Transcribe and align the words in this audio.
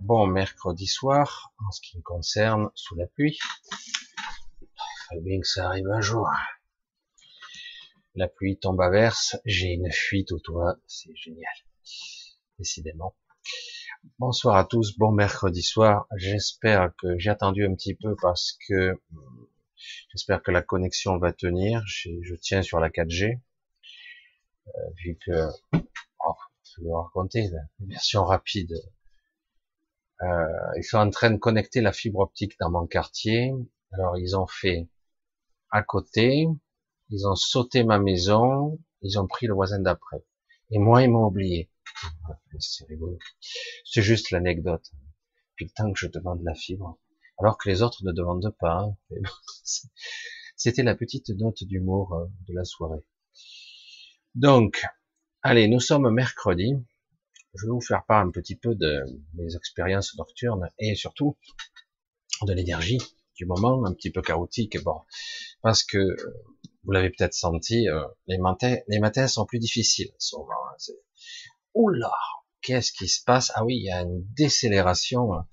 Bon 0.00 0.26
mercredi 0.26 0.86
soir, 0.86 1.52
en 1.66 1.70
ce 1.72 1.80
qui 1.80 1.96
me 1.96 2.02
concerne, 2.02 2.70
sous 2.74 2.94
la 2.94 3.06
pluie. 3.06 3.38
Il 5.12 5.40
que 5.40 5.46
ça 5.46 5.66
arrive 5.66 5.88
un 5.88 6.00
jour. 6.00 6.28
La 8.14 8.28
pluie 8.28 8.58
tombe 8.58 8.80
à 8.80 8.90
verse, 8.90 9.36
j'ai 9.44 9.72
une 9.72 9.90
fuite 9.90 10.30
au 10.32 10.38
toit, 10.38 10.76
c'est 10.86 11.16
génial. 11.16 11.52
Décidément. 12.58 13.16
Bonsoir 14.18 14.56
à 14.56 14.64
tous, 14.64 14.96
bon 14.96 15.10
mercredi 15.10 15.62
soir. 15.62 16.06
J'espère 16.16 16.92
que 16.98 17.18
j'ai 17.18 17.30
attendu 17.30 17.66
un 17.66 17.74
petit 17.74 17.94
peu 17.94 18.14
parce 18.22 18.56
que 18.68 19.00
j'espère 20.12 20.42
que 20.42 20.52
la 20.52 20.62
connexion 20.62 21.18
va 21.18 21.32
tenir. 21.32 21.82
Je 21.86 22.34
tiens 22.36 22.62
sur 22.62 22.78
la 22.78 22.90
4G. 22.90 23.40
Euh, 24.68 24.70
vu 24.96 25.18
que 25.24 25.48
je 26.78 26.84
vais 26.84 26.88
vous 26.88 26.94
raconter 26.94 27.48
la 27.48 27.60
version 27.86 28.24
rapide. 28.24 28.74
Euh, 30.22 30.46
ils 30.76 30.84
sont 30.84 30.98
en 30.98 31.10
train 31.10 31.30
de 31.30 31.36
connecter 31.36 31.80
la 31.80 31.92
fibre 31.92 32.20
optique 32.20 32.58
dans 32.60 32.70
mon 32.70 32.86
quartier. 32.86 33.52
Alors 33.92 34.16
ils 34.16 34.36
ont 34.36 34.46
fait 34.46 34.88
à 35.70 35.82
côté, 35.82 36.46
ils 37.10 37.26
ont 37.26 37.34
sauté 37.34 37.84
ma 37.84 37.98
maison, 37.98 38.78
ils 39.02 39.18
ont 39.18 39.26
pris 39.26 39.46
le 39.46 39.54
voisin 39.54 39.80
d'après. 39.80 40.24
Et 40.70 40.78
moi, 40.78 41.02
ils 41.02 41.10
m'ont 41.10 41.26
oublié. 41.26 41.70
C'est 42.58 42.86
rigolo. 42.86 43.18
C'est 43.84 44.02
juste 44.02 44.30
l'anecdote. 44.30 44.90
Puis 45.56 45.66
le 45.66 45.70
temps 45.70 45.92
que 45.92 45.98
je 45.98 46.06
demande 46.06 46.42
la 46.42 46.54
fibre, 46.54 46.98
alors 47.38 47.58
que 47.58 47.68
les 47.68 47.82
autres 47.82 48.04
ne 48.04 48.12
demandent 48.12 48.54
pas. 48.58 48.80
Hein. 48.80 48.96
C'était 50.56 50.82
la 50.82 50.94
petite 50.94 51.30
note 51.30 51.62
d'humour 51.64 52.14
euh, 52.14 52.26
de 52.48 52.54
la 52.54 52.64
soirée. 52.64 53.04
Donc, 54.34 54.84
Allez, 55.44 55.68
nous 55.68 55.78
sommes 55.78 56.10
mercredi. 56.10 56.74
Je 57.54 57.66
vais 57.66 57.70
vous 57.70 57.80
faire 57.80 58.04
part 58.06 58.26
un 58.26 58.30
petit 58.32 58.56
peu 58.56 58.74
de 58.74 59.04
mes 59.34 59.54
expériences 59.54 60.16
nocturnes 60.16 60.68
et 60.80 60.96
surtout 60.96 61.38
de 62.42 62.52
l'énergie 62.52 62.98
du 63.36 63.46
moment, 63.46 63.86
un 63.86 63.94
petit 63.94 64.10
peu 64.10 64.20
chaotique. 64.20 64.82
Bon, 64.82 65.00
parce 65.62 65.84
que 65.84 66.16
vous 66.82 66.90
l'avez 66.90 67.10
peut-être 67.10 67.34
senti, 67.34 67.88
euh, 67.88 68.04
les 68.26 68.38
matins, 68.38 68.78
les 68.88 68.98
matins 68.98 69.28
sont 69.28 69.46
plus 69.46 69.60
difficiles. 69.60 70.10
Souvent, 70.18 70.48
hein, 70.72 70.92
Oula, 71.72 72.12
qu'est-ce 72.60 72.90
qui 72.90 73.06
se 73.06 73.22
passe? 73.22 73.52
Ah 73.54 73.64
oui, 73.64 73.76
il 73.76 73.84
y 73.84 73.92
a 73.92 74.00
une 74.00 74.24
décélération 74.34 75.34
hein, 75.34 75.46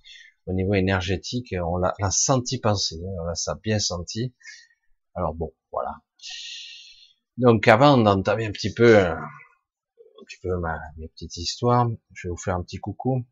au 0.47 0.53
niveau 0.53 0.73
énergétique. 0.73 1.53
On 1.63 1.77
l'a 1.77 1.93
senti 2.09 2.59
penser, 2.59 2.95
hein, 2.95 3.21
on 3.21 3.25
l'a 3.25 3.35
bien 3.61 3.77
senti. 3.77 4.33
Alors 5.13 5.35
bon, 5.35 5.53
voilà. 5.71 6.01
Donc 7.37 7.67
avant 7.67 7.99
d'entamer 7.99 8.47
un 8.47 8.51
petit 8.51 8.73
peu 8.73 8.97
euh, 8.97 9.15
un 10.19 10.25
petit 10.25 10.37
peu 10.41 10.57
ma, 10.59 10.79
mes 10.97 11.07
petites 11.07 11.37
histoires. 11.37 11.89
Je 12.13 12.27
vais 12.27 12.31
vous 12.31 12.37
faire 12.37 12.55
un 12.55 12.63
petit 12.63 12.77
coucou. 12.77 13.25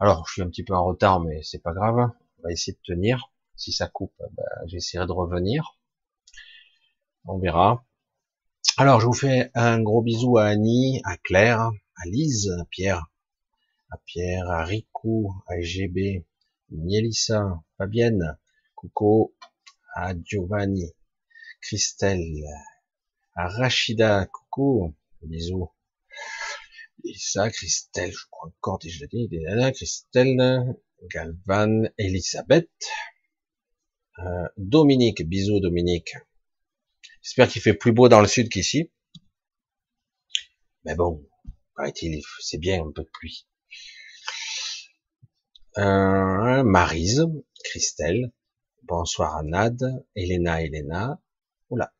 Alors, 0.00 0.26
je 0.26 0.34
suis 0.34 0.42
un 0.42 0.48
petit 0.48 0.64
peu 0.64 0.74
en 0.74 0.84
retard, 0.84 1.20
mais 1.20 1.42
c'est 1.42 1.62
pas 1.62 1.72
grave. 1.72 2.10
On 2.38 2.42
va 2.42 2.52
essayer 2.52 2.72
de 2.74 2.94
tenir. 2.94 3.32
Si 3.56 3.72
ça 3.72 3.88
coupe, 3.88 4.14
ben, 4.18 4.44
j'essaierai 4.66 5.06
de 5.06 5.12
revenir. 5.12 5.76
On 7.24 7.38
verra. 7.38 7.84
Alors, 8.76 9.00
je 9.00 9.06
vous 9.06 9.12
fais 9.12 9.50
un 9.54 9.82
gros 9.82 10.02
bisou 10.02 10.38
à 10.38 10.44
Annie, 10.44 11.00
à 11.04 11.16
Claire, 11.16 11.70
à 11.96 12.06
Lise, 12.06 12.48
à 12.60 12.64
Pierre, 12.66 13.10
à 13.90 13.98
Pierre, 14.06 14.48
à 14.48 14.64
Rico, 14.64 15.32
à 15.48 15.60
GB, 15.60 16.24
Mielissa, 16.70 17.60
Fabienne, 17.76 18.38
Coucou, 18.76 19.34
à 19.94 20.12
Giovanni, 20.22 20.94
Christelle, 21.60 22.44
à 23.34 23.48
Rachida, 23.48 24.26
coucou, 24.26 24.94
bisous, 25.22 25.70
Lisa, 27.04 27.50
Christelle, 27.50 28.12
je 28.12 28.26
crois 28.30 28.48
encore 28.48 28.78
déjà 28.78 29.06
dit, 29.06 29.28
Christelle, 29.74 30.74
Galvan, 31.10 31.84
Elisabeth, 31.96 32.70
euh, 34.18 34.48
Dominique, 34.56 35.22
bisous 35.22 35.60
Dominique. 35.60 36.14
J'espère 37.22 37.48
qu'il 37.48 37.62
fait 37.62 37.74
plus 37.74 37.92
beau 37.92 38.08
dans 38.08 38.20
le 38.20 38.26
sud 38.26 38.48
qu'ici. 38.48 38.90
Mais 40.84 40.94
bon, 40.94 41.24
paraît-il, 41.76 42.22
c'est 42.40 42.58
bien 42.58 42.84
un 42.84 42.90
peu 42.90 43.02
de 43.02 43.10
pluie. 43.12 43.46
Euh, 45.76 46.64
Marise, 46.64 47.26
Christelle, 47.64 48.32
bonsoir 48.82 49.36
à 49.36 49.42
Nad, 49.44 49.78
Elena, 50.16 50.62
Elena, 50.62 51.22
oula, 51.70 51.94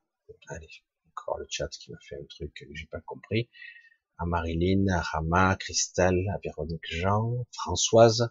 allez, 0.48 0.68
encore 1.10 1.38
le 1.38 1.46
chat 1.48 1.68
qui 1.68 1.92
m'a 1.92 1.98
fait 2.08 2.16
un 2.16 2.24
truc 2.24 2.52
que 2.54 2.64
j'ai 2.74 2.86
pas 2.86 3.00
compris 3.02 3.48
à 4.18 4.26
Marilyn, 4.26 4.88
à 4.88 5.00
Rama, 5.00 5.50
à 5.50 5.56
Christelle, 5.56 6.28
à 6.34 6.38
Véronique 6.42 6.86
Jean, 6.90 7.46
Françoise, 7.52 8.30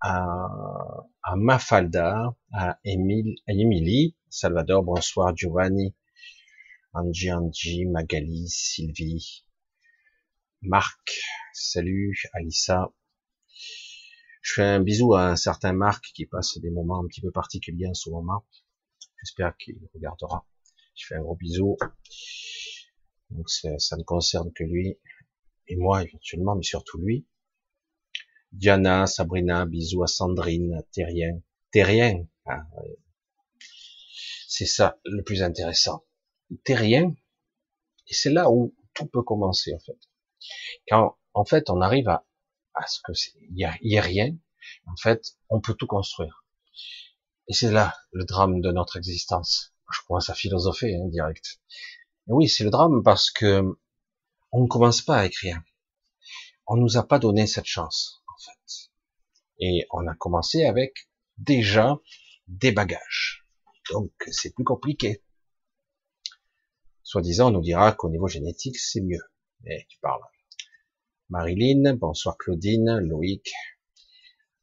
à, 0.00 0.36
à 1.22 1.36
Mafalda, 1.36 2.36
à 2.52 2.78
Émile, 2.84 3.36
Émilie, 3.46 4.16
Salvador, 4.28 4.82
bonsoir, 4.82 5.36
Giovanni, 5.36 5.94
Angie, 6.92 7.32
Angie, 7.32 7.86
Magali, 7.86 8.48
Sylvie, 8.48 9.46
Marc, 10.62 11.20
salut, 11.52 12.18
Alissa. 12.32 12.92
Je 14.42 14.52
fais 14.54 14.64
un 14.64 14.80
bisou 14.80 15.14
à 15.14 15.28
un 15.28 15.36
certain 15.36 15.72
Marc 15.72 16.06
qui 16.14 16.26
passe 16.26 16.58
des 16.58 16.70
moments 16.70 17.00
un 17.00 17.06
petit 17.06 17.20
peu 17.20 17.30
particuliers 17.30 17.88
en 17.88 17.94
ce 17.94 18.10
moment. 18.10 18.44
J'espère 19.22 19.56
qu'il 19.56 19.78
regardera. 19.94 20.44
Je 20.96 21.06
fais 21.06 21.14
un 21.14 21.20
gros 21.20 21.36
bisou. 21.36 21.76
Donc 23.30 23.50
ça 23.50 23.96
ne 23.96 24.02
concerne 24.02 24.52
que 24.52 24.64
lui 24.64 24.98
et 25.68 25.76
moi 25.76 26.02
éventuellement, 26.02 26.54
mais 26.54 26.62
surtout 26.62 26.98
lui. 26.98 27.26
Diana, 28.52 29.06
Sabrina, 29.06 29.66
bisous 29.66 30.02
à 30.02 30.06
Sandrine, 30.06 30.82
Terrien. 30.92 31.42
Terrien, 31.72 32.26
ah, 32.46 32.62
c'est 34.48 34.66
ça 34.66 34.98
le 35.04 35.22
plus 35.22 35.42
intéressant. 35.42 36.04
Terrien, 36.64 37.14
et 38.06 38.14
c'est 38.14 38.30
là 38.30 38.50
où 38.50 38.74
tout 38.94 39.06
peut 39.06 39.22
commencer 39.22 39.74
en 39.74 39.80
fait. 39.80 39.98
Quand 40.88 41.18
en 41.34 41.44
fait 41.44 41.68
on 41.68 41.80
arrive 41.80 42.08
à, 42.08 42.24
à 42.74 42.86
ce 42.86 43.00
que 43.02 43.12
il 43.50 43.58
y 43.58 43.64
a, 43.64 43.76
y 43.82 43.98
a 43.98 44.02
rien, 44.02 44.36
en 44.86 44.96
fait 44.96 45.36
on 45.50 45.60
peut 45.60 45.74
tout 45.74 45.88
construire. 45.88 46.44
Et 47.48 47.52
c'est 47.52 47.72
là 47.72 47.94
le 48.12 48.24
drame 48.24 48.60
de 48.60 48.70
notre 48.70 48.96
existence. 48.96 49.74
Je 49.92 50.00
commence 50.06 50.30
à 50.30 50.34
philosopher 50.34 50.94
hein, 50.94 51.08
direct 51.08 51.60
oui, 52.26 52.48
c'est 52.48 52.64
le 52.64 52.70
drame 52.70 53.02
parce 53.02 53.30
que 53.30 53.62
on 54.52 54.62
ne 54.62 54.68
commence 54.68 55.02
pas 55.02 55.18
à 55.18 55.26
écrire. 55.26 55.60
On 56.66 56.76
nous 56.76 56.96
a 56.96 57.06
pas 57.06 57.18
donné 57.18 57.46
cette 57.46 57.66
chance, 57.66 58.22
en 58.26 58.38
fait. 58.42 58.90
Et 59.58 59.86
on 59.90 60.06
a 60.06 60.14
commencé 60.14 60.64
avec 60.64 61.08
déjà 61.38 61.98
des 62.48 62.72
bagages. 62.72 63.46
Donc 63.90 64.12
c'est 64.30 64.54
plus 64.54 64.64
compliqué. 64.64 65.22
Soi-disant, 67.02 67.48
on 67.48 67.52
nous 67.52 67.62
dira 67.62 67.92
qu'au 67.92 68.10
niveau 68.10 68.26
génétique, 68.26 68.78
c'est 68.78 69.00
mieux. 69.00 69.22
Mais 69.60 69.86
tu 69.88 69.98
parles. 70.00 70.22
Marilyn, 71.28 71.94
bonsoir 71.94 72.36
Claudine, 72.36 72.98
Loïc, 73.00 73.52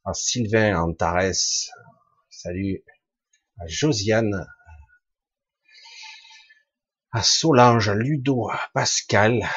à 0.04 0.12
Sylvain 0.12 0.78
Antares, 0.78 1.70
salut, 2.30 2.84
à 3.58 3.66
Josiane, 3.66 4.46
à 7.14 7.22
Solange, 7.22 7.88
à 7.88 7.94
Ludo, 7.94 8.50
à 8.50 8.58
Pascal, 8.72 9.48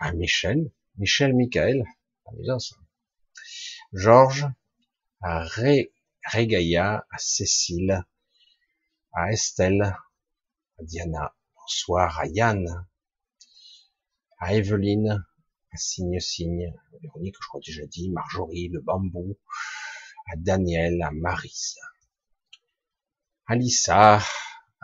à 0.00 0.12
Michel, 0.12 0.72
Michel 0.98 1.32
Michael, 1.32 1.84
Georges, 3.92 4.48
à 5.20 5.44
Ré, 5.44 5.94
Régaya, 6.24 7.06
à 7.08 7.18
Cécile, 7.18 8.04
à 9.12 9.30
Estelle, 9.30 9.82
à 9.82 10.82
Diana, 10.82 11.36
bonsoir, 11.54 12.18
à 12.18 12.26
Yann, 12.26 12.66
à 14.40 14.52
Evelyne, 14.52 15.24
à 15.70 15.76
Signe 15.76 16.18
Signe, 16.18 16.74
à 16.94 16.98
Véronique, 17.00 17.36
je 17.40 17.46
crois 17.46 17.60
déjà 17.64 17.86
dit, 17.86 18.10
Marjorie, 18.10 18.70
le 18.70 18.80
bambou, 18.80 19.38
à 20.32 20.36
Daniel, 20.36 21.00
à 21.00 21.12
Marise, 21.12 21.78
à 23.46 23.54
Lisa, 23.54 24.20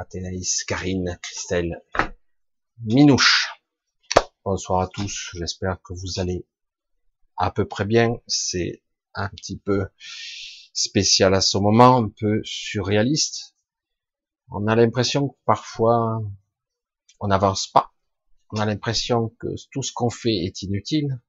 Athénaïs, 0.01 0.63
Karine, 0.63 1.19
Christelle, 1.21 1.83
Minouche. 2.85 3.49
Bonsoir 4.45 4.83
à 4.83 4.87
tous, 4.87 5.31
j'espère 5.35 5.83
que 5.83 5.93
vous 5.93 6.21
allez 6.21 6.47
à 7.37 7.51
peu 7.51 7.67
près 7.67 7.85
bien. 7.85 8.15
C'est 8.29 8.81
un 9.15 9.29
petit 9.29 9.59
peu 9.59 9.89
spécial 10.73 11.35
à 11.35 11.41
ce 11.41 11.59
moment, 11.59 11.97
un 11.97 12.11
peu 12.11 12.41
surréaliste. 12.45 13.57
On 14.51 14.69
a 14.69 14.77
l'impression 14.77 15.31
que 15.31 15.37
parfois 15.45 16.23
on 17.19 17.27
n'avance 17.27 17.67
pas. 17.67 17.93
On 18.53 18.61
a 18.61 18.67
l'impression 18.67 19.35
que 19.41 19.49
tout 19.73 19.83
ce 19.83 19.93
qu'on 19.93 20.11
fait 20.11 20.45
est 20.45 20.63
inutile. 20.63 21.21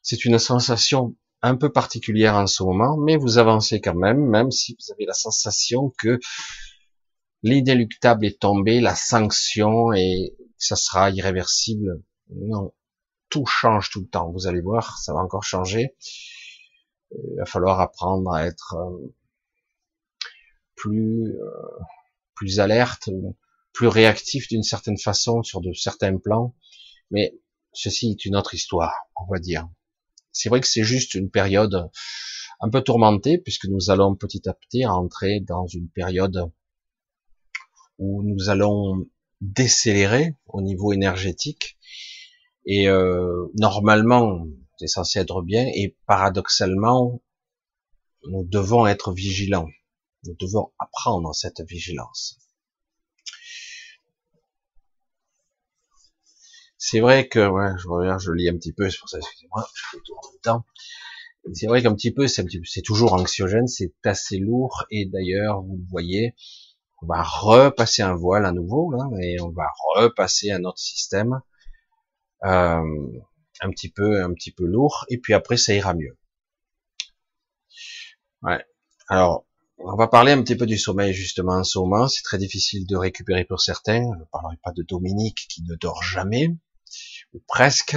C'est 0.00 0.24
une 0.24 0.38
sensation 0.38 1.14
un 1.42 1.56
peu 1.56 1.70
particulière 1.70 2.36
en 2.36 2.46
ce 2.46 2.62
moment, 2.62 2.96
mais 2.96 3.18
vous 3.18 3.36
avancez 3.36 3.82
quand 3.82 3.94
même, 3.94 4.24
même 4.24 4.50
si 4.50 4.78
vous 4.80 4.92
avez 4.94 5.04
la 5.04 5.12
sensation 5.12 5.92
que 5.98 6.18
l'inéluctable 7.42 8.26
est 8.26 8.40
tombé, 8.40 8.80
la 8.80 8.94
sanction 8.94 9.92
et 9.92 10.36
ça 10.58 10.76
sera 10.76 11.10
irréversible. 11.10 12.02
Non. 12.30 12.72
tout 13.28 13.46
change 13.46 13.90
tout 13.90 14.00
le 14.00 14.08
temps. 14.08 14.30
Vous 14.32 14.46
allez 14.46 14.60
voir, 14.60 14.98
ça 14.98 15.12
va 15.12 15.20
encore 15.20 15.44
changer. 15.44 15.96
Il 17.12 17.36
va 17.38 17.46
falloir 17.46 17.80
apprendre 17.80 18.32
à 18.32 18.46
être 18.46 18.74
euh, 18.74 19.14
plus 20.74 21.36
euh, 21.36 21.78
plus 22.34 22.60
alerte, 22.60 23.08
plus 23.72 23.88
réactif 23.88 24.48
d'une 24.48 24.62
certaine 24.62 24.98
façon 24.98 25.42
sur 25.42 25.60
de 25.60 25.72
certains 25.72 26.16
plans. 26.18 26.54
Mais 27.10 27.38
ceci 27.72 28.10
est 28.10 28.24
une 28.24 28.36
autre 28.36 28.54
histoire, 28.54 28.94
on 29.16 29.32
va 29.32 29.38
dire. 29.38 29.68
C'est 30.32 30.48
vrai 30.48 30.60
que 30.60 30.66
c'est 30.66 30.84
juste 30.84 31.14
une 31.14 31.30
période 31.30 31.90
un 32.60 32.70
peu 32.70 32.82
tourmentée 32.82 33.38
puisque 33.38 33.66
nous 33.66 33.90
allons 33.90 34.14
petit 34.16 34.48
à 34.48 34.54
petit 34.54 34.84
rentrer 34.84 35.40
dans 35.40 35.66
une 35.66 35.88
période 35.88 36.50
où 37.98 38.22
nous 38.22 38.48
allons 38.50 39.06
décélérer 39.40 40.34
au 40.46 40.62
niveau 40.62 40.92
énergétique. 40.92 41.76
Et 42.64 42.88
euh, 42.88 43.46
normalement 43.54 44.46
c'est 44.78 44.88
censé 44.88 45.18
être 45.18 45.42
bien 45.42 45.66
et 45.74 45.96
paradoxalement 46.06 47.22
nous 48.28 48.44
devons 48.44 48.86
être 48.86 49.12
vigilants. 49.12 49.68
Nous 50.24 50.34
devons 50.38 50.72
apprendre 50.78 51.34
cette 51.34 51.60
vigilance. 51.62 52.38
C'est 56.78 57.00
vrai 57.00 57.28
que 57.28 57.48
ouais, 57.48 57.70
je 57.78 57.88
reviens 57.88 58.18
je 58.18 58.32
lis 58.32 58.48
un 58.48 58.56
petit 58.56 58.72
peu 58.72 58.90
c'est 58.90 58.98
pour 58.98 59.08
ça 59.08 59.18
excusez-moi 59.18 59.66
je 59.74 59.82
fais 59.90 60.02
tout 60.04 60.12
en 60.14 60.30
même 60.30 60.40
temps. 60.42 60.66
C'est 61.54 61.66
vrai 61.68 61.82
qu'un 61.82 61.94
petit 61.94 62.10
peu 62.10 62.26
c'est 62.26 62.44
c'est 62.64 62.82
toujours 62.82 63.12
anxiogène 63.14 63.68
c'est 63.68 63.94
assez 64.04 64.38
lourd 64.38 64.84
et 64.90 65.06
d'ailleurs 65.06 65.62
vous 65.62 65.76
le 65.76 65.88
voyez 65.88 66.34
on 67.02 67.06
va 67.06 67.22
repasser 67.22 68.02
un 68.02 68.14
voile 68.14 68.46
à 68.46 68.52
nouveau 68.52 68.92
et 69.20 69.40
on 69.40 69.50
va 69.50 69.68
repasser 69.94 70.50
un 70.50 70.64
autre 70.64 70.78
système 70.78 71.40
euh, 72.44 72.82
un 73.60 73.70
petit 73.70 73.90
peu 73.90 74.22
un 74.22 74.32
petit 74.32 74.52
peu 74.52 74.64
lourd 74.64 75.04
et 75.08 75.18
puis 75.18 75.34
après 75.34 75.56
ça 75.56 75.74
ira 75.74 75.94
mieux. 75.94 76.18
Alors 79.08 79.46
on 79.78 79.96
va 79.96 80.08
parler 80.08 80.32
un 80.32 80.42
petit 80.42 80.56
peu 80.56 80.66
du 80.66 80.78
sommeil 80.78 81.12
justement 81.12 81.54
en 81.54 81.64
ce. 81.64 82.08
C'est 82.08 82.22
très 82.22 82.38
difficile 82.38 82.86
de 82.86 82.96
récupérer 82.96 83.44
pour 83.44 83.60
certains. 83.60 84.02
Je 84.14 84.20
ne 84.20 84.24
parlerai 84.32 84.56
pas 84.62 84.72
de 84.72 84.82
Dominique 84.82 85.46
qui 85.48 85.62
ne 85.62 85.74
dort 85.74 86.02
jamais 86.02 86.48
ou 87.34 87.42
presque 87.46 87.96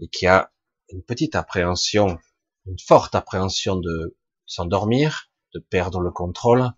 et 0.00 0.08
qui 0.08 0.26
a 0.26 0.52
une 0.90 1.02
petite 1.02 1.34
appréhension, 1.34 2.18
une 2.66 2.78
forte 2.78 3.14
appréhension 3.14 3.76
de 3.76 4.16
s'endormir, 4.46 5.30
de 5.54 5.60
perdre 5.60 6.00
le 6.00 6.10
contrôle 6.10 6.70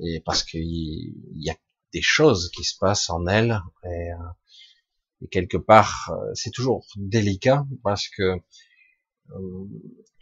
et 0.00 0.20
parce 0.20 0.42
qu'il 0.42 1.14
y 1.34 1.50
a 1.50 1.56
des 1.92 2.02
choses 2.02 2.50
qui 2.50 2.64
se 2.64 2.76
passent 2.78 3.10
en 3.10 3.26
elle 3.26 3.60
et, 3.84 4.12
euh, 4.12 5.26
quelque 5.30 5.56
part 5.56 6.10
euh, 6.12 6.32
c'est 6.34 6.50
toujours 6.50 6.84
délicat 6.96 7.64
parce 7.82 8.08
que 8.08 8.22
euh, 8.22 9.64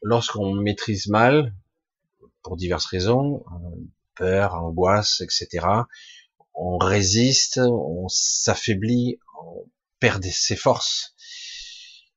lorsqu'on 0.02 0.54
maîtrise 0.54 1.08
mal 1.08 1.54
pour 2.42 2.56
diverses 2.56 2.86
raisons 2.86 3.44
peur 4.14 4.54
angoisse 4.54 5.22
etc 5.22 5.66
on 6.54 6.78
résiste 6.78 7.58
on 7.58 8.06
s'affaiblit 8.08 9.18
on 9.40 9.66
perd 9.98 10.24
ses 10.24 10.56
forces. 10.56 11.14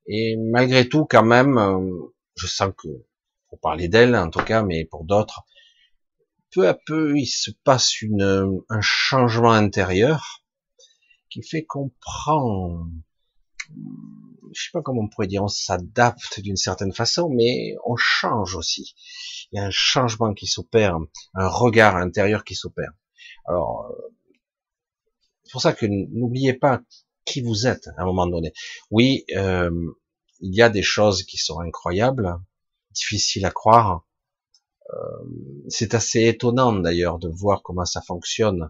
Et 0.07 0.35
malgré 0.37 0.87
tout 0.89 1.05
quand 1.05 1.23
même 1.23 1.57
je 2.35 2.47
sens 2.47 2.71
que 2.77 2.89
pour 3.47 3.59
parler 3.59 3.87
d'elle 3.87 4.15
en 4.15 4.29
tout 4.29 4.43
cas 4.43 4.61
mais 4.61 4.85
pour 4.85 5.05
d'autres 5.05 5.45
peu 6.55 6.67
à 6.69 6.73
peu, 6.73 7.17
il 7.17 7.27
se 7.27 7.51
passe 7.51 8.01
une, 8.01 8.63
un 8.69 8.81
changement 8.81 9.51
intérieur 9.51 10.41
qui 11.29 11.43
fait 11.43 11.65
qu'on 11.65 11.91
prend, 11.99 12.87
je 14.53 14.63
sais 14.63 14.69
pas 14.71 14.81
comment 14.81 15.01
on 15.01 15.09
pourrait 15.09 15.27
dire, 15.27 15.43
on 15.43 15.49
s'adapte 15.49 16.39
d'une 16.39 16.55
certaine 16.55 16.93
façon, 16.93 17.29
mais 17.29 17.75
on 17.85 17.97
change 17.97 18.55
aussi. 18.55 18.95
Il 19.51 19.57
y 19.57 19.59
a 19.59 19.65
un 19.65 19.71
changement 19.71 20.33
qui 20.33 20.47
s'opère, 20.47 20.97
un 21.33 21.47
regard 21.47 21.97
intérieur 21.97 22.45
qui 22.45 22.55
s'opère. 22.55 22.93
Alors, 23.45 23.93
c'est 25.43 25.51
pour 25.51 25.61
ça 25.61 25.73
que 25.73 25.85
n'oubliez 25.85 26.53
pas 26.53 26.81
qui 27.25 27.41
vous 27.41 27.67
êtes 27.67 27.89
à 27.97 28.03
un 28.03 28.05
moment 28.05 28.27
donné. 28.27 28.53
Oui, 28.91 29.25
euh, 29.35 29.71
il 30.39 30.55
y 30.55 30.61
a 30.61 30.69
des 30.69 30.83
choses 30.83 31.23
qui 31.23 31.37
sont 31.37 31.59
incroyables, 31.59 32.33
difficiles 32.91 33.45
à 33.45 33.51
croire, 33.51 34.05
c'est 35.67 35.93
assez 35.93 36.25
étonnant 36.25 36.73
d'ailleurs 36.73 37.19
de 37.19 37.27
voir 37.29 37.63
comment 37.63 37.85
ça 37.85 38.01
fonctionne, 38.01 38.69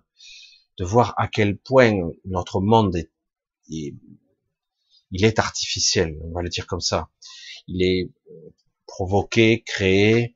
de 0.78 0.86
voir 0.86 1.14
à 1.18 1.28
quel 1.28 1.58
point 1.58 1.94
notre 2.26 2.62
monde 2.62 2.96
est, 2.96 3.12
il 3.68 5.26
est 5.26 5.40
artificiel, 5.40 6.18
on 6.24 6.32
va 6.32 6.42
le 6.42 6.50
dire 6.50 6.68
comme 6.68 6.82
ça. 6.82 7.10
Il 7.68 7.84
est 7.84 8.12
provoqué, 8.86 9.64
créé, 9.64 10.36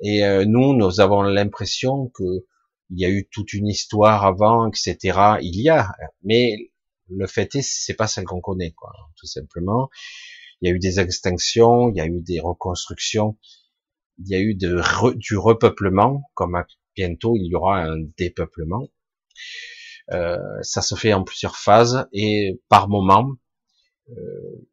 et 0.00 0.24
euh, 0.24 0.44
nous, 0.46 0.74
nous 0.74 1.00
avons 1.00 1.22
l'impression 1.22 2.08
que 2.08 2.44
il 2.90 3.00
y 3.00 3.04
a 3.04 3.08
eu 3.08 3.28
toute 3.32 3.52
une 3.52 3.66
histoire 3.66 4.24
avant, 4.24 4.68
etc. 4.68 5.38
Il 5.42 5.60
y 5.60 5.68
a, 5.68 5.92
mais 6.22 6.70
le 7.08 7.26
fait 7.26 7.54
est, 7.56 7.62
c'est 7.62 7.94
pas 7.94 8.06
celle 8.06 8.24
qu'on 8.24 8.40
connaît, 8.40 8.72
quoi, 8.72 8.92
tout 9.16 9.26
simplement. 9.26 9.88
Il 10.60 10.68
y 10.68 10.72
a 10.72 10.74
eu 10.74 10.78
des 10.78 11.00
extinctions, 11.00 11.90
il 11.90 11.96
y 11.96 12.00
a 12.00 12.06
eu 12.06 12.20
des 12.20 12.40
reconstructions, 12.40 13.36
il 14.18 14.28
y 14.28 14.34
a 14.34 14.40
eu 14.40 14.54
du 14.54 15.36
repeuplement, 15.36 16.22
comme 16.34 16.62
bientôt 16.94 17.36
il 17.36 17.46
y 17.46 17.54
aura 17.54 17.82
un 17.82 17.98
dépeuplement. 18.16 18.88
Euh, 20.12 20.38
ça 20.62 20.82
se 20.82 20.94
fait 20.94 21.12
en 21.12 21.24
plusieurs 21.24 21.56
phases 21.56 22.06
et 22.12 22.60
par 22.68 22.88
moment, 22.88 23.32
euh, 24.10 24.68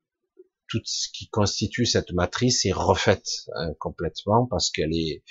tout 0.68 0.82
ce 0.86 1.08
qui 1.12 1.28
constitue 1.28 1.86
cette 1.86 2.12
matrice 2.12 2.66
est 2.66 2.72
refaite 2.72 3.48
hein, 3.56 3.74
complètement 3.80 4.46
parce 4.46 4.70
qu'elle 4.70 4.96
est 4.96 5.24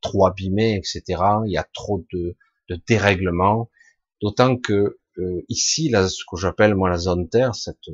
trop 0.00 0.26
abîmée, 0.26 0.76
etc. 0.76 1.22
Il 1.46 1.52
y 1.52 1.56
a 1.56 1.66
trop 1.72 2.04
de, 2.12 2.36
de 2.68 2.80
dérèglements, 2.86 3.70
d'autant 4.20 4.56
que 4.56 4.98
euh, 5.18 5.42
ici, 5.48 5.88
là, 5.88 6.08
ce 6.08 6.22
que 6.28 6.36
j'appelle 6.36 6.74
moi 6.74 6.90
la 6.90 6.98
zone 6.98 7.28
Terre, 7.28 7.54
cette 7.54 7.88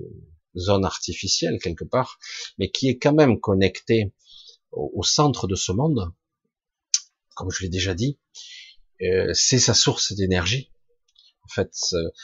zone 0.57 0.85
artificielle 0.85 1.59
quelque 1.63 1.85
part, 1.85 2.19
mais 2.59 2.71
qui 2.71 2.89
est 2.89 2.99
quand 2.99 3.15
même 3.15 3.41
connectée 3.41 4.13
au, 4.73 5.03
centre 5.03 5.47
de 5.47 5.55
ce 5.55 5.73
monde, 5.73 6.13
comme 7.35 7.51
je 7.51 7.63
l'ai 7.63 7.69
déjà 7.69 7.95
dit, 7.95 8.19
euh, 9.03 9.33
c'est 9.35 9.59
sa 9.59 9.75
source 9.75 10.13
d'énergie. 10.13 10.71
En 11.45 11.49
fait, 11.49 11.75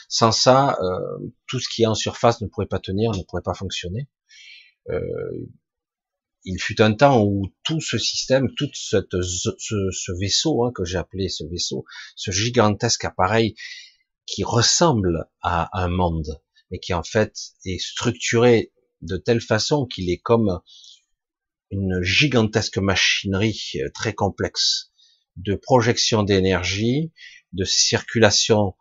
sans 0.07 0.31
ça, 0.31 0.77
euh, 0.81 1.31
tout 1.47 1.59
ce 1.59 1.67
qui 1.69 1.83
est 1.83 1.87
en 1.87 1.95
surface 1.95 2.41
ne 2.41 2.47
pourrait 2.47 2.67
pas 2.67 2.79
tenir, 2.79 3.11
ne 3.11 3.23
pourrait 3.23 3.43
pas 3.43 3.53
fonctionner. 3.53 4.07
Euh, 4.89 5.01
il 6.45 6.59
fut 6.59 6.81
un 6.81 6.93
temps 6.93 7.23
où 7.23 7.53
tout 7.63 7.81
ce 7.81 7.97
système, 7.97 8.53
tout 8.55 8.69
cette, 8.73 9.21
ce, 9.21 10.19
vaisseau 10.19 10.63
hein, 10.63 10.71
que 10.73 10.85
j'ai 10.85 10.97
appelé 10.97 11.27
ce 11.29 11.43
vaisseau, 11.43 11.85
ce 12.15 12.31
gigantesque 12.31 13.05
appareil 13.05 13.55
qui 14.25 14.43
ressemble 14.43 15.27
à 15.41 15.69
un 15.79 15.89
monde, 15.89 16.41
mais 16.71 16.79
qui 16.79 16.93
en 16.93 17.03
fait 17.03 17.35
est 17.65 17.79
structuré 17.79 18.71
de 19.01 19.17
telle 19.17 19.41
façon 19.41 19.85
qu'il 19.85 20.09
est 20.09 20.17
comme 20.17 20.61
une 21.71 22.01
gigantesque 22.01 22.77
machinerie 22.77 23.71
euh, 23.75 23.89
très 23.93 24.13
complexe 24.13 24.91
de 25.37 25.55
projection 25.55 26.23
d'énergie, 26.23 27.11
de 27.53 27.63
circulation 27.63 28.75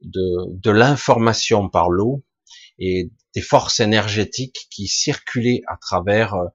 de, 0.00 0.52
de 0.58 0.70
l'information 0.70 1.68
par 1.68 1.88
l'eau 1.88 2.24
et 2.78 3.10
des 3.34 3.40
forces 3.40 3.80
énergétiques 3.80 4.66
qui 4.70 4.88
circulaient 4.88 5.62
à 5.68 5.76
travers 5.76 6.34
euh, 6.34 6.48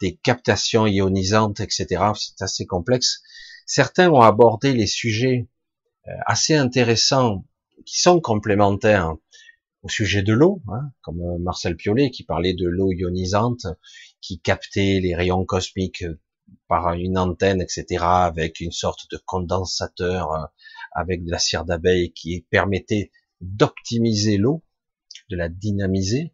des 0.00 0.16
captations 0.16 0.86
ionisantes, 0.86 1.60
etc. 1.60 1.86
C'est 2.14 2.42
assez 2.42 2.66
complexe. 2.66 3.22
Certains 3.66 4.10
ont 4.10 4.20
abordé 4.20 4.72
les 4.72 4.86
sujets 4.86 5.48
euh, 6.06 6.10
assez 6.26 6.54
intéressants 6.54 7.46
qui 7.86 8.00
sont 8.00 8.20
complémentaires 8.20 9.14
au 9.82 9.88
sujet 9.88 10.22
de 10.22 10.32
l'eau, 10.32 10.62
hein, 10.68 10.90
comme 11.02 11.20
Marcel 11.42 11.76
Piolet 11.76 12.10
qui 12.10 12.24
parlait 12.24 12.54
de 12.54 12.66
l'eau 12.66 12.90
ionisante 12.92 13.66
qui 14.24 14.40
captait 14.40 15.00
les 15.00 15.14
rayons 15.14 15.44
cosmiques 15.44 16.02
euh, 16.02 16.18
par 16.66 16.94
une 16.94 17.18
antenne, 17.18 17.60
etc., 17.60 18.02
avec 18.02 18.60
une 18.60 18.72
sorte 18.72 19.10
de 19.10 19.18
condensateur, 19.18 20.32
euh, 20.32 20.46
avec 20.92 21.24
de 21.24 21.30
la 21.30 21.38
cire 21.38 21.66
d'abeille 21.66 22.12
qui 22.12 22.46
permettait 22.50 23.12
d'optimiser 23.42 24.38
l'eau, 24.38 24.64
de 25.28 25.36
la 25.36 25.50
dynamiser. 25.50 26.32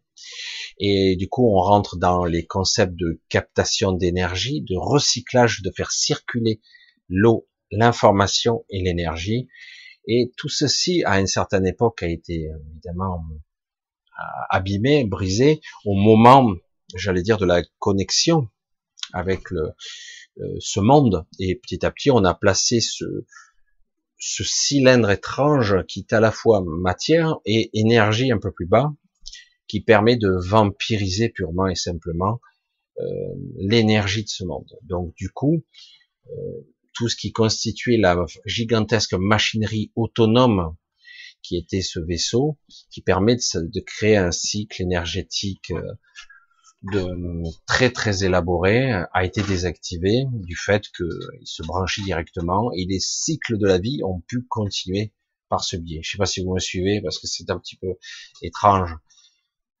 Et 0.77 1.17
du 1.17 1.27
coup, 1.27 1.45
on 1.45 1.59
rentre 1.59 1.97
dans 1.97 2.23
les 2.23 2.45
concepts 2.45 2.95
de 2.95 3.21
captation 3.27 3.91
d'énergie, 3.91 4.61
de 4.61 4.77
recyclage, 4.77 5.61
de 5.61 5.71
faire 5.75 5.91
circuler 5.91 6.61
l'eau, 7.09 7.47
l'information 7.71 8.63
et 8.69 8.81
l'énergie. 8.81 9.49
Et 10.07 10.31
tout 10.37 10.49
ceci, 10.49 11.03
à 11.03 11.19
une 11.19 11.27
certaine 11.27 11.67
époque, 11.67 12.03
a 12.03 12.07
été 12.07 12.49
évidemment 12.71 13.21
abîmé, 14.49 15.03
brisé, 15.03 15.61
au 15.83 15.95
moment 15.95 16.55
j'allais 16.95 17.21
dire, 17.21 17.37
de 17.37 17.45
la 17.45 17.63
connexion 17.79 18.49
avec 19.13 19.49
le, 19.51 19.71
euh, 20.39 20.55
ce 20.59 20.79
monde. 20.79 21.25
Et 21.39 21.55
petit 21.55 21.85
à 21.85 21.91
petit, 21.91 22.11
on 22.11 22.23
a 22.23 22.33
placé 22.33 22.79
ce, 22.79 23.05
ce 24.17 24.43
cylindre 24.43 25.09
étrange 25.09 25.83
qui 25.87 25.99
est 25.99 26.13
à 26.13 26.19
la 26.19 26.31
fois 26.31 26.63
matière 26.65 27.37
et 27.45 27.69
énergie 27.73 28.31
un 28.31 28.39
peu 28.39 28.51
plus 28.51 28.67
bas, 28.67 28.93
qui 29.67 29.81
permet 29.81 30.17
de 30.17 30.29
vampiriser 30.29 31.29
purement 31.29 31.67
et 31.67 31.75
simplement 31.75 32.39
euh, 32.99 33.05
l'énergie 33.57 34.23
de 34.23 34.29
ce 34.29 34.43
monde. 34.43 34.77
Donc 34.83 35.15
du 35.15 35.29
coup, 35.29 35.63
euh, 36.29 36.67
tout 36.93 37.09
ce 37.09 37.15
qui 37.15 37.31
constituait 37.31 37.97
la 37.97 38.25
gigantesque 38.45 39.13
machinerie 39.13 39.91
autonome 39.95 40.75
qui 41.41 41.57
était 41.57 41.81
ce 41.81 41.99
vaisseau, 41.99 42.59
qui 42.91 43.01
permet 43.01 43.35
de, 43.35 43.79
créer 43.79 44.17
un 44.17 44.31
cycle 44.31 44.81
énergétique 44.81 45.71
euh, 45.71 45.93
de, 46.83 47.43
très 47.67 47.91
très 47.91 48.23
élaboré, 48.23 48.91
a 49.13 49.23
été 49.23 49.41
désactivé 49.43 50.25
du 50.31 50.55
fait 50.55 50.83
qu'il 50.95 51.45
se 51.45 51.63
branchait 51.63 52.01
directement 52.01 52.71
et 52.73 52.85
les 52.85 52.99
cycles 52.99 53.57
de 53.57 53.67
la 53.67 53.77
vie 53.77 54.01
ont 54.03 54.21
pu 54.21 54.43
continuer 54.47 55.13
par 55.49 55.63
ce 55.63 55.75
biais. 55.75 56.01
Je 56.03 56.11
sais 56.11 56.17
pas 56.17 56.25
si 56.25 56.43
vous 56.43 56.53
me 56.53 56.59
suivez 56.59 57.01
parce 57.01 57.19
que 57.19 57.27
c'est 57.27 57.49
un 57.49 57.59
petit 57.59 57.75
peu 57.75 57.95
étrange. 58.41 58.95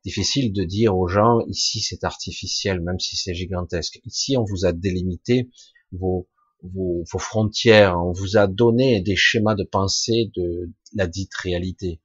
Difficile 0.03 0.51
de 0.51 0.63
dire 0.63 0.95
aux 0.95 1.07
gens 1.07 1.39
ici 1.47 1.79
c'est 1.79 2.03
artificiel, 2.03 2.81
même 2.81 2.99
si 2.99 3.15
c'est 3.15 3.33
gigantesque. 3.33 3.99
Ici 4.05 4.37
on 4.37 4.43
vous 4.43 4.65
a 4.65 4.71
délimité 4.71 5.49
vos, 5.91 6.27
vos, 6.61 7.03
vos, 7.11 7.19
frontières, 7.19 7.97
on 7.99 8.11
vous 8.11 8.37
a 8.37 8.47
donné 8.47 9.01
des 9.01 9.15
schémas 9.15 9.55
de 9.55 9.63
pensée 9.63 10.31
de 10.35 10.71
la 10.93 11.07
dite 11.07 11.33
réalité. 11.35 12.01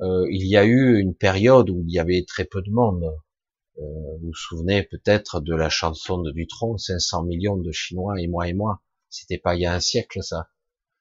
Euh, 0.00 0.26
il 0.30 0.46
y 0.46 0.56
a 0.56 0.64
eu 0.64 0.98
une 0.98 1.14
période 1.14 1.70
où 1.70 1.82
il 1.86 1.92
y 1.92 1.98
avait 1.98 2.24
très 2.26 2.44
peu 2.44 2.62
de 2.62 2.70
monde. 2.70 3.04
Euh, 3.82 4.18
vous 4.20 4.28
vous 4.28 4.34
souvenez 4.34 4.82
peut-être 4.84 5.40
de 5.40 5.54
la 5.54 5.68
chanson 5.68 6.18
de 6.18 6.30
Dutron, 6.30 6.78
500 6.78 7.24
millions 7.24 7.56
de 7.56 7.72
Chinois 7.72 8.20
et 8.20 8.28
moi 8.28 8.48
et 8.48 8.54
moi. 8.54 8.82
C'était 9.10 9.38
pas 9.38 9.54
il 9.54 9.62
y 9.62 9.66
a 9.66 9.74
un 9.74 9.80
siècle 9.80 10.22
ça. 10.22 10.48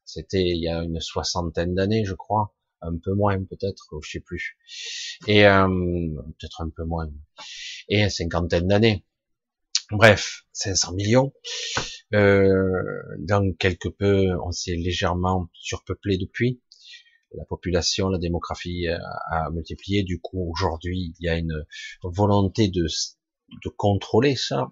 C'était 0.06 0.44
il 0.44 0.62
y 0.62 0.68
a 0.68 0.84
une 0.84 1.00
soixantaine 1.00 1.76
d'années, 1.76 2.04
je 2.06 2.16
crois, 2.16 2.54
un 2.82 2.98
peu 2.98 3.14
moins 3.14 3.42
peut-être, 3.44 3.88
je 4.04 4.12
sais 4.12 4.20
plus. 4.20 4.58
Et 5.28 5.46
euh, 5.46 5.68
peut-être 6.40 6.62
un 6.62 6.70
peu 6.70 6.84
moins. 6.84 7.10
Et 7.88 8.02
une 8.02 8.10
cinquantaine 8.10 8.68
d'années. 8.68 9.06
Bref, 9.92 10.44
500 10.54 10.94
millions. 10.94 11.34
Euh, 12.14 12.82
quelque 13.60 13.90
peu, 13.90 14.28
on 14.44 14.52
s'est 14.52 14.76
légèrement 14.76 15.50
surpeuplé 15.54 16.18
depuis. 16.18 16.62
La 17.34 17.46
population, 17.46 18.10
la 18.10 18.18
démographie 18.18 18.88
a, 18.88 19.50
multiplié. 19.52 20.04
Du 20.04 20.20
coup, 20.20 20.52
aujourd'hui, 20.52 21.14
il 21.20 21.26
y 21.26 21.30
a 21.30 21.38
une 21.38 21.66
volonté 22.04 22.68
de, 22.68 22.86
de 22.86 23.70
contrôler 23.70 24.36
ça 24.36 24.72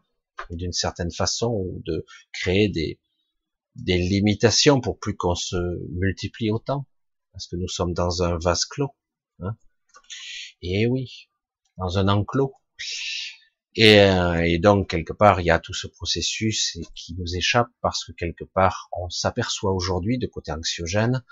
d'une 0.49 0.73
certaine 0.73 1.11
façon, 1.11 1.65
de 1.85 2.05
créer 2.33 2.69
des, 2.69 2.99
des 3.75 3.97
limitations 3.97 4.81
pour 4.81 4.99
plus 4.99 5.15
qu'on 5.15 5.35
se 5.35 5.57
multiplie 5.91 6.51
autant, 6.51 6.85
parce 7.31 7.47
que 7.47 7.55
nous 7.55 7.67
sommes 7.67 7.93
dans 7.93 8.23
un 8.23 8.37
vase 8.37 8.65
clos. 8.65 8.95
Hein 9.39 9.55
et 10.61 10.87
oui, 10.87 11.29
dans 11.77 11.97
un 11.97 12.07
enclos. 12.07 12.53
Et, 13.75 13.99
euh, 13.99 14.43
et, 14.43 14.57
donc 14.57 14.89
quelque 14.89 15.13
part 15.13 15.39
il 15.41 15.45
y 15.45 15.51
a 15.51 15.59
tout 15.59 15.75
ce 15.75 15.87
processus 15.87 16.77
qui 16.95 17.13
nous 17.15 17.35
échappe 17.35 17.67
parce 17.81 18.03
que 18.03 18.11
quelque 18.13 18.43
part 18.43 18.89
on 18.91 19.09
s'aperçoit 19.09 19.73
aujourd'hui 19.73 20.17
de 20.17 20.25
côté 20.25 20.51
anxiogène 20.51 21.23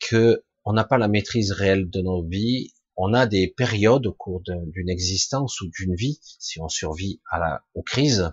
que 0.00 0.44
on 0.64 0.72
n'a 0.72 0.84
pas 0.84 0.98
la 0.98 1.08
maîtrise 1.08 1.52
réelle 1.52 1.90
de 1.90 2.00
nos 2.00 2.26
vies. 2.26 2.72
On 2.96 3.12
a 3.12 3.26
des 3.26 3.48
périodes 3.48 4.06
au 4.06 4.12
cours 4.12 4.40
d'une 4.42 4.88
existence 4.88 5.60
ou 5.60 5.68
d'une 5.68 5.94
vie, 5.94 6.20
si 6.38 6.60
on 6.60 6.68
survit 6.68 7.20
à 7.30 7.38
la, 7.38 7.64
aux 7.74 7.82
crises, 7.82 8.32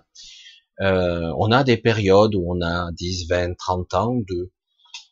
euh, 0.80 1.32
on 1.38 1.52
a 1.52 1.64
des 1.64 1.76
périodes 1.76 2.34
où 2.34 2.44
on 2.48 2.60
a 2.62 2.90
10, 2.92 3.28
20, 3.28 3.54
30 3.54 3.94
ans 3.94 4.14
de 4.28 4.50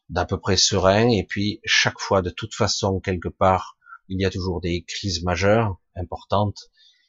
d'à 0.09 0.25
peu 0.25 0.41
près 0.41 0.57
serein, 0.57 1.09
et 1.09 1.25
puis 1.25 1.61
chaque 1.65 2.01
fois, 2.01 2.21
de 2.21 2.31
toute 2.31 2.55
façon, 2.55 2.99
quelque 2.99 3.29
part, 3.29 3.79
il 4.09 4.21
y 4.21 4.25
a 4.25 4.31
toujours 4.31 4.61
des 4.61 4.83
crises 4.83 5.23
majeures, 5.23 5.81
importantes, 5.95 6.59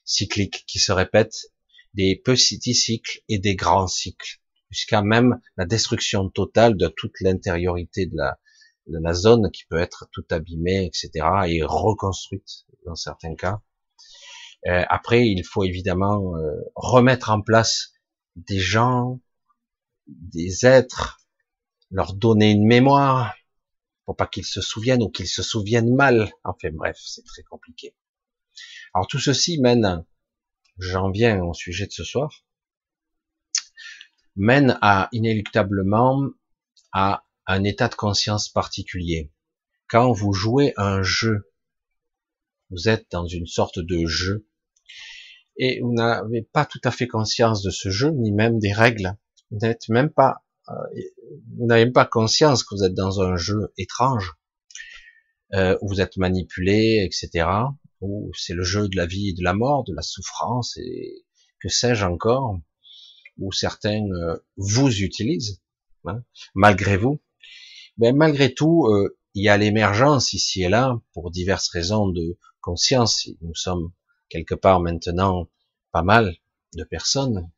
cycliques 0.05 0.65
qui 0.67 0.77
se 0.77 0.91
répètent, 0.91 1.47
des 1.95 2.15
petits 2.15 2.75
cycles 2.75 3.21
et 3.27 3.39
des 3.39 3.55
grands 3.55 3.87
cycles, 3.87 4.39
jusqu'à 4.69 5.01
même 5.01 5.41
la 5.57 5.65
destruction 5.65 6.29
totale 6.29 6.77
de 6.77 6.87
toute 6.89 7.19
l'intériorité 7.21 8.05
de 8.05 8.15
la, 8.15 8.39
de 8.87 8.99
la 9.01 9.13
zone 9.13 9.51
qui 9.51 9.65
peut 9.65 9.79
être 9.79 10.07
tout 10.11 10.25
abîmée, 10.29 10.85
etc., 10.85 11.09
et 11.47 11.63
reconstruite 11.63 12.65
dans 12.85 12.95
certains 12.95 13.35
cas. 13.35 13.61
Euh, 14.67 14.83
après, 14.89 15.27
il 15.27 15.43
faut 15.43 15.63
évidemment 15.63 16.35
euh, 16.37 16.55
remettre 16.75 17.29
en 17.31 17.41
place 17.41 17.93
des 18.35 18.59
gens, 18.59 19.19
des 20.07 20.65
êtres, 20.65 21.19
leur 21.89 22.13
donner 22.13 22.51
une 22.51 22.65
mémoire, 22.65 23.35
pour 24.05 24.15
pas 24.15 24.27
qu'ils 24.27 24.45
se 24.45 24.61
souviennent 24.61 25.03
ou 25.03 25.09
qu'ils 25.09 25.27
se 25.27 25.43
souviennent 25.43 25.93
mal. 25.93 26.31
Enfin 26.43 26.69
bref, 26.73 26.97
c'est 27.03 27.25
très 27.25 27.43
compliqué. 27.43 27.95
Alors 28.93 29.07
tout 29.07 29.19
ceci 29.19 29.59
mène, 29.59 30.05
j'en 30.77 31.11
viens 31.11 31.43
au 31.43 31.53
sujet 31.53 31.87
de 31.87 31.91
ce 31.91 32.03
soir, 32.03 32.43
mène 34.35 34.77
à 34.81 35.09
inéluctablement 35.11 36.23
à 36.93 37.23
un 37.51 37.63
état 37.63 37.87
de 37.87 37.95
conscience 37.95 38.49
particulier. 38.49 39.31
Quand 39.87 40.11
vous 40.11 40.33
jouez 40.33 40.73
un 40.77 41.03
jeu, 41.03 41.51
vous 42.69 42.87
êtes 42.87 43.07
dans 43.11 43.25
une 43.25 43.47
sorte 43.47 43.79
de 43.79 44.05
jeu, 44.05 44.47
et 45.57 45.79
vous 45.81 45.93
n'avez 45.93 46.41
pas 46.41 46.65
tout 46.65 46.81
à 46.83 46.91
fait 46.91 47.07
conscience 47.07 47.61
de 47.61 47.69
ce 47.69 47.89
jeu, 47.89 48.11
ni 48.11 48.31
même 48.31 48.59
des 48.59 48.73
règles. 48.73 49.17
Vous 49.51 49.59
n'êtes 49.61 49.89
même 49.89 50.09
pas, 50.09 50.43
euh, 50.69 50.73
vous 51.57 51.65
n'avez 51.65 51.91
pas 51.91 52.05
conscience 52.05 52.63
que 52.63 52.75
vous 52.75 52.83
êtes 52.83 52.93
dans 52.93 53.21
un 53.21 53.35
jeu 53.35 53.73
étrange, 53.77 54.33
euh, 55.53 55.77
où 55.81 55.89
vous 55.89 56.01
êtes 56.01 56.17
manipulé, 56.17 57.03
etc 57.05 57.45
où 58.01 58.31
c'est 58.33 58.53
le 58.53 58.63
jeu 58.63 58.89
de 58.89 58.97
la 58.97 59.05
vie 59.05 59.29
et 59.29 59.33
de 59.33 59.43
la 59.43 59.53
mort, 59.53 59.83
de 59.83 59.93
la 59.93 60.01
souffrance 60.01 60.75
et 60.77 61.25
que 61.59 61.69
sais-je 61.69 62.05
encore, 62.05 62.59
où 63.37 63.51
certains 63.51 64.03
euh, 64.03 64.37
vous 64.57 65.01
utilisent, 65.01 65.61
hein, 66.05 66.23
malgré 66.55 66.97
vous. 66.97 67.21
Mais 67.97 68.13
malgré 68.13 68.53
tout, 68.53 68.87
euh, 68.87 69.17
il 69.33 69.43
y 69.43 69.49
a 69.49 69.57
l'émergence 69.57 70.33
ici 70.33 70.63
et 70.63 70.69
là, 70.69 70.99
pour 71.13 71.31
diverses 71.31 71.69
raisons 71.69 72.07
de 72.07 72.37
conscience. 72.61 73.27
Nous 73.41 73.55
sommes 73.55 73.91
quelque 74.29 74.55
part 74.55 74.79
maintenant 74.79 75.47
pas 75.91 76.03
mal 76.03 76.35
de 76.75 76.83
personnes 76.83 77.49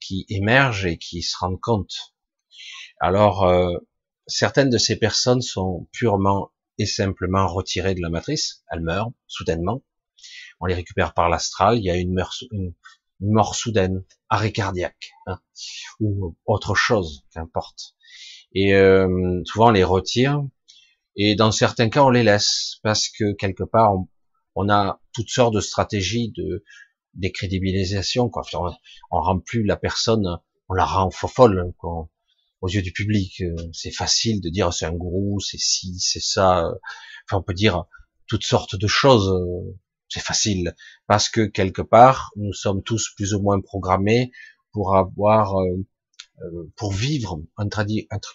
qui 0.00 0.26
émergent 0.28 0.86
et 0.86 0.98
qui 0.98 1.22
se 1.22 1.36
rendent 1.38 1.60
compte. 1.60 2.14
Alors, 3.00 3.44
euh, 3.44 3.76
certaines 4.26 4.70
de 4.70 4.78
ces 4.78 4.96
personnes 4.96 5.42
sont 5.42 5.88
purement 5.92 6.50
et 6.78 6.86
simplement 6.86 7.46
retirées 7.46 7.94
de 7.94 8.02
la 8.02 8.10
matrice, 8.10 8.64
elles 8.70 8.80
meurent 8.80 9.12
soudainement, 9.26 9.82
on 10.60 10.66
les 10.66 10.74
récupère 10.74 11.14
par 11.14 11.28
l'astral, 11.28 11.78
il 11.78 11.84
y 11.84 11.90
a 11.90 11.96
une, 11.96 12.14
mort 13.20 13.54
soudaine, 13.54 14.04
arrêt 14.28 14.52
cardiaque, 14.52 15.12
hein, 15.26 15.40
ou 16.00 16.36
autre 16.44 16.74
chose, 16.74 17.24
qu'importe. 17.30 17.95
Et 18.58 18.74
euh, 18.74 19.42
souvent 19.44 19.68
on 19.68 19.72
les 19.72 19.84
retire, 19.84 20.42
et 21.14 21.34
dans 21.34 21.52
certains 21.52 21.90
cas 21.90 22.02
on 22.02 22.10
les 22.10 22.22
laisse, 22.22 22.76
parce 22.82 23.08
que 23.08 23.32
quelque 23.34 23.64
part 23.64 23.92
on, 24.54 24.68
a 24.70 25.00
toutes 25.12 25.28
sortes 25.28 25.54
de 25.54 25.60
stratégies 25.60 26.32
de 26.34 26.64
décrédibilisation, 27.14 28.30
quoi. 28.30 28.42
on, 28.54 28.72
on 29.10 29.20
rend 29.20 29.38
plus 29.40 29.64
la 29.64 29.76
personne, 29.76 30.38
on 30.68 30.74
la 30.74 30.86
rend 30.86 31.10
folle, 31.10 31.72
quoi 31.78 32.08
aux 32.60 32.68
yeux 32.68 32.82
du 32.82 32.92
public. 32.92 33.42
Euh, 33.42 33.54
c'est 33.72 33.90
facile 33.90 34.40
de 34.40 34.48
dire 34.48 34.72
c'est 34.72 34.86
un 34.86 34.92
gourou, 34.92 35.40
c'est 35.40 35.58
ci, 35.58 35.98
c'est 35.98 36.22
ça. 36.22 36.70
Enfin, 37.24 37.38
on 37.38 37.42
peut 37.42 37.54
dire 37.54 37.84
toutes 38.26 38.44
sortes 38.44 38.76
de 38.76 38.86
choses. 38.86 39.32
C'est 40.08 40.22
facile 40.22 40.74
parce 41.08 41.28
que 41.28 41.46
quelque 41.46 41.82
part, 41.82 42.30
nous 42.36 42.52
sommes 42.52 42.82
tous 42.82 43.10
plus 43.16 43.34
ou 43.34 43.42
moins 43.42 43.60
programmés 43.60 44.30
pour 44.72 44.96
avoir, 44.96 45.56
euh, 45.60 45.66
euh, 45.66 45.84
pour 46.76 46.92
vivre 46.92 47.40
entre, 47.56 47.84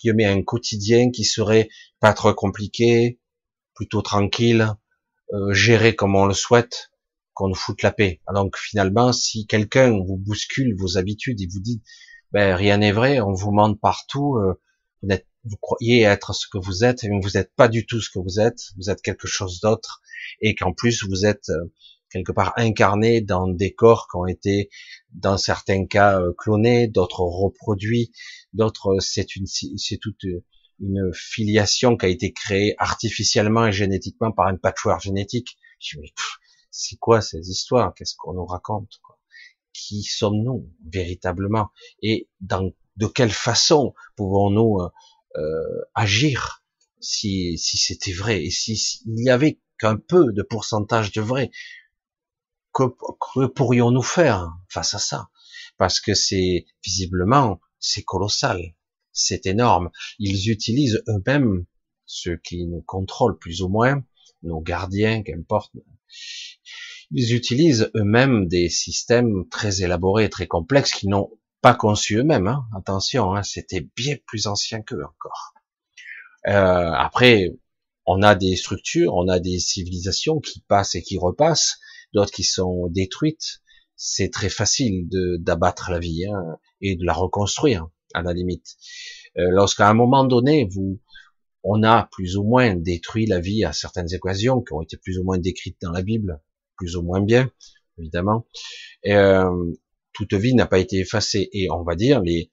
guillemets 0.02 0.26
un 0.26 0.42
quotidien 0.42 1.12
qui 1.12 1.24
serait 1.24 1.70
pas 2.00 2.14
trop 2.14 2.34
compliqué, 2.34 3.20
plutôt 3.74 4.02
tranquille, 4.02 4.76
euh, 5.34 5.54
géré 5.54 5.96
comme 5.96 6.16
on 6.16 6.26
le 6.26 6.34
souhaite, 6.34 6.92
qu'on 7.34 7.48
nous 7.48 7.56
foute 7.56 7.84
la 7.84 7.92
paix. 7.92 8.22
Donc 8.34 8.58
finalement, 8.58 9.14
si 9.14 9.48
quelqu'un 9.48 9.92
vous 9.92 10.18
bouscule 10.18 10.76
vos 10.78 10.98
habitudes 10.98 11.42
et 11.42 11.48
vous 11.48 11.62
dit 11.62 11.82
ben 12.32 12.56
rien 12.56 12.78
n'est 12.78 12.92
vrai, 12.92 13.20
on 13.22 13.34
vous 13.34 13.52
ment 13.52 13.76
partout, 13.76 14.36
euh, 14.38 14.60
vous, 15.02 15.10
êtes, 15.10 15.28
vous 15.44 15.58
croyez 15.62 16.02
être 16.04 16.34
ce 16.34 16.48
que 16.52 16.58
vous 16.58 16.84
êtes, 16.84 17.04
mais 17.04 17.20
vous 17.22 17.32
n'êtes 17.36 17.54
pas 17.56 17.68
du 17.68 17.86
tout 17.86 18.02
ce 18.02 18.10
que 18.10 18.20
vous 18.20 18.40
êtes, 18.40 18.60
vous 18.78 18.90
êtes 18.90 19.02
quelque 19.02 19.28
chose 19.28 19.60
d'autre, 19.62 20.02
et 20.42 20.56
qu'en 20.56 20.74
plus 20.74 21.04
vous 21.04 21.26
êtes 21.26 21.50
euh, 21.50 21.72
quelque 22.12 22.32
part 22.32 22.54
incarné 22.58 23.22
dans 23.22 23.48
des 23.48 23.74
corps 23.74 24.08
qui 24.10 24.18
ont 24.18 24.28
été, 24.28 24.70
dans 25.12 25.38
certains 25.38 25.86
cas, 25.86 26.20
euh, 26.20 26.34
clonés, 26.38 26.88
d'autres 26.88 27.22
reproduits, 27.22 28.12
d'autres 28.54 28.98
c'est 29.00 29.36
une 29.36 29.48
c'est 29.48 29.98
toute 29.98 30.26
une 30.80 31.12
filiation 31.14 31.96
qui 31.96 32.06
a 32.06 32.10
été 32.10 32.34
créée 32.34 32.76
artificiellement 32.78 33.68
et 33.68 33.72
génétiquement 33.72 34.32
par 34.32 34.48
un 34.48 34.58
patchwork 34.58 35.02
génétique. 35.02 35.58
Je 35.80 36.00
me 36.00 36.06
c'est 36.72 36.98
quoi 36.98 37.22
ces 37.22 37.50
histoires? 37.50 37.94
Qu'est-ce 37.94 38.16
qu'on 38.16 38.34
nous 38.34 38.46
raconte 38.46 39.00
qui 39.74 40.04
sommes-nous 40.04 40.70
véritablement? 40.86 41.70
Et 42.02 42.30
dans, 42.40 42.72
de 42.98 43.08
quelle 43.08 43.32
façon 43.32 43.94
pouvons-nous 44.16 44.80
euh, 44.80 44.90
euh 45.38 45.82
agir 45.96 46.64
si, 47.00 47.58
si 47.58 47.78
c'était 47.78 48.14
vrai? 48.14 48.44
Et 48.44 48.52
si, 48.52 49.04
avait 49.28 49.60
qu'un 49.80 49.98
peu 49.98 50.32
de 50.32 50.44
pourcentage 50.44 51.12
de 51.12 51.22
vrai. 51.22 51.52
Que, 52.74 52.84
que 52.84 53.46
pourrions-nous 53.48 54.02
faire 54.02 54.52
face 54.70 54.94
à 54.94 55.00
ça? 55.00 55.30
Parce 55.78 56.00
que 56.00 56.14
c'est 56.14 56.66
visiblement 56.84 57.60
c'est 57.82 58.04
colossal, 58.04 58.76
c'est 59.12 59.46
énorme. 59.46 59.90
Ils 60.20 60.50
utilisent 60.50 61.04
eux-mêmes 61.10 61.66
ceux 62.06 62.38
qui 62.38 62.66
nous 62.68 62.82
contrôlent 62.82 63.38
plus 63.38 63.62
ou 63.62 63.70
moins, 63.70 64.04
nos 64.44 64.62
gardiens, 64.62 65.24
qu'importe. 65.24 65.72
Ils 67.12 67.34
utilisent 67.34 67.92
eux-mêmes 67.96 68.48
des 68.48 68.70
systèmes 68.70 69.48
très 69.50 69.82
élaborés, 69.82 70.30
très 70.30 70.48
complexes, 70.48 70.94
qui 70.94 71.08
n'ont 71.08 71.32
pas 71.62 71.74
conçu 71.74 72.18
eux-mêmes. 72.18 72.48
Hein. 72.48 72.66
Attention, 72.76 73.34
hein, 73.34 73.44
c'était 73.44 73.88
bien 73.96 74.16
plus 74.26 74.48
ancien 74.48 74.82
qu'eux 74.82 75.04
encore. 75.04 75.54
Euh, 76.48 76.92
après, 76.92 77.50
on 78.06 78.22
a 78.24 78.36
des 78.36 78.56
structures, 78.56 79.14
on 79.16 79.28
a 79.28 79.40
des 79.40 79.60
civilisations 79.60 80.40
qui 80.40 80.62
passent 80.62 80.96
et 80.96 81.02
qui 81.02 81.18
repassent, 81.18 81.80
d'autres 82.14 82.32
qui 82.32 82.44
sont 82.44 82.88
détruites. 82.88 83.62
C'est 83.96 84.32
très 84.32 84.50
facile 84.50 85.08
de 85.10 85.38
d'abattre 85.38 85.92
la 85.92 86.00
vie 86.00 86.26
hein, 86.26 86.58
et 86.82 86.96
de 86.96 87.06
la 87.06 87.14
reconstruire 87.14 87.88
à 88.14 88.22
la 88.22 88.34
limite. 88.34 88.76
Euh, 89.38 89.50
Lorsqu'à 89.52 89.90
un 89.90 89.94
moment 89.94 90.24
donné, 90.24 90.68
vous, 90.72 91.00
on 91.64 91.84
a 91.84 92.10
plus 92.12 92.38
ou 92.38 92.44
moins 92.44 92.76
détruit 92.76 93.26
la 93.26 93.40
vie 93.40 93.64
à 93.64 93.74
certaines 93.74 94.14
équations 94.14 94.62
qui 94.62 94.74
ont 94.74 94.82
été 94.82 94.98
plus 94.98 95.20
ou 95.20 95.24
moins 95.24 95.38
décrites 95.38 95.78
dans 95.82 95.92
la 95.92 96.02
Bible, 96.02 96.42
plus 96.76 96.96
ou 96.96 97.04
moins 97.04 97.22
bien, 97.22 97.50
évidemment. 97.98 98.48
Euh, 99.06 99.72
toute 100.14 100.34
vie 100.34 100.56
n'a 100.56 100.66
pas 100.66 100.80
été 100.80 100.98
effacée. 100.98 101.50
Et 101.54 101.70
on 101.72 101.84
va 101.84 101.96
dire, 101.96 102.22
les, 102.22 102.52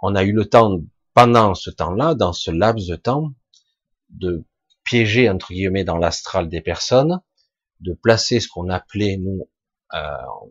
on 0.00 0.14
a 0.14 0.24
eu 0.24 0.32
le 0.32 0.46
temps, 0.46 0.80
pendant 1.14 1.54
ce 1.54 1.70
temps-là, 1.70 2.14
dans 2.14 2.32
ce 2.32 2.50
laps 2.50 2.86
de 2.88 2.96
temps, 2.96 3.32
de 4.10 4.44
piéger, 4.84 5.30
entre 5.30 5.52
guillemets, 5.52 5.84
dans 5.84 5.96
l'astral 5.96 6.48
des 6.48 6.60
personnes, 6.60 7.20
de 7.80 7.94
placer 7.94 8.40
ce 8.40 8.48
qu'on 8.48 8.68
appelait, 8.68 9.16
nous, 9.16 9.48
euh, 9.94 9.98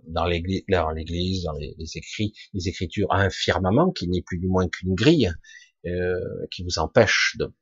dans 0.08 0.26
l'église, 0.26 0.64
dans, 0.70 0.90
l'église, 0.90 1.44
dans 1.44 1.54
les, 1.54 1.76
écrits, 1.96 2.34
les 2.54 2.68
écritures, 2.68 3.08
un 3.12 3.30
firmament 3.30 3.92
qui 3.92 4.08
n'est 4.08 4.22
plus 4.22 4.38
du 4.38 4.48
moins 4.48 4.68
qu'une 4.68 4.96
grille, 4.96 5.32
euh, 5.86 6.20
qui 6.52 6.64
vous 6.64 6.80
empêche 6.80 7.36
de, 7.40 7.54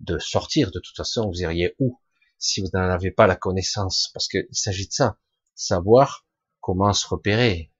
de 0.00 0.18
sortir. 0.18 0.70
De 0.70 0.80
toute 0.80 0.96
façon, 0.96 1.28
vous 1.28 1.42
iriez 1.42 1.74
où 1.78 1.98
si 2.38 2.60
vous 2.60 2.68
n'en 2.72 2.88
avez 2.88 3.10
pas 3.10 3.26
la 3.26 3.36
connaissance? 3.36 4.10
Parce 4.14 4.26
qu'il 4.26 4.46
s'agit 4.50 4.88
de 4.88 4.92
ça, 4.92 5.18
savoir 5.54 6.26
comment 6.60 6.92
se 6.92 7.06
repérer, 7.06 7.70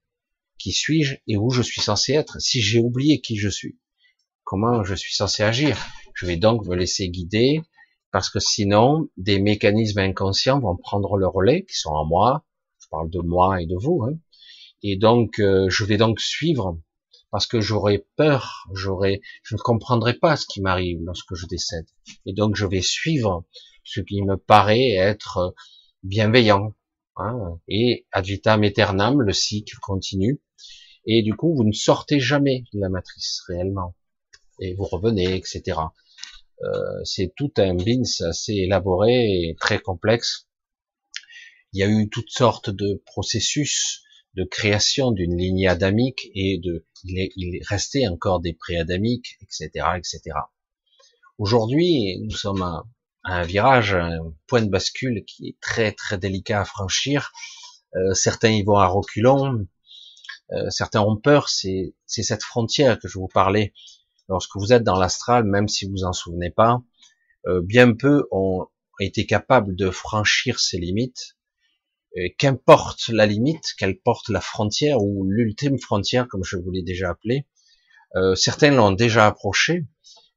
qui 0.58 0.72
suis-je 0.72 1.16
et 1.26 1.36
où 1.38 1.50
je 1.50 1.62
suis 1.62 1.80
censé 1.80 2.12
être? 2.12 2.40
Si 2.40 2.60
j'ai 2.60 2.78
oublié 2.78 3.20
qui 3.20 3.36
je 3.36 3.48
suis, 3.48 3.78
comment 4.44 4.84
je 4.84 4.94
suis 4.94 5.14
censé 5.14 5.42
agir? 5.42 5.78
Je 6.14 6.26
vais 6.26 6.36
donc 6.36 6.66
me 6.66 6.76
laisser 6.76 7.08
guider 7.08 7.62
parce 8.12 8.30
que 8.30 8.40
sinon, 8.40 9.08
des 9.16 9.40
mécanismes 9.40 10.00
inconscients 10.00 10.60
vont 10.60 10.76
prendre 10.76 11.16
le 11.16 11.26
relais 11.26 11.64
qui 11.64 11.74
sont 11.74 11.90
en 11.90 12.04
moi. 12.04 12.44
Je 12.78 12.88
parle 12.90 13.10
de 13.10 13.20
moi 13.20 13.60
et 13.60 13.66
de 13.66 13.76
vous. 13.76 14.02
Hein. 14.04 14.18
Et 14.82 14.96
donc, 14.96 15.38
euh, 15.38 15.68
je 15.68 15.84
vais 15.84 15.96
donc 15.96 16.20
suivre 16.20 16.78
parce 17.30 17.46
que 17.46 17.60
j'aurai 17.60 18.06
peur, 18.16 18.66
j'aurai, 18.72 19.20
je 19.42 19.54
ne 19.54 19.60
comprendrai 19.60 20.14
pas 20.14 20.36
ce 20.36 20.46
qui 20.46 20.60
m'arrive 20.60 21.00
lorsque 21.02 21.34
je 21.34 21.46
décède. 21.46 21.86
Et 22.26 22.32
donc, 22.32 22.56
je 22.56 22.66
vais 22.66 22.82
suivre 22.82 23.44
ce 23.84 24.00
qui 24.00 24.22
me 24.22 24.36
paraît 24.36 24.90
être 24.92 25.54
bienveillant. 26.02 26.74
Hein, 27.16 27.60
et 27.68 28.06
ad 28.12 28.24
vitam 28.24 28.62
aeternam, 28.62 29.20
le 29.20 29.32
cycle 29.32 29.76
continue 29.82 30.40
et 31.06 31.22
du 31.22 31.34
coup 31.34 31.54
vous 31.54 31.64
ne 31.64 31.72
sortez 31.72 32.20
jamais 32.20 32.64
de 32.72 32.80
la 32.80 32.88
matrice 32.88 33.40
réellement, 33.48 33.94
et 34.60 34.74
vous 34.74 34.84
revenez, 34.84 35.36
etc. 35.36 35.78
Euh, 36.62 37.04
c'est 37.04 37.32
tout 37.36 37.52
un 37.56 37.74
bins 37.74 38.02
assez 38.20 38.52
élaboré 38.52 39.48
et 39.48 39.56
très 39.58 39.78
complexe. 39.78 40.48
Il 41.72 41.80
y 41.80 41.82
a 41.82 41.88
eu 41.88 42.08
toutes 42.10 42.30
sortes 42.30 42.70
de 42.70 43.02
processus 43.06 44.02
de 44.34 44.44
création 44.44 45.10
d'une 45.10 45.36
lignée 45.36 45.68
adamique 45.68 46.28
et 46.34 46.58
de, 46.58 46.86
il 47.04 47.18
est, 47.18 47.30
il 47.36 47.56
est 47.56 47.66
resté 47.66 48.06
encore 48.06 48.40
des 48.40 48.52
préadamiques, 48.52 49.38
etc., 49.42 49.86
etc. 49.96 50.20
Aujourd'hui, 51.38 52.18
nous 52.22 52.36
sommes 52.36 52.62
à, 52.62 52.84
un 53.24 53.42
virage, 53.42 53.94
un 53.94 54.34
point 54.46 54.62
de 54.62 54.70
bascule 54.70 55.24
qui 55.26 55.48
est 55.48 55.60
très 55.60 55.92
très 55.92 56.18
délicat 56.18 56.60
à 56.60 56.64
franchir. 56.64 57.32
Euh, 57.96 58.14
certains 58.14 58.50
y 58.50 58.62
vont 58.62 58.76
à 58.76 58.86
reculons, 58.86 59.66
euh, 60.52 60.70
certains 60.70 61.00
ont 61.00 61.16
peur, 61.16 61.48
c'est 61.48 61.94
cette 62.06 62.42
frontière 62.42 62.98
que 62.98 63.08
je 63.08 63.18
vous 63.18 63.28
parlais. 63.28 63.72
Lorsque 64.30 64.56
vous 64.56 64.72
êtes 64.72 64.84
dans 64.84 64.98
l'astral, 64.98 65.44
même 65.44 65.68
si 65.68 65.86
vous 65.86 66.04
en 66.04 66.12
souvenez 66.12 66.50
pas, 66.50 66.82
euh, 67.46 67.60
bien 67.62 67.92
peu 67.92 68.26
ont 68.30 68.66
été 69.00 69.26
capables 69.26 69.76
de 69.76 69.90
franchir 69.90 70.60
ces 70.60 70.78
limites. 70.78 71.36
Qu'importe 72.38 73.06
la 73.08 73.24
limite, 73.24 73.72
qu'elle 73.78 74.00
porte 74.00 74.30
la 74.30 74.40
frontière 74.40 75.00
ou 75.00 75.24
l'ultime 75.24 75.78
frontière, 75.78 76.26
comme 76.26 76.42
je 76.42 76.56
vous 76.56 76.72
l'ai 76.72 76.82
déjà 76.82 77.10
appelé, 77.10 77.46
euh, 78.16 78.34
certains 78.34 78.72
l'ont 78.72 78.90
déjà 78.90 79.26
approché, 79.26 79.86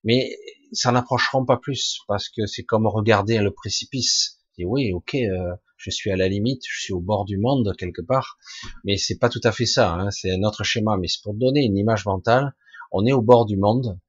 mais 0.04 0.38
ça 0.72 0.92
n'approcheront 0.92 1.46
pas 1.46 1.58
plus 1.58 2.00
parce 2.08 2.30
que 2.30 2.46
c'est 2.46 2.64
comme 2.64 2.86
regarder 2.88 3.40
le 3.40 3.52
précipice. 3.52 4.40
Et 4.60 4.66
oui, 4.66 4.94
ok, 4.94 5.16
euh, 5.16 5.56
je 5.78 5.90
suis 5.90 6.12
à 6.12 6.16
la 6.16 6.28
limite, 6.28 6.62
je 6.70 6.82
suis 6.82 6.94
au 6.94 7.00
bord 7.00 7.26
du 7.26 7.38
monde 7.38 7.74
quelque 7.78 8.04
part, 8.04 8.38
mais 8.84 8.98
c'est 8.98 9.18
pas 9.18 9.30
tout 9.30 9.42
à 9.44 9.52
fait 9.52 9.66
ça, 9.66 9.94
hein, 9.94 10.12
c'est 10.12 10.32
un 10.32 10.44
autre 10.44 10.64
schéma, 10.64 10.98
mais 10.98 11.08
c'est 11.08 11.24
pour 11.24 11.34
donner 11.34 11.64
une 11.64 11.78
image 11.78 12.06
mentale, 12.06 12.54
on 12.94 13.06
est 13.06 13.14
au 13.14 13.22
bord 13.22 13.46
du 13.46 13.58
monde, 13.58 14.00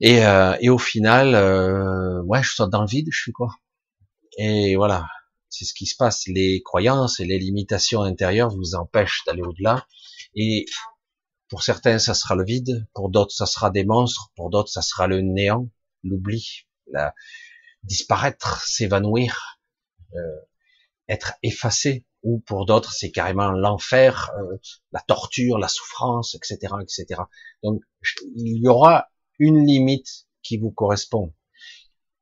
et, 0.00 0.24
euh, 0.24 0.56
au 0.70 0.78
final, 0.78 1.34
euh, 1.34 2.22
ouais, 2.22 2.42
je 2.42 2.52
suis 2.52 2.64
dans 2.70 2.82
le 2.82 2.86
vide, 2.86 3.08
je 3.10 3.20
suis 3.20 3.32
quoi? 3.32 3.50
Et 4.38 4.76
voilà, 4.76 5.08
c'est 5.48 5.64
ce 5.64 5.74
qui 5.74 5.86
se 5.86 5.96
passe, 5.96 6.26
les 6.28 6.62
croyances 6.62 7.18
et 7.20 7.24
les 7.24 7.38
limitations 7.38 8.02
intérieures 8.02 8.50
vous 8.50 8.74
empêchent 8.76 9.24
d'aller 9.26 9.42
au-delà, 9.42 9.86
et 10.36 10.66
pour 11.48 11.62
certains, 11.62 11.98
ça 11.98 12.14
sera 12.14 12.34
le 12.36 12.44
vide, 12.44 12.86
pour 12.94 13.08
d'autres, 13.10 13.32
ça 13.32 13.46
sera 13.46 13.70
des 13.70 13.84
monstres, 13.84 14.30
pour 14.36 14.50
d'autres, 14.50 14.70
ça 14.70 14.82
sera 14.82 15.06
le 15.08 15.20
néant, 15.22 15.68
l'oubli, 16.04 16.66
la 16.92 17.14
disparaître, 17.82 18.62
s'évanouir, 18.66 19.58
euh, 20.14 20.18
être 21.08 21.34
effacé, 21.42 22.04
ou 22.22 22.40
pour 22.40 22.66
d'autres 22.66 22.92
c'est 22.92 23.10
carrément 23.10 23.50
l'enfer, 23.50 24.30
euh, 24.38 24.56
la 24.92 25.00
torture, 25.00 25.58
la 25.58 25.68
souffrance, 25.68 26.34
etc., 26.34 26.74
etc. 26.82 27.22
Donc 27.62 27.80
il 28.36 28.62
y 28.62 28.68
aura 28.68 29.08
une 29.38 29.64
limite 29.64 30.26
qui 30.42 30.58
vous 30.58 30.70
correspond, 30.70 31.32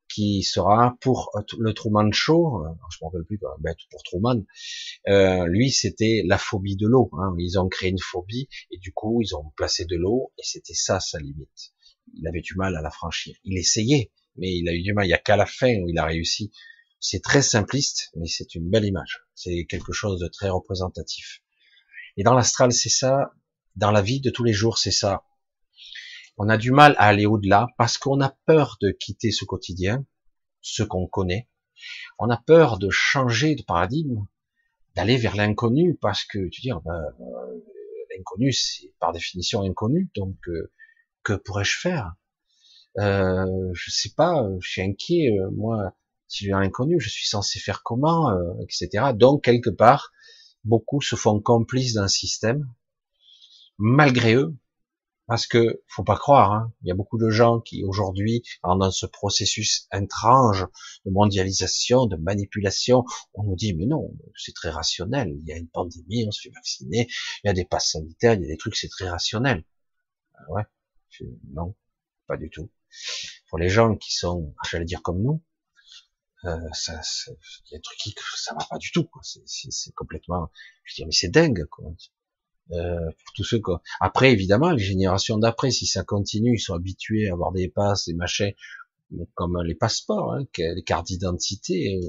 qui 0.09 0.43
sera 0.43 0.97
pour 1.01 1.31
le 1.59 1.73
Truman 1.73 2.11
Show, 2.11 2.65
euh, 2.65 2.69
je 2.91 2.97
m'en 3.01 3.09
rappelle 3.09 3.25
plus, 3.25 3.39
ben, 3.59 3.75
pour 3.91 4.03
Truman, 4.03 4.43
euh, 5.07 5.45
lui 5.47 5.71
c'était 5.71 6.23
la 6.25 6.37
phobie 6.37 6.75
de 6.75 6.87
l'eau. 6.87 7.09
Hein. 7.13 7.35
Ils 7.39 7.59
ont 7.59 7.67
créé 7.67 7.89
une 7.89 7.99
phobie 7.99 8.47
et 8.71 8.77
du 8.77 8.93
coup 8.93 9.21
ils 9.21 9.35
ont 9.35 9.51
placé 9.55 9.85
de 9.85 9.95
l'eau 9.95 10.31
et 10.37 10.43
c'était 10.43 10.73
ça 10.73 10.99
sa 10.99 11.19
limite. 11.19 11.73
Il 12.13 12.27
avait 12.27 12.41
du 12.41 12.55
mal 12.55 12.75
à 12.75 12.81
la 12.81 12.89
franchir. 12.89 13.35
Il 13.43 13.57
essayait, 13.57 14.11
mais 14.37 14.55
il 14.55 14.67
a 14.69 14.73
eu 14.73 14.81
du 14.81 14.93
mal. 14.93 15.05
Il 15.05 15.09
y 15.09 15.13
a 15.13 15.17
qu'à 15.17 15.35
la 15.35 15.45
fin 15.45 15.75
où 15.81 15.89
il 15.89 15.97
a 15.97 16.05
réussi. 16.05 16.51
C'est 16.99 17.21
très 17.21 17.41
simpliste, 17.41 18.09
mais 18.15 18.27
c'est 18.27 18.55
une 18.55 18.69
belle 18.69 18.85
image. 18.85 19.23
C'est 19.35 19.65
quelque 19.65 19.93
chose 19.93 20.19
de 20.19 20.27
très 20.27 20.49
représentatif. 20.49 21.41
Et 22.17 22.23
dans 22.23 22.33
l'astral, 22.33 22.71
c'est 22.71 22.89
ça. 22.89 23.31
Dans 23.75 23.91
la 23.91 24.01
vie 24.01 24.19
de 24.19 24.31
tous 24.31 24.43
les 24.43 24.53
jours, 24.53 24.77
c'est 24.77 24.91
ça. 24.91 25.23
On 26.37 26.49
a 26.49 26.57
du 26.57 26.71
mal 26.71 26.95
à 26.97 27.07
aller 27.07 27.25
au-delà 27.25 27.67
parce 27.77 27.97
qu'on 27.97 28.21
a 28.21 28.35
peur 28.45 28.77
de 28.81 28.91
quitter 28.91 29.31
ce 29.31 29.45
quotidien, 29.45 30.05
ce 30.61 30.83
qu'on 30.83 31.07
connaît. 31.07 31.49
On 32.19 32.29
a 32.29 32.37
peur 32.37 32.79
de 32.79 32.89
changer 32.89 33.55
de 33.55 33.63
paradigme, 33.63 34.25
d'aller 34.95 35.17
vers 35.17 35.35
l'inconnu 35.35 35.95
parce 35.95 36.23
que 36.25 36.47
tu 36.49 36.61
dis, 36.61 36.71
ah 36.71 36.81
ben, 36.83 37.03
euh, 37.19 37.63
l'inconnu 38.15 38.51
c'est 38.51 38.93
par 38.99 39.11
définition 39.13 39.61
inconnu, 39.61 40.09
donc 40.15 40.35
euh, 40.47 40.71
que 41.23 41.33
pourrais-je 41.33 41.77
faire? 41.79 42.15
Euh, 42.97 43.71
Je 43.73 43.91
sais 43.91 44.13
pas, 44.15 44.43
je 44.59 44.69
suis 44.69 44.81
inquiet. 44.81 45.31
Euh, 45.39 45.51
moi, 45.51 45.95
si 46.27 46.45
j'ai 46.45 46.53
un 46.53 46.59
inconnu, 46.59 46.99
je 46.99 47.09
suis 47.09 47.27
censé 47.27 47.59
faire 47.59 47.83
comment, 47.83 48.31
euh, 48.31 48.53
etc. 48.61 49.11
Donc 49.15 49.43
quelque 49.43 49.69
part, 49.69 50.11
beaucoup 50.63 51.01
se 51.01 51.15
font 51.15 51.39
complices 51.39 51.93
d'un 51.93 52.07
système, 52.07 52.67
malgré 53.77 54.35
eux, 54.35 54.55
parce 55.27 55.45
que 55.45 55.83
faut 55.87 56.05
pas 56.05 56.15
croire, 56.15 56.53
hein, 56.53 56.73
il 56.81 56.87
y 56.87 56.91
a 56.91 56.95
beaucoup 56.95 57.17
de 57.17 57.29
gens 57.29 57.59
qui 57.59 57.83
aujourd'hui, 57.83 58.43
dans 58.63 58.91
ce 58.91 59.05
processus 59.05 59.87
étrange 59.93 60.65
de 61.05 61.11
mondialisation, 61.11 62.05
de 62.05 62.15
manipulation, 62.15 63.03
on 63.33 63.43
nous 63.43 63.55
dit 63.55 63.73
mais 63.73 63.85
non, 63.85 64.09
c'est 64.37 64.53
très 64.53 64.69
rationnel. 64.69 65.35
Il 65.41 65.45
y 65.45 65.51
a 65.51 65.57
une 65.57 65.67
pandémie, 65.67 66.25
on 66.25 66.31
se 66.31 66.41
fait 66.41 66.53
vacciner, 66.53 67.07
il 67.43 67.47
y 67.47 67.49
a 67.49 67.53
des 67.53 67.65
passes 67.65 67.91
sanitaires, 67.91 68.33
il 68.35 68.41
y 68.41 68.45
a 68.45 68.47
des 68.47 68.57
trucs, 68.57 68.77
c'est 68.77 68.87
très 68.87 69.09
rationnel. 69.09 69.65
Ah 70.35 70.51
ouais, 70.51 70.63
non, 71.51 71.75
pas 72.25 72.37
du 72.37 72.49
tout. 72.49 72.69
Pour 73.49 73.59
les 73.59 73.69
gens 73.69 73.95
qui 73.97 74.15
sont, 74.15 74.55
j'allais 74.69 74.85
dire 74.85 75.01
comme 75.01 75.21
nous, 75.21 75.43
euh, 76.45 76.57
ça, 76.73 77.01
il 77.27 77.71
y 77.71 77.75
a 77.75 77.77
des 77.77 77.81
trucs 77.81 77.97
qui, 77.97 78.15
ça 78.35 78.53
va 78.53 78.65
pas 78.69 78.77
du 78.77 78.91
tout. 78.91 79.07
C'est 79.23 79.93
complètement, 79.93 80.49
je 80.83 80.95
dis 80.95 81.05
mais 81.05 81.11
c'est 81.11 81.29
dingue. 81.29 81.65
Quoi. 81.65 81.91
Euh, 82.71 83.05
pour 83.05 83.33
tous 83.33 83.43
ceux 83.43 83.59
quoi. 83.59 83.81
Après, 83.99 84.31
évidemment, 84.31 84.71
les 84.71 84.83
générations 84.83 85.37
d'après, 85.37 85.71
si 85.71 85.85
ça 85.85 86.03
continue, 86.03 86.55
ils 86.55 86.59
sont 86.59 86.73
habitués 86.73 87.29
à 87.29 87.33
avoir 87.33 87.51
des 87.51 87.69
passes, 87.69 88.05
des 88.05 88.13
machins 88.13 88.53
comme 89.35 89.61
les 89.63 89.75
passeports, 89.75 90.33
hein, 90.33 90.43
les 90.57 90.83
cartes 90.83 91.07
d'identité 91.07 91.99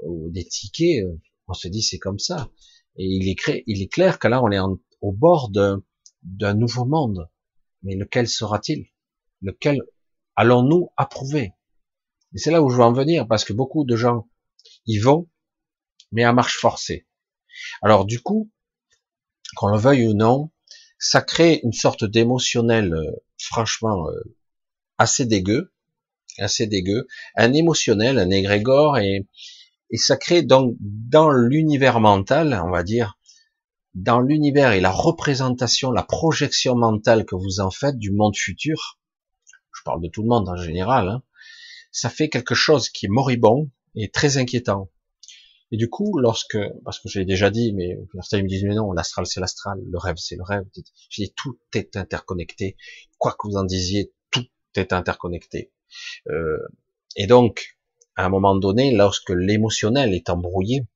ou, 0.00 0.30
des 0.30 0.44
tickets. 0.44 1.04
On 1.48 1.54
se 1.54 1.68
dit 1.68 1.82
c'est 1.82 1.98
comme 1.98 2.18
ça. 2.18 2.50
Et 2.96 3.06
il 3.06 3.28
est, 3.28 3.64
il 3.66 3.82
est 3.82 3.92
clair 3.92 4.18
que 4.18 4.28
là, 4.28 4.42
on 4.42 4.50
est 4.50 4.60
au 5.00 5.12
bord 5.12 5.50
d'un 5.50 6.54
nouveau 6.54 6.84
monde. 6.84 7.28
Mais 7.82 7.96
lequel 7.96 8.28
sera-t-il? 8.28 8.86
Lequel 9.42 9.82
allons-nous 10.36 10.90
approuver? 10.96 11.52
Et 12.34 12.38
c'est 12.38 12.50
là 12.50 12.62
où 12.62 12.68
je 12.68 12.76
veux 12.76 12.82
en 12.82 12.92
venir, 12.92 13.26
parce 13.28 13.44
que 13.44 13.52
beaucoup 13.52 13.84
de 13.84 13.96
gens 13.96 14.28
y 14.86 14.98
vont, 14.98 15.28
mais 16.12 16.24
à 16.24 16.32
marche 16.32 16.58
forcée. 16.58 17.06
Alors 17.82 18.04
du 18.04 18.20
coup, 18.20 18.50
qu'on 19.56 19.68
le 19.68 19.78
veuille 19.78 20.06
ou 20.08 20.14
non, 20.14 20.50
ça 20.98 21.20
crée 21.20 21.60
une 21.62 21.72
sorte 21.72 22.04
d'émotionnel, 22.04 22.92
euh, 22.94 23.10
franchement, 23.38 24.08
euh, 24.08 24.36
assez 24.98 25.26
dégueu, 25.26 25.72
assez 26.38 26.66
dégueu, 26.66 27.06
un 27.36 27.52
émotionnel, 27.52 28.18
un 28.18 28.30
égrégore, 28.30 28.98
et, 28.98 29.28
et 29.90 29.96
ça 29.96 30.16
crée 30.16 30.42
donc 30.42 30.74
dans 30.80 31.30
l'univers 31.30 32.00
mental, 32.00 32.60
on 32.64 32.70
va 32.70 32.82
dire, 32.82 33.16
dans 33.94 34.20
l'univers 34.20 34.72
et 34.72 34.80
la 34.80 34.90
représentation, 34.90 35.92
la 35.92 36.02
projection 36.02 36.74
mentale 36.74 37.24
que 37.24 37.36
vous 37.36 37.60
en 37.60 37.70
faites 37.70 37.98
du 37.98 38.10
monde 38.10 38.36
futur, 38.36 38.98
je 39.72 39.82
parle 39.84 40.02
de 40.02 40.08
tout 40.08 40.22
le 40.22 40.28
monde 40.28 40.48
en 40.48 40.56
général, 40.56 41.08
hein, 41.08 41.22
ça 41.94 42.10
fait 42.10 42.28
quelque 42.28 42.56
chose 42.56 42.88
qui 42.88 43.06
est 43.06 43.08
moribond 43.08 43.70
et 43.94 44.10
très 44.10 44.36
inquiétant. 44.36 44.90
Et 45.70 45.76
du 45.76 45.88
coup, 45.88 46.18
lorsque, 46.18 46.58
parce 46.84 46.98
que 46.98 47.08
j'ai 47.08 47.24
déjà 47.24 47.50
dit, 47.50 47.72
mais 47.72 47.96
certains 48.14 48.42
me 48.42 48.48
disent, 48.48 48.64
mais 48.64 48.74
non, 48.74 48.92
l'astral 48.92 49.26
c'est 49.26 49.40
l'astral, 49.40 49.80
le 49.80 49.96
rêve 49.98 50.16
c'est 50.18 50.34
le 50.34 50.42
rêve. 50.42 50.64
J'ai 51.08 51.26
dit, 51.26 51.34
tout 51.36 51.56
est 51.72 51.96
interconnecté. 51.96 52.76
Quoi 53.16 53.32
que 53.38 53.46
vous 53.46 53.56
en 53.56 53.62
disiez, 53.62 54.12
tout 54.32 54.44
est 54.74 54.92
interconnecté. 54.92 55.72
Euh, 56.28 56.58
et 57.14 57.28
donc, 57.28 57.78
à 58.16 58.24
un 58.24 58.28
moment 58.28 58.56
donné, 58.56 58.92
lorsque 58.92 59.30
l'émotionnel 59.30 60.14
est 60.14 60.28
embrouillé, 60.30 60.86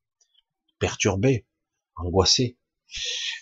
perturbé, 0.80 1.46
angoissé, 1.94 2.58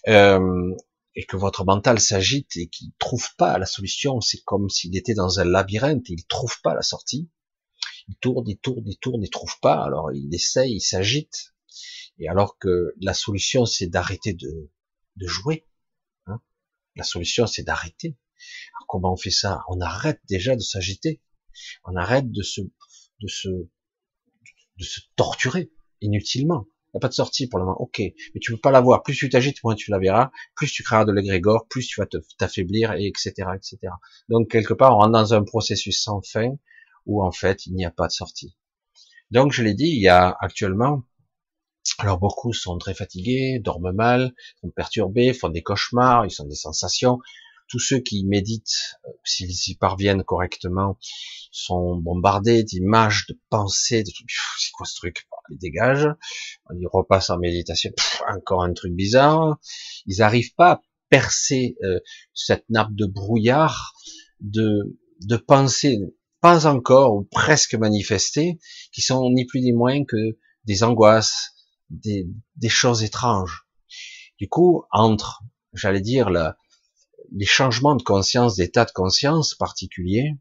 euh, 0.08 0.74
et 1.14 1.24
que 1.24 1.38
votre 1.38 1.64
mental 1.64 2.00
s'agite 2.00 2.54
et 2.58 2.68
qu'il 2.68 2.90
trouve 2.98 3.34
pas 3.36 3.56
la 3.56 3.66
solution, 3.66 4.20
c'est 4.20 4.42
comme 4.44 4.68
s'il 4.68 4.94
était 4.94 5.14
dans 5.14 5.40
un 5.40 5.44
labyrinthe, 5.44 6.10
et 6.10 6.12
il 6.12 6.26
trouve 6.26 6.60
pas 6.60 6.74
la 6.74 6.82
sortie. 6.82 7.30
Il 8.08 8.16
tourne, 8.16 8.48
il 8.48 8.58
tourne, 8.58 8.86
il 8.86 8.98
tourne, 8.98 9.22
il 9.22 9.30
trouve 9.30 9.58
pas. 9.60 9.82
Alors 9.82 10.12
il 10.12 10.34
essaye, 10.34 10.74
il 10.76 10.80
s'agite. 10.80 11.54
Et 12.18 12.28
alors 12.28 12.58
que 12.58 12.94
la 13.00 13.14
solution, 13.14 13.66
c'est 13.66 13.88
d'arrêter 13.88 14.32
de, 14.32 14.70
de 15.16 15.26
jouer. 15.26 15.66
Hein 16.26 16.40
la 16.94 17.04
solution, 17.04 17.46
c'est 17.46 17.62
d'arrêter. 17.62 18.16
comment 18.88 19.12
on 19.12 19.16
fait 19.16 19.30
ça? 19.30 19.62
On 19.68 19.80
arrête 19.80 20.20
déjà 20.28 20.56
de 20.56 20.60
s'agiter. 20.60 21.20
On 21.84 21.96
arrête 21.96 22.30
de 22.30 22.42
se, 22.42 22.60
de 23.20 23.28
se, 23.28 23.48
de 23.48 24.84
se 24.84 25.00
torturer 25.16 25.70
inutilement 26.00 26.66
n'y 26.96 26.98
a 26.98 27.00
pas 27.00 27.08
de 27.08 27.14
sortie 27.14 27.46
pour 27.46 27.58
le 27.58 27.64
moment. 27.66 27.80
Ok, 27.80 27.98
mais 27.98 28.40
tu 28.40 28.52
peux 28.52 28.58
pas 28.58 28.70
l'avoir. 28.70 29.02
Plus 29.02 29.16
tu 29.16 29.28
t'agites, 29.28 29.62
moins 29.62 29.74
tu 29.74 29.90
la 29.90 29.98
verras. 29.98 30.30
Plus 30.54 30.70
tu 30.70 30.82
créeras 30.82 31.04
de 31.04 31.12
l'égrégore, 31.12 31.66
plus 31.68 31.86
tu 31.86 32.00
vas 32.00 32.06
t'affaiblir, 32.38 32.92
et 32.92 33.06
etc., 33.06 33.32
etc. 33.54 33.78
Donc 34.28 34.50
quelque 34.50 34.74
part, 34.74 34.92
on 34.96 35.00
rentre 35.00 35.12
dans 35.12 35.34
un 35.34 35.44
processus 35.44 36.02
sans 36.02 36.20
fin 36.22 36.56
où 37.06 37.24
en 37.24 37.32
fait 37.32 37.66
il 37.66 37.74
n'y 37.74 37.84
a 37.84 37.90
pas 37.90 38.06
de 38.06 38.12
sortie. 38.12 38.56
Donc 39.30 39.52
je 39.52 39.62
l'ai 39.62 39.74
dit, 39.74 39.88
il 39.88 40.00
y 40.00 40.08
a 40.08 40.36
actuellement, 40.40 41.02
alors 41.98 42.18
beaucoup 42.18 42.52
sont 42.52 42.78
très 42.78 42.94
fatigués, 42.94 43.58
dorment 43.58 43.92
mal, 43.92 44.34
sont 44.60 44.70
perturbés, 44.70 45.32
font 45.32 45.48
des 45.48 45.62
cauchemars, 45.62 46.26
ils 46.26 46.42
ont 46.42 46.46
des 46.46 46.54
sensations 46.54 47.18
tous 47.68 47.78
ceux 47.78 47.98
qui 47.98 48.24
méditent, 48.24 48.98
euh, 49.06 49.12
s'ils 49.24 49.70
y 49.70 49.74
parviennent 49.74 50.22
correctement, 50.22 50.98
sont 51.50 51.96
bombardés 51.96 52.62
d'images, 52.62 53.26
de 53.28 53.38
pensées, 53.50 54.02
de 54.02 54.10
trucs. 54.10 54.30
C'est 54.58 54.70
quoi 54.72 54.86
ce 54.86 54.94
truc? 54.96 55.26
Ils 55.50 55.58
dégagent. 55.58 56.08
Ils 56.74 56.86
repassent 56.86 57.30
en 57.30 57.38
méditation. 57.38 57.92
encore 58.28 58.62
un 58.62 58.72
truc 58.72 58.92
bizarre. 58.92 59.58
Ils 60.06 60.18
n'arrivent 60.18 60.54
pas 60.54 60.72
à 60.72 60.82
percer 61.08 61.76
euh, 61.82 62.00
cette 62.34 62.64
nappe 62.68 62.94
de 62.94 63.06
brouillard 63.06 63.94
de 64.40 64.96
de 65.22 65.36
pensées 65.36 65.98
pas 66.46 66.68
encore 66.68 67.16
ou 67.16 67.24
presque 67.24 67.74
manifestées, 67.74 68.60
qui 68.92 69.02
sont 69.02 69.30
ni 69.30 69.46
plus 69.46 69.62
ni 69.62 69.72
moins 69.72 70.04
que 70.04 70.38
des 70.62 70.84
angoisses, 70.84 71.56
des, 71.90 72.28
des 72.54 72.68
choses 72.68 73.02
étranges. 73.02 73.66
Du 74.38 74.48
coup, 74.48 74.84
entre, 74.92 75.42
j'allais 75.72 76.00
dire, 76.00 76.30
la, 76.30 76.56
les 77.32 77.46
changements 77.46 77.96
de 77.96 78.04
conscience, 78.04 78.54
d'état 78.54 78.84
de 78.84 78.92
conscience 78.92 79.56
particuliers, 79.56 80.36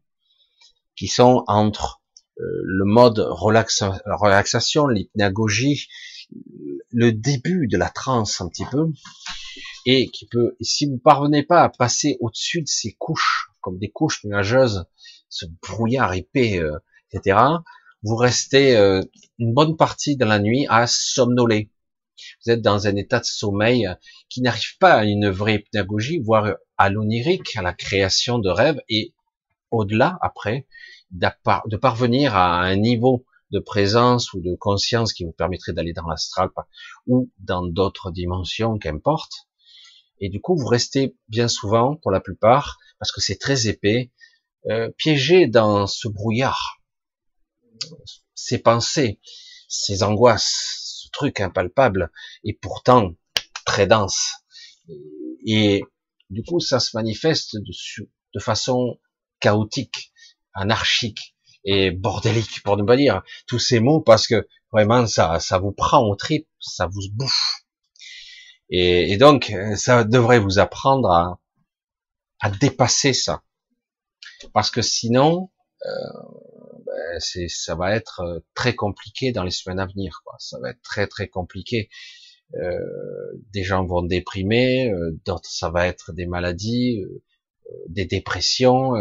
qui 0.94 1.08
sont 1.08 1.42
entre 1.48 2.00
euh, 2.38 2.44
le 2.62 2.84
mode 2.84 3.18
relaxation, 3.18 4.86
l'hypnagogie, 4.86 5.88
le 6.92 7.10
début 7.10 7.66
de 7.66 7.76
la 7.76 7.90
transe 7.90 8.40
un 8.40 8.48
petit 8.48 8.66
peu, 8.70 8.92
et 9.86 10.08
qui 10.12 10.28
peut, 10.28 10.56
si 10.60 10.86
vous 10.86 10.98
parvenez 10.98 11.42
pas 11.42 11.64
à 11.64 11.68
passer 11.68 12.16
au-dessus 12.20 12.62
de 12.62 12.68
ces 12.68 12.92
couches, 12.92 13.50
comme 13.60 13.78
des 13.78 13.90
couches 13.90 14.22
nuageuses, 14.22 14.86
ce 15.36 15.46
brouillard 15.62 16.14
épais, 16.14 16.58
euh, 16.58 16.78
etc., 17.12 17.38
vous 18.02 18.16
restez 18.16 18.76
euh, 18.76 19.02
une 19.38 19.52
bonne 19.52 19.76
partie 19.76 20.16
de 20.16 20.24
la 20.24 20.38
nuit 20.38 20.66
à 20.68 20.86
somnoler. 20.86 21.70
Vous 22.44 22.52
êtes 22.52 22.62
dans 22.62 22.86
un 22.86 22.96
état 22.96 23.20
de 23.20 23.24
sommeil 23.24 23.88
qui 24.30 24.40
n'arrive 24.40 24.78
pas 24.78 24.94
à 24.94 25.04
une 25.04 25.28
vraie 25.28 25.58
pédagogie, 25.58 26.20
voire 26.20 26.54
à 26.78 26.88
l'onirique, 26.88 27.54
à 27.56 27.62
la 27.62 27.74
création 27.74 28.38
de 28.38 28.48
rêves, 28.48 28.80
et 28.88 29.12
au-delà, 29.70 30.18
après, 30.22 30.66
de 31.10 31.76
parvenir 31.76 32.34
à 32.34 32.60
un 32.60 32.76
niveau 32.76 33.26
de 33.50 33.58
présence 33.58 34.32
ou 34.32 34.40
de 34.40 34.54
conscience 34.54 35.12
qui 35.12 35.24
vous 35.24 35.32
permettrait 35.32 35.72
d'aller 35.72 35.92
dans 35.92 36.06
l'astral 36.06 36.48
ou 37.06 37.30
dans 37.38 37.66
d'autres 37.66 38.10
dimensions, 38.10 38.78
qu'importe. 38.78 39.48
Et 40.20 40.30
du 40.30 40.40
coup, 40.40 40.56
vous 40.56 40.66
restez 40.66 41.16
bien 41.28 41.48
souvent, 41.48 41.96
pour 41.96 42.10
la 42.10 42.20
plupart, 42.20 42.78
parce 42.98 43.12
que 43.12 43.20
c'est 43.20 43.38
très 43.38 43.68
épais, 43.68 44.10
euh, 44.68 44.90
piégé 44.96 45.46
dans 45.46 45.86
ce 45.86 46.08
brouillard, 46.08 46.80
ces 48.34 48.58
pensées, 48.58 49.20
ces 49.68 50.02
angoisses, 50.02 51.08
truc 51.12 51.40
impalpable 51.40 52.10
et 52.44 52.52
pourtant 52.52 53.12
très 53.64 53.86
dense. 53.86 54.34
Et 55.46 55.82
du 56.30 56.42
coup, 56.42 56.60
ça 56.60 56.80
se 56.80 56.96
manifeste 56.96 57.56
de, 57.56 58.40
façon 58.40 58.98
chaotique, 59.40 60.12
anarchique 60.52 61.34
et 61.64 61.90
bordélique, 61.90 62.62
pour 62.62 62.76
ne 62.76 62.84
pas 62.84 62.96
dire 62.96 63.22
tous 63.46 63.58
ces 63.58 63.80
mots, 63.80 64.00
parce 64.00 64.26
que 64.26 64.46
vraiment, 64.72 65.06
ça, 65.06 65.40
ça 65.40 65.58
vous 65.58 65.72
prend 65.72 66.02
au 66.06 66.14
trip, 66.16 66.46
ça 66.60 66.86
vous 66.86 67.00
bouffe. 67.12 67.64
Et, 68.68 69.12
et 69.12 69.16
donc, 69.16 69.52
ça 69.76 70.04
devrait 70.04 70.38
vous 70.38 70.58
apprendre 70.58 71.10
à, 71.10 71.40
à 72.40 72.50
dépasser 72.50 73.14
ça. 73.14 73.42
Parce 74.52 74.70
que 74.70 74.82
sinon, 74.82 75.50
euh, 75.84 75.88
ben, 76.86 77.20
c'est, 77.20 77.48
ça 77.48 77.74
va 77.74 77.94
être 77.94 78.20
euh, 78.20 78.40
très 78.54 78.74
compliqué 78.74 79.32
dans 79.32 79.44
les 79.44 79.50
semaines 79.50 79.80
à 79.80 79.86
venir. 79.86 80.20
Quoi. 80.24 80.36
Ça 80.38 80.58
va 80.60 80.70
être 80.70 80.82
très 80.82 81.06
très 81.06 81.28
compliqué. 81.28 81.88
Euh, 82.54 82.78
des 83.52 83.64
gens 83.64 83.84
vont 83.84 84.02
déprimer, 84.02 84.90
euh, 84.90 85.18
d'autres 85.24 85.50
ça 85.50 85.70
va 85.70 85.86
être 85.86 86.12
des 86.12 86.26
maladies, 86.26 87.02
euh, 87.02 87.22
des 87.88 88.04
dépressions, 88.04 88.92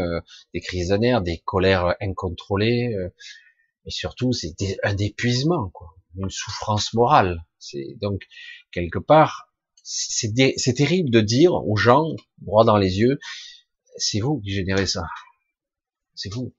des 0.53 0.60
crises 0.62 0.89
de 0.89 0.97
nerfs, 0.97 1.21
des 1.21 1.38
colères 1.45 1.95
incontrôlées, 2.01 2.95
et 3.86 3.91
surtout 3.91 4.34
c'est 4.34 4.55
un 4.81 4.97
épuisement, 4.97 5.69
quoi, 5.69 5.89
une 6.17 6.31
souffrance 6.31 6.95
morale. 6.95 7.45
C'est 7.60 7.95
donc 8.01 8.23
quelque 8.71 8.97
part, 8.97 9.53
c'est 9.84 10.34
terrible 10.75 11.12
de 11.12 11.21
dire 11.21 11.53
aux 11.53 11.75
gens 11.75 12.08
droit 12.41 12.65
dans 12.65 12.77
les 12.77 12.97
yeux, 12.97 13.19
c'est 13.97 14.19
vous 14.19 14.39
qui 14.39 14.49
générez 14.49 14.88
ça, 14.88 15.03
c'est 16.15 16.34
vous. 16.34 16.54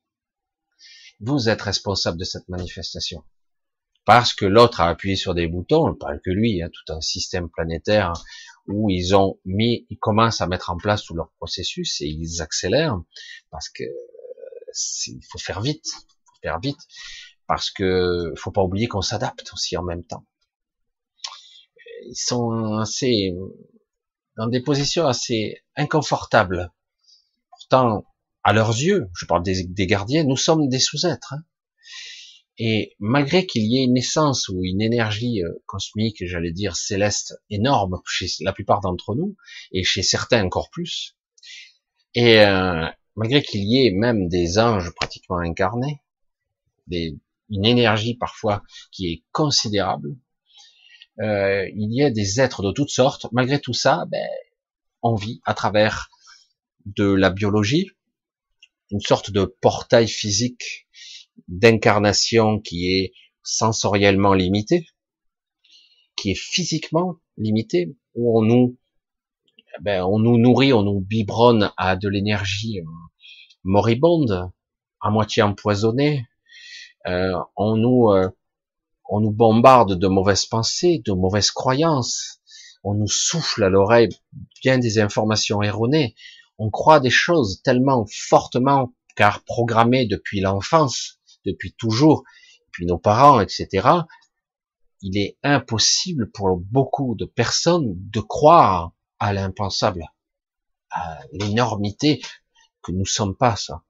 Vous 1.20 1.48
êtes 1.48 1.62
responsable 1.62 2.18
de 2.18 2.24
cette 2.24 2.48
manifestation. 2.48 3.24
Parce 4.04 4.34
que 4.34 4.44
l'autre 4.44 4.80
a 4.80 4.88
appuyé 4.88 5.16
sur 5.16 5.34
des 5.34 5.48
boutons, 5.48 5.94
pas 5.94 6.16
que 6.18 6.30
lui, 6.30 6.62
hein, 6.62 6.70
tout 6.72 6.92
un 6.92 7.00
système 7.00 7.50
planétaire 7.50 8.12
où 8.68 8.88
ils 8.90 9.16
ont 9.16 9.40
mis, 9.44 9.86
ils 9.90 9.98
commencent 9.98 10.40
à 10.40 10.46
mettre 10.46 10.70
en 10.70 10.76
place 10.76 11.04
tout 11.04 11.14
leur 11.14 11.30
processus 11.38 12.00
et 12.00 12.06
ils 12.06 12.40
accélèrent 12.40 13.00
parce 13.50 13.68
que 13.68 13.84
il 15.06 15.20
faut 15.30 15.38
faire 15.38 15.60
vite, 15.60 15.86
faut 15.86 16.40
faire 16.42 16.60
vite 16.60 16.78
parce 17.46 17.70
que 17.70 18.32
faut 18.36 18.50
pas 18.50 18.62
oublier 18.62 18.86
qu'on 18.86 19.02
s'adapte 19.02 19.52
aussi 19.52 19.76
en 19.76 19.82
même 19.82 20.04
temps. 20.04 20.24
Ils 22.04 22.16
sont 22.16 22.78
assez 22.78 23.32
dans 24.36 24.46
des 24.46 24.60
positions 24.60 25.06
assez 25.06 25.64
inconfortables. 25.76 26.72
Pourtant, 27.50 28.04
à 28.46 28.52
leurs 28.52 28.70
yeux, 28.70 29.10
je 29.12 29.26
parle 29.26 29.42
des, 29.42 29.86
gardiens, 29.88 30.22
nous 30.22 30.36
sommes 30.36 30.68
des 30.68 30.78
sous-êtres. 30.78 31.32
Hein. 31.32 31.42
Et 32.58 32.94
malgré 33.00 33.44
qu'il 33.44 33.64
y 33.64 33.78
ait 33.78 33.84
une 33.84 33.96
essence 33.96 34.48
ou 34.48 34.62
une 34.62 34.80
énergie 34.80 35.42
euh, 35.42 35.52
cosmique, 35.66 36.24
j'allais 36.24 36.52
dire 36.52 36.76
céleste, 36.76 37.42
énorme 37.50 38.00
chez 38.06 38.28
la 38.42 38.52
plupart 38.52 38.82
d'entre 38.82 39.16
nous, 39.16 39.36
et 39.72 39.82
chez 39.82 40.04
certains 40.04 40.44
encore 40.44 40.70
plus, 40.70 41.16
et 42.14 42.38
euh, 42.38 42.86
malgré 43.16 43.42
qu'il 43.42 43.64
y 43.64 43.84
ait 43.84 43.90
même 43.90 44.28
des 44.28 44.60
anges 44.60 44.94
pratiquement 44.94 45.38
incarnés, 45.38 46.00
une 46.88 47.18
énergie 47.50 48.14
parfois 48.14 48.62
qui 48.92 49.08
est 49.08 49.24
considérable, 49.32 50.16
euh, 51.18 51.68
il 51.74 51.92
y 51.92 52.04
a 52.04 52.10
des 52.10 52.40
êtres 52.40 52.62
de 52.62 52.70
toutes 52.70 52.90
sortes. 52.90 53.26
Malgré 53.32 53.60
tout 53.60 53.74
ça, 53.74 54.04
ben, 54.06 54.24
on 55.02 55.16
vit 55.16 55.40
à 55.44 55.52
travers 55.52 56.10
de 56.84 57.10
la 57.10 57.30
biologie, 57.30 57.90
une 58.90 59.00
sorte 59.00 59.30
de 59.30 59.44
portail 59.44 60.08
physique 60.08 60.86
d'incarnation 61.48 62.60
qui 62.60 62.92
est 62.92 63.12
sensoriellement 63.42 64.34
limité, 64.34 64.86
qui 66.16 66.30
est 66.30 66.38
physiquement 66.38 67.16
limité, 67.36 67.96
où 68.14 68.38
on 68.38 68.42
nous, 68.42 68.78
ben, 69.80 70.02
on 70.04 70.18
nous 70.18 70.38
nourrit, 70.38 70.72
on 70.72 70.82
nous 70.82 71.00
biberonne 71.00 71.72
à 71.76 71.96
de 71.96 72.08
l'énergie 72.08 72.80
euh, 72.80 72.84
moribonde, 73.64 74.50
à 75.00 75.10
moitié 75.10 75.42
empoisonnée, 75.42 76.26
euh, 77.06 77.38
on 77.56 77.76
nous, 77.76 78.10
euh, 78.10 78.30
on 79.08 79.20
nous 79.20 79.30
bombarde 79.30 79.98
de 79.98 80.08
mauvaises 80.08 80.46
pensées, 80.46 81.02
de 81.04 81.12
mauvaises 81.12 81.50
croyances, 81.50 82.40
on 82.82 82.94
nous 82.94 83.08
souffle 83.08 83.62
à 83.64 83.68
l'oreille 83.68 84.08
bien 84.62 84.78
des 84.78 84.98
informations 84.98 85.62
erronées, 85.62 86.14
on 86.58 86.70
croit 86.70 87.00
des 87.00 87.10
choses 87.10 87.62
tellement 87.62 88.06
fortement, 88.10 88.94
car 89.14 89.44
programmées 89.44 90.06
depuis 90.06 90.40
l'enfance, 90.40 91.20
depuis 91.44 91.72
toujours, 91.74 92.24
depuis 92.66 92.86
nos 92.86 92.98
parents, 92.98 93.40
etc. 93.40 93.88
Il 95.02 95.18
est 95.18 95.38
impossible 95.42 96.30
pour 96.30 96.56
beaucoup 96.56 97.14
de 97.14 97.24
personnes 97.24 97.94
de 97.96 98.20
croire 98.20 98.92
à 99.18 99.32
l'impensable, 99.32 100.04
à 100.90 101.20
l'énormité 101.32 102.22
que 102.82 102.92
nous 102.92 103.06
sommes 103.06 103.36
pas 103.36 103.56
ça. 103.56 103.82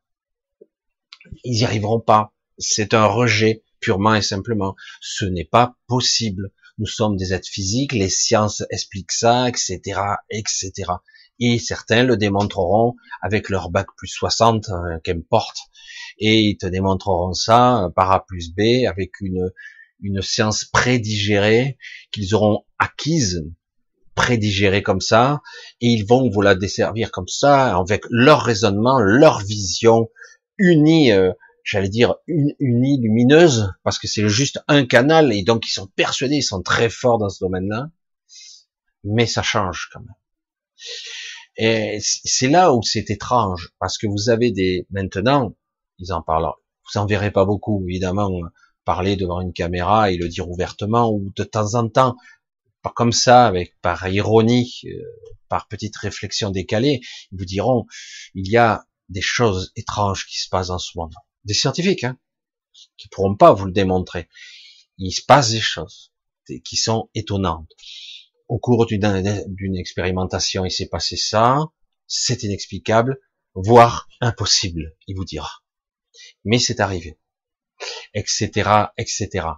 Ils 1.44 1.58
n'y 1.58 1.64
arriveront 1.64 2.00
pas. 2.00 2.32
C'est 2.58 2.94
un 2.94 3.06
rejet 3.06 3.64
purement 3.80 4.14
et 4.14 4.22
simplement. 4.22 4.74
Ce 5.00 5.24
n'est 5.24 5.44
pas 5.44 5.76
possible. 5.86 6.52
Nous 6.78 6.86
sommes 6.86 7.16
des 7.16 7.32
êtres 7.32 7.48
physiques, 7.48 7.92
les 7.92 8.10
sciences 8.10 8.62
expliquent 8.70 9.12
ça, 9.12 9.48
etc., 9.48 9.80
etc. 10.30 10.72
Et 11.38 11.58
certains 11.58 12.02
le 12.02 12.16
démontreront 12.16 12.94
avec 13.20 13.48
leur 13.50 13.70
bac 13.70 13.86
plus 13.96 14.08
60, 14.08 14.68
euh, 14.68 14.98
qu'importe. 15.04 15.58
Et 16.18 16.40
ils 16.40 16.56
te 16.56 16.66
démontreront 16.66 17.34
ça 17.34 17.90
par 17.94 18.10
A 18.10 18.24
plus 18.24 18.54
B 18.54 18.86
avec 18.88 19.20
une, 19.20 19.50
une 20.00 20.22
science 20.22 20.64
prédigérée 20.64 21.78
qu'ils 22.10 22.34
auront 22.34 22.64
acquise, 22.78 23.44
prédigérée 24.14 24.82
comme 24.82 25.00
ça, 25.00 25.42
et 25.80 25.88
ils 25.88 26.06
vont 26.06 26.30
vous 26.30 26.40
la 26.40 26.54
desservir 26.54 27.10
comme 27.10 27.28
ça, 27.28 27.76
avec 27.76 28.04
leur 28.10 28.42
raisonnement, 28.42 28.98
leur 28.98 29.40
vision, 29.40 30.08
unie 30.58 31.12
euh, 31.12 31.32
j'allais 31.66 31.88
dire, 31.88 32.14
unie 32.28 33.00
lumineuse, 33.00 33.74
parce 33.82 33.98
que 33.98 34.06
c'est 34.06 34.28
juste 34.28 34.60
un 34.68 34.86
canal, 34.86 35.32
et 35.32 35.42
donc 35.42 35.66
ils 35.66 35.72
sont 35.72 35.88
persuadés, 35.88 36.36
ils 36.36 36.42
sont 36.42 36.62
très 36.62 36.88
forts 36.88 37.18
dans 37.18 37.28
ce 37.28 37.40
domaine-là, 37.40 37.90
mais 39.02 39.26
ça 39.26 39.42
change 39.42 39.90
quand 39.92 40.00
même. 40.00 40.14
Et 41.56 41.98
c'est 42.00 42.48
là 42.48 42.74
où 42.74 42.82
c'est 42.82 43.10
étrange, 43.10 43.70
parce 43.78 43.98
que 43.98 44.06
vous 44.06 44.28
avez 44.28 44.50
des, 44.50 44.86
maintenant, 44.90 45.54
ils 45.98 46.12
en 46.12 46.22
parlent, 46.22 46.52
vous 46.92 47.00
en 47.00 47.06
verrez 47.06 47.30
pas 47.30 47.44
beaucoup, 47.44 47.84
évidemment, 47.88 48.30
parler 48.84 49.16
devant 49.16 49.40
une 49.40 49.52
caméra 49.52 50.10
et 50.10 50.16
le 50.16 50.28
dire 50.28 50.48
ouvertement, 50.48 51.10
ou 51.10 51.32
de 51.34 51.44
temps 51.44 51.74
en 51.74 51.88
temps, 51.88 52.16
pas 52.82 52.92
comme 52.94 53.12
ça, 53.12 53.46
avec 53.46 53.74
par 53.80 54.06
ironie, 54.08 54.80
euh, 54.84 55.02
par 55.48 55.66
petite 55.68 55.96
réflexion 55.96 56.50
décalée, 56.50 57.00
ils 57.32 57.38
vous 57.38 57.44
diront, 57.44 57.86
il 58.34 58.48
y 58.50 58.56
a 58.56 58.84
des 59.08 59.22
choses 59.22 59.72
étranges 59.76 60.26
qui 60.26 60.38
se 60.38 60.48
passent 60.48 60.70
en 60.70 60.78
ce 60.78 60.92
moment 60.96 61.10
des 61.46 61.54
scientifiques, 61.54 62.04
hein, 62.04 62.18
qui 62.98 63.08
pourront 63.08 63.36
pas 63.36 63.54
vous 63.54 63.64
le 63.64 63.72
démontrer. 63.72 64.28
Il 64.98 65.12
se 65.12 65.22
passe 65.22 65.50
des 65.50 65.60
choses 65.60 66.12
qui 66.64 66.76
sont 66.76 67.08
étonnantes. 67.14 67.70
Au 68.48 68.58
cours 68.58 68.86
d'une 68.86 69.76
expérimentation, 69.76 70.64
il 70.64 70.70
s'est 70.70 70.88
passé 70.88 71.16
ça, 71.16 71.58
c'est 72.06 72.42
inexplicable, 72.44 73.18
voire 73.54 74.08
impossible, 74.20 74.94
il 75.06 75.16
vous 75.16 75.24
dira. 75.24 75.50
Mais 76.44 76.58
c'est 76.58 76.80
arrivé, 76.80 77.18
etc., 78.14 78.88
etc. 78.96 79.48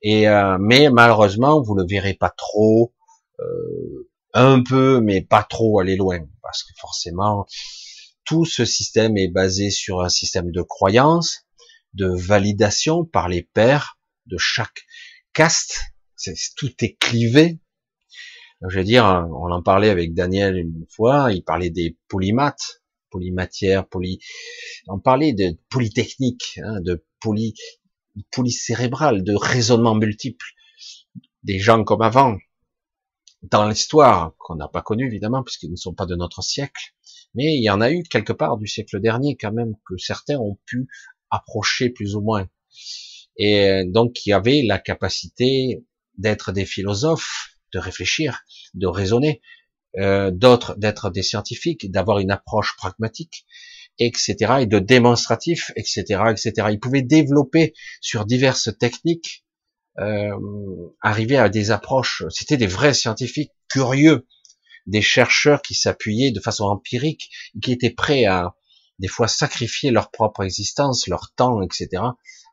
Et 0.00 0.28
euh, 0.28 0.56
mais 0.58 0.90
malheureusement, 0.90 1.60
vous 1.60 1.74
le 1.74 1.84
verrez 1.86 2.14
pas 2.14 2.30
trop, 2.30 2.94
euh, 3.40 4.10
un 4.32 4.62
peu, 4.62 5.00
mais 5.00 5.20
pas 5.22 5.42
trop 5.42 5.78
aller 5.78 5.96
loin, 5.96 6.20
parce 6.42 6.62
que 6.62 6.72
forcément, 6.80 7.46
tout 8.24 8.44
ce 8.44 8.64
système 8.64 9.16
est 9.16 9.28
basé 9.28 9.70
sur 9.70 10.00
un 10.00 10.08
système 10.08 10.50
de 10.50 10.62
croyance, 10.62 11.46
de 11.94 12.08
validation 12.08 13.04
par 13.04 13.28
les 13.28 13.42
pères 13.42 13.98
de 14.26 14.38
chaque 14.38 14.86
caste. 15.32 15.80
tout 16.56 16.72
est 16.84 16.96
clivé. 16.98 17.58
Je 18.68 18.78
veux 18.78 18.84
dire, 18.84 19.04
on 19.04 19.50
en 19.50 19.62
parlait 19.62 19.90
avec 19.90 20.14
Daniel 20.14 20.56
une 20.56 20.86
fois, 20.88 21.32
il 21.32 21.42
parlait 21.42 21.70
des 21.70 21.96
polymaths, 22.08 22.82
polymatières, 23.10 23.86
poly, 23.88 24.20
on 24.86 25.00
parlait 25.00 25.32
de 25.32 25.56
polytechnique, 25.68 26.60
hein, 26.62 26.80
de 26.80 27.04
poly, 27.20 27.54
polycérébral, 28.30 29.24
de 29.24 29.34
raisonnement 29.34 29.94
multiple. 29.94 30.46
Des 31.42 31.58
gens 31.58 31.82
comme 31.82 32.02
avant, 32.02 32.38
dans 33.42 33.68
l'histoire, 33.68 34.34
qu'on 34.38 34.54
n'a 34.54 34.68
pas 34.68 34.82
connue 34.82 35.06
évidemment, 35.06 35.42
puisqu'ils 35.42 35.70
ne 35.70 35.76
sont 35.76 35.94
pas 35.94 36.06
de 36.06 36.14
notre 36.14 36.42
siècle, 36.42 36.94
mais 37.34 37.56
il 37.56 37.62
y 37.62 37.70
en 37.70 37.80
a 37.80 37.90
eu 37.90 38.04
quelque 38.04 38.32
part 38.32 38.56
du 38.58 38.66
siècle 38.66 39.00
dernier 39.00 39.36
quand 39.36 39.52
même 39.52 39.74
que 39.86 39.96
certains 39.96 40.38
ont 40.38 40.58
pu 40.66 40.86
approcher 41.30 41.90
plus 41.90 42.14
ou 42.14 42.20
moins. 42.20 42.48
Et 43.36 43.84
donc 43.86 44.12
qui 44.12 44.32
avaient 44.32 44.62
la 44.62 44.78
capacité 44.78 45.84
d'être 46.18 46.52
des 46.52 46.66
philosophes, 46.66 47.51
de 47.72 47.78
réfléchir, 47.78 48.42
de 48.74 48.86
raisonner, 48.86 49.40
euh, 49.98 50.30
d'autres 50.30 50.74
d'être 50.76 51.10
des 51.10 51.22
scientifiques, 51.22 51.90
d'avoir 51.90 52.18
une 52.18 52.30
approche 52.30 52.76
pragmatique, 52.76 53.44
etc., 53.98 54.34
et 54.60 54.66
de 54.66 54.78
démonstratif, 54.78 55.70
etc., 55.76 56.22
etc. 56.30 56.68
Ils 56.70 56.80
pouvaient 56.80 57.02
développer 57.02 57.74
sur 58.00 58.24
diverses 58.24 58.70
techniques, 58.78 59.44
euh, 59.98 60.30
arriver 61.02 61.36
à 61.36 61.48
des 61.48 61.70
approches. 61.70 62.24
C'était 62.30 62.56
des 62.56 62.66
vrais 62.66 62.94
scientifiques 62.94 63.52
curieux, 63.68 64.26
des 64.86 65.02
chercheurs 65.02 65.62
qui 65.62 65.74
s'appuyaient 65.74 66.32
de 66.32 66.40
façon 66.40 66.64
empirique, 66.64 67.30
qui 67.62 67.72
étaient 67.72 67.90
prêts 67.90 68.24
à 68.24 68.54
des 68.98 69.08
fois 69.08 69.28
sacrifier 69.28 69.90
leur 69.90 70.10
propre 70.10 70.42
existence, 70.42 71.06
leur 71.06 71.32
temps, 71.34 71.60
etc., 71.62 72.02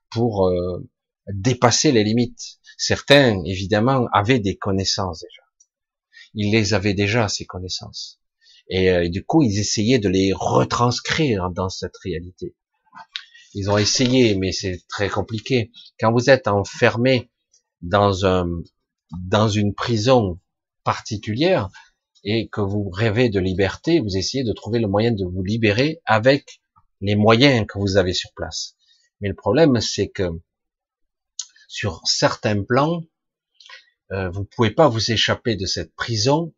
pour 0.10 0.48
euh, 0.48 0.90
dépasser 1.32 1.92
les 1.92 2.04
limites. 2.04 2.60
Certains, 2.82 3.44
évidemment, 3.44 4.08
avaient 4.14 4.40
des 4.40 4.56
connaissances 4.56 5.20
déjà. 5.20 5.44
Ils 6.34 6.50
les 6.50 6.74
avaient 6.74 6.94
déjà, 6.94 7.28
ces 7.28 7.46
connaissances. 7.46 8.22
Et, 8.70 8.90
euh, 8.90 9.10
du 9.10 9.26
coup, 9.26 9.44
ils 9.44 9.60
essayaient 9.60 10.00
de 10.00 10.08
les 10.08 10.32
retranscrire 10.34 11.50
dans 11.50 11.68
cette 11.68 11.98
réalité. 11.98 12.56
Ils 13.54 13.70
ont 13.70 13.78
essayé, 13.78 14.36
mais 14.36 14.54
c'est 14.54 14.82
très 14.88 15.10
compliqué. 15.10 15.72
Quand 16.00 16.14
vous 16.14 16.30
êtes 16.30 16.48
enfermé 16.48 17.30
dans 17.82 18.26
un, 18.26 18.48
dans 19.12 19.50
une 19.50 19.74
prison 19.74 20.40
particulière, 20.86 21.70
et 22.24 22.48
que 22.48 22.62
vous 22.62 22.90
rêvez 22.90 23.30
de 23.30 23.42
liberté, 23.42 24.00
vous 24.00 24.16
essayez 24.16 24.46
de 24.46 24.54
trouver 24.54 24.80
le 24.80 24.88
moyen 24.88 25.12
de 25.12 25.26
vous 25.26 25.44
libérer 25.44 26.02
avec 26.06 26.62
les 27.02 27.16
moyens 27.16 27.66
que 27.68 27.78
vous 27.78 27.98
avez 27.98 28.14
sur 28.14 28.32
place. 28.36 28.76
Mais 29.20 29.28
le 29.28 29.36
problème, 29.36 29.82
c'est 29.82 30.08
que 30.08 30.30
sur 31.70 32.02
certains 32.04 32.64
plans, 32.64 33.04
euh, 34.12 34.30
vous 34.32 34.44
pouvez 34.44 34.72
pas 34.72 34.90
vous 34.90 35.12
échapper 35.12 35.56
de 35.56 35.68
cette 35.68 35.94
prison 35.94 36.54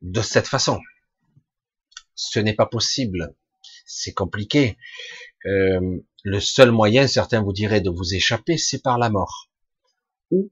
de 0.00 0.22
cette 0.22 0.48
façon. 0.48 0.80
Ce 2.14 2.38
n'est 2.38 2.54
pas 2.54 2.66
possible. 2.66 3.36
C'est 3.84 4.14
compliqué. 4.14 4.78
Euh, 5.44 5.98
le 6.24 6.40
seul 6.40 6.70
moyen, 6.70 7.06
certains 7.06 7.42
vous 7.42 7.52
diraient, 7.52 7.82
de 7.82 7.90
vous 7.90 8.14
échapper, 8.14 8.56
c'est 8.56 8.82
par 8.82 8.98
la 8.98 9.10
mort. 9.10 9.50
Ou 10.30 10.50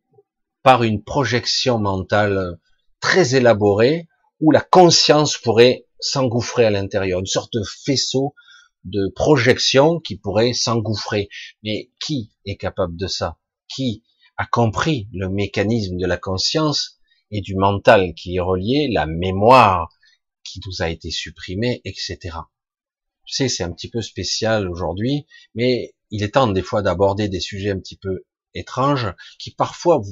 par 0.62 0.82
une 0.82 1.02
projection 1.02 1.78
mentale 1.78 2.58
très 3.00 3.34
élaboré 3.34 4.08
où 4.40 4.50
la 4.50 4.60
conscience 4.60 5.38
pourrait 5.38 5.86
s'engouffrer 6.00 6.66
à 6.66 6.70
l'intérieur, 6.70 7.20
une 7.20 7.26
sorte 7.26 7.54
de 7.54 7.62
faisceau 7.62 8.34
de 8.84 9.10
projection 9.14 10.00
qui 10.00 10.18
pourrait 10.18 10.52
s'engouffrer. 10.52 11.30
Mais 11.62 11.90
qui 11.98 12.30
est 12.44 12.56
capable 12.56 12.96
de 12.96 13.06
ça? 13.06 13.38
Qui 13.74 14.04
a 14.36 14.46
compris 14.46 15.08
le 15.12 15.28
mécanisme 15.28 15.96
de 15.96 16.06
la 16.06 16.16
conscience 16.16 16.98
et 17.30 17.40
du 17.40 17.56
mental 17.56 18.14
qui 18.14 18.36
est 18.36 18.40
relié, 18.40 18.88
la 18.92 19.06
mémoire 19.06 19.88
qui 20.44 20.60
nous 20.66 20.82
a 20.82 20.88
été 20.88 21.10
supprimée, 21.10 21.80
etc. 21.84 22.18
Je 23.24 23.34
sais, 23.34 23.48
c'est 23.48 23.64
un 23.64 23.72
petit 23.72 23.90
peu 23.90 24.02
spécial 24.02 24.68
aujourd'hui, 24.68 25.26
mais 25.54 25.94
il 26.10 26.22
est 26.22 26.34
temps 26.34 26.46
des 26.46 26.62
fois 26.62 26.82
d'aborder 26.82 27.28
des 27.28 27.40
sujets 27.40 27.70
un 27.70 27.78
petit 27.78 27.96
peu 27.96 28.24
étranges 28.54 29.12
qui 29.38 29.50
parfois 29.50 30.02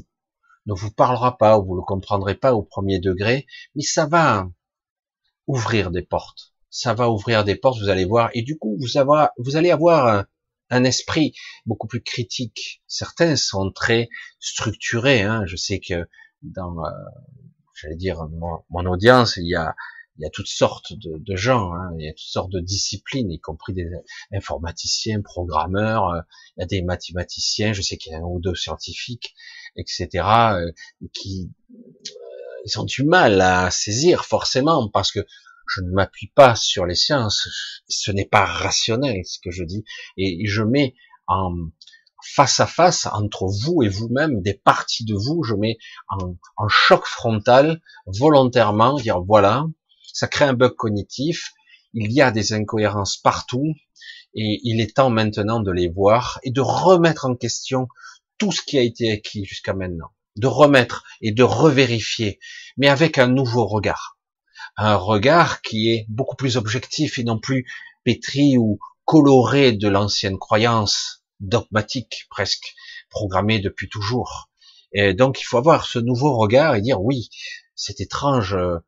ne 0.66 0.74
vous 0.74 0.90
parlera 0.90 1.36
pas 1.36 1.58
ou 1.58 1.64
vous 1.64 1.76
le 1.76 1.82
comprendrez 1.82 2.34
pas 2.34 2.54
au 2.54 2.62
premier 2.62 2.98
degré, 2.98 3.46
mais 3.74 3.82
ça 3.82 4.06
va 4.06 4.48
ouvrir 5.46 5.90
des 5.90 6.02
portes. 6.02 6.52
Ça 6.70 6.94
va 6.94 7.10
ouvrir 7.10 7.44
des 7.44 7.54
portes, 7.54 7.80
vous 7.80 7.90
allez 7.90 8.06
voir, 8.06 8.30
et 8.34 8.42
du 8.42 8.58
coup, 8.58 8.78
vous, 8.80 8.86
vous 9.38 9.56
allez 9.56 9.70
avoir 9.70 10.06
un, 10.06 10.26
esprit 10.84 11.34
beaucoup 11.66 11.86
plus 11.86 12.02
critique. 12.02 12.82
Certains 12.86 13.36
sont 13.36 13.70
très 13.70 14.08
structurés. 14.40 15.22
Hein. 15.22 15.44
Je 15.46 15.56
sais 15.56 15.80
que 15.80 16.08
dans, 16.42 16.84
euh, 16.84 16.90
j'allais 17.74 17.96
dire, 17.96 18.26
mon, 18.70 18.86
audience, 18.86 19.36
il 19.36 19.48
y 19.48 19.54
a, 19.54 19.74
il 20.18 20.22
y 20.22 20.26
a 20.26 20.30
toutes 20.30 20.48
sortes 20.48 20.92
de, 20.92 21.18
de 21.18 21.36
gens, 21.36 21.72
hein, 21.72 21.90
il 21.98 22.04
y 22.04 22.08
a 22.08 22.12
toutes 22.12 22.20
sortes 22.20 22.52
de 22.52 22.60
disciplines, 22.60 23.30
y 23.30 23.40
compris 23.40 23.72
des 23.72 23.88
informaticiens, 24.32 25.22
programmeurs, 25.22 26.08
euh, 26.08 26.20
il 26.56 26.60
y 26.60 26.64
a 26.64 26.66
des 26.66 26.82
mathématiciens, 26.82 27.72
je 27.72 27.82
sais 27.82 27.96
qu'il 27.96 28.12
y 28.12 28.14
a 28.14 28.18
un 28.18 28.22
ou 28.22 28.40
deux 28.40 28.54
scientifiques, 28.54 29.34
etc., 29.76 30.08
euh, 30.54 30.72
qui 31.12 31.50
ils 32.64 32.78
ont 32.78 32.84
du 32.84 33.04
mal 33.04 33.40
à 33.40 33.70
saisir 33.70 34.24
forcément 34.24 34.88
parce 34.88 35.10
que 35.10 35.26
je 35.74 35.80
ne 35.80 35.90
m'appuie 35.90 36.32
pas 36.34 36.54
sur 36.54 36.86
les 36.86 36.94
sciences, 36.94 37.48
ce 37.88 38.10
n'est 38.10 38.26
pas 38.26 38.44
rationnel 38.44 39.22
ce 39.24 39.38
que 39.38 39.50
je 39.50 39.64
dis, 39.64 39.84
et 40.16 40.46
je 40.46 40.62
mets 40.62 40.94
en 41.26 41.54
face 42.22 42.60
à 42.60 42.66
face 42.66 43.06
entre 43.06 43.46
vous 43.46 43.82
et 43.82 43.88
vous-même 43.88 44.42
des 44.42 44.54
parties 44.54 45.04
de 45.04 45.14
vous, 45.14 45.42
je 45.42 45.54
mets 45.54 45.78
en, 46.08 46.68
choc 46.68 47.04
frontal 47.06 47.80
volontairement, 48.06 48.96
dire 48.96 49.20
voilà, 49.22 49.66
ça 50.12 50.28
crée 50.28 50.44
un 50.44 50.54
bug 50.54 50.74
cognitif, 50.74 51.52
il 51.94 52.12
y 52.12 52.20
a 52.20 52.30
des 52.30 52.52
incohérences 52.52 53.16
partout, 53.16 53.74
et 54.34 54.60
il 54.62 54.80
est 54.80 54.96
temps 54.96 55.10
maintenant 55.10 55.60
de 55.60 55.72
les 55.72 55.88
voir 55.88 56.38
et 56.42 56.50
de 56.50 56.60
remettre 56.60 57.26
en 57.26 57.34
question 57.34 57.88
tout 58.38 58.52
ce 58.52 58.62
qui 58.62 58.78
a 58.78 58.82
été 58.82 59.10
acquis 59.10 59.44
jusqu'à 59.44 59.74
maintenant, 59.74 60.12
de 60.36 60.46
remettre 60.46 61.04
et 61.20 61.32
de 61.32 61.42
revérifier, 61.42 62.38
mais 62.76 62.88
avec 62.88 63.18
un 63.18 63.28
nouveau 63.28 63.66
regard 63.66 64.18
un 64.76 64.96
regard 64.96 65.62
qui 65.62 65.90
est 65.90 66.06
beaucoup 66.08 66.36
plus 66.36 66.56
objectif 66.56 67.18
et 67.18 67.24
non 67.24 67.38
plus 67.38 67.66
pétri 68.04 68.56
ou 68.58 68.78
coloré 69.04 69.72
de 69.72 69.88
l'ancienne 69.88 70.38
croyance 70.38 71.24
dogmatique 71.40 72.26
presque 72.30 72.74
programmée 73.10 73.58
depuis 73.58 73.88
toujours. 73.88 74.50
Et 74.92 75.14
donc 75.14 75.40
il 75.40 75.44
faut 75.44 75.58
avoir 75.58 75.86
ce 75.86 75.98
nouveau 75.98 76.36
regard 76.36 76.74
et 76.74 76.80
dire 76.80 77.02
oui, 77.02 77.28
c'est 77.74 78.00
étrange, 78.00 78.54
euh, 78.54 78.78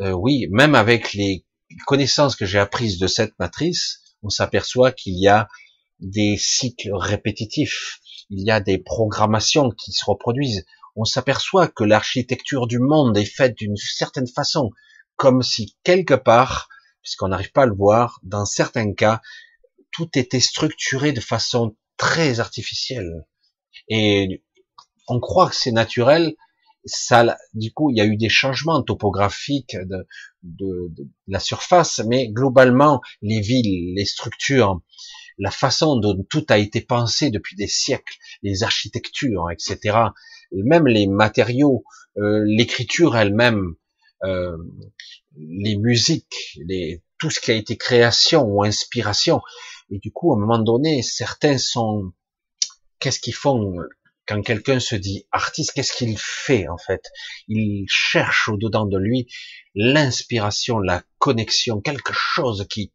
euh, 0.00 0.12
oui, 0.12 0.46
même 0.50 0.74
avec 0.74 1.12
les 1.12 1.44
connaissances 1.86 2.36
que 2.36 2.46
j'ai 2.46 2.58
apprises 2.58 2.98
de 2.98 3.06
cette 3.06 3.38
matrice, 3.38 4.00
on 4.22 4.28
s'aperçoit 4.28 4.92
qu'il 4.92 5.18
y 5.18 5.28
a 5.28 5.48
des 6.00 6.36
cycles 6.36 6.92
répétitifs, 6.92 8.00
il 8.30 8.44
y 8.44 8.50
a 8.50 8.60
des 8.60 8.78
programmations 8.78 9.70
qui 9.70 9.92
se 9.92 10.04
reproduisent. 10.04 10.64
On 10.96 11.04
s'aperçoit 11.04 11.68
que 11.68 11.84
l'architecture 11.84 12.66
du 12.66 12.78
monde 12.78 13.16
est 13.16 13.24
faite 13.24 13.56
d'une 13.56 13.76
certaine 13.76 14.28
façon, 14.28 14.70
comme 15.16 15.42
si 15.42 15.76
quelque 15.84 16.14
part, 16.14 16.68
puisqu'on 17.02 17.28
n'arrive 17.28 17.52
pas 17.52 17.62
à 17.62 17.66
le 17.66 17.74
voir, 17.74 18.18
dans 18.22 18.44
certains 18.44 18.92
cas, 18.92 19.20
tout 19.92 20.08
était 20.16 20.40
structuré 20.40 21.12
de 21.12 21.20
façon 21.20 21.76
très 21.96 22.40
artificielle. 22.40 23.26
Et 23.88 24.42
on 25.08 25.20
croit 25.20 25.48
que 25.50 25.56
c'est 25.56 25.72
naturel. 25.72 26.34
Ça, 26.86 27.38
du 27.54 27.72
coup, 27.72 27.90
il 27.90 27.96
y 27.96 28.00
a 28.00 28.04
eu 28.04 28.16
des 28.16 28.28
changements 28.28 28.82
topographiques 28.82 29.76
de, 29.76 30.06
de, 30.42 30.88
de 30.90 31.08
la 31.28 31.40
surface, 31.40 32.00
mais 32.06 32.28
globalement, 32.28 33.00
les 33.22 33.40
villes, 33.40 33.94
les 33.94 34.04
structures, 34.04 34.80
la 35.38 35.50
façon 35.50 35.96
dont 35.96 36.22
tout 36.28 36.44
a 36.48 36.58
été 36.58 36.80
pensé 36.80 37.30
depuis 37.30 37.56
des 37.56 37.66
siècles, 37.66 38.16
les 38.42 38.62
architectures, 38.62 39.50
etc., 39.50 39.98
même 40.52 40.86
les 40.86 41.06
matériaux, 41.06 41.84
euh, 42.18 42.44
l'écriture 42.46 43.16
elle-même, 43.16 43.74
euh, 44.24 44.56
les 45.36 45.76
musiques, 45.76 46.58
les, 46.66 47.02
tout 47.18 47.30
ce 47.30 47.40
qui 47.40 47.50
a 47.50 47.54
été 47.54 47.76
création 47.76 48.42
ou 48.42 48.62
inspiration. 48.64 49.40
Et 49.90 49.98
du 49.98 50.10
coup, 50.12 50.32
à 50.32 50.36
un 50.36 50.40
moment 50.40 50.58
donné, 50.58 51.02
certains 51.02 51.58
sont, 51.58 52.12
qu'est-ce 52.98 53.20
qu'ils 53.20 53.34
font 53.34 53.76
quand 54.26 54.40
quelqu'un 54.42 54.80
se 54.80 54.96
dit 54.96 55.26
artiste, 55.32 55.72
qu'est-ce 55.74 55.92
qu'il 55.92 56.16
fait 56.18 56.66
en 56.68 56.78
fait? 56.78 57.02
Il 57.48 57.84
cherche 57.88 58.48
au-dedans 58.48 58.86
de 58.86 58.98
lui 58.98 59.26
l'inspiration, 59.74 60.78
la 60.78 61.02
connexion, 61.18 61.80
quelque 61.80 62.12
chose 62.14 62.66
qui 62.70 62.92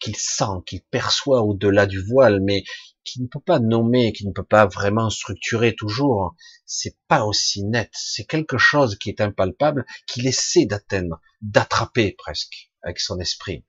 qu'il 0.00 0.16
sent, 0.16 0.60
qu'il 0.66 0.82
perçoit 0.82 1.42
au-delà 1.42 1.86
du 1.86 1.98
voile, 1.98 2.40
mais 2.42 2.62
qui 3.04 3.22
ne 3.22 3.26
peut 3.26 3.40
pas 3.40 3.58
nommer, 3.58 4.12
qui 4.12 4.26
ne 4.26 4.32
peut 4.32 4.44
pas 4.44 4.66
vraiment 4.66 5.10
structurer 5.10 5.74
toujours, 5.74 6.34
c'est 6.66 6.96
pas 7.08 7.24
aussi 7.24 7.62
net. 7.64 7.90
C'est 7.92 8.24
quelque 8.24 8.58
chose 8.58 8.96
qui 8.96 9.10
est 9.10 9.20
impalpable, 9.20 9.84
qu'il 10.06 10.26
essaie 10.26 10.66
d'atteindre, 10.66 11.20
d'attraper 11.42 12.12
presque 12.12 12.70
avec 12.82 13.00
son 13.00 13.18
esprit. 13.20 13.64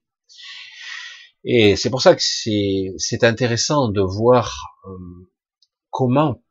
Et 1.43 1.75
c'est 1.75 1.89
pour 1.89 2.01
ça 2.01 2.15
que 2.15 2.21
c'est 2.21 3.23
intéressant 3.23 3.89
de 3.89 4.01
voir 4.01 4.79
euh, 4.87 5.29
comment 5.91 6.41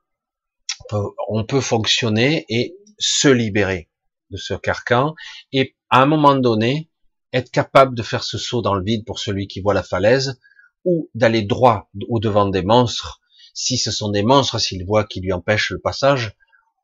on 1.28 1.44
peut 1.44 1.60
fonctionner 1.60 2.44
et 2.48 2.76
se 2.98 3.28
libérer 3.28 3.88
de 4.30 4.36
ce 4.36 4.54
carcan 4.54 5.14
et 5.52 5.76
à 5.90 6.02
un 6.02 6.06
moment 6.06 6.36
donné 6.36 6.90
être 7.32 7.50
capable 7.50 7.96
de 7.96 8.02
faire 8.02 8.22
ce 8.22 8.38
saut 8.38 8.62
dans 8.62 8.74
le 8.74 8.84
vide 8.84 9.04
pour 9.04 9.18
celui 9.18 9.48
qui 9.48 9.60
voit 9.60 9.74
la 9.74 9.82
falaise 9.82 10.38
ou 10.84 11.10
d'aller 11.14 11.42
droit 11.42 11.90
au 12.08 12.18
devant 12.18 12.48
des 12.48 12.62
monstres, 12.62 13.20
si 13.54 13.78
ce 13.78 13.90
sont 13.90 14.10
des 14.10 14.22
monstres, 14.22 14.58
s'il 14.58 14.84
voit 14.84 15.04
qui 15.04 15.20
lui 15.20 15.32
empêchent 15.32 15.70
le 15.70 15.80
passage, 15.80 16.36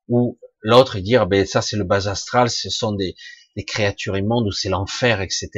ou 0.08 0.38
l'autre 0.62 0.96
et 0.96 1.02
dire, 1.02 1.26
ben 1.26 1.46
ça 1.46 1.62
c'est 1.62 1.76
le 1.76 1.84
bas 1.84 2.08
astral, 2.08 2.50
ce 2.50 2.70
sont 2.70 2.92
des, 2.92 3.14
des 3.56 3.64
créatures 3.64 4.16
immondes 4.16 4.46
ou 4.46 4.52
c'est 4.52 4.68
l'enfer, 4.68 5.20
etc. 5.20 5.50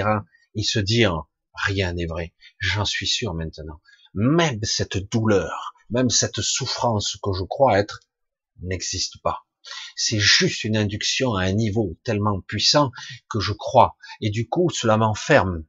Et 0.54 0.62
se 0.62 0.78
dire, 0.78 1.24
rien 1.54 1.92
n'est 1.92 2.06
vrai, 2.06 2.34
j'en 2.58 2.84
suis 2.84 3.06
sûr 3.06 3.34
maintenant. 3.34 3.80
Même 4.14 4.60
cette 4.62 4.98
douleur, 5.10 5.74
même 5.90 6.10
cette 6.10 6.40
souffrance 6.40 7.16
que 7.22 7.30
je 7.32 7.44
crois 7.44 7.78
être, 7.78 8.00
n'existe 8.60 9.20
pas. 9.22 9.40
C'est 9.94 10.18
juste 10.18 10.64
une 10.64 10.76
induction 10.76 11.34
à 11.34 11.44
un 11.44 11.52
niveau 11.52 11.96
tellement 12.04 12.40
puissant 12.40 12.90
que 13.30 13.40
je 13.40 13.52
crois. 13.52 13.96
Et 14.20 14.30
du 14.30 14.48
coup, 14.48 14.70
cela 14.70 14.96
m'enferme 14.96 15.64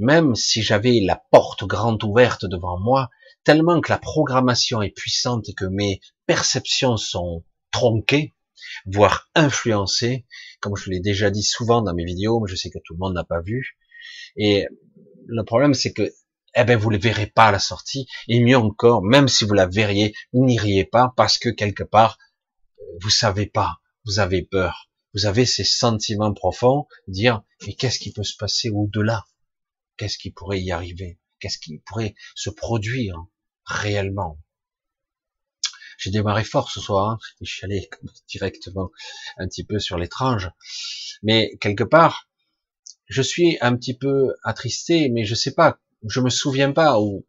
même 0.00 0.34
si 0.34 0.62
j'avais 0.62 0.98
la 1.00 1.22
porte 1.30 1.64
grande 1.64 2.02
ouverte 2.02 2.46
devant 2.46 2.80
moi, 2.80 3.10
tellement 3.44 3.82
que 3.82 3.92
la 3.92 3.98
programmation 3.98 4.80
est 4.80 4.96
puissante 4.96 5.48
et 5.50 5.52
que 5.52 5.66
mes 5.66 6.00
perceptions 6.26 6.96
sont 6.96 7.44
tronquées, 7.70 8.34
voire 8.86 9.28
influencées, 9.34 10.26
comme 10.60 10.74
je 10.74 10.88
l'ai 10.88 11.00
déjà 11.00 11.30
dit 11.30 11.42
souvent 11.42 11.82
dans 11.82 11.94
mes 11.94 12.06
vidéos, 12.06 12.40
mais 12.40 12.50
je 12.50 12.56
sais 12.56 12.70
que 12.70 12.78
tout 12.82 12.94
le 12.94 12.98
monde 12.98 13.14
n'a 13.14 13.24
pas 13.24 13.42
vu. 13.42 13.78
Et 14.36 14.66
le 15.26 15.44
problème, 15.44 15.74
c'est 15.74 15.92
que, 15.92 16.10
eh 16.54 16.64
ben, 16.64 16.78
vous 16.78 16.90
ne 16.90 16.96
le 16.96 17.02
verrez 17.02 17.26
pas 17.26 17.48
à 17.48 17.52
la 17.52 17.58
sortie, 17.58 18.06
et 18.26 18.42
mieux 18.42 18.56
encore, 18.56 19.02
même 19.02 19.28
si 19.28 19.44
vous 19.44 19.54
la 19.54 19.66
verriez, 19.66 20.14
vous 20.32 20.46
n'iriez 20.46 20.86
pas 20.86 21.12
parce 21.14 21.36
que 21.36 21.50
quelque 21.50 21.84
part, 21.84 22.16
vous 23.02 23.10
savez 23.10 23.46
pas, 23.46 23.80
vous 24.06 24.18
avez 24.18 24.42
peur, 24.42 24.88
vous 25.12 25.26
avez 25.26 25.44
ces 25.44 25.64
sentiments 25.64 26.32
profonds, 26.32 26.86
dire, 27.06 27.42
mais 27.66 27.74
qu'est-ce 27.74 27.98
qui 27.98 28.12
peut 28.12 28.24
se 28.24 28.36
passer 28.38 28.70
au-delà? 28.70 29.26
Qu'est-ce 30.00 30.16
qui 30.16 30.30
pourrait 30.30 30.62
y 30.62 30.72
arriver? 30.72 31.18
Qu'est-ce 31.40 31.58
qui 31.58 31.76
pourrait 31.80 32.14
se 32.34 32.48
produire 32.48 33.22
réellement? 33.66 34.40
J'ai 35.98 36.10
démarré 36.10 36.42
fort 36.42 36.70
ce 36.70 36.80
soir, 36.80 37.10
hein. 37.10 37.18
je 37.42 37.52
suis 37.52 37.66
allé 37.66 37.90
directement 38.26 38.90
un 39.36 39.46
petit 39.46 39.62
peu 39.62 39.78
sur 39.78 39.98
l'étrange, 39.98 40.50
mais 41.22 41.54
quelque 41.60 41.84
part, 41.84 42.30
je 43.08 43.20
suis 43.20 43.58
un 43.60 43.76
petit 43.76 43.92
peu 43.92 44.32
attristé, 44.42 45.10
mais 45.10 45.26
je 45.26 45.34
sais 45.34 45.52
pas, 45.52 45.78
je 46.08 46.20
me 46.20 46.30
souviens 46.30 46.72
pas 46.72 46.98
où, 46.98 47.26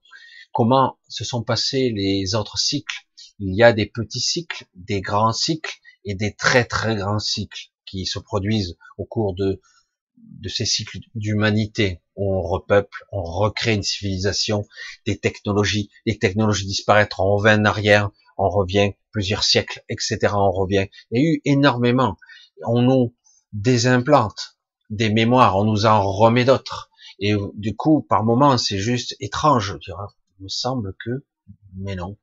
comment 0.53 0.97
se 1.09 1.26
sont 1.26 1.43
passés 1.43 1.91
les 1.93 2.36
autres 2.36 2.57
cycles. 2.57 3.05
Il 3.39 3.53
y 3.53 3.63
a 3.63 3.74
des 3.74 3.86
petits 3.86 4.22
cycles, 4.22 4.65
des 4.76 5.01
grands 5.01 5.34
cycles 5.34 5.78
et 6.05 6.15
des 6.15 6.34
très 6.34 6.63
très 6.63 6.95
grands 6.95 7.19
cycles 7.19 7.74
qui 7.86 8.05
se 8.05 8.19
produisent 8.19 8.78
au 8.97 9.03
cours 9.03 9.36
de 9.36 9.59
de 10.24 10.49
ces 10.49 10.65
cycles 10.65 10.99
d'humanité 11.15 12.01
où 12.15 12.34
on 12.36 12.41
repeuple, 12.41 13.05
on 13.11 13.24
recrée 13.24 13.74
une 13.74 13.84
civilisation, 13.84 14.65
des 15.05 15.17
technologies, 15.17 15.89
les 16.05 16.17
technologies 16.17 16.65
disparaître, 16.65 17.19
on 17.19 17.36
revient 17.36 17.59
en 17.59 17.65
arrière, 17.65 18.09
on 18.38 18.49
revient 18.49 18.93
plusieurs 19.11 19.43
siècles, 19.43 19.84
etc. 19.89 20.19
On 20.34 20.51
revient. 20.51 20.88
Il 21.11 21.22
y 21.22 21.26
a 21.26 21.34
eu 21.34 21.41
énormément. 21.45 22.17
On 22.65 22.82
nous 22.82 23.15
désimplante 23.53 24.57
des 24.89 25.09
mémoires, 25.09 25.57
on 25.57 25.65
nous 25.65 25.86
en 25.86 26.01
remet 26.01 26.45
d'autres. 26.45 26.89
Et 27.19 27.36
du 27.55 27.76
coup, 27.76 28.01
par 28.01 28.24
moments, 28.24 28.57
c'est 28.57 28.80
juste 28.80 29.15
étrange. 29.19 29.78
Il 29.88 30.43
me 30.43 30.49
semble 30.49 30.95
que, 31.03 31.24
mais 31.76 31.95
non. 31.95 32.17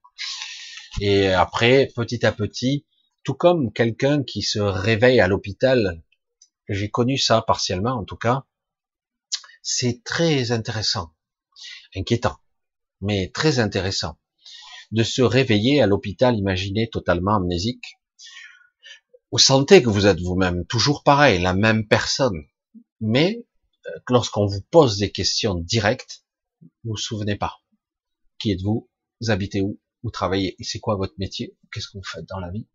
Et 1.01 1.29
après, 1.29 1.91
petit 1.95 2.27
à 2.27 2.33
petit, 2.33 2.85
tout 3.23 3.35
comme 3.35 3.73
quelqu'un 3.73 4.23
qui 4.25 4.43
se 4.43 4.59
réveille 4.59 5.21
à 5.21 5.29
l'hôpital 5.29 6.03
j'ai 6.69 6.91
connu 6.91 7.19
ça 7.19 7.43
partiellement 7.43 7.93
en 7.93 8.05
tout 8.05 8.17
cas, 8.17 8.45
c'est 9.63 10.03
très 10.05 10.53
intéressant, 10.53 11.15
inquiétant, 11.95 12.39
mais 13.01 13.31
très 13.31 13.59
intéressant 13.59 14.19
de 14.93 15.03
se 15.03 15.23
réveiller 15.23 15.83
à 15.83 15.87
l'hôpital, 15.87 16.37
imaginé 16.37 16.89
totalement 16.89 17.37
amnésique. 17.37 17.85
Vous 19.31 19.39
sentez 19.39 19.83
que 19.83 19.91
vous 19.91 20.07
êtes 20.07 20.21
vous-même, 20.21 20.65
toujours 20.67 21.03
pareil, 21.03 21.41
la 21.41 21.53
même 21.53 21.87
personne, 21.87 22.47
mais 23.01 23.45
euh, 23.87 23.91
lorsqu'on 24.09 24.47
vous 24.47 24.63
pose 24.71 24.97
des 24.99 25.13
questions 25.13 25.55
directes, 25.55 26.25
vous 26.85 26.93
vous 26.93 26.97
souvenez 26.97 27.37
pas. 27.37 27.59
Qui 28.39 28.53
êtes-vous? 28.53 28.89
Vous 29.21 29.31
habitez 29.31 29.61
où? 29.61 29.79
Vous 30.03 30.11
travaillez, 30.11 30.57
c'est 30.61 30.79
quoi 30.79 30.97
votre 30.97 31.15
métier, 31.19 31.57
qu'est-ce 31.73 31.89
que 31.89 31.99
vous 31.99 32.05
faites 32.05 32.27
dans 32.27 32.39
la 32.39 32.51
vie, 32.51 32.69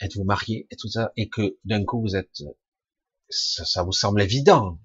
êtes-vous 0.00 0.24
marié, 0.24 0.66
et 0.70 0.76
tout 0.76 0.88
ça, 0.88 1.12
et 1.16 1.28
que 1.28 1.56
d'un 1.64 1.84
coup 1.84 2.02
vous 2.02 2.16
êtes, 2.16 2.42
ça, 3.28 3.64
ça, 3.64 3.82
vous 3.82 3.92
semble 3.92 4.22
évident, 4.22 4.78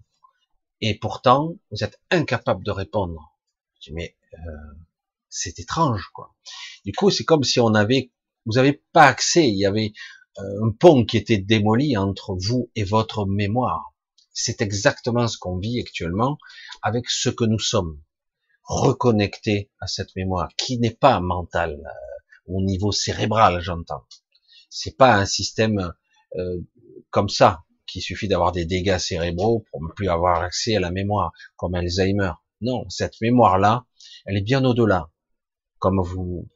et 0.81 0.97
pourtant 0.97 1.55
vous 1.71 1.83
êtes 1.83 1.99
incapable 2.11 2.63
de 2.63 2.71
répondre. 2.71 3.37
Je 3.79 3.89
dis, 3.89 3.93
mais 3.93 4.15
euh, 4.33 4.73
c'est 5.29 5.59
étrange, 5.59 6.09
quoi. 6.13 6.35
Du 6.85 6.91
coup, 6.91 7.09
c'est 7.09 7.23
comme 7.23 7.43
si 7.43 7.59
on 7.59 7.73
avait, 7.73 8.11
vous 8.45 8.53
n'avez 8.53 8.83
pas 8.91 9.05
accès, 9.05 9.47
il 9.47 9.57
y 9.57 9.65
avait 9.65 9.93
euh, 10.39 10.65
un 10.65 10.71
pont 10.71 11.05
qui 11.05 11.17
était 11.17 11.37
démoli 11.37 11.97
entre 11.97 12.35
vous 12.35 12.71
et 12.75 12.83
votre 12.83 13.25
mémoire. 13.25 13.93
C'est 14.33 14.61
exactement 14.61 15.27
ce 15.27 15.37
qu'on 15.37 15.57
vit 15.57 15.79
actuellement 15.79 16.37
avec 16.81 17.09
ce 17.09 17.29
que 17.29 17.45
nous 17.45 17.59
sommes 17.59 18.01
reconnectés 18.63 19.71
à 19.79 19.87
cette 19.87 20.15
mémoire 20.15 20.49
qui 20.57 20.79
n'est 20.79 20.95
pas 20.95 21.19
mentale 21.19 21.79
euh, 21.85 22.53
au 22.53 22.61
niveau 22.61 22.91
cérébral, 22.91 23.61
j'entends. 23.61 24.05
C'est 24.69 24.97
pas 24.97 25.15
un 25.15 25.25
système 25.25 25.93
euh, 26.35 26.61
comme 27.09 27.29
ça 27.29 27.63
qui 27.85 28.01
suffit 28.01 28.27
d'avoir 28.27 28.51
des 28.51 28.65
dégâts 28.65 28.97
cérébraux 28.97 29.65
pour 29.71 29.81
ne 29.81 29.89
plus 29.89 30.09
avoir 30.09 30.41
accès 30.41 30.75
à 30.75 30.79
la 30.79 30.91
mémoire 30.91 31.31
comme 31.55 31.75
Alzheimer. 31.75 32.31
Non, 32.61 32.89
cette 32.89 33.19
mémoire-là, 33.21 33.85
elle 34.25 34.37
est 34.37 34.41
bien 34.41 34.63
au-delà. 34.63 35.09
Comme 35.79 36.01
vous 36.01 36.47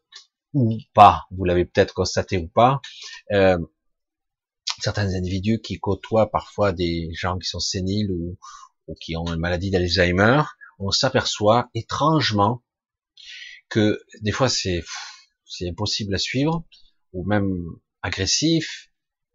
ou 0.54 0.78
pas, 0.94 1.26
vous 1.32 1.44
l'avez 1.44 1.66
peut-être 1.66 1.94
constaté 1.94 2.38
ou 2.38 2.48
pas, 2.48 2.82
euh, 3.32 3.60
certains 4.80 5.14
individus 5.14 5.60
qui 5.62 5.80
côtoient 5.80 6.32
parfois 6.32 6.72
des 6.72 7.10
gens 7.14 7.38
qui 7.38 7.48
sont 7.48 7.60
séniles 7.60 8.12
ou, 8.12 8.38
ou 8.88 8.96
qui 8.96 9.16
ont 9.18 9.26
une 9.26 9.40
maladie 9.40 9.72
d'Alzheimer, 9.72 10.42
on 10.80 10.92
s'aperçoit 10.92 11.70
étrangement 11.74 12.64
que 13.70 14.00
des 14.22 14.32
fois 14.32 14.50
c'est 14.50 14.84
c'est 15.46 15.70
impossible 15.70 16.14
à 16.16 16.20
suivre 16.20 16.64
ou 17.14 17.26
même 17.26 17.66
agressif. 18.02 18.90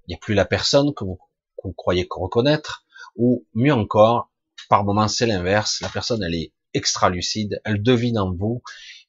Il 0.07 0.11
n'y 0.11 0.14
a 0.14 0.18
plus 0.18 0.34
la 0.34 0.45
personne 0.45 0.93
que 0.95 1.05
vous, 1.05 1.18
que 1.63 1.69
vous 1.69 1.75
reconnaître 2.23 2.85
ou 3.17 3.47
mieux 3.55 3.73
encore, 3.73 4.31
par 4.69 4.85
moments 4.85 5.09
c'est 5.09 5.27
l'inverse. 5.27 5.81
La 5.81 5.89
personne 5.89 6.23
elle 6.23 6.35
est 6.35 6.53
extra 6.75 7.11
lucide, 7.11 7.61
elle 7.65 7.83
devine 7.83 8.19
en 8.19 8.35
vous, 8.35 8.63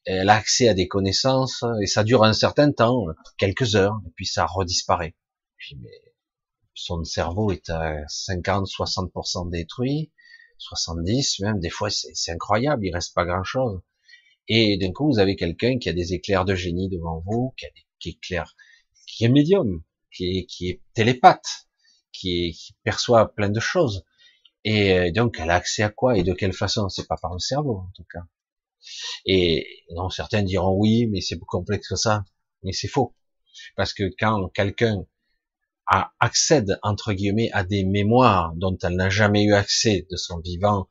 elle 0.05 0.29
a 0.29 0.35
accès 0.35 0.67
à 0.67 0.73
des 0.73 0.87
connaissances 0.87 1.63
et 1.81 1.87
ça 1.87 2.03
dure 2.03 2.23
un 2.23 2.33
certain 2.33 2.71
temps, 2.71 3.05
quelques 3.37 3.75
heures, 3.75 3.99
et 4.05 4.11
puis 4.15 4.25
ça 4.25 4.45
redisparaît. 4.45 5.15
Puis 5.57 5.77
mais 5.81 6.13
son 6.73 7.03
cerveau 7.03 7.51
est 7.51 7.69
à 7.69 8.03
50-60% 8.05 9.49
détruit, 9.49 10.11
70 10.57 11.39
même, 11.39 11.59
des 11.59 11.69
fois 11.69 11.89
c'est 11.89 12.31
incroyable, 12.31 12.85
il 12.85 12.93
reste 12.93 13.13
pas 13.13 13.25
grand 13.25 13.43
chose. 13.43 13.81
Et 14.47 14.77
d'un 14.77 14.91
coup, 14.91 15.07
vous 15.07 15.19
avez 15.19 15.35
quelqu'un 15.35 15.77
qui 15.77 15.89
a 15.89 15.93
des 15.93 16.13
éclairs 16.13 16.45
de 16.45 16.55
génie 16.55 16.89
devant 16.89 17.23
vous, 17.25 17.53
qui, 17.57 17.65
a 17.65 17.69
des, 17.69 17.85
qui 17.99 18.19
qui 19.07 19.23
est 19.23 19.29
médium, 19.29 19.83
qui 20.11 20.39
est, 20.39 20.45
qui 20.45 20.69
est 20.69 20.81
télépathe, 20.93 21.67
qui, 22.13 22.57
perçoit 22.83 23.33
plein 23.33 23.49
de 23.49 23.59
choses. 23.59 24.05
Et 24.63 24.93
euh, 24.93 25.11
donc, 25.11 25.39
elle 25.39 25.49
a 25.49 25.55
accès 25.55 25.83
à 25.83 25.89
quoi 25.89 26.17
et 26.17 26.23
de 26.23 26.33
quelle 26.33 26.53
façon? 26.53 26.87
C'est 26.89 27.07
pas 27.07 27.17
par 27.21 27.33
le 27.33 27.39
cerveau, 27.39 27.77
en 27.79 27.91
tout 27.95 28.05
cas. 28.11 28.23
Et 29.25 29.83
non, 29.95 30.09
certains 30.09 30.43
diront 30.43 30.75
oui, 30.77 31.07
mais 31.07 31.21
c'est 31.21 31.35
plus 31.37 31.45
complexe 31.45 31.89
que 31.89 31.95
ça. 31.95 32.23
Mais 32.63 32.71
c'est 32.71 32.87
faux. 32.87 33.13
Parce 33.75 33.93
que 33.93 34.03
quand 34.17 34.47
quelqu'un 34.49 35.05
accède 36.19 36.79
entre 36.81 37.13
guillemets 37.13 37.51
à 37.51 37.63
des 37.63 37.83
mémoires 37.83 38.53
dont 38.55 38.77
elle 38.83 38.95
n'a 38.95 39.09
jamais 39.09 39.43
eu 39.43 39.53
accès 39.53 40.07
de 40.09 40.15
son 40.15 40.39
vivant 40.39 40.87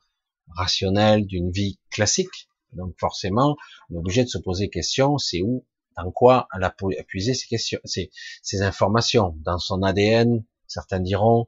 rationnel, 0.55 1.25
d'une 1.25 1.51
vie 1.51 1.79
classique. 1.89 2.49
Donc 2.73 2.93
forcément, 2.99 3.57
on 3.89 3.95
est 3.95 3.97
obligé 3.97 4.23
de 4.23 4.29
se 4.29 4.37
poser 4.37 4.69
question, 4.69 5.17
c'est 5.17 5.41
où, 5.41 5.65
dans 5.97 6.11
quoi 6.11 6.47
elle 6.55 6.63
a 6.63 6.75
puisé 7.07 7.33
ces 7.33 7.47
questions, 7.47 7.79
ces 7.85 8.61
informations, 8.61 9.35
dans 9.43 9.59
son 9.59 9.83
ADN, 9.83 10.43
certains 10.73 10.99
diront, 10.99 11.47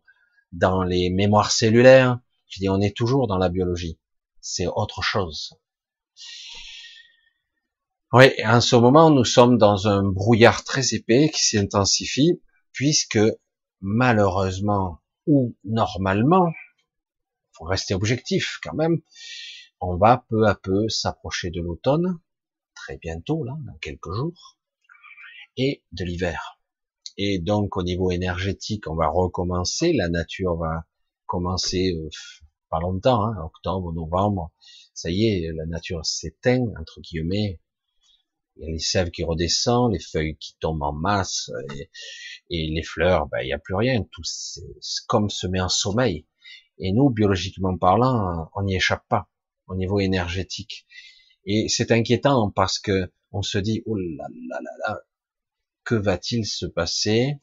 dans 0.51 0.83
les 0.83 1.09
mémoires 1.09 1.51
cellulaires. 1.51 2.19
Je 2.47 2.59
dis, 2.59 2.69
on 2.69 2.79
est 2.79 2.95
toujours 2.95 3.27
dans 3.27 3.37
la 3.37 3.49
biologie. 3.49 3.99
C'est 4.39 4.67
autre 4.67 5.01
chose. 5.01 5.55
Oui, 8.13 8.31
en 8.45 8.61
ce 8.61 8.75
moment, 8.75 9.09
nous 9.09 9.25
sommes 9.25 9.57
dans 9.57 9.87
un 9.87 10.03
brouillard 10.03 10.63
très 10.63 10.93
épais 10.93 11.29
qui 11.33 11.43
s'intensifie, 11.43 12.41
puisque 12.71 13.19
malheureusement 13.81 14.99
ou 15.25 15.57
normalement, 15.63 16.53
faut 17.53 17.65
rester 17.65 17.93
objectif 17.93 18.59
quand 18.61 18.75
même, 18.75 19.01
on 19.81 19.97
va 19.97 20.25
peu 20.29 20.45
à 20.45 20.55
peu 20.55 20.87
s'approcher 20.87 21.49
de 21.49 21.61
l'automne, 21.61 22.19
très 22.75 22.97
bientôt 22.97 23.43
là, 23.43 23.53
dans 23.65 23.77
quelques 23.79 24.13
jours, 24.13 24.57
et 25.57 25.83
de 25.91 26.05
l'hiver. 26.05 26.54
Et 27.17 27.39
donc 27.39 27.77
au 27.77 27.83
niveau 27.83 28.11
énergétique, 28.11 28.87
on 28.87 28.95
va 28.95 29.07
recommencer, 29.07 29.93
la 29.93 30.09
nature 30.09 30.55
va 30.57 30.85
commencer 31.25 31.93
euh, 31.95 32.09
pas 32.69 32.79
longtemps, 32.79 33.25
hein, 33.25 33.35
octobre, 33.43 33.93
novembre, 33.93 34.51
ça 34.93 35.09
y 35.09 35.25
est, 35.25 35.51
la 35.53 35.65
nature 35.65 36.05
s'éteint, 36.05 36.65
entre 36.79 37.01
guillemets, 37.01 37.59
il 38.57 38.63
y 38.63 38.67
a 38.67 38.71
les 38.71 38.79
sèves 38.79 39.11
qui 39.11 39.23
redescendent, 39.23 39.93
les 39.93 39.99
feuilles 39.99 40.37
qui 40.37 40.55
tombent 40.59 40.83
en 40.83 40.93
masse, 40.93 41.51
et, 42.49 42.69
les 42.69 42.83
fleurs, 42.83 43.27
ben, 43.27 43.39
il 43.41 43.47
n'y 43.47 43.53
a 43.53 43.59
plus 43.59 43.75
rien, 43.75 44.01
tout 44.11 44.23
c'est 44.23 44.61
comme 45.07 45.29
se 45.29 45.47
met 45.47 45.59
en 45.59 45.69
sommeil. 45.69 46.25
Et 46.77 46.91
nous, 46.93 47.09
biologiquement 47.09 47.77
parlant, 47.77 48.49
on 48.55 48.63
n'y 48.63 48.75
échappe 48.75 49.05
pas 49.09 49.29
au 49.67 49.75
niveau 49.75 49.99
énergétique. 49.99 50.85
Et 51.45 51.67
c'est 51.69 51.91
inquiétant 51.91 52.49
parce 52.51 52.79
que 52.79 53.11
on 53.31 53.41
se 53.41 53.57
dit, 53.57 53.83
oh 53.85 53.95
là 53.95 54.25
là 54.49 54.59
là 54.61 54.71
là, 54.87 55.01
que 55.85 55.95
va-t-il 55.95 56.45
se 56.45 56.65
passer? 56.65 57.39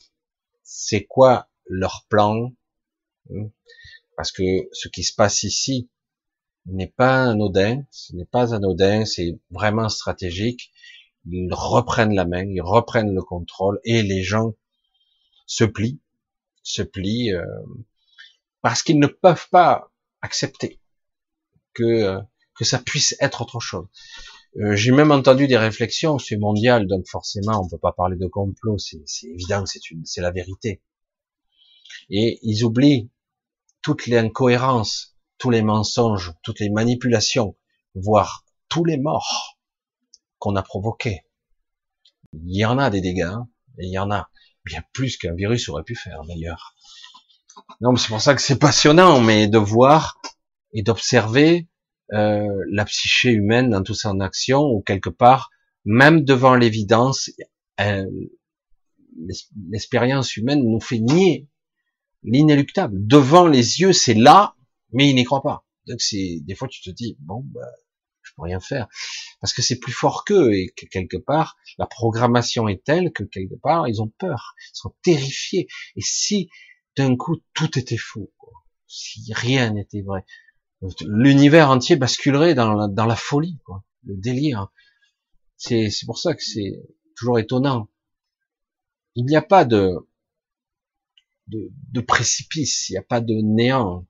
C'est 0.63 1.05
quoi 1.05 1.49
leur 1.67 2.07
plan? 2.09 2.53
Hmm? 3.31 3.49
Parce 4.17 4.33
que 4.33 4.69
ce 4.73 4.89
qui 4.89 5.05
se 5.05 5.15
passe 5.15 5.43
ici 5.43 5.89
n'est 6.67 6.89
pas 6.89 7.25
anodin, 7.25 7.85
ce 7.91 8.15
n'est 8.15 8.27
pas 8.27 8.55
anodin, 8.55 9.05
c'est 9.05 9.39
vraiment 9.51 9.89
stratégique 9.89 10.73
ils 11.27 11.53
reprennent 11.53 12.15
la 12.15 12.25
main, 12.25 12.45
ils 12.45 12.63
reprennent 12.63 13.15
le 13.15 13.23
contrôle 13.23 13.81
et 13.85 14.03
les 14.03 14.23
gens 14.23 14.55
se 15.47 15.65
plient, 15.65 16.01
se 16.63 16.83
plient 16.83 17.33
euh, 17.33 17.45
parce 18.61 18.83
qu'ils 18.83 18.99
ne 18.99 19.07
peuvent 19.07 19.49
pas 19.51 19.91
accepter 20.21 20.81
que 21.75 21.85
euh, 21.85 22.21
que 22.55 22.65
ça 22.65 22.79
puisse 22.79 23.17
être 23.21 23.43
autre 23.43 23.61
chose. 23.61 23.87
Euh, 24.59 24.77
j'ai 24.77 24.93
même 24.93 25.13
entendu 25.13 25.47
des 25.47 25.57
réflexions, 25.57 26.19
c'est 26.19 26.37
mondial, 26.37 26.87
donc 26.87 27.07
forcément 27.09 27.63
on 27.65 27.69
peut 27.69 27.79
pas 27.79 27.93
parler 27.93 28.17
de 28.17 28.27
complot, 28.27 28.77
c'est 28.79 29.01
évident, 29.25 29.65
c'est 29.67 30.21
la 30.21 30.31
vérité. 30.31 30.83
Et 32.11 32.39
ils 32.43 32.65
oublient 32.65 33.11
toutes 33.81 34.07
les 34.07 34.19
incohérences, 34.19 35.17
tous 35.39 35.51
les 35.51 35.63
mensonges, 35.63 36.35
toutes 36.43 36.61
les 36.61 36.69
manipulations, 36.69 37.57
voire 37.95 38.45
tous 38.69 38.85
les 38.85 38.99
morts 38.99 39.59
qu'on 40.39 40.57
a 40.57 40.63
provoqué. 40.63 41.23
Il 42.35 42.55
y 42.55 42.65
en 42.65 42.79
a 42.79 42.91
des 42.91 43.01
dégâts, 43.01 43.23
hein, 43.23 43.49
et 43.79 43.87
il 43.87 43.93
y 43.93 43.99
en 43.99 44.11
a 44.11 44.29
bien 44.65 44.83
plus 44.93 45.17
qu'un 45.17 45.35
virus 45.35 45.69
aurait 45.71 45.83
pu 45.83 45.95
faire 45.95 46.25
d'ailleurs. 46.25 46.75
Non, 47.81 47.97
c'est 47.97 48.09
pour 48.09 48.21
ça 48.21 48.35
que 48.35 48.43
c'est 48.43 48.59
passionnant, 48.59 49.21
mais 49.21 49.49
de 49.49 49.59
voir 49.59 50.21
et 50.73 50.83
d'observer 50.83 51.69
euh, 52.13 52.49
la 52.71 52.85
psyché 52.85 53.31
humaine 53.31 53.71
dans 53.71 53.83
toute 53.83 53.97
son 53.97 54.21
action, 54.21 54.63
ou 54.63 54.83
quelque 54.83 55.11
part, 55.11 55.51
même 55.85 56.25
devant 56.25 56.55
l'évidence, 56.55 57.31
euh, 57.81 58.07
l'expérience 59.71 60.37
humaine 60.37 60.63
nous 60.63 60.81
fait 60.81 60.99
nier 60.99 61.49
l'inéluctable. 62.23 62.97
Devant 63.07 63.47
les 63.47 63.81
yeux, 63.81 63.93
c'est 63.93 64.15
là, 64.15 64.55
mais 64.93 65.09
il 65.09 65.15
n'y 65.15 65.25
croit 65.25 65.43
pas. 65.43 65.65
Donc 65.87 66.01
c'est 66.01 66.39
des 66.43 66.55
fois 66.55 66.69
tu 66.69 66.81
te 66.81 66.91
dis 66.91 67.17
bon, 67.21 67.43
bah, 67.47 67.61
je 68.23 68.33
peux 68.37 68.43
rien 68.43 68.61
faire 68.61 68.89
parce 69.41 69.53
que 69.53 69.63
c'est 69.63 69.79
plus 69.79 69.93
fort 69.93 70.25
qu'eux 70.25 70.53
et 70.55 70.73
que 70.77 70.87
quelque 70.87 71.17
part 71.17 71.57
la 71.79 71.87
programmation 71.87 72.69
est 72.69 72.85
telle 72.85 73.13
que 73.13 73.25
quelque 73.25 73.57
part 73.57 73.89
ils 73.89 74.01
ont 74.01 74.13
peur, 74.19 74.55
ils 74.73 74.77
sont 74.77 74.95
terrifiés. 75.03 75.67
Et 75.97 76.03
si 76.03 76.51
d'un 76.97 77.17
coup 77.17 77.39
tout 77.55 77.79
était 77.79 77.97
faux, 77.97 78.33
si 78.87 79.33
rien 79.33 79.71
n'était 79.71 80.03
vrai, 80.03 80.25
l'univers 81.07 81.71
entier 81.71 81.97
basculerait 81.97 82.55
dans 82.55 82.75
la, 82.75 83.17
folie, 83.17 83.59
quoi, 83.65 83.85
le 84.05 84.17
délire. 84.17 84.69
C'est 85.57 85.91
pour 86.07 86.19
ça 86.19 86.35
que 86.35 86.43
c'est 86.43 86.83
toujours 87.17 87.39
étonnant. 87.39 87.89
Il 89.15 89.27
n'y 89.27 89.37
a 89.37 89.43
pas 89.43 89.65
de, 89.65 89.95
de, 91.49 91.71
de 91.93 92.01
précipice, 92.01 92.89
il 92.89 92.93
n'y 92.93 92.99
a 92.99 93.03
pas 93.03 93.21
de 93.21 93.35
néant. 93.35 94.07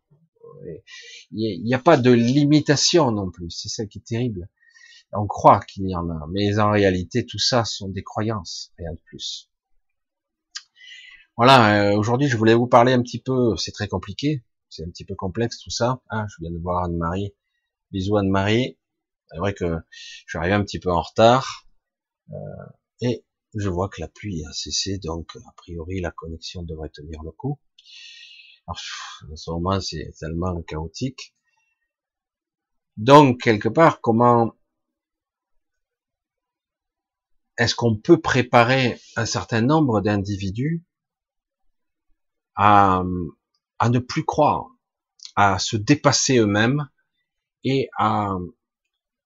Il 1.33 1.64
n'y 1.64 1.75
a 1.75 1.79
pas 1.79 1.97
de 1.97 2.11
limitation 2.11 3.11
non 3.11 3.31
plus. 3.31 3.51
C'est 3.51 3.68
ça 3.68 3.85
qui 3.87 3.99
est 3.99 4.07
terrible. 4.07 4.49
On 5.12 5.27
croit 5.27 5.61
qu'il 5.61 5.89
y 5.89 5.95
en 5.95 6.09
a, 6.09 6.27
mais 6.31 6.59
en 6.59 6.70
réalité, 6.70 7.27
tout 7.27 7.39
ça 7.39 7.64
sont 7.64 7.89
des 7.89 8.03
croyances, 8.03 8.73
rien 8.79 8.93
de 8.93 9.01
plus. 9.05 9.51
Voilà, 11.37 11.91
euh, 11.91 11.97
aujourd'hui, 11.97 12.29
je 12.29 12.37
voulais 12.37 12.55
vous 12.55 12.66
parler 12.66 12.93
un 12.93 13.03
petit 13.03 13.20
peu, 13.20 13.57
c'est 13.57 13.73
très 13.73 13.89
compliqué, 13.89 14.43
c'est 14.73 14.85
un 14.85 14.89
petit 14.91 15.05
peu 15.05 15.14
complexe 15.14 15.59
tout 15.59 15.70
ça. 15.70 16.03
Ah, 16.09 16.27
je 16.29 16.37
viens 16.41 16.51
de 16.51 16.59
voir 16.59 16.85
Anne-Marie. 16.85 17.35
Bisous 17.91 18.16
Anne-Marie. 18.16 18.79
C'est 19.27 19.39
vrai 19.39 19.53
que 19.53 19.79
je 19.91 20.25
suis 20.27 20.39
arrivé 20.39 20.55
un 20.55 20.64
petit 20.64 20.81
peu 20.81 20.91
en 20.91 21.03
retard. 21.03 21.66
et 23.03 23.25
je 23.55 23.68
vois 23.68 23.91
que 23.91 24.01
la 24.01 24.09
pluie 24.09 24.45
a 24.47 24.53
cessé, 24.53 24.99
donc 24.99 25.37
a 25.37 25.53
priori 25.57 26.01
la 26.01 26.11
connexion 26.11 26.62
devrait 26.62 26.89
tenir 26.89 27.23
le 27.23 27.33
coup. 27.33 27.61
En 28.66 28.75
ce 28.75 29.51
moment, 29.51 29.81
c'est 29.81 30.11
tellement 30.18 30.62
chaotique. 30.62 31.35
Donc, 32.97 33.43
quelque 33.43 33.68
part, 33.68 34.01
comment 34.01 34.55
est-ce 37.59 37.75
qu'on 37.75 37.97
peut 37.97 38.20
préparer 38.20 38.99
un 39.16 39.27
certain 39.27 39.61
nombre 39.61 40.01
d'individus 40.01 40.83
à, 42.55 43.03
à 43.83 43.89
ne 43.89 43.99
plus 43.99 44.24
croire, 44.24 44.68
à 45.35 45.59
se 45.59 45.76
dépasser 45.76 46.39
eux-mêmes 46.39 46.89
et 47.64 47.89
à, 47.99 48.37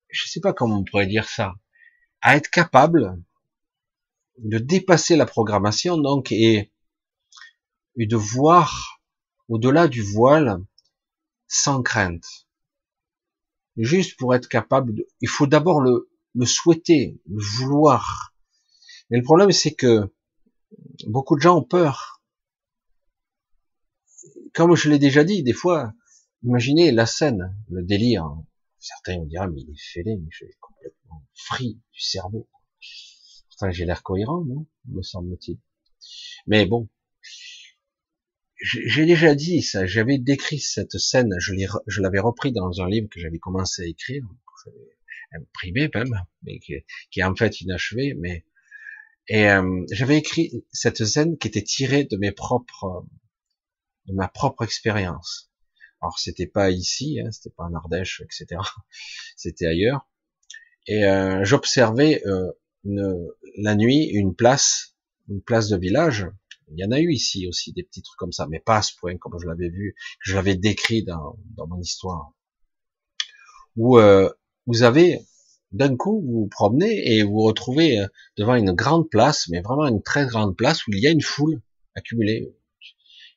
je 0.09 0.27
sais 0.27 0.41
pas 0.41 0.55
comment 0.55 0.79
on 0.79 0.85
pourrait 0.85 1.07
dire 1.07 1.29
ça, 1.29 1.53
à 2.23 2.39
être 2.39 2.49
capable 2.49 3.23
de 4.39 4.57
dépasser 4.57 5.15
la 5.15 5.27
programmation 5.27 5.99
donc 5.99 6.33
et, 6.33 6.73
de 7.99 8.17
voir 8.17 9.03
au-delà 9.51 9.89
du 9.89 10.01
voile 10.01 10.65
sans 11.47 11.83
crainte. 11.83 12.47
Juste 13.77 14.19
pour 14.19 14.35
être 14.35 14.49
capable 14.49 15.05
il 15.21 15.29
faut 15.29 15.47
d'abord 15.47 15.83
le 15.83 16.47
souhaiter, 16.47 17.21
le 17.29 17.45
vouloir. 17.59 18.33
Mais 19.11 19.19
le 19.19 19.23
problème 19.23 19.53
c'est 19.53 19.75
que 19.75 20.11
beaucoup 21.07 21.37
de 21.37 21.43
gens 21.43 21.59
ont 21.59 21.63
peur. 21.63 22.16
Comme 24.57 24.75
je 24.75 24.89
l'ai 24.89 24.99
déjà 24.99 25.23
dit, 25.23 25.43
des 25.43 25.53
fois, 25.53 25.93
imaginez 26.43 26.91
la 26.91 27.05
scène, 27.05 27.55
le 27.69 27.83
délire. 27.83 28.27
Certains 28.79 29.19
vont 29.19 29.27
dire, 29.27 29.47
mais 29.49 29.61
il 29.61 29.71
est 29.71 29.93
fêlé, 29.93 30.17
mais 30.17 30.29
je 30.31 30.47
suis 30.47 30.55
complètement 30.61 31.23
free 31.35 31.75
du 31.93 32.01
cerveau. 32.01 32.49
Enfin, 33.55 33.71
j'ai 33.71 33.85
l'air 33.85 34.03
cohérent, 34.03 34.43
non 34.47 34.67
Me 34.87 35.03
semble-t-il. 35.03 35.59
Mais 36.47 36.65
bon, 36.65 36.89
j'ai 38.59 39.05
déjà 39.05 39.35
dit 39.35 39.61
ça, 39.61 39.85
j'avais 39.85 40.17
décrit 40.17 40.59
cette 40.59 40.97
scène, 40.97 41.35
je 41.39 42.01
l'avais 42.01 42.19
repris 42.19 42.53
dans 42.53 42.81
un 42.81 42.89
livre 42.89 43.09
que 43.11 43.21
j'avais 43.21 43.39
commencé 43.39 43.83
à 43.83 43.87
écrire, 43.87 44.25
imprimé 45.33 45.91
même, 45.95 46.23
mais 46.45 46.61
qui, 46.61 46.77
qui, 47.11 47.21
est 47.21 47.25
en 47.25 47.37
fait 47.37 47.61
inachevé, 47.61 48.15
mais 48.15 48.47
et 49.29 49.51
euh, 49.51 49.85
j'avais 49.91 50.17
écrit 50.17 50.65
cette 50.73 51.05
scène 51.05 51.37
qui 51.37 51.49
était 51.49 51.63
tirée 51.63 52.05
de 52.05 52.17
mes 52.17 52.33
propres, 52.33 53.05
de 54.07 54.15
ma 54.15 54.29
propre 54.29 54.65
expérience. 54.65 55.51
Alors 56.01 56.19
c'était 56.19 56.47
pas 56.47 56.71
ici, 56.71 57.21
hein, 57.21 57.31
c'était 57.31 57.55
pas 57.55 57.65
en 57.65 57.75
Ardèche, 57.75 58.23
etc. 58.23 58.61
C'était 59.37 59.67
ailleurs. 59.67 60.09
Et 60.87 61.05
euh, 61.05 61.43
j'observais 61.43 62.23
euh, 62.27 62.53
la 63.59 63.75
nuit 63.75 64.05
une 64.05 64.35
place, 64.35 64.95
une 65.29 65.43
place 65.43 65.69
de 65.69 65.77
village. 65.77 66.27
Il 66.69 66.79
y 66.79 66.85
en 66.85 66.93
a 66.93 67.01
eu 67.01 67.13
ici 67.13 67.47
aussi 67.49 67.73
des 67.73 67.83
petits 67.83 68.03
trucs 68.03 68.19
comme 68.19 68.33
ça, 68.33 68.47
mais 68.47 68.61
pas 68.61 68.79
à 68.79 68.83
ce 68.83 68.93
point 68.97 69.17
comme 69.17 69.39
je 69.41 69.47
l'avais 69.47 69.69
vu, 69.69 69.95
que 69.97 70.31
je 70.31 70.35
l'avais 70.35 70.57
décrit 70.57 71.03
dans, 71.03 71.39
dans 71.57 71.67
mon 71.67 71.81
histoire. 71.81 72.33
Où 73.77 73.99
euh, 73.99 74.31
vous 74.67 74.83
avez 74.83 75.21
d'un 75.73 75.97
coup 75.97 76.23
vous 76.25 76.41
vous 76.43 76.49
promenez 76.49 77.17
et 77.17 77.23
vous 77.23 77.41
retrouvez 77.43 78.01
euh, 78.01 78.07
devant 78.37 78.55
une 78.55 78.73
grande 78.73 79.09
place, 79.09 79.49
mais 79.49 79.61
vraiment 79.61 79.87
une 79.87 80.03
très 80.03 80.27
grande 80.27 80.57
place 80.57 80.87
où 80.87 80.93
il 80.93 81.01
y 81.01 81.07
a 81.07 81.11
une 81.11 81.23
foule 81.23 81.61
accumulée. 81.95 82.55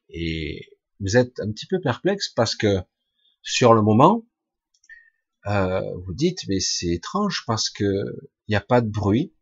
Et 0.10 0.70
vous 1.00 1.18
êtes 1.18 1.40
un 1.40 1.52
petit 1.52 1.68
peu 1.68 1.80
perplexe 1.80 2.30
parce 2.30 2.56
que 2.56 2.82
sur 3.42 3.74
le 3.74 3.82
moment, 3.82 4.26
euh, 5.46 5.82
vous 6.06 6.14
dites 6.14 6.48
mais 6.48 6.60
c'est 6.60 6.88
étrange 6.88 7.44
parce 7.48 7.70
que 7.70 7.84
il 8.48 8.52
n'y 8.52 8.56
a 8.56 8.62
pas 8.62 8.82
de 8.82 8.90
bruit, 8.90 9.34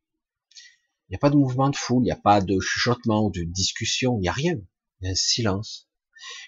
il 1.07 1.13
n'y 1.13 1.15
a 1.15 1.19
pas 1.19 1.29
de 1.29 1.37
mouvement 1.37 1.69
de 1.69 1.75
foule, 1.75 2.03
il 2.03 2.07
n'y 2.07 2.11
a 2.11 2.17
pas 2.17 2.41
de 2.41 2.59
chuchotement 2.59 3.29
de 3.29 3.43
discussion, 3.43 4.17
il 4.17 4.21
n'y 4.21 4.27
a 4.27 4.33
rien. 4.33 4.59
Il 4.99 5.05
y 5.05 5.07
a 5.07 5.11
un 5.11 5.15
silence. 5.15 5.87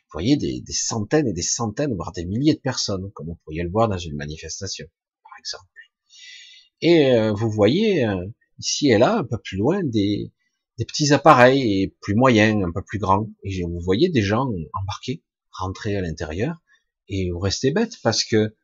Vous 0.04 0.14
voyez 0.14 0.36
des, 0.36 0.64
centaines 0.74 1.28
et 1.28 1.34
des 1.34 1.44
centaines, 1.44 1.96
voire 1.96 2.12
des 2.12 2.26
milliers 2.26 2.56
de 2.56 2.60
personnes, 2.60 3.12
comme 3.14 3.28
vous 3.28 3.40
pourriez 3.44 3.64
le 3.64 3.70
voir 3.70 3.88
dans 3.88 3.98
une 3.98 4.16
manifestation, 4.16 4.88
par 5.24 5.32
exemple. 5.40 5.72
Et 6.82 7.12
euh, 7.12 7.32
vous 7.34 7.50
voyez 7.52 8.06
euh, 8.06 8.26
ici 8.58 8.90
et 8.90 8.98
là, 8.98 9.18
un 9.20 9.24
peu 9.24 9.38
plus 9.38 9.58
loin, 9.58 9.82
des, 9.84 10.34
des 10.80 10.86
petits 10.86 11.14
appareils 11.14 11.82
et 11.82 11.96
plus 12.02 12.16
moyens, 12.16 12.64
un 12.66 12.72
peu 12.72 12.82
plus 12.82 13.00
grands. 13.00 13.28
Et 13.44 13.64
vous 13.64 13.80
voyez 13.82 14.10
des 14.10 14.22
gens 14.22 14.50
embarqués, 14.74 15.22
rentrer 15.52 15.98
à 15.98 16.02
l'intérieur, 16.02 16.56
et 17.10 17.30
vous 17.30 17.40
restez 17.40 17.72
bête 17.72 17.98
parce 18.02 18.24
que 18.24 18.56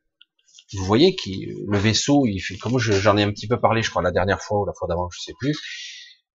vous 0.72 0.84
voyez 0.84 1.14
que 1.14 1.30
le 1.70 1.78
vaisseau, 1.78 2.26
il 2.26 2.40
fait, 2.40 2.56
comme 2.56 2.78
j'en 2.78 3.16
ai 3.18 3.22
un 3.22 3.30
petit 3.30 3.46
peu 3.46 3.60
parlé, 3.60 3.82
je 3.82 3.90
crois, 3.90 4.02
la 4.02 4.10
dernière 4.10 4.42
fois 4.42 4.62
ou 4.62 4.66
la 4.66 4.72
fois 4.72 4.88
d'avant, 4.88 5.08
je 5.10 5.20
sais 5.20 5.34
plus. 5.38 5.54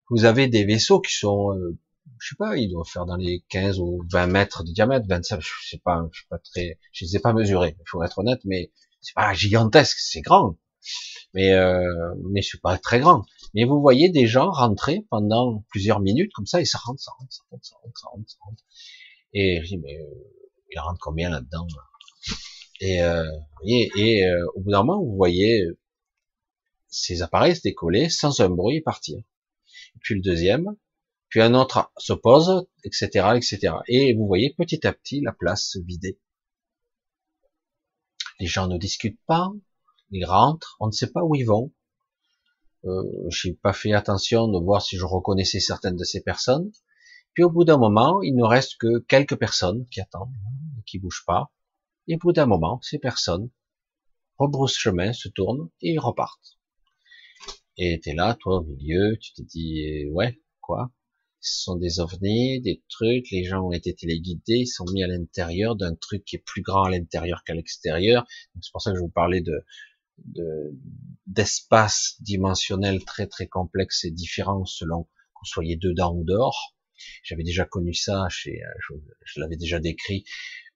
Vous 0.09 0.23
avez 0.23 0.47
des 0.47 0.65
vaisseaux 0.65 1.01
qui 1.01 1.13
sont, 1.13 1.51
euh, 1.53 1.77
je 2.19 2.29
sais 2.29 2.35
pas, 2.37 2.55
ils 2.57 2.69
doivent 2.69 2.87
faire 2.87 3.05
dans 3.05 3.17
les 3.17 3.43
15 3.49 3.79
ou 3.79 4.03
20 4.11 4.27
mètres 4.27 4.63
de 4.63 4.71
diamètre, 4.71 5.05
25, 5.09 5.41
je 5.41 5.49
sais 5.67 5.81
pas, 5.83 6.07
je 6.13 6.21
sais 6.21 6.27
pas 6.29 6.37
très, 6.37 6.77
je 6.91 7.05
les 7.05 7.15
ai 7.15 7.19
pas 7.19 7.33
mesurés, 7.33 7.75
il 7.79 7.89
faut 7.89 8.03
être 8.03 8.19
honnête, 8.19 8.41
mais 8.45 8.71
c'est 9.01 9.15
pas 9.15 9.33
gigantesque, 9.33 9.97
c'est 9.99 10.21
grand, 10.21 10.57
mais 11.33 11.53
euh, 11.53 12.13
mais 12.31 12.41
c'est 12.41 12.61
pas 12.61 12.77
très 12.77 12.99
grand. 12.99 13.23
Mais 13.53 13.65
vous 13.65 13.81
voyez 13.81 14.09
des 14.09 14.27
gens 14.27 14.51
rentrer 14.51 15.05
pendant 15.09 15.63
plusieurs 15.69 15.99
minutes 15.99 16.31
comme 16.33 16.45
ça 16.45 16.61
et 16.61 16.65
ça 16.65 16.77
rentre, 16.77 17.01
ça 17.01 17.11
rentre, 17.17 17.33
ça 17.33 17.43
rentre, 17.49 17.65
ça 17.65 17.75
rentre, 17.83 17.99
ça 17.99 18.07
rentre, 18.07 18.29
ça 18.29 18.37
rentre. 18.41 18.63
Et 19.33 19.61
je 19.63 19.67
dis 19.67 19.77
mais 19.77 19.97
euh, 19.97 20.05
il 20.71 20.79
rentre 20.79 20.99
combien 21.01 21.29
là-dedans 21.29 21.67
et, 22.81 23.01
euh, 23.01 23.31
et 23.63 24.25
euh, 24.25 24.45
au 24.55 24.61
bout 24.61 24.71
d'un 24.71 24.83
moment, 24.83 25.03
vous 25.03 25.15
voyez 25.15 25.61
euh, 25.61 25.77
ces 26.87 27.21
appareils 27.21 27.55
se 27.55 27.61
décoller 27.61 28.09
sans 28.09 28.41
un 28.41 28.49
bruit 28.49 28.77
et 28.77 28.81
partir. 28.81 29.19
puis 30.01 30.15
le 30.15 30.21
deuxième, 30.21 30.75
puis 31.29 31.41
un 31.41 31.53
autre 31.53 31.91
se 31.97 32.13
pose, 32.13 32.67
etc., 32.83 33.29
etc. 33.35 33.75
Et 33.87 34.13
vous 34.15 34.25
voyez 34.27 34.53
petit 34.57 34.85
à 34.85 34.93
petit 34.93 35.21
la 35.21 35.31
place 35.31 35.69
se 35.69 35.79
vider. 35.79 36.19
Les 38.39 38.47
gens 38.47 38.67
ne 38.67 38.77
discutent 38.77 39.21
pas, 39.27 39.51
ils 40.11 40.25
rentrent, 40.25 40.77
on 40.79 40.87
ne 40.87 40.91
sait 40.91 41.11
pas 41.11 41.23
où 41.23 41.35
ils 41.35 41.45
vont. 41.45 41.71
Euh, 42.85 43.03
J'ai 43.29 43.53
pas 43.53 43.73
fait 43.73 43.93
attention 43.93 44.47
de 44.47 44.59
voir 44.59 44.81
si 44.81 44.97
je 44.97 45.05
reconnaissais 45.05 45.59
certaines 45.59 45.95
de 45.95 46.03
ces 46.03 46.21
personnes. 46.21 46.71
Puis 47.33 47.43
au 47.43 47.49
bout 47.49 47.63
d'un 47.63 47.77
moment, 47.77 48.21
il 48.21 48.35
ne 48.35 48.43
reste 48.43 48.77
que 48.77 48.99
quelques 48.99 49.37
personnes 49.37 49.87
qui 49.89 50.01
attendent, 50.01 50.33
qui 50.85 50.99
bougent 50.99 51.23
pas. 51.25 51.51
Et 52.07 52.15
au 52.15 52.17
bout 52.17 52.33
d'un 52.33 52.45
moment, 52.45 52.81
ces 52.81 52.99
personnes 52.99 53.49
rebroussent 54.37 54.77
chemin, 54.77 55.13
se 55.13 55.29
tournent 55.29 55.69
et 55.81 55.97
repartent. 55.97 56.57
Et 57.77 57.99
t'es 57.99 58.13
là, 58.13 58.35
toi, 58.39 58.57
au 58.57 58.63
milieu, 58.63 59.17
tu 59.19 59.33
te 59.33 59.41
dis, 59.41 60.05
ouais, 60.11 60.41
quoi? 60.59 60.91
Ce 61.39 61.63
sont 61.63 61.75
des 61.75 61.99
ovnis, 61.99 62.61
des 62.61 62.83
trucs, 62.89 63.31
les 63.31 63.43
gens 63.43 63.65
ont 63.65 63.71
été 63.71 63.95
téléguidés, 63.95 64.59
ils 64.59 64.67
sont 64.67 64.85
mis 64.91 65.03
à 65.03 65.07
l'intérieur 65.07 65.75
d'un 65.75 65.95
truc 65.95 66.23
qui 66.23 66.35
est 66.35 66.43
plus 66.45 66.61
grand 66.61 66.83
à 66.83 66.91
l'intérieur 66.91 67.43
qu'à 67.43 67.55
l'extérieur. 67.55 68.27
C'est 68.59 68.71
pour 68.71 68.81
ça 68.81 68.91
que 68.91 68.97
je 68.97 69.01
vous 69.01 69.09
parlais 69.09 69.41
de 69.41 69.63
d'espace 71.27 72.15
dimensionnel 72.21 73.03
très 73.05 73.27
très 73.27 73.47
complexe 73.47 74.05
et 74.05 74.11
différent 74.11 74.65
selon 74.65 75.03
que 75.03 75.09
vous 75.41 75.45
soyez 75.45 75.75
dedans 75.75 76.15
ou 76.15 76.23
dehors. 76.23 76.75
J'avais 77.23 77.43
déjà 77.43 77.65
connu 77.65 77.93
ça 77.93 78.27
chez, 78.29 78.61
je, 78.79 78.93
je 79.25 79.39
l'avais 79.39 79.57
déjà 79.57 79.79
décrit 79.79 80.23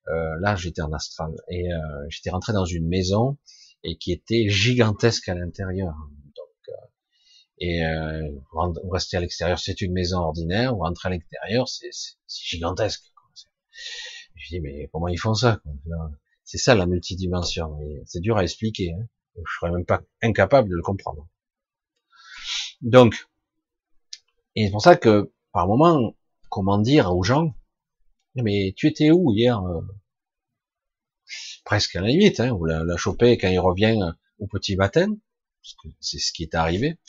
euh, 0.07 0.39
là, 0.39 0.55
j'étais 0.55 0.81
en 0.81 0.93
astral 0.93 1.33
et 1.49 1.71
euh, 1.71 1.77
j'étais 2.09 2.29
rentré 2.29 2.53
dans 2.53 2.65
une 2.65 2.87
maison 2.87 3.37
et 3.83 3.97
qui 3.97 4.11
était 4.11 4.49
gigantesque 4.49 5.27
à 5.29 5.33
l'intérieur. 5.33 5.93
Donc, 6.35 6.69
euh, 6.69 6.73
et 7.59 7.81
vous 8.53 8.89
restez 8.89 9.17
à 9.17 9.21
l'extérieur, 9.21 9.59
c'est 9.59 9.81
une 9.81 9.93
maison 9.93 10.19
ordinaire. 10.19 10.75
Vous 10.75 10.81
rentrez 10.81 11.09
à 11.09 11.11
l'intérieur, 11.11 11.67
c'est 11.67 11.89
gigantesque. 12.27 13.11
Je 14.35 14.49
dis 14.49 14.59
mais 14.59 14.89
comment 14.91 15.07
ils 15.07 15.17
font 15.17 15.33
ça 15.33 15.61
C'est 16.43 16.57
ça 16.57 16.75
la 16.75 16.85
multidimension. 16.85 17.79
C'est 18.05 18.19
dur 18.19 18.37
à 18.37 18.43
expliquer. 18.43 18.93
Hein. 18.93 19.07
Je 19.37 19.51
serais 19.59 19.71
même 19.71 19.85
pas 19.85 20.01
incapable 20.21 20.69
de 20.69 20.75
le 20.75 20.81
comprendre. 20.81 21.27
Donc, 22.81 23.27
et 24.55 24.65
c'est 24.65 24.71
pour 24.71 24.81
ça 24.81 24.95
que 24.95 25.33
par 25.51 25.67
moment, 25.67 26.15
comment 26.49 26.77
dire 26.77 27.15
aux 27.15 27.23
gens, 27.23 27.55
mais 28.35 28.73
tu 28.75 28.87
étais 28.87 29.11
où 29.11 29.31
hier 29.33 29.61
euh? 29.61 29.81
Presque 31.63 31.95
à 31.95 32.01
la 32.01 32.07
limite, 32.09 32.39
hein, 32.39 32.53
vous 32.53 32.65
la, 32.65 32.83
la 32.83 32.95
quand 32.95 33.49
il 33.49 33.59
revient 33.59 33.97
au 34.37 34.47
petit 34.47 34.75
baptême, 34.75 35.17
parce 35.61 35.75
que 35.81 35.87
c'est 35.99 36.19
ce 36.19 36.31
qui 36.31 36.43
est 36.43 36.53
arrivé. 36.53 36.99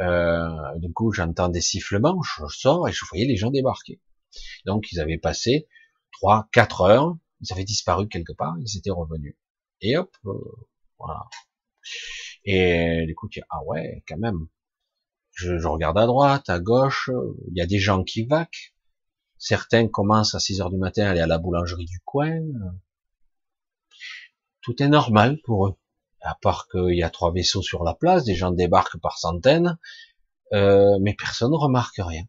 Euh, 0.00 0.50
du 0.76 0.92
coup, 0.92 1.12
j'entends 1.12 1.48
des 1.48 1.62
sifflements, 1.62 2.20
je 2.22 2.46
sors 2.48 2.86
et 2.88 2.92
je 2.92 3.04
voyais 3.08 3.24
les 3.24 3.36
gens 3.36 3.50
débarquer. 3.50 4.00
Donc, 4.66 4.92
ils 4.92 5.00
avaient 5.00 5.18
passé 5.18 5.66
trois, 6.12 6.48
quatre 6.52 6.82
heures, 6.82 7.16
ils 7.40 7.52
avaient 7.52 7.64
disparu 7.64 8.08
quelque 8.08 8.34
part, 8.34 8.54
ils 8.60 8.76
étaient 8.76 8.90
revenus. 8.90 9.36
Et 9.80 9.96
hop, 9.96 10.14
euh, 10.26 10.32
voilà. 10.98 11.24
Et 12.44 13.04
du 13.06 13.14
coup, 13.14 13.28
ah 13.50 13.64
ouais, 13.66 14.04
quand 14.08 14.18
même. 14.18 14.48
Je, 15.32 15.66
regarde 15.66 15.98
à 15.98 16.06
droite, 16.06 16.48
à 16.48 16.58
gauche, 16.58 17.10
il 17.48 17.56
y 17.56 17.60
a 17.60 17.66
des 17.66 17.78
gens 17.78 18.02
qui 18.02 18.24
vaquent. 18.24 18.74
Certains 19.38 19.86
commencent 19.86 20.34
à 20.34 20.40
6 20.40 20.60
heures 20.60 20.70
du 20.70 20.78
matin 20.78 21.04
à 21.04 21.10
aller 21.10 21.20
à 21.20 21.26
la 21.26 21.38
boulangerie 21.38 21.84
du 21.84 22.00
coin. 22.00 22.40
Tout 24.62 24.82
est 24.82 24.88
normal 24.88 25.40
pour 25.44 25.68
eux. 25.68 25.76
À 26.20 26.34
part 26.34 26.66
qu'il 26.68 26.96
y 26.96 27.04
a 27.04 27.10
trois 27.10 27.32
vaisseaux 27.32 27.62
sur 27.62 27.84
la 27.84 27.94
place, 27.94 28.24
des 28.24 28.34
gens 28.34 28.50
débarquent 28.50 29.00
par 29.00 29.18
centaines, 29.18 29.78
euh, 30.52 30.98
mais 31.00 31.14
personne 31.14 31.52
ne 31.52 31.56
remarque 31.56 31.98
rien. 31.98 32.24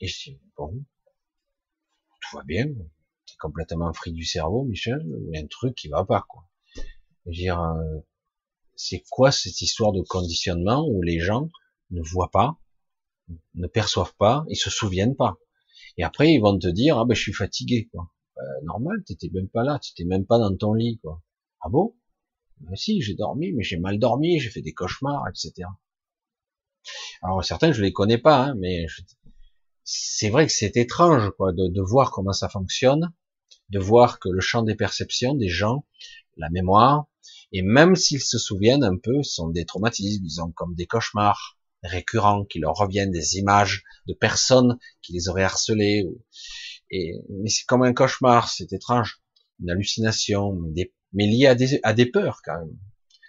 Et 0.00 0.06
je 0.06 0.30
bon, 0.56 0.72
tout 2.20 2.36
va 2.36 2.42
bien, 2.44 2.64
t'es 2.64 3.34
complètement 3.38 3.92
frit 3.92 4.12
du 4.12 4.24
cerveau, 4.24 4.64
Michel, 4.64 5.04
il 5.04 5.34
y 5.34 5.38
a 5.38 5.42
un 5.42 5.46
truc 5.46 5.74
qui 5.74 5.88
va 5.88 6.04
pas, 6.04 6.24
quoi. 6.26 6.48
Je 6.74 6.82
veux 7.26 7.32
dire, 7.32 7.60
euh, 7.60 7.98
c'est 8.78 9.02
quoi 9.10 9.32
cette 9.32 9.60
histoire 9.60 9.92
de 9.92 10.02
conditionnement 10.02 10.86
où 10.88 11.02
les 11.02 11.18
gens 11.18 11.50
ne 11.90 12.00
voient 12.00 12.30
pas, 12.30 12.58
ne 13.54 13.66
perçoivent 13.66 14.14
pas, 14.16 14.44
ils 14.48 14.56
se 14.56 14.70
souviennent 14.70 15.16
pas? 15.16 15.36
Et 15.96 16.04
après, 16.04 16.32
ils 16.32 16.40
vont 16.40 16.56
te 16.56 16.68
dire, 16.68 16.96
ah 16.96 17.04
ben, 17.04 17.14
je 17.14 17.20
suis 17.20 17.32
fatigué, 17.32 17.88
quoi. 17.90 18.08
Euh, 18.38 18.42
normal, 18.62 19.02
t'étais 19.04 19.30
même 19.34 19.48
pas 19.48 19.64
là, 19.64 19.80
t'étais 19.80 20.08
même 20.08 20.24
pas 20.24 20.38
dans 20.38 20.56
ton 20.56 20.74
lit, 20.74 21.00
quoi. 21.02 21.20
Ah 21.60 21.68
bon? 21.68 21.96
Ben 22.60 22.76
si, 22.76 23.02
j'ai 23.02 23.14
dormi, 23.14 23.52
mais 23.52 23.64
j'ai 23.64 23.78
mal 23.78 23.98
dormi, 23.98 24.38
j'ai 24.38 24.48
fait 24.48 24.62
des 24.62 24.72
cauchemars, 24.72 25.24
etc. 25.28 25.68
Alors 27.22 27.44
certains, 27.44 27.72
je 27.72 27.82
les 27.82 27.92
connais 27.92 28.18
pas, 28.18 28.44
hein, 28.44 28.54
mais 28.58 28.86
c'est 29.82 30.30
vrai 30.30 30.46
que 30.46 30.52
c'est 30.52 30.76
étrange, 30.76 31.30
quoi, 31.36 31.52
de 31.52 31.82
voir 31.82 32.12
comment 32.12 32.32
ça 32.32 32.48
fonctionne, 32.48 33.12
de 33.70 33.80
voir 33.80 34.20
que 34.20 34.28
le 34.28 34.40
champ 34.40 34.62
des 34.62 34.76
perceptions 34.76 35.34
des 35.34 35.48
gens, 35.48 35.84
la 36.36 36.48
mémoire, 36.50 37.06
et 37.52 37.62
même 37.62 37.96
s'ils 37.96 38.20
se 38.20 38.38
souviennent 38.38 38.84
un 38.84 38.96
peu, 38.96 39.22
sont 39.22 39.48
des 39.48 39.64
traumatismes, 39.64 40.24
ils 40.24 40.42
ont 40.42 40.50
comme 40.50 40.74
des 40.74 40.86
cauchemars 40.86 41.56
récurrents 41.82 42.44
qui 42.44 42.58
leur 42.58 42.74
reviennent, 42.74 43.10
des 43.10 43.38
images 43.38 43.84
de 44.06 44.14
personnes 44.14 44.78
qui 45.02 45.12
les 45.12 45.28
auraient 45.28 45.44
harcelés. 45.44 46.04
Et, 46.90 47.14
mais 47.30 47.48
c'est 47.48 47.64
comme 47.66 47.82
un 47.82 47.92
cauchemar, 47.92 48.48
c'est 48.48 48.72
étrange, 48.72 49.20
une 49.60 49.70
hallucination, 49.70 50.52
mais, 50.52 50.72
des, 50.72 50.92
mais 51.12 51.26
lié 51.26 51.46
à 51.46 51.54
des, 51.54 51.80
à 51.82 51.94
des 51.94 52.06
peurs 52.06 52.40
quand 52.44 52.58
même, 52.58 52.76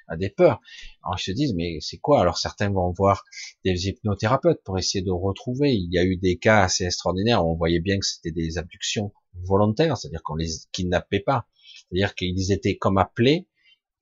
à 0.07 0.17
des 0.17 0.29
peurs. 0.29 0.59
Alors 1.03 1.17
ils 1.19 1.23
se 1.23 1.31
disent, 1.31 1.53
mais 1.53 1.77
c'est 1.79 1.97
quoi? 1.97 2.21
Alors 2.21 2.37
certains 2.37 2.71
vont 2.71 2.91
voir 2.91 3.23
des 3.63 3.87
hypnothérapeutes 3.87 4.63
pour 4.63 4.77
essayer 4.77 5.03
de 5.03 5.11
retrouver. 5.11 5.73
Il 5.73 5.93
y 5.93 5.99
a 5.99 6.03
eu 6.03 6.17
des 6.17 6.37
cas 6.37 6.63
assez 6.63 6.85
extraordinaires 6.85 7.45
où 7.45 7.51
on 7.51 7.55
voyait 7.55 7.79
bien 7.79 7.99
que 7.99 8.05
c'était 8.05 8.31
des 8.31 8.57
abductions 8.57 9.13
volontaires, 9.43 9.95
c'est-à-dire 9.97 10.23
qu'on 10.23 10.35
les 10.35 10.49
kidnappait 10.71 11.19
pas, 11.19 11.47
c'est-à-dire 11.89 12.15
qu'ils 12.15 12.51
étaient 12.51 12.77
comme 12.77 12.97
appelés 12.97 13.47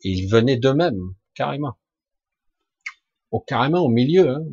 ils 0.02 0.28
venaient 0.30 0.58
d'eux-mêmes, 0.58 1.16
carrément. 1.34 1.78
Au, 3.32 3.40
carrément 3.40 3.82
au 3.82 3.90
milieu. 3.90 4.30
Hein. 4.30 4.46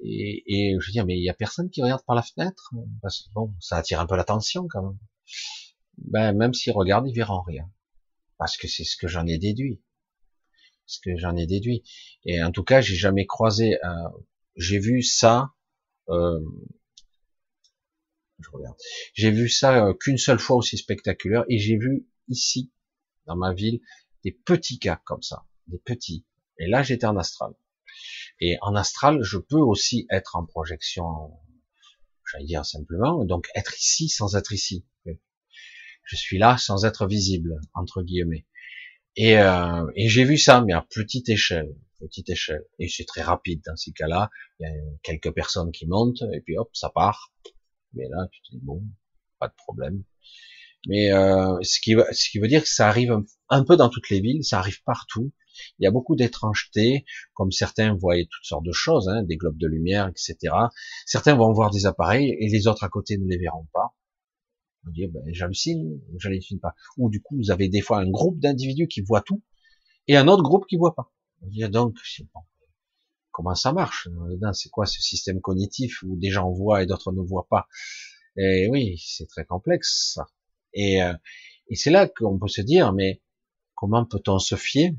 Et, 0.00 0.76
je 0.78 0.86
veux 0.86 0.92
dire, 0.92 1.06
mais 1.06 1.16
il 1.16 1.24
y 1.24 1.30
a 1.30 1.34
personne 1.34 1.70
qui 1.70 1.82
regarde 1.82 2.04
par 2.04 2.16
la 2.16 2.22
fenêtre, 2.22 2.72
parce 3.00 3.22
que 3.22 3.32
bon, 3.32 3.54
ça 3.60 3.76
attire 3.76 4.00
un 4.00 4.06
peu 4.06 4.16
l'attention 4.16 4.66
quand 4.68 4.82
même. 4.82 4.98
Ben, 5.98 6.32
même 6.32 6.52
s'ils 6.52 6.72
regardent, 6.72 7.08
ils 7.08 7.14
verront 7.14 7.42
rien. 7.42 7.70
Parce 8.36 8.56
que 8.56 8.68
c'est 8.68 8.84
ce 8.84 8.96
que 8.96 9.08
j'en 9.08 9.26
ai 9.26 9.38
déduit. 9.38 9.80
Ce 10.86 10.98
que 11.02 11.16
j'en 11.16 11.36
ai 11.36 11.46
déduit. 11.46 11.82
Et 12.24 12.42
en 12.42 12.50
tout 12.50 12.64
cas, 12.64 12.80
j'ai 12.80 12.96
jamais 12.96 13.26
croisé, 13.26 13.78
j'ai 14.56 14.78
vu 14.78 15.02
ça, 15.02 15.54
euh, 16.08 16.40
je 18.40 18.50
regarde. 18.50 18.76
J'ai 19.14 19.30
vu 19.30 19.48
ça 19.48 19.86
euh, 19.86 19.94
qu'une 19.94 20.18
seule 20.18 20.38
fois 20.38 20.56
aussi 20.56 20.76
spectaculaire, 20.76 21.44
et 21.48 21.58
j'ai 21.58 21.76
vu 21.76 22.06
ici, 22.28 22.72
dans 23.26 23.36
ma 23.36 23.52
ville, 23.52 23.80
des 24.24 24.32
petits 24.32 24.78
cas 24.78 25.00
comme 25.04 25.22
ça, 25.22 25.44
des 25.66 25.78
petits. 25.78 26.26
Et 26.58 26.66
là, 26.66 26.82
j'étais 26.82 27.06
en 27.06 27.16
astral. 27.16 27.52
Et 28.40 28.56
en 28.62 28.74
astral, 28.74 29.22
je 29.22 29.38
peux 29.38 29.58
aussi 29.58 30.06
être 30.10 30.36
en 30.36 30.44
projection, 30.44 31.32
j'allais 32.30 32.46
dire 32.46 32.64
simplement, 32.64 33.24
donc 33.24 33.48
être 33.54 33.78
ici 33.78 34.08
sans 34.08 34.36
être 34.36 34.52
ici. 34.52 34.86
Je 36.06 36.16
suis 36.16 36.36
là 36.36 36.58
sans 36.58 36.84
être 36.84 37.06
visible, 37.06 37.58
entre 37.72 38.02
guillemets. 38.02 38.46
Et, 39.16 39.38
euh, 39.38 39.86
et 39.94 40.08
j'ai 40.08 40.24
vu 40.24 40.36
ça, 40.36 40.60
mais 40.60 40.74
à 40.74 40.82
petite 40.82 41.28
échelle, 41.30 41.74
petite 41.98 42.28
échelle. 42.28 42.64
Et 42.78 42.88
c'est 42.88 43.04
très 43.04 43.22
rapide 43.22 43.62
dans 43.64 43.76
ces 43.76 43.92
cas-là. 43.92 44.30
Il 44.58 44.66
y 44.66 44.70
a 44.70 44.72
quelques 45.02 45.32
personnes 45.32 45.72
qui 45.72 45.86
montent, 45.86 46.22
et 46.32 46.40
puis 46.40 46.58
hop, 46.58 46.68
ça 46.74 46.90
part. 46.90 47.32
Mais 47.94 48.06
là, 48.10 48.28
tu 48.30 48.42
te 48.42 48.50
dis, 48.50 48.60
bon, 48.62 48.82
pas 49.38 49.48
de 49.48 49.54
problème. 49.54 50.04
Mais 50.86 51.12
euh, 51.12 51.56
ce, 51.62 51.80
qui, 51.80 51.94
ce 52.12 52.30
qui 52.30 52.38
veut 52.38 52.48
dire 52.48 52.62
que 52.62 52.68
ça 52.68 52.88
arrive 52.88 53.16
un, 53.48 53.64
peu 53.64 53.76
dans 53.76 53.88
toutes 53.88 54.10
les 54.10 54.20
villes, 54.20 54.44
ça 54.44 54.58
arrive 54.58 54.82
partout. 54.84 55.32
Il 55.78 55.84
y 55.84 55.86
a 55.86 55.90
beaucoup 55.90 56.16
d'étrangetés, 56.16 57.04
comme 57.32 57.52
certains 57.52 57.94
voient 57.94 58.16
toutes 58.16 58.44
sortes 58.44 58.64
de 58.64 58.72
choses, 58.72 59.08
hein, 59.08 59.22
des 59.22 59.36
globes 59.36 59.56
de 59.56 59.68
lumière, 59.68 60.08
etc. 60.08 60.54
Certains 61.06 61.36
vont 61.36 61.52
voir 61.52 61.70
des 61.70 61.86
appareils 61.86 62.36
et 62.38 62.48
les 62.48 62.66
autres 62.66 62.84
à 62.84 62.88
côté 62.88 63.16
ne 63.16 63.26
les 63.26 63.38
verront 63.38 63.66
pas. 63.72 63.94
On 64.86 64.90
dit, 64.90 65.06
ben, 65.06 65.22
j'hallucine, 65.28 66.00
j'hallucine 66.18 66.60
pas. 66.60 66.74
Ou 66.98 67.08
du 67.08 67.22
coup, 67.22 67.36
vous 67.36 67.50
avez 67.50 67.68
des 67.68 67.80
fois 67.80 68.00
un 68.00 68.10
groupe 68.10 68.38
d'individus 68.40 68.88
qui 68.88 69.00
voient 69.00 69.22
tout 69.22 69.42
et 70.08 70.16
un 70.16 70.28
autre 70.28 70.42
groupe 70.42 70.66
qui 70.66 70.76
voit 70.76 70.94
pas. 70.94 71.10
On 71.42 71.46
dit, 71.46 71.66
donc, 71.70 71.96
comment 73.30 73.54
ça 73.54 73.72
marche 73.72 74.08
C'est 74.52 74.70
quoi 74.70 74.86
ce 74.86 75.00
système 75.00 75.40
cognitif 75.40 76.02
où 76.02 76.16
des 76.16 76.30
gens 76.30 76.50
voient 76.50 76.82
et 76.82 76.86
d'autres 76.86 77.12
ne 77.12 77.22
voient 77.22 77.46
pas? 77.48 77.68
Et 78.36 78.68
oui, 78.68 79.00
c'est 79.06 79.26
très 79.26 79.44
complexe. 79.44 80.12
Ça. 80.14 80.26
Et, 80.74 81.02
euh, 81.02 81.14
et 81.68 81.76
c'est 81.76 81.90
là 81.90 82.08
qu'on 82.08 82.38
peut 82.38 82.48
se 82.48 82.60
dire, 82.60 82.92
mais 82.92 83.22
comment 83.74 84.04
peut-on 84.04 84.38
se 84.38 84.56
fier 84.56 84.94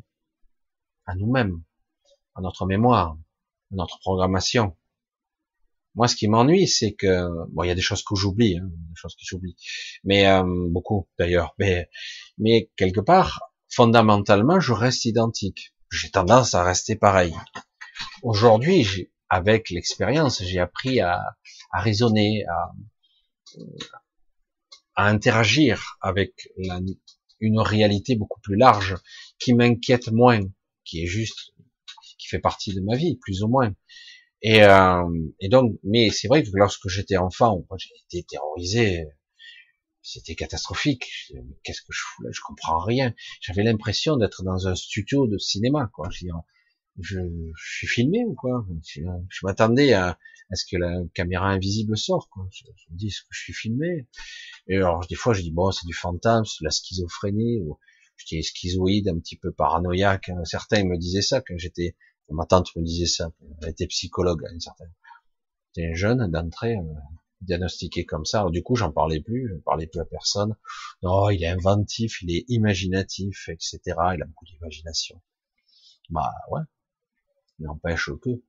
à 1.05 1.15
nous-mêmes, 1.15 1.61
à 2.36 2.41
notre 2.41 2.65
mémoire, 2.65 3.17
à 3.71 3.76
notre 3.76 3.99
programmation? 3.99 4.76
Moi, 5.95 6.09
ce 6.09 6.15
qui 6.15 6.28
m'ennuie, 6.28 6.67
c'est 6.67 6.93
que 6.93 7.30
bon, 7.51 7.63
il 7.63 7.67
y 7.67 7.71
a 7.71 7.76
des 7.76 7.82
choses 7.82 8.03
que 8.03 8.15
j'oublie, 8.15 8.57
hein, 8.57 8.67
des 8.67 8.95
choses 8.95 9.15
que 9.15 9.23
j'oublie, 9.23 9.55
mais 10.03 10.28
euh, 10.28 10.43
beaucoup 10.45 11.07
d'ailleurs. 11.17 11.55
Mais, 11.57 11.89
mais 12.38 12.69
quelque 12.76 12.99
part, 12.99 13.53
fondamentalement, 13.69 14.59
je 14.59 14.73
reste 14.73 15.05
identique. 15.05 15.73
J'ai 15.91 16.09
tendance 16.09 16.53
à 16.53 16.63
rester 16.63 16.97
pareil. 16.97 17.34
Aujourd'hui, 18.23 19.09
avec 19.30 19.69
l'expérience, 19.69 20.43
j'ai 20.43 20.59
appris 20.59 20.99
à, 20.99 21.21
à 21.71 21.80
raisonner, 21.80 22.43
à, 22.45 22.73
à 24.96 25.08
interagir 25.08 25.98
avec 26.02 26.50
une 27.39 27.60
réalité 27.60 28.16
beaucoup 28.16 28.39
plus 28.41 28.56
large 28.56 28.96
qui 29.39 29.54
m'inquiète 29.54 30.12
moins, 30.12 30.41
qui 30.84 31.04
est 31.04 31.08
juste, 31.08 31.54
qui 32.18 32.28
fait 32.28 32.39
partie 32.39 32.74
de 32.74 32.82
ma 32.82 32.96
vie, 32.96 33.18
plus 33.18 33.43
ou 33.43 33.48
moins. 33.48 33.74
Et, 34.41 34.64
euh, 34.64 35.04
et 35.39 35.50
donc, 35.50 35.78
mais 35.84 36.10
c'est 36.10 36.28
vrai 36.28 36.43
que 36.43 36.50
lorsque 36.54 36.88
j'étais 36.88 37.18
enfant, 37.18 37.66
j'ai 37.78 37.89
été 38.06 38.24
terrorisé, 38.28 39.06
c'était 40.02 40.36
catastrophique. 40.36 41.10
Qu'est-ce 41.64 41.82
que 41.82 41.91
je 41.91 42.00
fous 42.00 42.24
là? 42.24 42.30
Je 42.32 42.41
comprends 42.46 42.80
rien. 42.80 43.14
J'avais 43.41 43.64
l'impression 43.64 44.18
d'être 44.18 44.43
dans 44.43 44.68
un 44.68 44.76
studio 44.76 45.28
de 45.28 45.38
cinéma, 45.39 45.89
quoi. 45.93 46.10
Je, 47.00 47.20
je 47.56 47.78
suis 47.78 47.88
filmé 47.88 48.24
ou 48.26 48.36
quoi? 48.36 48.66
Je, 48.84 49.02
je 49.30 49.46
m'attendais 49.46 49.93
à, 49.93 50.18
est 50.52 50.56
ce 50.56 50.66
que 50.70 50.78
la 50.78 51.02
caméra 51.14 51.48
invisible 51.50 51.98
sort. 51.98 52.30
Quoi. 52.30 52.48
Je, 52.52 52.66
me 52.91 52.98
dis, 52.98 53.10
que 53.10 53.28
je 53.32 53.39
suis 53.39 53.54
filmé? 53.54 54.08
Et 54.68 54.78
alors 54.78 55.06
des 55.08 55.16
fois, 55.16 55.34
je 55.34 55.41
dis 55.41 55.52
bon, 55.52 55.72
c'est 55.72 55.88
du 55.88 55.93
fantasme, 55.93 56.46
c'est 56.46 56.64
de 56.64 56.66
la 56.66 56.72
schizophrénie, 56.72 57.60
ou 57.62 57.80
j'étais 58.18 58.41
schizoïde, 58.41 59.08
un 59.10 59.20
petit 59.20 59.38
peu 59.38 59.52
paranoïaque. 59.52 60.30
Hein. 60.30 60.43
Certains 60.46 60.84
me 60.84 60.98
disaient 60.98 61.22
ça 61.22 61.41
quand 61.41 61.58
j'étais, 61.58 61.96
ma 62.30 62.46
tante 62.46 62.76
me 62.76 62.84
disait 62.84 63.08
ça. 63.08 63.32
Elle 63.62 63.70
était 63.70 63.88
psychologue, 63.88 64.46
une 64.52 64.60
certaine. 64.60 64.93
J'étais 65.76 65.96
jeune 65.96 66.30
d'entrée. 66.32 66.76
Euh, 66.76 66.93
diagnostiqué 67.41 68.06
comme 68.06 68.26
ça. 68.26 68.48
Du 68.50 68.64
coup, 68.64 68.76
j'en 68.76 68.91
parlais 68.91 69.22
plus, 69.22 69.50
je 69.50 69.56
parlais 69.62 69.88
plus 69.88 70.00
à 70.00 70.06
personne. 70.06 70.56
Non, 71.04 71.30
il 71.30 71.43
est 71.43 71.48
inventif, 71.48 72.22
il 72.24 72.36
est 72.36 72.46
imaginatif, 72.48 73.50
etc. 73.50 73.80
Il 74.16 74.22
a 74.22 74.26
beaucoup 74.26 74.46
d'imagination. 74.46 75.22
Bah 76.10 76.32
ouais. 76.52 76.62
N'empêche 77.60 78.10
que 78.22 78.41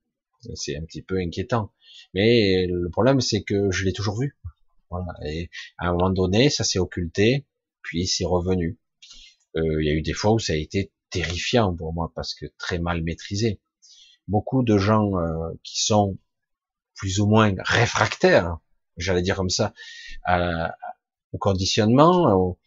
c'est 0.55 0.77
un 0.77 0.83
petit 0.83 1.01
peu 1.01 1.17
inquiétant. 1.17 1.71
Mais 2.13 2.67
le 2.67 2.89
problème, 2.89 3.21
c'est 3.21 3.43
que 3.43 3.71
je 3.71 3.85
l'ai 3.85 3.93
toujours 3.93 4.19
vu. 4.19 4.37
Voilà. 4.89 5.13
Et 5.25 5.49
à 5.77 5.87
un 5.87 5.91
moment 5.93 6.09
donné, 6.09 6.49
ça 6.49 6.63
s'est 6.63 6.79
occulté, 6.79 7.45
puis 7.81 8.07
c'est 8.07 8.25
revenu. 8.25 8.79
Euh, 9.55 9.81
il 9.81 9.87
y 9.87 9.89
a 9.89 9.93
eu 9.93 10.01
des 10.01 10.13
fois 10.13 10.33
où 10.33 10.39
ça 10.39 10.53
a 10.53 10.55
été 10.55 10.91
terrifiant 11.09 11.73
pour 11.75 11.93
moi 11.93 12.11
parce 12.15 12.33
que 12.33 12.45
très 12.57 12.79
mal 12.79 13.01
maîtrisé. 13.03 13.59
Beaucoup 14.27 14.63
de 14.63 14.77
gens 14.77 15.17
euh, 15.17 15.53
qui 15.63 15.81
sont 15.81 16.17
plus 16.95 17.19
ou 17.19 17.27
moins 17.27 17.53
réfractaires, 17.59 18.57
j'allais 18.97 19.21
dire 19.21 19.35
comme 19.35 19.49
ça, 19.49 19.73
au 21.31 21.37
conditionnement, 21.37 22.57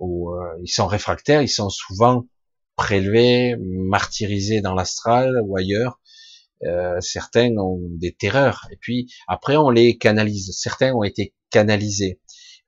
euh, 0.00 0.58
ils 0.62 0.68
sont 0.68 0.86
réfractaires, 0.86 1.42
ils 1.42 1.48
sont 1.48 1.70
souvent 1.70 2.26
prélevés, 2.78 3.56
martyrisés 3.58 4.62
dans 4.62 4.72
l'astral 4.72 5.34
ou 5.44 5.56
ailleurs, 5.58 6.00
euh, 6.62 7.00
certains 7.00 7.54
ont 7.56 7.80
des 7.90 8.12
terreurs, 8.12 8.66
et 8.70 8.76
puis 8.76 9.12
après 9.26 9.56
on 9.56 9.68
les 9.68 9.98
canalise. 9.98 10.56
Certains 10.56 10.94
ont 10.94 11.02
été 11.02 11.34
canalisés, 11.50 12.20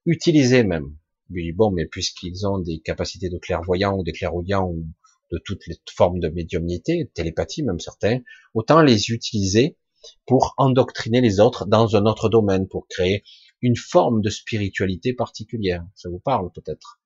utilisés 0.04 0.64
même. 0.64 0.96
Oui, 1.30 1.52
bon, 1.52 1.70
mais 1.70 1.86
puisqu'ils 1.86 2.46
ont 2.46 2.58
des 2.58 2.80
capacités 2.80 3.30
de 3.30 3.38
clairvoyant 3.38 3.96
ou 3.96 4.02
de 4.02 4.10
clairvoyant 4.10 4.66
ou 4.68 4.84
de 5.32 5.40
toutes 5.44 5.66
les 5.68 5.76
formes 5.88 6.18
de 6.18 6.28
médiumnité, 6.28 7.08
télépathie 7.14 7.62
même 7.62 7.78
certains, 7.78 8.18
autant 8.52 8.82
les 8.82 9.10
utiliser 9.10 9.78
pour 10.26 10.54
endoctriner 10.56 11.20
les 11.20 11.38
autres 11.38 11.66
dans 11.66 11.94
un 11.94 12.04
autre 12.06 12.28
domaine, 12.28 12.66
pour 12.66 12.88
créer 12.88 13.22
une 13.62 13.76
forme 13.76 14.22
de 14.22 14.30
spiritualité 14.30 15.12
particulière. 15.12 15.84
Ça 15.94 16.08
vous 16.08 16.18
parle 16.20 16.50
peut-être? 16.52 16.99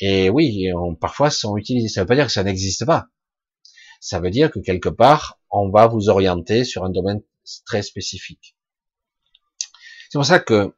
Et 0.00 0.30
oui, 0.30 0.70
on, 0.74 0.94
parfois 0.94 1.30
sont 1.30 1.56
utilisés. 1.56 1.88
Ça 1.88 2.02
veut 2.02 2.06
pas 2.06 2.16
dire 2.16 2.26
que 2.26 2.32
ça 2.32 2.42
n'existe 2.44 2.84
pas 2.86 3.08
ça 4.00 4.18
veut 4.18 4.30
dire 4.30 4.50
que 4.50 4.58
quelque 4.58 4.88
part, 4.88 5.38
on 5.50 5.70
va 5.70 5.86
vous 5.86 6.08
orienter 6.08 6.64
sur 6.64 6.84
un 6.84 6.90
domaine 6.90 7.22
très 7.66 7.82
spécifique. 7.82 8.56
C'est 10.08 10.18
pour 10.18 10.24
ça 10.24 10.40
que 10.40 10.74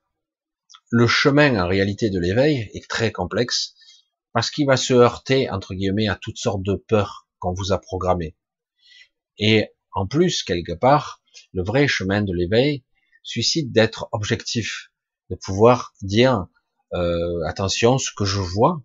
le 0.90 1.06
chemin 1.06 1.58
en 1.62 1.68
réalité 1.68 2.10
de 2.10 2.18
l'éveil 2.18 2.68
est 2.74 2.86
très 2.88 3.12
complexe 3.12 3.74
parce 4.32 4.50
qu'il 4.50 4.66
va 4.66 4.76
se 4.76 4.92
heurter 4.92 5.48
entre 5.50 5.74
guillemets 5.74 6.08
à 6.08 6.16
toutes 6.16 6.36
sortes 6.36 6.62
de 6.62 6.74
peurs 6.74 7.28
qu'on 7.38 7.54
vous 7.54 7.72
a 7.72 7.80
programmées. 7.80 8.36
Et 9.38 9.68
en 9.92 10.06
plus, 10.06 10.42
quelque 10.42 10.72
part, 10.72 11.22
le 11.52 11.62
vrai 11.62 11.86
chemin 11.86 12.22
de 12.22 12.32
l'éveil 12.32 12.84
suscite 13.22 13.72
d'être 13.72 14.08
objectif, 14.12 14.90
de 15.30 15.36
pouvoir 15.36 15.94
dire 16.02 16.46
euh, 16.92 17.42
attention, 17.46 17.98
ce 17.98 18.10
que 18.14 18.24
je 18.24 18.40
vois, 18.40 18.82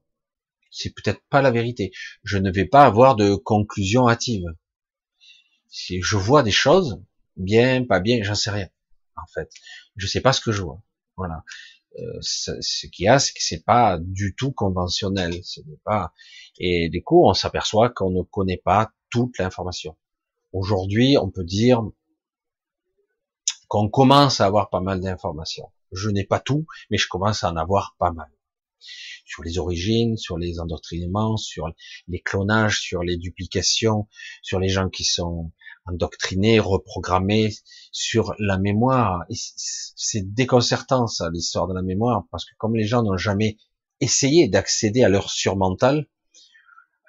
c'est 0.72 0.93
peut-être 0.93 1.22
pas 1.30 1.41
la 1.41 1.51
vérité. 1.51 1.91
Je 2.24 2.38
ne 2.38 2.51
vais 2.51 2.65
pas 2.65 2.86
avoir 2.86 3.15
de 3.15 3.36
conclusion 3.36 4.07
hâtive. 4.07 4.45
Si 5.68 6.01
je 6.01 6.18
vois 6.18 6.43
des 6.43 6.51
choses, 6.51 7.01
bien, 7.36 7.84
pas 7.86 7.99
bien, 7.99 8.20
j'en 8.24 8.36
sais 8.36 8.51
rien. 8.51 8.70
En 9.15 9.28
fait, 9.34 9.49
je 9.95 10.07
sais 10.07 10.22
pas 10.22 10.34
ce 10.34 10.41
que 10.41 10.51
je 10.51 10.61
vois. 10.61 10.82
Voilà. 11.15 11.43
Euh, 11.99 12.18
ce 12.22 12.88
qu'il 12.88 13.05
y 13.05 13.07
a, 13.07 13.18
c'est 13.18 13.34
que 13.34 13.41
c'est 13.41 13.63
pas 13.63 13.97
du 13.99 14.36
tout 14.36 14.51
conventionnel. 14.51 15.43
Ce 15.43 15.61
pas. 15.84 16.13
Et 16.59 16.89
du 16.89 17.03
coup, 17.03 17.28
on 17.28 17.34
s'aperçoit 17.34 17.89
qu'on 17.89 18.11
ne 18.11 18.22
connaît 18.22 18.61
pas 18.63 18.91
toute 19.09 19.38
l'information. 19.39 19.97
Aujourd'hui, 20.53 21.18
on 21.18 21.30
peut 21.30 21.43
dire 21.43 21.84
qu'on 23.68 23.89
commence 23.89 24.39
à 24.41 24.45
avoir 24.45 24.70
pas 24.70 24.80
mal 24.80 25.01
d'informations. 25.01 25.72
Je 25.91 26.09
n'ai 26.09 26.24
pas 26.24 26.39
tout, 26.39 26.65
mais 26.89 26.97
je 26.97 27.07
commence 27.07 27.43
à 27.43 27.51
en 27.51 27.57
avoir 27.57 27.95
pas 27.97 28.11
mal. 28.11 28.30
Sur 29.26 29.44
les 29.44 29.58
origines, 29.58 30.18
sur 30.18 30.38
les 30.38 30.60
endoctrinements, 30.60 31.38
sur 31.38 31.68
les 32.08 32.22
clonages, 32.22 32.80
sur 32.80 33.04
les 33.04 33.18
duplications, 33.18 34.08
sur 34.42 34.60
les 34.60 34.70
gens 34.70 34.90
qui 34.90 35.04
sont 35.04 35.52
endoctrinés, 35.86 36.60
reprogrammés, 36.60 37.54
sur 37.92 38.34
la 38.40 38.58
mémoire. 38.58 39.24
C'est 39.30 40.34
déconcertant 40.34 41.08
ça, 41.08 41.30
l'histoire 41.32 41.68
de 41.68 41.74
la 41.74 41.82
mémoire, 41.82 42.26
parce 42.32 42.46
que 42.46 42.56
comme 42.58 42.76
les 42.76 42.86
gens 42.86 43.04
n'ont 43.04 43.18
jamais 43.18 43.58
essayé 44.00 44.48
d'accéder 44.48 45.04
à 45.04 45.10
leur 45.10 45.30
surmental, 45.30 46.08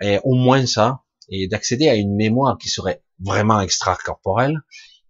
et 0.00 0.18
au 0.24 0.34
moins 0.34 0.64
ça, 0.66 1.02
et 1.28 1.48
d'accéder 1.48 1.88
à 1.88 1.96
une 1.96 2.14
mémoire 2.14 2.56
qui 2.56 2.68
serait 2.68 3.02
vraiment 3.18 3.60
extracorporelle, 3.60 4.60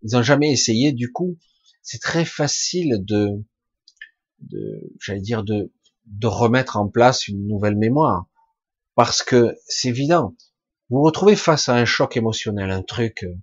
ils 0.03 0.13
n'ont 0.13 0.23
jamais 0.23 0.51
essayé. 0.51 0.93
Du 0.93 1.13
coup, 1.13 1.39
c'est 1.83 2.01
très 2.01 2.25
facile 2.25 2.99
de, 3.05 3.45
de 4.41 4.93
j'allais 5.01 5.21
dire, 5.21 5.45
de, 5.45 5.73
de 6.11 6.27
remettre 6.27 6.77
en 6.77 6.89
place 6.89 7.29
une 7.29 7.47
nouvelle 7.47 7.77
mémoire. 7.77 8.27
Parce 8.95 9.23
que 9.23 9.57
c'est 9.67 9.89
évident. 9.89 10.35
Vous 10.91 10.99
vous 10.99 11.05
retrouvez 11.05 11.37
face 11.37 11.69
à 11.69 11.75
un 11.75 11.85
choc 11.85 12.17
émotionnel, 12.17 12.71
un 12.71 12.83
truc, 12.83 13.25
euh, 13.25 13.35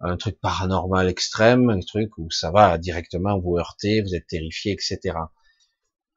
un 0.00 0.16
truc 0.16 0.40
paranormal 0.40 1.08
extrême, 1.08 1.68
un 1.68 1.80
truc 1.80 2.16
où 2.16 2.30
ça 2.30 2.50
va 2.50 2.78
directement 2.78 3.38
vous 3.38 3.58
heurter, 3.58 4.00
vous 4.02 4.14
êtes 4.14 4.26
terrifié, 4.26 4.72
etc. 4.72 5.16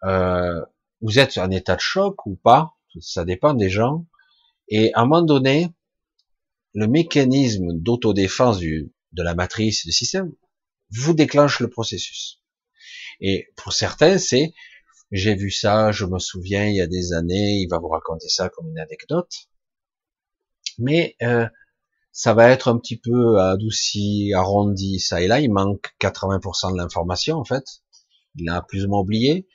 Euh, 0.03 0.61
vous 1.01 1.19
êtes 1.19 1.37
en 1.37 1.49
état 1.51 1.75
de 1.75 1.81
choc 1.81 2.25
ou 2.25 2.35
pas, 2.35 2.73
ça 3.01 3.25
dépend 3.25 3.53
des 3.53 3.69
gens. 3.69 4.05
Et 4.69 4.93
à 4.93 5.01
un 5.01 5.05
moment 5.05 5.23
donné, 5.23 5.69
le 6.73 6.87
mécanisme 6.87 7.73
d'autodéfense 7.73 8.59
de 8.59 9.23
la 9.23 9.35
matrice 9.35 9.85
du 9.85 9.91
système 9.91 10.31
vous 10.91 11.13
déclenche 11.13 11.59
le 11.59 11.69
processus. 11.69 12.41
Et 13.19 13.47
pour 13.55 13.73
certains, 13.73 14.17
c'est 14.17 14.53
j'ai 15.13 15.35
vu 15.35 15.51
ça, 15.51 15.91
je 15.91 16.05
me 16.05 16.17
souviens 16.19 16.65
il 16.65 16.75
y 16.75 16.81
a 16.81 16.87
des 16.87 17.13
années, 17.13 17.59
il 17.61 17.67
va 17.69 17.77
vous 17.77 17.87
raconter 17.87 18.27
ça 18.29 18.49
comme 18.49 18.67
une 18.69 18.79
anecdote. 18.79 19.31
Mais 20.79 21.15
euh, 21.21 21.47
ça 22.11 22.33
va 22.33 22.49
être 22.49 22.67
un 22.67 22.79
petit 22.79 22.97
peu 22.97 23.39
adouci, 23.39 24.33
arrondi, 24.35 24.99
ça 24.99 25.21
et 25.21 25.27
là. 25.27 25.39
Il 25.39 25.53
manque 25.53 25.93
80% 26.01 26.73
de 26.73 26.77
l'information 26.77 27.37
en 27.37 27.45
fait. 27.45 27.63
Il 28.35 28.49
a 28.49 28.63
plus 28.63 28.85
ou 28.85 28.89
moins 28.89 29.01
oublié. 29.01 29.47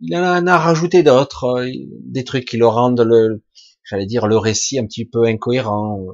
Il 0.00 0.14
en 0.14 0.46
a 0.46 0.58
rajouté 0.58 1.02
d'autres, 1.02 1.44
euh, 1.58 1.70
des 2.04 2.24
trucs 2.24 2.44
qui 2.46 2.58
le 2.58 2.66
rendent 2.66 3.00
le, 3.00 3.42
j'allais 3.84 4.06
dire, 4.06 4.26
le 4.26 4.36
récit 4.36 4.78
un 4.78 4.86
petit 4.86 5.06
peu 5.06 5.24
incohérent. 5.24 6.04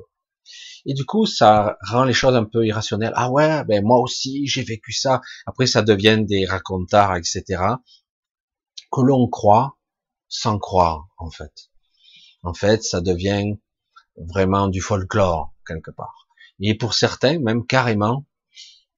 Et 0.87 0.95
du 0.95 1.05
coup, 1.05 1.27
ça 1.27 1.79
rend 1.89 2.05
les 2.05 2.13
choses 2.13 2.37
un 2.37 2.45
peu 2.45 2.65
irrationnelles. 2.65 3.13
Ah 3.17 3.31
ouais, 3.31 3.65
ben 3.65 3.83
moi 3.85 3.99
aussi, 4.01 4.47
j'ai 4.47 4.63
vécu 4.63 4.93
ça. 4.93 5.21
Après, 5.47 5.67
ça 5.67 5.83
devient 5.83 6.19
des 6.25 6.47
racontards, 6.47 7.17
etc. 7.17 7.43
Que 8.95 9.01
l'on 9.01 9.29
croit 9.29 9.79
sans 10.29 10.59
croire, 10.59 11.09
en 11.19 11.31
fait. 11.31 11.71
En 12.43 12.55
fait, 12.55 12.85
ça 12.85 13.01
devient 13.01 13.55
vraiment 14.17 14.69
du 14.69 14.81
folklore, 14.81 15.53
quelque 15.67 15.91
part. 15.91 16.29
Et 16.61 16.75
pour 16.77 16.95
certains, 16.95 17.41
même 17.41 17.67
carrément, 17.67 18.25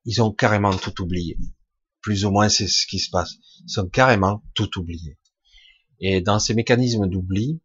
ils 0.05 0.21
ont 0.23 0.33
carrément 0.33 0.77
tout 0.77 1.01
oublié. 1.03 1.39
Plus 2.03 2.27
ou 2.27 2.31
moins, 2.31 2.51
c'est 2.51 2.69
ce 2.69 2.87
qui 2.87 2.99
se 2.99 3.11
passe. 3.11 3.37
Ils 3.67 3.81
ont 3.81 3.89
carrément 3.89 4.43
tout 4.55 4.79
oublié. 4.79 5.19
Et 6.01 6.21
dans 6.21 6.39
ces 6.39 6.53
mécanismes 6.53 7.09
d'oubli, 7.09 7.61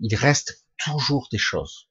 il 0.00 0.14
reste 0.16 0.66
toujours 0.76 1.28
des 1.30 1.38
choses 1.38 1.88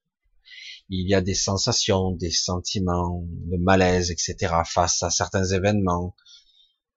il 0.93 1.09
y 1.09 1.15
a 1.15 1.22
des 1.22 1.36
sensations, 1.36 2.11
des 2.11 2.32
sentiments, 2.32 3.24
de 3.26 3.55
malaise, 3.57 4.11
etc. 4.11 4.53
face 4.65 5.01
à 5.03 5.09
certains 5.09 5.45
événements. 5.45 6.15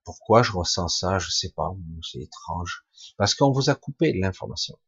Pourquoi 0.05 0.43
je 0.43 0.53
ressens 0.53 0.87
ça 0.87 1.19
Je 1.19 1.29
sais 1.29 1.49
pas, 1.49 1.75
c'est 2.09 2.21
étrange. 2.21 2.85
Parce 3.17 3.35
qu'on 3.35 3.51
vous 3.51 3.69
a 3.69 3.75
coupé 3.75 4.13
l'information. 4.13 4.79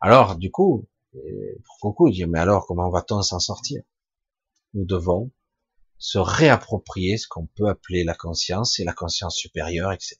Alors, 0.00 0.36
du 0.36 0.50
coup, 0.50 0.88
euh, 1.14 1.18
pour 1.64 1.90
beaucoup 1.90 2.10
dire, 2.10 2.28
mais 2.28 2.38
alors, 2.38 2.66
comment 2.66 2.90
va-t-on 2.90 3.20
s'en 3.22 3.40
sortir? 3.40 3.82
Nous 4.72 4.86
devons 4.86 5.30
se 5.98 6.18
réapproprier 6.18 7.18
ce 7.18 7.28
qu'on 7.28 7.46
peut 7.46 7.68
appeler 7.68 8.04
la 8.04 8.14
conscience 8.14 8.78
et 8.78 8.84
la 8.84 8.92
conscience 8.92 9.36
supérieure, 9.36 9.92
etc. 9.92 10.16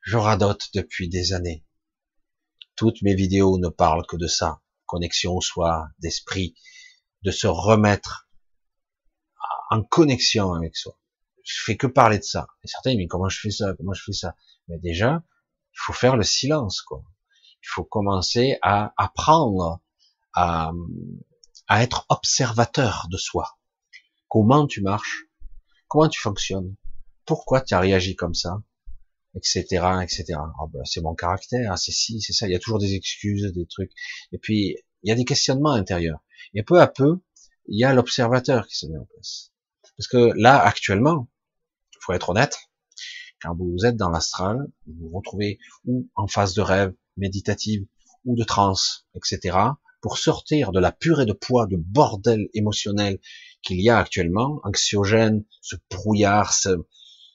Je 0.00 0.16
radote 0.16 0.68
depuis 0.74 1.08
des 1.08 1.32
années. 1.32 1.64
Toutes 2.74 3.00
mes 3.02 3.14
vidéos 3.14 3.58
ne 3.58 3.68
parlent 3.68 4.06
que 4.06 4.16
de 4.16 4.26
ça 4.26 4.60
connexion 4.86 5.34
au 5.34 5.40
soi, 5.40 5.88
d'esprit, 5.98 6.54
de 7.22 7.30
se 7.30 7.46
remettre 7.46 8.28
en 9.70 9.82
connexion 9.82 10.54
avec 10.54 10.76
soi. 10.76 10.96
Je 11.46 11.62
fais 11.62 11.76
que 11.76 11.86
parler 11.86 12.18
de 12.18 12.24
ça. 12.24 12.48
Et 12.64 12.66
certains 12.66 12.90
disent, 12.90 12.98
mais 12.98 13.06
comment 13.06 13.28
je 13.28 13.38
fais 13.38 13.50
ça? 13.50 13.72
Comment 13.76 13.92
je 13.92 14.02
fais 14.02 14.12
ça? 14.12 14.34
Mais 14.68 14.78
déjà, 14.78 15.22
il 15.72 15.78
faut 15.78 15.92
faire 15.92 16.16
le 16.16 16.24
silence, 16.24 16.82
quoi. 16.82 17.04
Il 17.62 17.68
faut 17.68 17.84
commencer 17.84 18.58
à 18.62 18.92
apprendre 18.96 19.80
à, 20.34 20.72
à 21.68 21.82
être 21.82 22.04
observateur 22.08 23.06
de 23.10 23.16
soi. 23.16 23.58
Comment 24.28 24.66
tu 24.66 24.82
marches? 24.82 25.26
Comment 25.86 26.08
tu 26.08 26.20
fonctionnes? 26.20 26.74
Pourquoi 27.24 27.60
tu 27.60 27.74
as 27.74 27.80
réagi 27.80 28.16
comme 28.16 28.34
ça? 28.34 28.60
etc., 29.36 29.64
etc. 30.02 30.38
Oh 30.60 30.66
ben, 30.68 30.82
c'est 30.84 31.02
mon 31.02 31.14
caractère, 31.14 31.78
c'est 31.78 31.92
si, 31.92 32.20
c'est 32.20 32.32
ça. 32.32 32.48
Il 32.48 32.52
y 32.52 32.56
a 32.56 32.58
toujours 32.58 32.78
des 32.78 32.94
excuses, 32.94 33.52
des 33.52 33.66
trucs. 33.66 33.92
Et 34.32 34.38
puis 34.38 34.76
il 35.02 35.08
y 35.08 35.12
a 35.12 35.14
des 35.14 35.24
questionnements 35.24 35.72
intérieurs. 35.72 36.20
Et 36.54 36.62
peu 36.62 36.80
à 36.80 36.86
peu, 36.86 37.20
il 37.68 37.78
y 37.78 37.84
a 37.84 37.92
l'observateur 37.92 38.66
qui 38.66 38.76
se 38.76 38.86
met 38.86 38.98
en 38.98 39.04
place. 39.04 39.52
Parce 39.96 40.08
que 40.08 40.32
là, 40.36 40.58
actuellement, 40.58 41.28
faut 42.06 42.12
être 42.12 42.30
honnête, 42.30 42.56
quand 43.42 43.54
vous 43.56 43.84
êtes 43.84 43.96
dans 43.96 44.10
l'astral, 44.10 44.66
vous 44.86 45.08
vous 45.08 45.16
retrouvez 45.16 45.58
ou 45.84 46.08
en 46.14 46.26
phase 46.26 46.54
de 46.54 46.62
rêve 46.62 46.94
méditative 47.16 47.84
ou 48.24 48.36
de 48.36 48.44
transe, 48.44 49.06
etc., 49.14 49.58
pour 50.00 50.18
sortir 50.18 50.72
de 50.72 50.78
la 50.78 50.92
purée 50.92 51.26
de 51.26 51.32
poids, 51.32 51.66
de 51.66 51.76
bordel 51.76 52.48
émotionnel 52.54 53.18
qu'il 53.62 53.80
y 53.80 53.90
a 53.90 53.98
actuellement, 53.98 54.60
anxiogène, 54.62 55.44
ce 55.60 55.74
brouillard, 55.90 56.52
ce, 56.52 56.86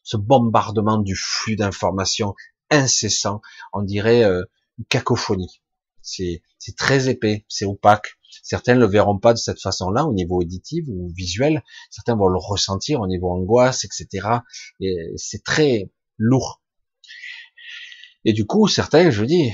ce 0.03 0.15
bombardement 0.15 0.97
du 0.97 1.15
flux 1.15 1.57
d'informations 1.57 2.33
incessant, 2.69 3.41
on 3.73 3.81
dirait 3.81 4.23
euh, 4.23 4.45
une 4.77 4.85
cacophonie. 4.85 5.61
C'est 6.01 6.41
très 6.77 7.09
épais, 7.09 7.45
c'est 7.49 7.65
opaque. 7.65 8.17
Certains 8.43 8.75
le 8.75 8.85
verront 8.85 9.17
pas 9.17 9.33
de 9.33 9.37
cette 9.37 9.61
façon-là 9.61 10.05
au 10.05 10.13
niveau 10.13 10.41
éditif 10.41 10.85
ou 10.87 11.11
visuel. 11.15 11.63
Certains 11.89 12.15
vont 12.15 12.27
le 12.27 12.37
ressentir 12.37 13.01
au 13.01 13.07
niveau 13.07 13.29
angoisse, 13.31 13.85
etc. 13.85 14.27
Et 14.79 15.13
c'est 15.17 15.43
très 15.43 15.91
lourd. 16.17 16.61
Et 18.25 18.33
du 18.33 18.45
coup, 18.45 18.67
certains, 18.67 19.09
je 19.09 19.25
dis, 19.25 19.51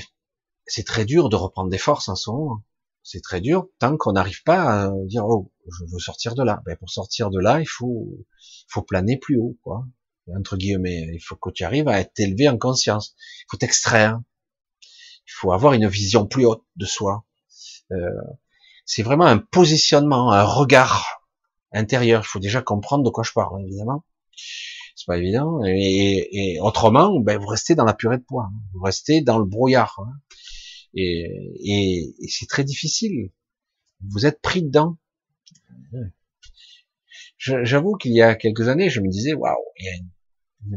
c'est 0.66 0.84
très 0.84 1.04
dur 1.04 1.28
de 1.28 1.36
reprendre 1.36 1.70
des 1.70 1.78
forces 1.78 2.08
en 2.08 2.16
ce 2.16 2.30
moment. 2.30 2.62
C'est 3.02 3.22
très 3.22 3.40
dur 3.40 3.68
tant 3.78 3.96
qu'on 3.96 4.12
n'arrive 4.12 4.42
pas 4.42 4.84
à 4.84 4.90
dire 5.06 5.24
oh 5.26 5.50
je 5.66 5.84
veux 5.90 5.98
sortir 5.98 6.34
de 6.34 6.42
là. 6.42 6.62
Ben, 6.66 6.76
pour 6.76 6.90
sortir 6.90 7.30
de 7.30 7.40
là, 7.40 7.60
il 7.60 7.66
faut 7.66 8.06
faut 8.68 8.82
planer 8.82 9.16
plus 9.16 9.38
haut 9.38 9.56
quoi 9.62 9.86
entre 10.36 10.56
guillemets. 10.56 11.08
Il 11.14 11.20
faut 11.20 11.36
que 11.36 11.50
tu 11.50 11.64
arrives 11.64 11.88
à 11.88 12.00
être 12.00 12.18
élevé 12.18 12.48
en 12.48 12.58
conscience. 12.58 13.14
Il 13.40 13.44
faut 13.50 13.56
t'extraire. 13.56 14.20
Il 14.82 15.32
faut 15.32 15.52
avoir 15.52 15.72
une 15.72 15.88
vision 15.88 16.26
plus 16.26 16.46
haute 16.46 16.64
de 16.76 16.86
soi. 16.86 17.24
Euh, 17.92 18.10
c'est 18.88 19.02
vraiment 19.02 19.26
un 19.26 19.36
positionnement, 19.36 20.32
un 20.32 20.44
regard 20.44 21.28
intérieur. 21.72 22.22
Il 22.24 22.26
faut 22.26 22.38
déjà 22.38 22.62
comprendre 22.62 23.04
de 23.04 23.10
quoi 23.10 23.22
je 23.22 23.32
parle, 23.32 23.62
évidemment. 23.62 24.02
C'est 24.96 25.06
pas 25.06 25.18
évident. 25.18 25.60
Et, 25.66 26.58
autrement, 26.62 27.20
ben, 27.20 27.38
vous 27.38 27.46
restez 27.46 27.74
dans 27.74 27.84
la 27.84 27.92
purée 27.92 28.16
de 28.16 28.24
poids. 28.24 28.48
Vous 28.72 28.82
restez 28.82 29.20
dans 29.20 29.38
le 29.38 29.44
brouillard. 29.44 30.00
Hein. 30.00 30.12
Et, 30.94 32.14
et 32.22 32.28
c'est 32.28 32.46
très 32.46 32.64
difficile. 32.64 33.30
Vous 34.08 34.24
êtes 34.24 34.40
pris 34.40 34.62
dedans. 34.62 34.96
J'avoue 37.36 37.94
qu'il 37.96 38.14
y 38.14 38.22
a 38.22 38.34
quelques 38.36 38.68
années, 38.68 38.88
je 38.88 39.02
me 39.02 39.08
disais, 39.08 39.34
waouh, 39.34 39.54
il 39.78 39.84
y 39.84 39.88
a 39.90 39.92
une, 39.96 40.08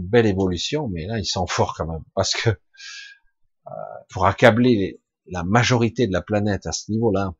belle 0.07 0.25
évolution, 0.25 0.89
mais 0.89 1.05
là, 1.05 1.17
ils 1.17 1.25
sont 1.25 1.47
forts 1.47 1.75
quand 1.75 1.87
même, 1.87 2.03
parce 2.13 2.33
que 2.33 2.49
euh, 2.49 3.71
pour 4.09 4.27
accabler 4.27 5.01
la 5.27 5.43
majorité 5.43 6.07
de 6.07 6.13
la 6.13 6.21
planète 6.21 6.67
à 6.67 6.71
ce 6.71 6.91
niveau-là, 6.91 7.33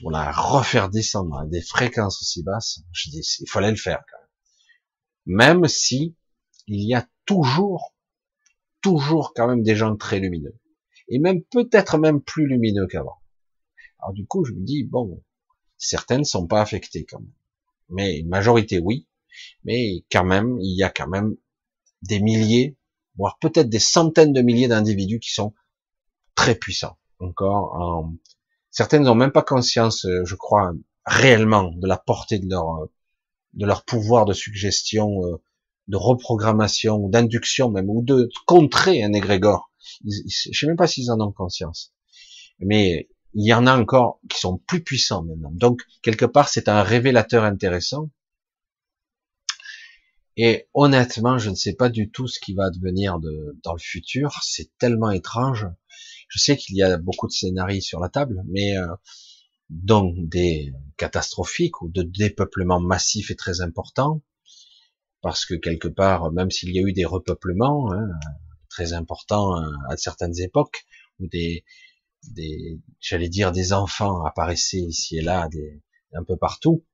pour 0.00 0.10
la 0.10 0.30
refaire 0.30 0.90
descendre 0.90 1.38
à 1.38 1.46
des 1.46 1.62
fréquences 1.62 2.20
aussi 2.20 2.42
basses, 2.42 2.80
je 2.92 3.10
dis, 3.10 3.26
il 3.40 3.48
fallait 3.48 3.70
le 3.70 3.76
faire 3.76 4.04
quand 4.10 4.18
même. 4.18 5.36
Même 5.38 5.68
si 5.68 6.14
il 6.66 6.86
y 6.86 6.94
a 6.94 7.08
toujours, 7.24 7.94
toujours 8.80 9.32
quand 9.34 9.48
même 9.48 9.62
des 9.62 9.76
gens 9.76 9.96
très 9.96 10.18
lumineux. 10.20 10.58
Et 11.08 11.18
même 11.18 11.42
peut-être 11.44 11.98
même 11.98 12.20
plus 12.20 12.46
lumineux 12.46 12.86
qu'avant. 12.86 13.20
Alors 14.00 14.12
du 14.12 14.26
coup, 14.26 14.44
je 14.44 14.52
me 14.52 14.64
dis, 14.64 14.84
bon, 14.84 15.22
certaines 15.78 16.20
ne 16.20 16.24
sont 16.24 16.46
pas 16.46 16.60
affectées 16.60 17.06
quand 17.06 17.20
même. 17.20 17.32
Mais 17.88 18.18
une 18.18 18.28
majorité, 18.28 18.78
oui. 18.78 19.08
Mais 19.64 20.04
quand 20.10 20.24
même, 20.24 20.58
il 20.60 20.76
y 20.76 20.82
a 20.82 20.90
quand 20.90 21.08
même 21.08 21.36
des 22.02 22.20
milliers, 22.20 22.76
voire 23.16 23.38
peut-être 23.38 23.68
des 23.68 23.78
centaines 23.78 24.32
de 24.32 24.42
milliers 24.42 24.68
d'individus 24.68 25.20
qui 25.20 25.32
sont 25.32 25.54
très 26.34 26.54
puissants. 26.54 26.98
Encore, 27.18 27.74
en... 27.74 28.14
certaines 28.76 29.04
n'ont 29.04 29.14
même 29.14 29.32
pas 29.32 29.42
conscience, 29.42 30.04
euh, 30.04 30.24
je 30.26 30.34
crois, 30.34 30.72
réellement 31.06 31.72
de 31.72 31.86
la 31.86 31.96
portée 31.96 32.38
de 32.38 32.48
leur 32.48 32.82
euh, 32.82 32.92
de 33.54 33.64
leur 33.64 33.84
pouvoir 33.86 34.26
de 34.26 34.34
suggestion, 34.34 35.24
euh, 35.24 35.36
de 35.88 35.96
reprogrammation, 35.96 37.08
d'induction 37.08 37.70
même, 37.70 37.88
ou 37.88 38.02
de 38.02 38.28
contrer 38.46 39.02
un 39.02 39.14
égrégore. 39.14 39.72
Je 40.04 40.50
sais 40.52 40.66
même 40.66 40.76
pas 40.76 40.86
s'ils 40.86 41.10
en 41.10 41.20
ont 41.20 41.32
conscience. 41.32 41.94
Mais 42.60 43.08
il 43.32 43.46
y 43.46 43.54
en 43.54 43.66
a 43.66 43.78
encore 43.78 44.20
qui 44.28 44.38
sont 44.38 44.58
plus 44.58 44.82
puissants 44.82 45.22
maintenant. 45.22 45.52
Donc, 45.52 45.82
quelque 46.02 46.26
part, 46.26 46.48
c'est 46.50 46.68
un 46.68 46.82
révélateur 46.82 47.44
intéressant. 47.44 48.10
Et 50.36 50.68
honnêtement, 50.74 51.38
je 51.38 51.48
ne 51.48 51.54
sais 51.54 51.74
pas 51.74 51.88
du 51.88 52.10
tout 52.10 52.26
ce 52.26 52.40
qui 52.40 52.52
va 52.52 52.68
devenir 52.68 53.18
de, 53.20 53.58
dans 53.64 53.72
le 53.72 53.78
futur. 53.78 54.38
C'est 54.42 54.76
tellement 54.76 55.10
étrange. 55.10 55.66
Je 56.28 56.38
sais 56.38 56.56
qu'il 56.56 56.76
y 56.76 56.82
a 56.82 56.96
beaucoup 56.98 57.26
de 57.26 57.32
scénarios 57.32 57.80
sur 57.80 58.00
la 58.00 58.08
table, 58.08 58.42
mais 58.48 58.76
euh, 58.76 58.86
donc 59.70 60.16
des 60.28 60.72
catastrophiques 60.96 61.82
ou 61.82 61.88
de 61.88 62.02
dépeuplement 62.02 62.80
massif 62.80 63.30
et 63.30 63.36
très 63.36 63.60
important, 63.60 64.22
parce 65.20 65.44
que 65.44 65.54
quelque 65.54 65.88
part, 65.88 66.32
même 66.32 66.50
s'il 66.50 66.74
y 66.74 66.78
a 66.78 66.82
eu 66.82 66.92
des 66.92 67.04
repeuplements 67.04 67.92
hein, 67.92 68.08
très 68.68 68.92
importants 68.92 69.60
euh, 69.60 69.70
à 69.88 69.96
certaines 69.96 70.38
époques, 70.40 70.84
ou 71.20 71.28
des, 71.28 71.64
des 72.34 72.80
j'allais 73.00 73.28
dire 73.28 73.52
des 73.52 73.72
enfants 73.72 74.24
apparaissaient 74.24 74.78
ici 74.78 75.18
et 75.18 75.22
là, 75.22 75.48
des, 75.48 75.82
un 76.12 76.24
peu 76.24 76.36
partout, 76.36 76.84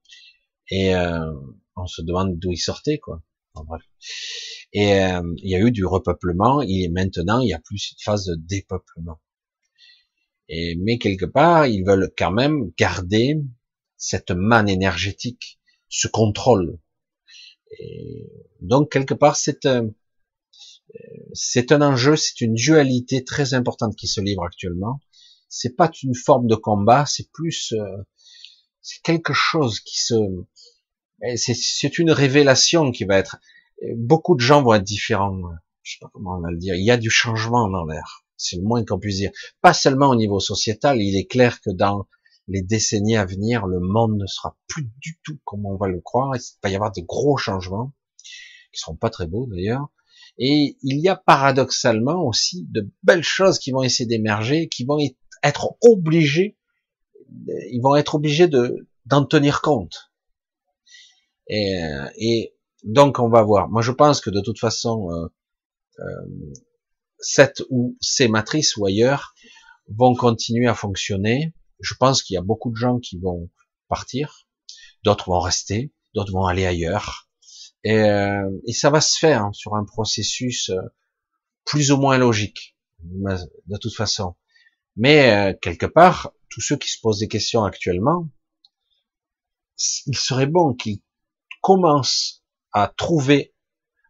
et 0.71 0.95
euh, 0.95 1.33
on 1.77 1.87
se 1.87 2.03
demande 2.03 2.39
d'où 2.39 2.53
ils 2.53 2.59
sortaient, 2.59 2.99
quoi. 2.99 3.23
bref. 3.55 3.83
Et 4.73 5.03
euh, 5.03 5.23
il 5.39 5.51
y 5.51 5.55
a 5.55 5.61
eu 5.61 5.71
du 5.71 5.85
repeuplement, 5.85 6.63
et 6.63 6.89
maintenant 6.89 7.41
il 7.41 7.49
y 7.49 7.53
a 7.53 7.59
plus 7.59 7.93
une 7.93 7.99
phase 8.03 8.27
de 8.27 8.37
dépeuplement. 8.37 9.21
Et, 10.49 10.77
mais 10.77 10.99
quelque 10.99 11.27
part, 11.27 11.67
ils 11.67 11.85
veulent 11.85 12.13
quand 12.17 12.33
même 12.33 12.73
garder 12.79 13.37
cette 13.97 14.31
manne 14.31 14.69
énergétique, 14.69 15.61
ce 15.89 16.09
contrôle. 16.09 16.79
Et 17.79 18.27
donc 18.61 18.91
quelque 18.91 19.15
part, 19.15 19.37
c'est 19.37 19.67
un, 19.67 19.91
c'est 21.33 21.73
un 21.73 21.83
enjeu, 21.83 22.17
c'est 22.17 22.41
une 22.41 22.55
dualité 22.55 23.25
très 23.25 23.55
importante 23.55 23.97
qui 23.97 24.09
se 24.09 24.21
livre 24.21 24.45
actuellement. 24.45 25.01
C'est 25.49 25.77
pas 25.77 25.91
une 26.03 26.15
forme 26.15 26.47
de 26.47 26.55
combat, 26.55 27.05
c'est 27.07 27.31
plus, 27.33 27.73
euh, 27.73 28.03
c'est 28.81 29.03
quelque 29.03 29.33
chose 29.33 29.81
qui 29.81 30.01
se, 30.01 30.15
c'est 31.37 31.99
une 31.99 32.11
révélation 32.11 32.91
qui 32.91 33.05
va 33.05 33.19
être. 33.19 33.37
Beaucoup 33.97 34.35
de 34.35 34.41
gens 34.41 34.63
vont 34.63 34.75
être 34.75 34.85
différents. 34.85 35.37
Je 35.83 35.93
sais 35.93 35.99
pas 36.01 36.11
comment 36.13 36.37
on 36.37 36.41
va 36.41 36.51
le 36.51 36.59
dire. 36.59 36.75
Il 36.75 36.85
y 36.85 36.91
a 36.91 36.97
du 36.97 37.11
changement 37.11 37.69
dans 37.69 37.85
l'air. 37.85 38.25
C'est 38.37 38.57
le 38.57 38.63
moins 38.63 38.85
qu'on 38.85 38.99
puisse 38.99 39.17
dire. 39.17 39.31
Pas 39.61 39.73
seulement 39.73 40.11
au 40.11 40.17
niveau 40.17 40.41
sociétal. 40.41 41.01
Il 41.01 41.17
est 41.17 41.27
clair 41.27 41.61
que 41.61 41.71
dans 41.71 42.07
les 42.49 42.63
décennies 42.63 43.17
à 43.17 43.25
venir, 43.25 43.67
le 43.67 43.81
monde 43.81 44.17
ne 44.17 44.27
sera 44.27 44.57
plus 44.67 44.91
du 45.01 45.19
tout 45.25 45.39
comme 45.45 45.67
on 45.67 45.77
va 45.77 45.89
le 45.89 46.01
croire. 46.01 46.35
Il 46.37 46.41
va 46.63 46.71
y 46.71 46.75
avoir 46.75 46.93
des 46.93 47.03
gros 47.03 47.37
changements 47.37 47.93
qui 48.73 48.81
seront 48.81 48.97
pas 48.97 49.11
très 49.11 49.27
beaux 49.27 49.47
d'ailleurs. 49.47 49.89
Et 50.39 50.77
il 50.83 51.01
y 51.01 51.09
a 51.09 51.17
paradoxalement 51.17 52.27
aussi 52.27 52.67
de 52.71 52.91
belles 53.03 53.23
choses 53.25 53.59
qui 53.59 53.71
vont 53.71 53.83
essayer 53.83 54.07
d'émerger, 54.07 54.69
qui 54.69 54.85
vont 54.85 54.99
être 55.43 55.77
obligés, 55.83 56.57
ils 57.71 57.81
vont 57.83 57.97
être 57.97 58.15
obligés 58.15 58.49
de 58.49 58.89
d'en 59.07 59.25
tenir 59.25 59.63
compte. 59.63 60.13
Et, 61.49 61.83
euh, 61.83 62.09
et, 62.17 62.55
donc 62.83 63.19
on 63.19 63.29
va 63.29 63.43
voir. 63.43 63.69
Moi 63.69 63.83
je 63.83 63.93
pense 63.93 64.21
que 64.21 64.31
de 64.31 64.41
toute 64.41 64.59
façon, 64.59 65.11
euh, 65.11 65.27
euh, 66.01 66.53
cette 67.19 67.63
ou 67.71 67.97
ces 68.01 68.29
matrices 68.29 68.77
ou 68.77 68.87
ailleurs 68.87 69.35
vont 69.89 70.15
continuer 70.15 70.67
à 70.67 70.75
fonctionner. 70.75 71.55
Je 71.81 71.95
pense 71.95 72.23
qu'il 72.23 72.35
y 72.35 72.39
a 72.39 72.43
beaucoup 72.43 72.71
de 72.71 72.77
gens 72.77 72.99
qui 72.99 73.19
vont 73.19 73.51
partir, 73.89 74.47
d'autres 75.05 75.31
vont 75.31 75.41
rester, 75.41 75.93
d'autres 76.15 76.33
vont 76.33 76.47
aller 76.47 76.67
ailleurs. 76.67 77.29
Et, 77.85 77.99
euh, 77.99 78.49
ça 78.73 78.91
va 78.91 79.01
se 79.01 79.19
faire 79.19 79.43
hein, 79.43 79.53
sur 79.53 79.75
un 79.75 79.85
processus 79.85 80.71
plus 81.65 81.91
ou 81.91 81.97
moins 81.97 82.19
logique, 82.19 82.77
de 83.01 83.77
toute 83.81 83.95
façon. 83.95 84.37
Mais 84.97 85.59
quelque 85.61 85.87
part, 85.87 86.33
tous 86.49 86.61
ceux 86.61 86.77
qui 86.77 86.89
se 86.89 87.01
posent 87.01 87.19
des 87.19 87.29
questions 87.29 87.65
actuellement, 87.65 88.29
il 90.07 90.17
serait 90.17 90.47
bon 90.47 90.75
qu'ils 90.75 91.01
commencent 91.61 92.42
à 92.73 92.93
trouver 92.97 93.55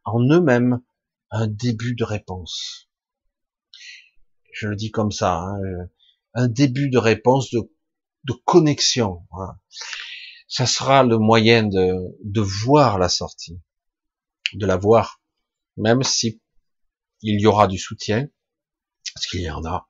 en 0.05 0.21
eux-mêmes 0.21 0.81
un 1.31 1.47
début 1.47 1.95
de 1.95 2.05
réponse. 2.05 2.89
Je 4.53 4.69
le 4.69 4.77
dis 4.77 4.91
comme 4.91 5.13
ça, 5.13 5.39
hein, 5.39 5.59
un 6.35 6.49
début 6.49 6.91
de 6.91 6.99
réponse, 6.99 7.51
de, 7.51 7.61
de 8.25 8.33
connexion. 8.45 9.27
Hein 9.33 9.57
ça 10.53 10.67
sera 10.67 11.03
le 11.03 11.17
moyen 11.17 11.63
de, 11.63 11.95
de 12.23 12.43
voir 12.43 12.99
la 12.99 13.09
sortie, 13.09 13.59
de 14.53 14.67
la 14.67 14.77
voir, 14.77 15.23
même 15.79 16.03
si 16.03 16.43
il 17.23 17.41
y 17.41 17.47
aura 17.47 17.69
du 17.69 17.79
soutien, 17.79 18.29
parce 19.15 19.27
qu'il 19.27 19.41
y 19.41 19.51
en 19.51 19.65
a. 19.65 19.89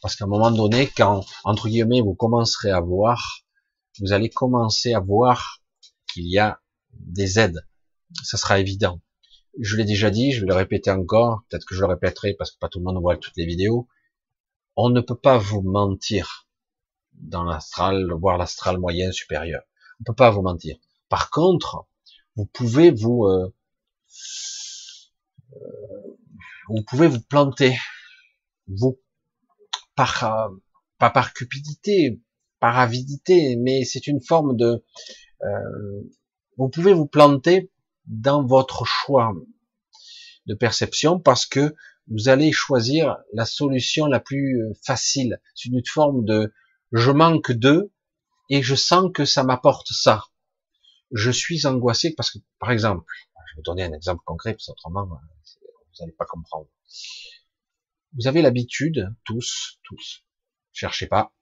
Parce 0.00 0.14
qu'à 0.14 0.24
un 0.24 0.28
moment 0.28 0.52
donné, 0.52 0.86
quand, 0.86 1.26
entre 1.42 1.68
guillemets, 1.68 2.00
vous 2.00 2.14
commencerez 2.14 2.70
à 2.70 2.78
voir, 2.78 3.42
vous 3.98 4.12
allez 4.12 4.30
commencer 4.30 4.94
à 4.94 5.00
voir 5.00 5.60
qu'il 6.12 6.28
y 6.28 6.38
a 6.38 6.62
des 6.92 7.40
aides. 7.40 7.66
Ça 8.24 8.36
sera 8.36 8.58
évident. 8.58 9.00
Je 9.60 9.76
l'ai 9.76 9.84
déjà 9.84 10.10
dit, 10.10 10.32
je 10.32 10.40
vais 10.40 10.46
le 10.46 10.54
répéter 10.54 10.90
encore, 10.90 11.42
peut-être 11.48 11.66
que 11.66 11.74
je 11.74 11.80
le 11.80 11.86
répéterai 11.86 12.34
parce 12.34 12.50
que 12.50 12.58
pas 12.58 12.68
tout 12.68 12.78
le 12.78 12.84
monde 12.84 13.00
voit 13.00 13.16
toutes 13.16 13.36
les 13.36 13.46
vidéos. 13.46 13.88
On 14.76 14.88
ne 14.88 15.00
peut 15.00 15.16
pas 15.16 15.36
vous 15.36 15.60
mentir 15.60 16.48
dans 17.12 17.44
l'astral, 17.44 18.10
voir 18.12 18.38
l'astral 18.38 18.78
moyen 18.78 19.12
supérieur. 19.12 19.62
On 20.00 20.04
peut 20.04 20.14
pas 20.14 20.30
vous 20.30 20.42
mentir. 20.42 20.76
Par 21.08 21.30
contre, 21.30 21.86
vous 22.36 22.46
pouvez 22.46 22.90
vous, 22.90 23.24
euh, 23.26 23.54
euh, 25.52 26.16
vous 26.68 26.82
pouvez 26.88 27.08
vous 27.08 27.20
planter, 27.20 27.76
vous 28.66 28.98
par 29.94 30.24
euh, 30.24 30.48
pas 30.98 31.10
par 31.10 31.34
cupidité, 31.34 32.20
par 32.58 32.78
avidité, 32.78 33.56
mais 33.56 33.84
c'est 33.84 34.06
une 34.06 34.22
forme 34.22 34.56
de, 34.56 34.84
vous 36.56 36.68
pouvez 36.68 36.94
vous 36.94 37.06
planter 37.06 37.71
dans 38.06 38.44
votre 38.44 38.84
choix 38.84 39.34
de 40.46 40.54
perception 40.54 41.20
parce 41.20 41.46
que 41.46 41.74
vous 42.08 42.28
allez 42.28 42.52
choisir 42.52 43.16
la 43.32 43.44
solution 43.44 44.06
la 44.06 44.20
plus 44.20 44.60
facile. 44.84 45.40
C'est 45.54 45.68
une 45.68 45.82
forme 45.86 46.24
de 46.24 46.52
je 46.92 47.10
manque 47.10 47.52
de, 47.52 47.90
et 48.50 48.62
je 48.62 48.74
sens 48.74 49.10
que 49.14 49.24
ça 49.24 49.44
m'apporte 49.44 49.88
ça. 49.92 50.26
Je 51.10 51.30
suis 51.30 51.66
angoissé 51.66 52.14
parce 52.14 52.30
que, 52.30 52.38
par 52.58 52.70
exemple, 52.70 53.04
je 53.08 53.54
vais 53.54 53.56
vous 53.56 53.62
donner 53.62 53.84
un 53.84 53.92
exemple 53.92 54.22
concret, 54.24 54.52
parce 54.52 54.68
autrement, 54.68 55.02
euh, 55.02 55.16
vous 55.64 56.00
n'allez 56.00 56.12
pas 56.12 56.26
comprendre. 56.26 56.68
Vous 58.14 58.26
avez 58.26 58.42
l'habitude, 58.42 59.14
tous, 59.24 59.78
tous, 59.84 60.24
cherchez 60.72 61.06
pas, 61.06 61.32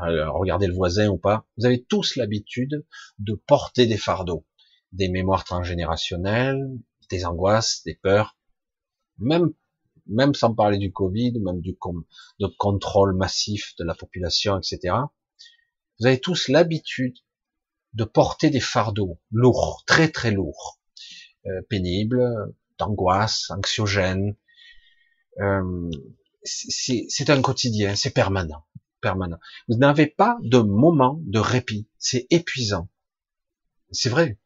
regardez 0.00 0.66
le 0.66 0.74
voisin 0.74 1.08
ou 1.08 1.18
pas, 1.18 1.46
vous 1.56 1.66
avez 1.66 1.84
tous 1.84 2.16
l'habitude 2.16 2.84
de 3.18 3.34
porter 3.34 3.86
des 3.86 3.98
fardeaux, 3.98 4.44
des 4.92 5.08
mémoires 5.08 5.44
transgénérationnelles, 5.44 6.78
des 7.10 7.24
angoisses, 7.24 7.82
des 7.84 7.94
peurs, 7.94 8.36
même 9.18 9.52
même 10.06 10.34
sans 10.34 10.54
parler 10.54 10.78
du 10.78 10.92
Covid, 10.92 11.38
même 11.40 11.60
du 11.60 11.76
de 12.40 12.46
contrôle 12.58 13.14
massif 13.14 13.74
de 13.78 13.84
la 13.84 13.94
population, 13.94 14.58
etc. 14.58 14.94
Vous 15.98 16.06
avez 16.06 16.20
tous 16.20 16.48
l'habitude 16.48 17.16
de 17.94 18.04
porter 18.04 18.50
des 18.50 18.60
fardeaux 18.60 19.20
lourds, 19.30 19.84
très 19.86 20.08
très 20.08 20.30
lourds, 20.30 20.80
euh, 21.46 21.62
pénibles, 21.68 22.54
d'angoisse, 22.78 23.50
anxiogènes. 23.50 24.36
Euh, 25.40 25.90
c'est 26.44 27.30
un 27.30 27.40
quotidien, 27.40 27.94
c'est 27.94 28.10
permanent, 28.10 28.64
permanent. 29.00 29.38
Vous 29.68 29.76
n'avez 29.76 30.06
pas 30.06 30.36
de 30.42 30.58
moment 30.58 31.20
de 31.22 31.38
répit, 31.38 31.88
c'est 31.98 32.26
épuisant. 32.30 32.88
C'est 33.92 34.08
vrai. 34.08 34.38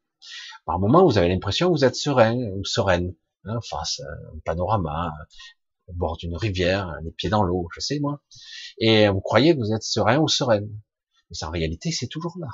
Par 0.66 0.80
moment, 0.80 1.06
vous 1.06 1.16
avez 1.16 1.28
l'impression 1.28 1.68
que 1.68 1.78
vous 1.78 1.84
êtes 1.84 1.94
serein 1.94 2.36
ou 2.36 2.64
sereine, 2.64 3.14
hein, 3.44 3.60
face 3.70 4.00
à 4.00 4.10
un 4.34 4.38
panorama, 4.44 5.14
au 5.86 5.92
bord 5.92 6.16
d'une 6.16 6.36
rivière, 6.36 6.92
les 7.04 7.12
pieds 7.12 7.30
dans 7.30 7.44
l'eau, 7.44 7.68
je 7.72 7.78
sais 7.78 8.00
moi. 8.00 8.20
Et 8.78 9.08
vous 9.08 9.20
croyez 9.20 9.54
que 9.54 9.60
vous 9.60 9.72
êtes 9.72 9.84
serein 9.84 10.18
ou 10.18 10.26
sereine. 10.26 10.68
Mais 11.30 11.44
en 11.44 11.50
réalité, 11.50 11.92
c'est 11.92 12.08
toujours 12.08 12.36
là. 12.40 12.48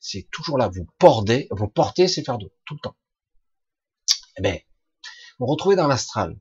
C'est 0.00 0.28
toujours 0.32 0.58
là. 0.58 0.68
Vous 0.68 0.84
portez, 0.98 1.46
vous 1.52 1.68
portez 1.68 2.08
ces 2.08 2.24
fardeaux, 2.24 2.52
tout 2.66 2.74
le 2.74 2.80
temps. 2.80 2.96
Eh 4.36 4.42
bien, 4.42 4.58
vous 5.38 5.46
retrouvez 5.46 5.76
dans 5.76 5.86
l'astral. 5.86 6.36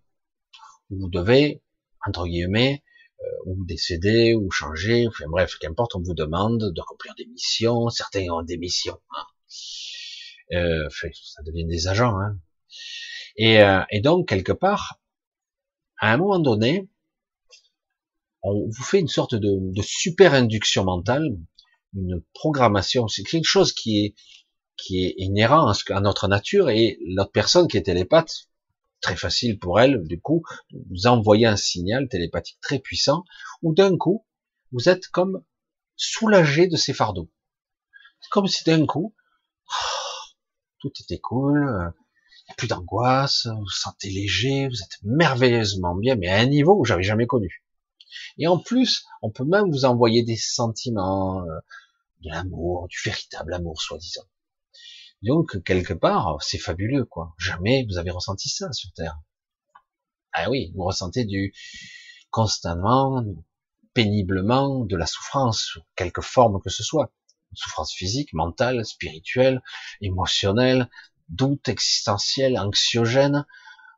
Vous 0.90 1.10
devez, 1.10 1.62
entre 2.08 2.26
guillemets, 2.26 2.84
euh, 3.22 3.26
ou 3.46 3.66
décéder, 3.66 4.34
ou 4.34 4.50
changer, 4.50 5.08
enfin 5.08 5.26
bref, 5.28 5.58
qu'importe, 5.60 5.96
on 5.96 6.02
vous 6.02 6.16
demande 6.16 6.74
de 6.74 6.82
remplir 6.82 7.14
des 7.16 7.28
missions, 7.28 7.90
certains 7.90 8.28
ont 8.32 8.42
des 8.42 8.58
missions. 8.58 9.00
Hein. 9.12 9.26
Euh, 10.52 10.90
ça 10.90 11.42
devient 11.44 11.66
des 11.66 11.88
agents. 11.88 12.20
Hein. 12.20 12.38
Et, 13.36 13.62
euh, 13.62 13.82
et 13.90 14.02
donc, 14.02 14.28
quelque 14.28 14.52
part, 14.52 15.00
à 16.00 16.14
un 16.14 16.18
moment 16.18 16.40
donné, 16.40 16.90
on 18.42 18.68
vous 18.68 18.84
fait 18.84 19.00
une 19.00 19.08
sorte 19.08 19.36
de, 19.36 19.60
de 19.62 19.82
super 19.82 20.34
induction 20.34 20.84
mentale, 20.84 21.24
une 21.96 22.24
programmation. 22.34 23.08
C'est 23.08 23.24
quelque 23.24 23.48
chose 23.48 23.74
qui 23.74 24.06
est 24.06 24.16
qui 24.76 25.06
est 25.06 25.14
inhérent 25.18 25.72
à 25.90 26.02
notre 26.02 26.28
nature 26.28 26.70
et 26.70 26.98
l'autre 27.06 27.32
personne 27.32 27.68
qui 27.68 27.78
est 27.78 27.84
télépathe, 27.84 28.50
très 29.02 29.16
facile 29.16 29.60
pour 29.60 29.80
elle, 29.80 30.04
du 30.08 30.20
coup, 30.20 30.44
vous 30.90 31.08
envoyer 31.08 31.46
un 31.46 31.58
signal 31.58 32.08
télépathique 32.08 32.60
très 32.62 32.80
puissant, 32.80 33.24
où 33.62 33.74
d'un 33.74 33.98
coup, 33.98 34.26
vous 34.72 34.90
êtes 34.90 35.08
comme 35.08 35.44
soulagé 35.96 36.68
de 36.68 36.78
ces 36.78 36.94
fardeaux. 36.94 37.30
Comme 38.32 38.48
si 38.48 38.64
d'un 38.64 38.86
coup, 38.86 39.14
tout 40.84 40.92
était 41.00 41.20
cool, 41.20 41.94
a 42.50 42.54
plus 42.56 42.68
d'angoisse, 42.68 43.48
vous 43.48 43.62
vous 43.62 43.70
sentez 43.70 44.10
léger, 44.10 44.68
vous 44.68 44.82
êtes 44.82 45.00
merveilleusement 45.04 45.96
bien, 45.96 46.16
mais 46.16 46.28
à 46.28 46.40
un 46.40 46.46
niveau 46.46 46.78
où 46.78 46.84
j'avais 46.84 47.04
jamais 47.04 47.26
connu. 47.26 47.64
Et 48.38 48.48
en 48.48 48.60
plus, 48.60 49.06
on 49.22 49.32
peut 49.32 49.46
même 49.46 49.72
vous 49.72 49.86
envoyer 49.86 50.24
des 50.24 50.36
sentiments, 50.36 51.42
euh, 51.42 51.60
de 52.22 52.30
l'amour, 52.30 52.88
du 52.90 52.98
véritable 53.06 53.54
amour, 53.54 53.82
soi-disant. 53.82 54.26
Donc, 55.22 55.64
quelque 55.64 55.94
part, 55.94 56.38
c'est 56.42 56.58
fabuleux, 56.58 57.06
quoi. 57.06 57.34
Jamais 57.38 57.86
vous 57.90 57.98
avez 57.98 58.12
ressenti 58.12 58.50
ça 58.50 58.72
sur 58.74 58.92
Terre. 58.92 59.18
Ah 60.34 60.50
oui, 60.50 60.74
vous 60.76 60.84
ressentez 60.84 61.24
du 61.24 61.54
constamment, 62.30 63.24
péniblement, 63.94 64.84
de 64.84 64.98
la 64.98 65.06
souffrance, 65.06 65.78
quelque 65.96 66.22
forme 66.22 66.62
que 66.62 66.70
ce 66.70 66.84
soit. 66.84 67.14
Souffrance 67.56 67.94
physique, 67.94 68.34
mentale, 68.34 68.86
spirituelle, 68.86 69.62
émotionnelle, 70.02 70.90
doute 71.30 71.70
existentiel, 71.70 72.58
anxiogène, 72.60 73.46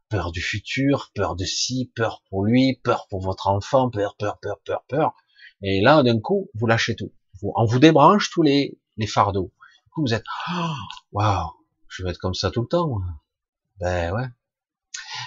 peur 0.10 0.32
du 0.32 0.42
futur, 0.42 1.12
peur 1.16 1.36
de 1.36 1.46
ci, 1.46 1.92
peur 1.96 2.24
pour 2.30 2.44
lui, 2.44 2.80
peur 2.84 3.08
pour 3.10 3.22
votre 3.22 3.48
enfant, 3.48 3.90
peur, 3.90 4.16
peur, 4.18 4.40
peur, 4.40 4.60
peur, 4.66 4.84
peur. 4.88 5.16
Et 5.62 5.82
là, 5.82 6.04
d'un 6.04 6.20
coup, 6.20 6.50
vous 6.54 6.68
lâchez 6.68 6.96
tout. 6.96 7.14
On 7.42 7.66
vous 7.66 7.80
débranche 7.80 8.30
tous 8.30 8.42
les, 8.42 8.80
les 8.98 9.08
fardeaux 9.08 9.52
vous 10.02 10.14
êtes, 10.14 10.26
waouh, 11.12 11.52
je 11.88 12.04
vais 12.04 12.12
être 12.12 12.18
comme 12.18 12.34
ça 12.34 12.52
tout 12.52 12.62
le 12.62 12.68
temps. 12.68 13.02
Ben 13.80 14.14
ouais. 14.14 14.28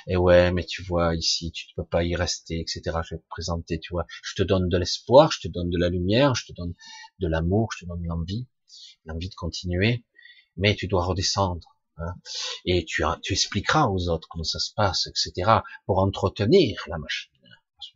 Et 0.07 0.16
ouais, 0.16 0.53
mais 0.53 0.64
tu 0.64 0.83
vois, 0.83 1.14
ici, 1.14 1.53
tu 1.53 1.66
ne 1.68 1.83
peux 1.83 1.89
pas 1.89 2.05
y 2.05 2.14
rester, 2.16 2.61
etc. 2.61 2.83
Je 3.05 3.14
vais 3.14 3.20
te 3.20 3.29
présenter, 3.29 3.81
tu 3.81 3.93
vois. 3.93 4.07
Je 4.22 4.35
te 4.35 4.43
donne 4.43 4.68
de 4.68 4.79
l'espoir, 4.79 5.33
je 5.33 5.41
te 5.41 5.49
donne 5.49 5.70
de 5.70 5.79
la 5.79 5.89
lumière, 5.89 6.35
je 6.35 6.47
te 6.47 6.53
donne 6.53 6.74
de 7.19 7.29
l'amour, 7.29 7.69
je 7.73 7.85
te 7.85 7.89
donne 7.89 8.07
l'envie, 8.07 8.47
l'envie 9.05 9.29
de 9.29 9.35
continuer, 9.35 10.05
mais 10.57 10.75
tu 10.75 10.89
dois 10.89 11.05
redescendre. 11.05 11.79
Hein. 11.99 12.14
Et 12.64 12.85
tu, 12.85 13.03
tu 13.23 13.33
expliqueras 13.33 13.87
aux 13.87 14.09
autres 14.09 14.29
comment 14.31 14.45
ça 14.45 14.59
se 14.59 14.73
passe, 14.75 15.07
etc. 15.09 15.51
pour 15.87 15.99
entretenir 15.99 16.83
la 16.89 16.99
machine. 16.99 17.31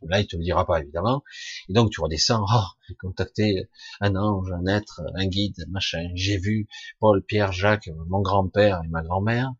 Là, 0.03 0.19
il 0.19 0.27
te 0.27 0.35
le 0.35 0.43
dira 0.43 0.65
pas, 0.65 0.81
évidemment. 0.81 1.23
Et 1.69 1.73
donc, 1.73 1.91
tu 1.91 2.01
redescends, 2.01 2.45
oh, 2.53 2.65
j'ai 2.87 2.95
contacté 2.95 3.69
un 3.99 4.15
ange, 4.15 4.51
un 4.51 4.65
être, 4.65 5.01
un 5.15 5.27
guide, 5.27 5.65
machin. 5.69 6.09
J'ai 6.15 6.37
vu 6.37 6.67
Paul, 6.99 7.23
Pierre, 7.23 7.51
Jacques, 7.51 7.89
mon 8.07 8.21
grand-père 8.21 8.81
et 8.83 8.87
ma 8.87 9.01
grand-mère, 9.01 9.53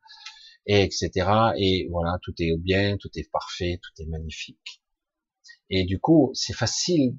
et 0.65 0.83
etc. 0.83 1.11
Et 1.57 1.87
voilà, 1.91 2.19
tout 2.21 2.33
est 2.39 2.57
bien, 2.57 2.97
tout 2.97 3.09
est 3.15 3.29
parfait, 3.31 3.79
tout 3.81 4.01
est 4.01 4.07
magnifique. 4.07 4.81
Et 5.69 5.85
du 5.85 5.99
coup, 5.99 6.31
c'est 6.33 6.53
facile 6.53 7.17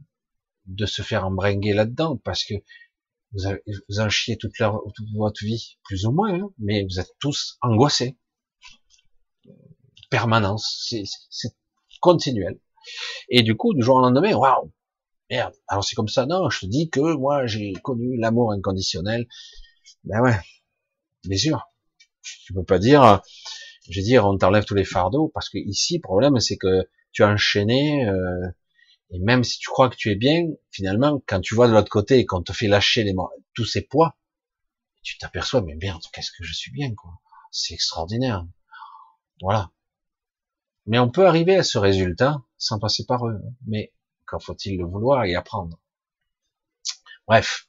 de 0.67 0.87
se 0.87 1.03
faire 1.03 1.27
embringuer 1.27 1.73
là-dedans, 1.73 2.17
parce 2.17 2.45
que 2.45 2.55
vous, 3.33 3.47
avez, 3.47 3.63
en 3.99 4.09
chiez 4.09 4.37
toute, 4.37 4.59
leur, 4.59 4.81
toute 4.95 5.09
votre 5.15 5.45
vie, 5.45 5.79
plus 5.85 6.07
ou 6.07 6.13
moins, 6.13 6.35
hein, 6.35 6.51
mais 6.59 6.85
vous 6.85 7.01
êtes 7.01 7.13
tous 7.19 7.59
angoissés. 7.61 8.17
Permanence, 10.11 10.89
c'est 11.31 11.51
continuel. 12.01 12.61
Et 13.29 13.43
du 13.43 13.57
coup, 13.57 13.75
du 13.75 13.83
jour 13.83 13.97
au 13.97 14.01
lendemain, 14.01 14.35
waouh, 14.35 14.73
merde. 15.31 15.55
Alors 15.69 15.85
c'est 15.85 15.97
comme 15.97 16.09
ça, 16.09 16.27
non, 16.27 16.51
je 16.51 16.61
te 16.61 16.67
dis 16.67 16.91
que 16.91 17.17
moi 17.17 17.47
j'ai 17.47 17.73
connu 17.83 18.17
l'amour 18.17 18.53
inconditionnel. 18.53 19.27
Ben 20.05 20.21
ouais, 20.21 20.39
bien 21.25 21.39
sûr. 21.39 21.67
Tu 22.45 22.53
peux 22.53 22.65
pas 22.65 22.79
dire, 22.79 23.23
je 23.89 24.01
veux 24.01 24.05
dire, 24.05 24.27
on 24.27 24.37
t'enlève 24.39 24.65
tous 24.65 24.75
les 24.75 24.85
fardeaux, 24.85 25.31
parce 25.35 25.49
que 25.49 25.59
ici, 25.59 25.99
problème, 25.99 26.39
c'est 26.41 26.57
que 26.57 26.89
tu 27.13 27.23
as 27.23 27.29
enchaîné, 27.29 28.07
euh, 28.07 28.49
et 29.15 29.21
même 29.21 29.45
si 29.45 29.61
tu 29.61 29.69
crois 29.69 29.89
que 29.89 29.95
tu 29.95 30.11
es 30.11 30.17
bien, 30.17 30.49
finalement, 30.73 31.23
quand 31.29 31.41
tu 31.41 31.55
vois 31.55 31.69
de 31.69 31.73
l'autre 31.73 31.89
côté 31.89 32.19
et 32.19 32.27
qu'on 32.27 32.43
te 32.43 32.53
fait 32.53 32.67
lâcher 32.67 33.05
les, 33.05 33.15
tous 33.55 33.65
ces 33.65 33.83
poids, 33.83 34.17
tu 35.05 35.19
t'aperçois, 35.19 35.63
mais 35.63 35.77
merde, 35.77 36.03
qu'est-ce 36.13 36.33
que 36.33 36.43
je 36.43 36.53
suis 36.53 36.73
bien, 36.73 36.93
quoi. 36.97 37.13
C'est 37.53 37.75
extraordinaire. 37.75 38.45
Voilà. 39.41 39.71
Mais 40.87 40.99
on 40.99 41.09
peut 41.09 41.29
arriver 41.29 41.55
à 41.55 41.63
ce 41.63 41.79
résultat 41.79 42.43
sans 42.59 42.81
passer 42.81 43.07
par 43.07 43.25
eux. 43.29 43.41
Mais 43.69 43.93
quand 44.27 44.41
faut-il 44.41 44.79
le 44.79 44.85
vouloir 44.85 45.25
et 45.25 45.37
apprendre? 45.37 45.79
Bref, 47.29 47.69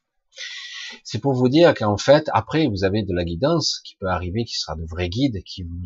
c'est 1.04 1.20
pour 1.20 1.34
vous 1.34 1.48
dire 1.48 1.76
qu'en 1.76 1.98
fait, 1.98 2.28
après, 2.34 2.66
vous 2.68 2.84
avez 2.84 3.04
de 3.04 3.14
la 3.14 3.24
guidance 3.24 3.82
qui 3.82 3.98
peut 3.98 4.10
arriver, 4.10 4.46
qui 4.46 4.58
sera 4.58 4.76
de 4.76 4.86
vrais 4.86 5.10
guides, 5.10 5.44
qui 5.44 5.62
vous, 5.62 5.86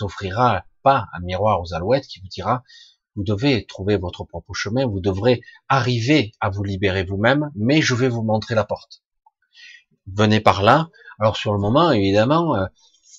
offrira 0.00 0.64
pas 0.82 1.08
un 1.12 1.20
miroir 1.20 1.60
aux 1.60 1.74
alouettes, 1.74 2.06
qui 2.06 2.20
vous 2.20 2.28
dira, 2.28 2.64
vous 3.16 3.22
devez 3.22 3.64
trouver 3.66 3.96
votre 3.96 4.24
propre 4.24 4.54
chemin, 4.54 4.86
vous 4.86 5.00
devrez 5.00 5.40
arriver 5.68 6.32
à 6.40 6.50
vous 6.50 6.64
libérer 6.64 7.04
vous-même, 7.04 7.50
mais 7.54 7.80
je 7.80 7.94
vais 7.94 8.08
vous 8.08 8.22
montrer 8.22 8.54
la 8.54 8.64
porte. 8.64 9.02
Venez 10.06 10.40
par 10.40 10.62
là. 10.62 10.90
Alors 11.18 11.36
sur 11.36 11.52
le 11.52 11.60
moment, 11.60 11.92
évidemment, 11.92 12.56
euh, 12.56 12.66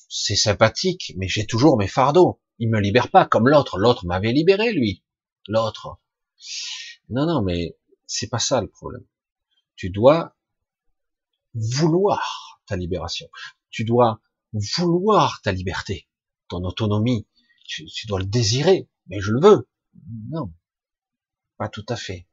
c'est 0.10 0.36
sympathique, 0.36 1.14
mais 1.18 1.28
j'ai 1.28 1.46
toujours 1.46 1.78
mes 1.78 1.88
fardeaux. 1.88 2.42
Il 2.60 2.70
me 2.70 2.80
libère 2.80 3.10
pas 3.10 3.26
comme 3.26 3.48
l'autre. 3.48 3.78
L'autre 3.78 4.06
m'avait 4.06 4.32
libéré, 4.32 4.72
lui. 4.72 5.04
L'autre. 5.48 6.00
Non, 7.10 7.26
non, 7.26 7.42
mais 7.42 7.78
c'est 8.06 8.30
pas 8.30 8.40
ça 8.40 8.62
le 8.62 8.70
problème. 8.70 9.06
Tu 9.76 9.90
dois 9.90 10.36
vouloir 11.54 12.62
ta 12.68 12.76
libération. 12.76 13.28
Tu 13.70 13.84
dois 13.84 14.22
vouloir 14.54 15.42
ta 15.42 15.52
liberté, 15.52 16.08
ton 16.48 16.64
autonomie. 16.64 17.28
Tu, 17.66 17.86
tu 17.86 18.08
dois 18.08 18.20
le 18.20 18.26
désirer. 18.26 18.90
Mais 19.08 19.20
je 19.20 19.32
le 19.32 19.42
veux. 19.42 19.68
Non. 20.30 20.52
Pas 21.58 21.70
tout 21.70 21.86
à 21.90 21.96
fait 21.96 22.28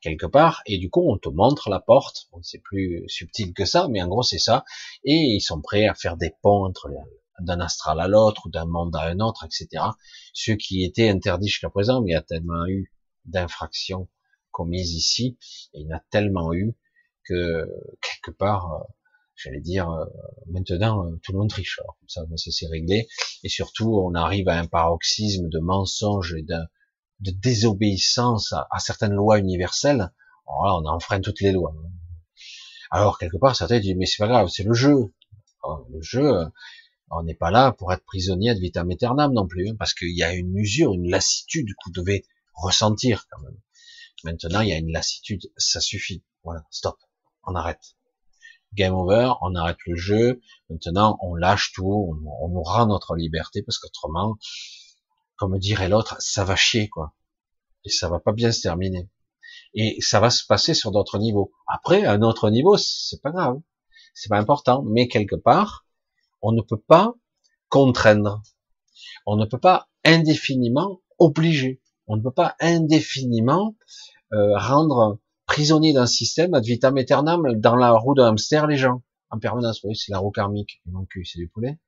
quelque 0.00 0.26
part, 0.26 0.62
et 0.66 0.78
du 0.78 0.90
coup 0.90 1.10
on 1.10 1.18
te 1.18 1.28
montre 1.28 1.70
la 1.70 1.80
porte, 1.80 2.28
c'est 2.42 2.58
plus 2.58 3.04
subtil 3.08 3.54
que 3.54 3.64
ça, 3.64 3.88
mais 3.88 4.02
en 4.02 4.08
gros 4.08 4.22
c'est 4.22 4.38
ça, 4.38 4.64
et 5.04 5.14
ils 5.14 5.40
sont 5.40 5.60
prêts 5.60 5.86
à 5.86 5.94
faire 5.94 6.16
des 6.16 6.32
ponts 6.42 6.64
entre 6.66 6.88
d'un 7.40 7.60
astral 7.60 8.00
à 8.00 8.08
l'autre, 8.08 8.46
ou 8.46 8.50
d'un 8.50 8.66
monde 8.66 8.96
à 8.96 9.02
un 9.02 9.20
autre, 9.20 9.44
etc. 9.44 9.84
Ce 10.32 10.52
qui 10.52 10.84
était 10.84 11.08
interdit 11.08 11.48
jusqu'à 11.48 11.70
présent, 11.70 12.00
mais 12.02 12.10
il 12.10 12.14
y 12.14 12.16
a 12.16 12.22
tellement 12.22 12.66
eu 12.66 12.92
d'infractions 13.24 14.08
commises 14.50 14.94
ici, 14.94 15.36
il 15.74 15.86
y 15.86 15.92
en 15.92 15.96
a 15.96 16.00
tellement 16.10 16.54
eu 16.54 16.74
que 17.24 17.68
quelque 18.00 18.34
part, 18.36 18.72
euh, 18.72 18.84
j'allais 19.36 19.60
dire, 19.60 19.90
euh, 19.90 20.04
maintenant 20.46 21.06
euh, 21.06 21.16
tout 21.22 21.32
le 21.32 21.38
monde 21.38 21.50
triche. 21.50 21.78
Alors, 21.80 21.96
comme 21.98 22.08
ça, 22.08 22.50
c'est 22.50 22.66
réglé, 22.66 23.08
et 23.44 23.48
surtout 23.48 23.98
on 23.98 24.14
arrive 24.14 24.48
à 24.48 24.58
un 24.58 24.66
paroxysme 24.66 25.48
de 25.48 25.58
mensonges 25.58 26.34
et 26.34 26.42
de, 26.42 26.56
de 27.20 27.30
désobéissance 27.30 28.52
à, 28.52 28.78
certaines 28.78 29.14
lois 29.14 29.38
universelles. 29.38 30.12
On 30.46 30.86
enfreint 30.86 31.20
toutes 31.20 31.40
les 31.40 31.52
lois. 31.52 31.74
Alors 32.90 33.18
quelque 33.18 33.36
part, 33.36 33.56
certains 33.56 33.80
disent 33.80 33.96
mais 33.96 34.06
c'est 34.06 34.22
pas 34.22 34.28
grave, 34.28 34.48
c'est 34.48 34.62
le 34.62 34.74
jeu. 34.74 35.12
le 35.90 36.00
jeu, 36.00 36.46
on 37.10 37.22
n'est 37.24 37.34
pas 37.34 37.50
là 37.50 37.72
pour 37.72 37.92
être 37.92 38.04
prisonnier 38.04 38.54
de 38.54 38.60
vitam 38.60 38.90
aeternam 38.90 39.32
non 39.32 39.46
plus, 39.46 39.68
hein, 39.68 39.74
parce 39.78 39.92
qu'il 39.92 40.16
y 40.16 40.22
a 40.22 40.32
une 40.34 40.56
usure, 40.56 40.92
une 40.92 41.10
lassitude 41.10 41.66
que 41.68 41.86
vous 41.86 41.92
devez 41.92 42.24
ressentir 42.54 43.26
quand 43.30 43.40
même. 43.42 43.58
Maintenant, 44.24 44.60
il 44.60 44.68
y 44.68 44.72
a 44.72 44.78
une 44.78 44.92
lassitude, 44.92 45.50
ça 45.56 45.80
suffit. 45.80 46.24
Voilà, 46.44 46.64
stop, 46.70 46.96
on 47.44 47.54
arrête. 47.54 47.95
Game 48.74 48.94
over, 48.94 49.32
on 49.40 49.54
arrête 49.54 49.78
le 49.86 49.96
jeu. 49.96 50.40
Maintenant, 50.68 51.18
on 51.22 51.34
lâche 51.34 51.72
tout, 51.72 51.84
on, 51.84 52.44
on 52.44 52.48
nous 52.48 52.62
rend 52.62 52.86
notre 52.86 53.16
liberté, 53.16 53.62
parce 53.62 53.78
qu'autrement, 53.78 54.36
comme 55.36 55.58
dirait 55.58 55.88
l'autre, 55.88 56.16
ça 56.20 56.44
va 56.44 56.56
chier, 56.56 56.88
quoi. 56.88 57.14
Et 57.84 57.90
ça 57.90 58.08
va 58.08 58.20
pas 58.20 58.32
bien 58.32 58.52
se 58.52 58.62
terminer. 58.62 59.08
Et 59.74 60.00
ça 60.00 60.20
va 60.20 60.30
se 60.30 60.44
passer 60.46 60.74
sur 60.74 60.90
d'autres 60.90 61.18
niveaux. 61.18 61.52
Après, 61.66 62.04
à 62.04 62.12
un 62.12 62.22
autre 62.22 62.50
niveau, 62.50 62.76
c'est 62.76 63.20
pas 63.22 63.30
grave. 63.30 63.60
C'est 64.14 64.28
pas 64.30 64.38
important. 64.38 64.82
Mais 64.82 65.08
quelque 65.08 65.36
part, 65.36 65.86
On 66.42 66.52
ne 66.52 66.62
peut 66.62 66.80
pas 66.80 67.14
contraindre. 67.68 68.42
On 69.26 69.36
ne 69.36 69.46
peut 69.46 69.58
pas 69.58 69.88
indéfiniment 70.04 71.00
obliger. 71.18 71.82
On 72.06 72.16
ne 72.16 72.22
peut 72.22 72.30
pas 72.30 72.54
indéfiniment 72.60 73.74
euh, 74.32 74.56
rendre 74.56 75.18
prisonnier 75.46 75.92
d'un 75.92 76.06
système 76.06 76.54
ad 76.54 76.64
vitam 76.64 76.96
aeternam 76.96 77.58
dans 77.58 77.76
la 77.76 77.92
roue 77.92 78.14
d'un 78.14 78.28
hamster 78.28 78.66
les 78.66 78.76
gens 78.76 79.02
en 79.30 79.38
permanence. 79.38 79.82
Oui, 79.84 79.96
c'est 79.96 80.12
la 80.12 80.18
roue 80.18 80.30
karmique. 80.30 80.80
Mon 80.86 81.04
cul, 81.04 81.24
c'est 81.24 81.38
du 81.38 81.48
poulet. 81.48 81.78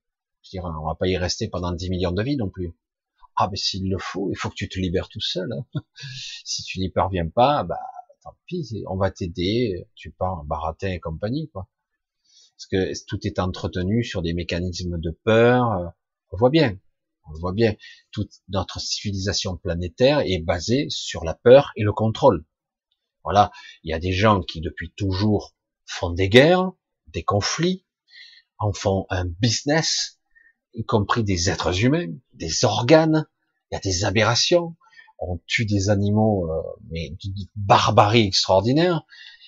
Je 0.42 0.50
dirais, 0.50 0.70
on 0.80 0.86
va 0.86 0.94
pas 0.94 1.08
y 1.08 1.16
rester 1.16 1.48
pendant 1.48 1.72
10 1.72 1.90
millions 1.90 2.12
de 2.12 2.22
vies 2.22 2.36
non 2.36 2.48
plus. 2.48 2.74
Ah, 3.36 3.48
mais 3.50 3.56
s'il 3.56 3.88
le 3.88 3.98
faut, 3.98 4.30
il 4.30 4.36
faut 4.36 4.48
que 4.48 4.54
tu 4.54 4.68
te 4.68 4.80
libères 4.80 5.08
tout 5.08 5.20
seul. 5.20 5.52
Hein. 5.52 5.64
si 6.44 6.62
tu 6.62 6.80
n'y 6.80 6.88
parviens 6.88 7.28
pas, 7.28 7.62
bah, 7.64 7.78
tant 8.22 8.36
pis, 8.46 8.82
on 8.88 8.96
va 8.96 9.10
t'aider, 9.10 9.86
tu 9.94 10.10
pars 10.10 10.40
en 10.40 10.44
baratin 10.44 10.88
et 10.88 11.00
compagnie, 11.00 11.48
quoi. 11.50 11.68
Parce 12.56 12.66
que 12.66 13.06
tout 13.06 13.24
est 13.24 13.38
entretenu 13.38 14.02
sur 14.02 14.22
des 14.22 14.34
mécanismes 14.34 14.98
de 14.98 15.10
peur. 15.22 15.92
On 16.32 16.36
voit 16.36 16.50
bien, 16.50 16.76
on 17.28 17.38
voit 17.38 17.52
bien. 17.52 17.76
Toute 18.10 18.32
notre 18.48 18.80
civilisation 18.80 19.56
planétaire 19.56 20.20
est 20.20 20.40
basée 20.40 20.86
sur 20.90 21.24
la 21.24 21.34
peur 21.34 21.70
et 21.76 21.84
le 21.84 21.92
contrôle. 21.92 22.44
Voilà. 23.28 23.50
Il 23.84 23.90
y 23.90 23.92
a 23.92 23.98
des 23.98 24.12
gens 24.12 24.40
qui, 24.40 24.62
depuis 24.62 24.90
toujours, 24.96 25.54
font 25.84 26.08
des 26.08 26.30
guerres, 26.30 26.72
des 27.08 27.22
conflits, 27.22 27.84
en 28.58 28.72
font 28.72 29.04
un 29.10 29.26
business, 29.26 30.18
y 30.72 30.82
compris 30.86 31.24
des 31.24 31.50
êtres 31.50 31.84
humains, 31.84 32.10
des 32.32 32.64
organes. 32.64 33.26
Il 33.70 33.74
y 33.74 33.76
a 33.76 33.80
des 33.80 34.04
aberrations. 34.06 34.76
On 35.18 35.38
tue 35.46 35.66
des 35.66 35.90
animaux, 35.90 36.50
euh, 36.50 36.62
mais 36.90 37.10
d'une 37.20 37.34
barbarie 37.54 38.26
extraordinaire. 38.26 39.04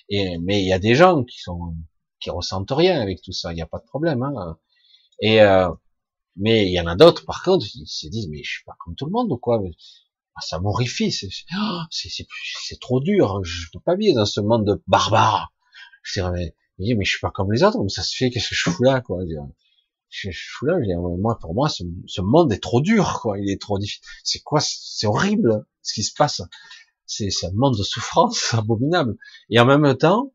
Et, 0.09 0.37
mais 0.37 0.61
il 0.61 0.67
y 0.67 0.73
a 0.73 0.79
des 0.79 0.93
gens 0.93 1.23
qui 1.23 1.39
sont, 1.39 1.75
qui 2.19 2.29
ressentent 2.29 2.69
rien 2.69 3.01
avec 3.01 3.23
tout 3.23 3.31
ça. 3.31 3.51
Il 3.51 3.55
n'y 3.55 3.63
a 3.63 3.65
pas 3.65 3.79
de 3.79 3.85
problème. 3.85 4.21
Hein. 4.21 4.59
Et, 5.21 5.41
euh, 5.41 5.71
mais 6.35 6.67
il 6.67 6.71
y 6.71 6.79
en 6.79 6.85
a 6.85 6.95
d'autres, 6.95 7.25
par 7.25 7.41
contre, 7.41 7.65
ils 7.73 7.87
se 7.87 8.07
disent, 8.07 8.29
mais 8.29 8.43
je 8.43 8.51
suis 8.51 8.63
pas 8.63 8.75
comme 8.79 8.93
tout 8.93 9.05
le 9.05 9.11
monde 9.11 9.31
ou 9.31 9.37
quoi? 9.37 9.59
Ça 10.39 10.59
m'horrifie, 10.59 11.13
oh, 11.57 11.79
c'est 11.91 12.79
trop 12.79 12.99
dur, 12.99 13.43
je 13.43 13.67
peux 13.73 13.79
pas 13.79 13.95
vivre 13.95 14.15
dans 14.15 14.25
ce 14.25 14.39
monde 14.39 14.65
de 14.65 14.81
barbares. 14.87 15.53
Je 16.03 16.19
dirais, 16.19 16.31
mais, 16.79 16.95
mais 16.95 17.05
je 17.05 17.11
suis 17.11 17.19
pas 17.19 17.31
comme 17.31 17.51
les 17.51 17.63
autres, 17.63 17.81
mais 17.83 17.89
ça 17.89 18.01
se 18.01 18.15
fait, 18.15 18.29
qu'est-ce 18.29 18.49
que 18.49 18.55
je 18.55 18.69
fous 18.69 18.83
là, 18.83 19.01
quoi 19.01 19.19
je, 20.09 20.31
je 20.31 20.49
fous 20.57 20.65
là, 20.65 20.77
je 20.81 20.93
moi, 21.19 21.37
pour 21.39 21.53
moi, 21.53 21.69
ce, 21.69 21.83
ce, 22.07 22.21
monde 22.21 22.51
est 22.53 22.61
trop 22.61 22.81
dur, 22.81 23.19
quoi, 23.21 23.37
il 23.39 23.51
est 23.51 23.61
trop 23.61 23.77
difficile. 23.77 24.03
C'est 24.23 24.39
quoi 24.39 24.59
C'est 24.61 25.07
horrible, 25.07 25.65
ce 25.83 25.93
qui 25.93 26.03
se 26.03 26.13
passe. 26.13 26.41
C'est 27.05 27.29
un 27.43 27.51
monde 27.53 27.77
de 27.77 27.83
souffrance 27.83 28.53
abominable. 28.53 29.17
Et 29.49 29.59
en 29.59 29.65
même 29.65 29.95
temps, 29.97 30.33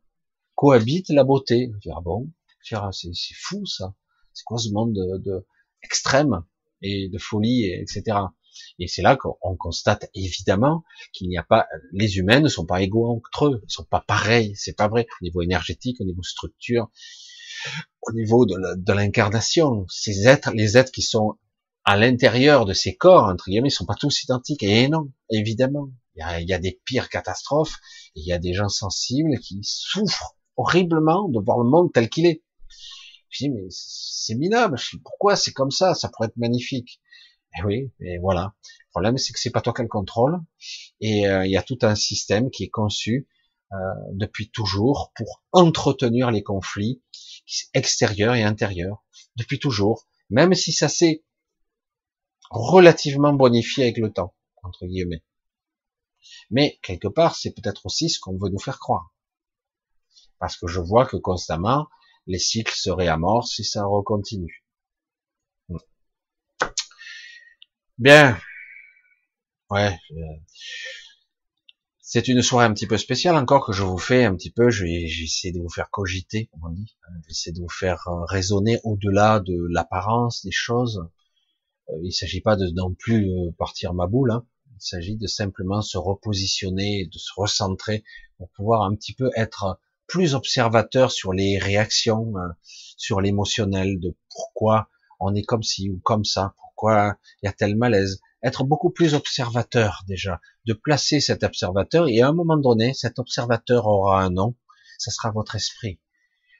cohabite 0.55 1.09
la 1.09 1.23
beauté. 1.23 1.71
Je 1.75 1.79
dis, 1.79 1.89
ah 1.95 2.01
bon, 2.01 2.29
c'est 2.61 3.35
fou, 3.35 3.65
ça. 3.65 3.95
C'est 4.33 4.43
quoi 4.43 4.57
ce 4.57 4.69
monde 4.69 4.93
de, 4.93 5.17
de 5.17 5.45
extrême 5.83 6.43
et 6.81 7.09
de 7.09 7.17
folie, 7.17 7.65
etc. 7.65 8.17
Et 8.79 8.87
c'est 8.87 9.01
là 9.01 9.15
qu'on 9.15 9.55
constate 9.57 10.09
évidemment 10.13 10.83
qu'il 11.13 11.29
n'y 11.29 11.37
a 11.37 11.43
pas, 11.43 11.67
les 11.91 12.17
humains 12.17 12.39
ne 12.39 12.49
sont 12.49 12.65
pas 12.65 12.81
égaux 12.81 13.07
entre 13.09 13.47
eux, 13.47 13.61
ils 13.63 13.71
sont 13.71 13.83
pas 13.83 14.03
pareils, 14.05 14.55
c'est 14.55 14.75
pas 14.75 14.87
vrai 14.87 15.07
au 15.21 15.23
niveau 15.23 15.41
énergétique, 15.41 15.99
au 16.01 16.05
niveau 16.05 16.23
structure, 16.23 16.89
au 18.01 18.13
niveau 18.13 18.45
de 18.45 18.93
l'incarnation. 18.93 19.85
Ces 19.89 20.27
êtres, 20.27 20.51
les 20.53 20.77
êtres 20.77 20.91
qui 20.91 21.01
sont 21.01 21.37
à 21.87 21.95
l'intérieur 21.95 22.65
de 22.65 22.73
ces 22.73 22.97
corps, 22.97 23.27
entre 23.27 23.45
guillemets, 23.45 23.69
ils 23.69 23.71
sont 23.71 23.85
pas 23.85 23.95
tous 23.95 24.23
identiques. 24.23 24.61
Et 24.61 24.89
non, 24.89 25.09
évidemment, 25.29 25.87
il 26.17 26.45
y 26.45 26.53
a, 26.53 26.59
des 26.59 26.81
pires 26.83 27.07
catastrophes, 27.07 27.77
il 28.13 28.25
y 28.25 28.33
a 28.33 28.39
des 28.39 28.53
gens 28.53 28.67
sensibles 28.67 29.39
qui 29.39 29.61
souffrent 29.63 30.35
horriblement 30.57 31.29
de 31.29 31.39
voir 31.39 31.59
le 31.59 31.69
monde 31.69 31.93
tel 31.93 32.09
qu'il 32.09 32.25
est. 32.25 32.43
Je 33.29 33.45
dis, 33.45 33.49
mais 33.49 33.67
c'est 33.69 34.35
minable. 34.35 34.77
pourquoi 35.01 35.37
c'est 35.37 35.53
comme 35.53 35.71
ça? 35.71 35.93
Ça 35.93 36.09
pourrait 36.09 36.27
être 36.27 36.35
magnifique. 36.35 36.99
Et 37.57 37.59
eh 37.59 37.65
oui, 37.65 37.91
et 38.01 38.17
voilà. 38.19 38.53
Le 38.63 38.89
problème, 38.91 39.17
c'est 39.17 39.33
que 39.33 39.39
c'est 39.39 39.49
pas 39.49 39.61
toi 39.61 39.73
qui 39.73 39.81
le 39.81 39.87
contrôle. 39.87 40.39
Et 41.01 41.27
euh, 41.27 41.45
il 41.45 41.51
y 41.51 41.57
a 41.57 41.63
tout 41.63 41.79
un 41.81 41.95
système 41.95 42.51
qui 42.51 42.65
est 42.65 42.69
conçu 42.69 43.27
euh, 43.71 43.75
depuis 44.13 44.51
toujours 44.51 45.11
pour 45.15 45.43
entretenir 45.51 46.29
les 46.29 46.43
conflits 46.43 47.01
extérieurs 47.73 48.35
et 48.35 48.43
intérieurs. 48.43 49.03
Depuis 49.37 49.57
toujours. 49.57 50.07
Même 50.29 50.53
si 50.53 50.71
ça 50.71 50.87
s'est 50.87 51.23
relativement 52.51 53.33
bonifié 53.33 53.85
avec 53.85 53.97
le 53.97 54.13
temps, 54.13 54.35
entre 54.61 54.85
guillemets. 54.85 55.23
Mais 56.51 56.77
quelque 56.83 57.07
part, 57.07 57.35
c'est 57.35 57.51
peut-être 57.51 57.87
aussi 57.87 58.09
ce 58.09 58.19
qu'on 58.19 58.37
veut 58.37 58.49
nous 58.49 58.59
faire 58.59 58.79
croire. 58.79 59.13
Parce 60.37 60.57
que 60.57 60.67
je 60.67 60.79
vois 60.79 61.07
que 61.07 61.17
constamment, 61.17 61.87
les 62.27 62.39
cycles 62.39 62.75
se 62.75 62.91
réamorcent 62.91 63.55
si 63.55 63.63
ça 63.63 63.85
recontinue. 63.85 64.66
Bien. 67.97 68.37
Ouais. 69.69 69.97
C'est 72.01 72.27
une 72.27 72.41
soirée 72.41 72.65
un 72.65 72.73
petit 72.73 72.87
peu 72.87 72.97
spéciale 72.97 73.35
encore 73.35 73.65
que 73.65 73.73
je 73.73 73.83
vous 73.83 73.97
fais 73.97 74.23
un 74.23 74.35
petit 74.35 74.51
peu. 74.51 74.69
J'essaie 74.69 75.51
de 75.51 75.59
vous 75.59 75.69
faire 75.69 75.89
cogiter, 75.89 76.47
comme 76.47 76.61
on 76.65 76.73
dit. 76.73 76.95
J'essaie 77.27 77.51
de 77.51 77.59
vous 77.59 77.69
faire 77.69 78.07
euh, 78.07 78.23
raisonner 78.25 78.79
au-delà 78.83 79.39
de 79.39 79.55
l'apparence 79.69 80.43
des 80.43 80.51
choses. 80.51 81.09
Euh, 81.89 81.97
il 82.03 82.07
ne 82.07 82.11
s'agit 82.11 82.41
pas 82.41 82.55
de 82.55 82.69
non 82.69 82.93
plus 82.93 83.29
euh, 83.29 83.51
partir 83.57 83.93
ma 83.93 84.07
boule. 84.07 84.31
Hein. 84.31 84.45
Il 84.75 84.81
s'agit 84.81 85.17
de 85.17 85.27
simplement 85.27 85.81
se 85.81 85.97
repositionner, 85.97 87.07
de 87.07 87.17
se 87.17 87.31
recentrer 87.35 88.03
pour 88.37 88.49
pouvoir 88.51 88.83
un 88.83 88.95
petit 88.95 89.13
peu 89.13 89.31
être 89.35 89.79
plus 90.07 90.35
observateur 90.35 91.11
sur 91.11 91.33
les 91.33 91.57
réactions, 91.57 92.37
euh, 92.37 92.47
sur 92.95 93.21
l'émotionnel, 93.21 93.99
de 93.99 94.15
pourquoi 94.29 94.89
on 95.19 95.35
est 95.35 95.43
comme 95.43 95.63
ci 95.63 95.89
ou 95.89 95.99
comme 96.03 96.25
ça, 96.25 96.55
pourquoi 96.77 97.17
il 97.41 97.47
y 97.47 97.49
a 97.49 97.53
tel 97.53 97.75
malaise. 97.75 98.21
Être 98.43 98.63
beaucoup 98.63 98.91
plus 98.91 99.15
observateur 99.15 100.03
déjà, 100.07 100.39
de 100.67 100.73
placer 100.73 101.19
cet 101.19 101.43
observateur 101.43 102.07
et 102.07 102.21
à 102.21 102.27
un 102.27 102.33
moment 102.33 102.57
donné, 102.57 102.93
cet 102.93 103.17
observateur 103.17 103.87
aura 103.87 104.21
un 104.21 104.29
nom, 104.29 104.55
ça 104.99 105.09
sera 105.09 105.31
votre 105.31 105.55
esprit 105.55 105.99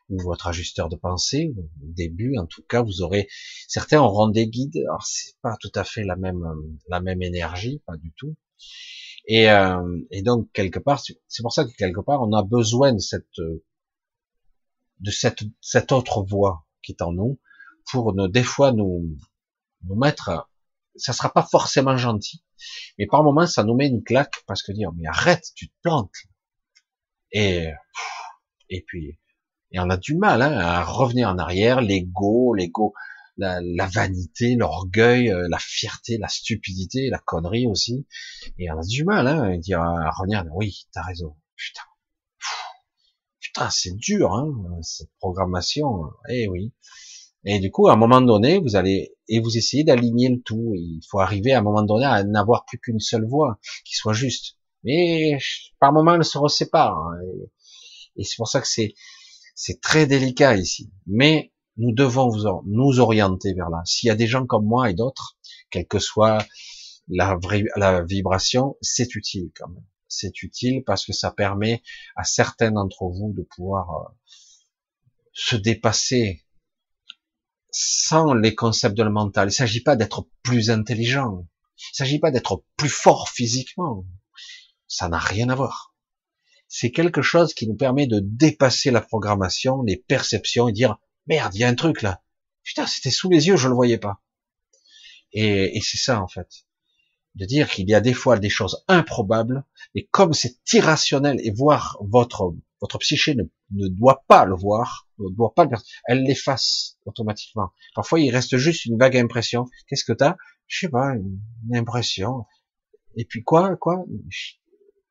ou 0.10 0.20
votre 0.20 0.48
ajusteur 0.48 0.90
de 0.90 0.96
pensée. 0.96 1.54
Au 1.56 1.92
début, 1.94 2.36
en 2.38 2.48
tout 2.48 2.64
cas, 2.64 2.82
vous 2.82 3.04
aurez 3.04 3.28
certains 3.68 4.02
auront 4.02 4.30
des 4.30 4.48
guides. 4.48 4.78
Alors 4.78 5.06
c'est 5.06 5.38
pas 5.44 5.56
tout 5.60 5.72
à 5.76 5.84
fait 5.84 6.04
la 6.04 6.16
même 6.16 6.44
la 6.88 7.00
même 7.00 7.22
énergie, 7.22 7.84
pas 7.86 7.96
du 7.98 8.12
tout. 8.18 8.36
Et, 9.28 9.52
euh, 9.52 10.00
et 10.10 10.24
donc 10.24 10.52
quelque 10.52 10.80
part, 10.80 11.00
c'est 11.00 11.44
pour 11.44 11.54
ça 11.54 11.64
que 11.64 11.72
quelque 11.78 12.02
part 12.02 12.22
on 12.24 12.34
a 12.34 12.42
besoin 12.42 12.94
de 12.94 13.00
cette 13.00 13.40
de 15.00 15.12
cette 15.12 15.44
cette 15.62 15.92
autre 15.92 16.24
voix 16.24 16.66
qui 16.82 16.94
est 16.94 17.04
en 17.04 17.12
nous 17.12 17.40
pour 17.92 18.14
ne, 18.14 18.28
des 18.28 18.44
fois 18.44 18.72
nous 18.72 19.16
nous 19.84 19.96
mettre. 19.96 20.50
Ça 20.96 21.14
sera 21.14 21.32
pas 21.32 21.44
forcément 21.44 21.96
gentil, 21.98 22.44
mais 22.98 23.06
par 23.06 23.24
moments 23.24 23.46
ça 23.46 23.64
nous 23.64 23.76
met 23.76 23.88
une 23.88 24.04
claque 24.04 24.44
parce 24.48 24.64
que 24.64 24.72
dire 24.72 24.92
mais 24.96 25.08
arrête, 25.08 25.46
tu 25.56 25.70
te 25.70 25.74
plantes. 25.84 26.16
Et 27.32 27.68
et 28.70 28.84
puis 28.88 29.20
et 29.72 29.80
on 29.80 29.90
a 29.90 29.98
du 29.98 30.16
mal 30.16 30.42
hein, 30.42 30.58
à 30.58 30.84
revenir 30.84 31.30
en 31.30 31.38
arrière, 31.38 31.82
l'ego, 31.82 32.54
l'ego, 32.54 32.94
la, 33.38 33.88
vanité, 33.88 34.56
l'orgueil, 34.56 35.32
euh, 35.32 35.48
la 35.50 35.60
fierté, 35.60 36.18
la 36.18 36.28
stupidité, 36.28 37.10
la 37.10 37.20
connerie 37.20 37.68
aussi. 37.68 38.08
Et 38.58 38.72
on 38.72 38.80
a 38.80 38.84
du 38.84 39.04
mal 39.04 39.28
hein, 39.28 39.54
à 39.54 39.58
dire 39.58 39.82
à 39.82 40.10
revenir, 40.12 40.46
oui, 40.52 40.88
t'as 40.92 41.04
raison. 41.04 41.36
Putain, 41.56 41.82
putain, 43.40 43.70
c'est 43.70 43.96
dur, 43.96 44.34
hein, 44.34 44.80
cette 44.82 45.12
programmation. 45.20 46.12
Eh 46.30 46.48
oui. 46.48 46.74
Et 47.50 47.60
du 47.60 47.72
coup, 47.72 47.88
à 47.88 47.94
un 47.94 47.96
moment 47.96 48.20
donné, 48.20 48.60
vous 48.60 48.76
allez 48.76 49.16
et 49.30 49.40
vous 49.40 49.58
essayez 49.58 49.86
d'aligner 49.86 50.28
le 50.28 50.42
tout. 50.42 50.74
Il 50.76 51.00
faut 51.10 51.22
arriver 51.22 51.54
à 51.54 51.60
un 51.60 51.62
moment 51.62 51.82
donné 51.82 52.06
à 52.06 52.22
n'avoir 52.26 52.66
plus 52.66 52.78
qu'une 52.78 53.00
seule 53.00 53.26
voix 53.26 53.58
qui 53.86 53.96
soit 53.96 54.12
juste. 54.12 54.58
Mais 54.84 55.38
par 55.80 55.94
moment, 55.94 56.16
elle 56.16 56.26
se 56.26 56.38
resépare. 56.38 56.98
Hein, 56.98 57.20
et, 57.24 58.22
et 58.22 58.24
c'est 58.26 58.36
pour 58.36 58.50
ça 58.50 58.60
que 58.60 58.68
c'est 58.68 58.96
c'est 59.56 59.80
très 59.80 60.06
délicat 60.08 60.58
ici. 60.58 60.92
Mais 61.06 61.54
nous 61.78 61.94
devons 61.94 62.30
nous 62.66 63.00
orienter 63.00 63.54
vers 63.54 63.70
là. 63.70 63.82
S'il 63.86 64.08
y 64.08 64.12
a 64.12 64.16
des 64.16 64.28
gens 64.28 64.46
comme 64.46 64.66
moi 64.66 64.90
et 64.90 64.94
d'autres, 64.94 65.38
quelle 65.70 65.88
que 65.88 66.00
soit 66.00 66.46
la, 67.08 67.38
la 67.78 68.04
vibration, 68.04 68.76
c'est 68.82 69.16
utile 69.16 69.52
quand 69.56 69.70
même. 69.70 69.86
C'est 70.10 70.44
utile 70.44 70.84
parce 70.86 71.06
que 71.06 71.14
ça 71.14 71.32
permet 71.32 71.82
à 72.18 72.26
certains 72.26 72.72
d'entre 72.72 73.06
vous 73.06 73.32
de 73.34 73.44
pouvoir 73.44 73.90
euh, 73.90 74.14
se 75.32 75.56
dépasser 75.56 76.44
sans 77.72 78.34
les 78.34 78.56
concepts 78.56 78.98
de 78.98 79.04
le 79.04 79.10
mental. 79.10 79.48
Il 79.48 79.52
ne 79.52 79.54
s'agit 79.54 79.82
pas 79.82 79.96
d'être 79.96 80.28
plus 80.44 80.70
intelligent. 80.70 81.48
Il 81.78 81.94
ne 81.94 81.96
s'agit 81.96 82.20
pas 82.20 82.32
d'être 82.32 82.64
plus 82.76 82.90
fort 82.90 83.30
physiquement. 83.30 84.06
Ça 84.88 85.10
n'a 85.10 85.20
rien 85.20 85.50
à 85.50 85.56
voir. 85.56 85.94
C'est 86.68 86.92
quelque 86.92 87.22
chose 87.22 87.54
qui 87.54 87.68
nous 87.68 87.76
permet 87.76 88.08
de 88.08 88.20
dépasser 88.22 88.92
la 88.92 89.02
programmation, 89.02 89.84
les 89.84 89.98
perceptions 89.98 90.68
et 90.68 90.74
dire 90.74 90.98
merde, 91.28 91.56
il 91.56 91.62
y 91.62 91.64
a 91.64 91.68
un 91.68 91.76
truc 91.76 92.02
là. 92.02 92.22
Putain, 92.64 92.86
c'était 92.86 93.12
sous 93.12 93.30
les 93.30 93.48
yeux, 93.48 93.58
je 93.58 93.70
le 93.70 93.76
voyais 93.76 93.98
pas. 93.98 94.22
Et, 95.32 95.80
c'est 95.82 95.98
ça 95.98 96.22
en 96.22 96.28
fait, 96.28 96.66
de 97.36 97.46
dire 97.46 97.70
qu'il 97.70 97.88
y 97.90 97.94
a 97.94 98.02
des 98.02 98.14
fois 98.14 98.40
des 98.40 98.50
choses 98.50 98.84
improbables, 98.88 99.64
et 99.94 100.08
comme 100.08 100.34
c'est 100.34 100.58
irrationnel 100.74 101.40
et 101.44 101.52
voir 101.52 101.98
votre 102.02 102.56
votre 102.82 102.98
psyché 103.00 103.36
ne 103.36 103.44
ne 103.72 103.88
doit 103.88 104.24
pas 104.28 104.46
le 104.46 104.56
voir, 104.56 105.08
ne 105.20 105.30
doit 105.30 105.54
pas 105.54 105.66
le 105.66 105.72
Elle 106.06 106.24
l'efface 106.24 106.98
automatiquement. 107.06 107.72
Parfois, 107.96 108.20
il 108.20 108.32
reste 108.32 108.58
juste 108.58 108.86
une 108.86 108.98
vague 108.98 109.18
impression. 109.18 109.66
Qu'est-ce 109.88 110.06
que 110.06 110.14
t'as? 110.14 110.38
Je 110.68 110.80
sais 110.80 110.90
pas, 110.90 111.16
une, 111.16 111.40
impression. 111.74 112.46
Et 113.16 113.26
puis 113.26 113.44
quoi, 113.44 113.76
quoi? 113.78 114.06
Je, 114.30 114.54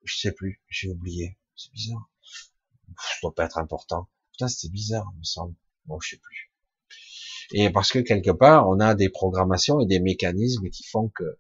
sais 0.07 0.33
plus, 0.33 0.62
j'ai 0.69 0.91
oublié. 0.91 1.39
C'est 1.55 1.73
bizarre. 1.73 2.11
Ça 2.99 3.15
doit 3.23 3.35
pas 3.35 3.45
être 3.45 3.59
important. 3.59 4.09
Putain, 4.33 4.49
c'était 4.49 4.73
bizarre, 4.73 5.11
il 5.15 5.19
me 5.19 5.24
semble. 5.24 5.55
Bon, 5.87 5.99
je 6.01 6.11
sais 6.11 6.19
plus. 6.19 6.53
Et 7.53 7.70
parce 7.70 7.93
que 7.93 8.01
quelque 8.01 8.31
part, 8.31 8.69
on 8.69 8.81
a 8.81 8.95
des 8.95 9.09
programmations 9.09 9.81
et 9.81 9.87
des 9.87 10.01
mécanismes 10.01 10.69
qui 10.70 10.85
font 10.85 11.09
que, 11.09 11.39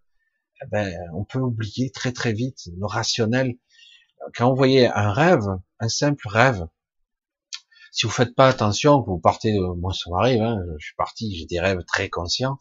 eh 0.62 0.66
ben, 0.68 0.96
on 1.14 1.24
peut 1.24 1.40
oublier 1.40 1.90
très 1.90 2.12
très 2.12 2.32
vite 2.32 2.68
le 2.76 2.86
rationnel. 2.86 3.58
Quand 4.34 4.48
vous 4.50 4.56
voyez 4.56 4.86
un 4.86 5.12
rêve, 5.12 5.46
un 5.80 5.88
simple 5.88 6.28
rêve, 6.28 6.66
si 7.96 8.04
vous 8.04 8.12
faites 8.12 8.34
pas 8.34 8.48
attention, 8.48 9.00
vous 9.00 9.18
partez, 9.18 9.58
moi 9.58 9.94
ça 9.94 10.10
m'arrive, 10.10 10.42
hein, 10.42 10.62
je 10.78 10.84
suis 10.84 10.94
parti, 10.96 11.34
j'ai 11.34 11.46
des 11.46 11.60
rêves 11.60 11.82
très 11.86 12.10
conscients, 12.10 12.58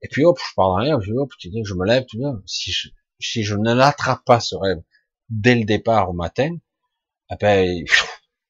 et 0.00 0.06
puis 0.06 0.24
hop, 0.24 0.38
je 0.38 0.54
pars 0.54 0.68
dans 0.68 0.76
rien, 0.76 1.00
je, 1.00 1.12
hop, 1.12 1.32
je 1.40 1.74
me 1.74 1.84
lève, 1.84 2.04
tout 2.08 2.18
Si 2.46 2.70
je, 2.70 2.88
si 3.18 3.42
je 3.42 3.56
ne 3.56 3.74
l'attrape 3.74 4.24
pas 4.24 4.38
ce 4.38 4.54
rêve 4.54 4.80
dès 5.28 5.56
le 5.56 5.64
départ 5.64 6.10
au 6.10 6.12
matin, 6.12 6.56
eh 7.32 7.34
ben, 7.40 7.84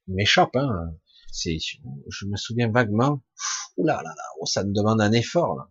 il 0.08 0.14
m'échappe, 0.14 0.56
hein. 0.56 0.92
Je 1.32 2.26
me 2.26 2.36
souviens 2.36 2.70
vaguement, 2.70 3.22
oula 3.78 4.02
oh, 4.40 4.46
ça 4.46 4.62
me 4.62 4.74
demande 4.74 5.00
un 5.00 5.12
effort 5.12 5.56
là. 5.56 5.70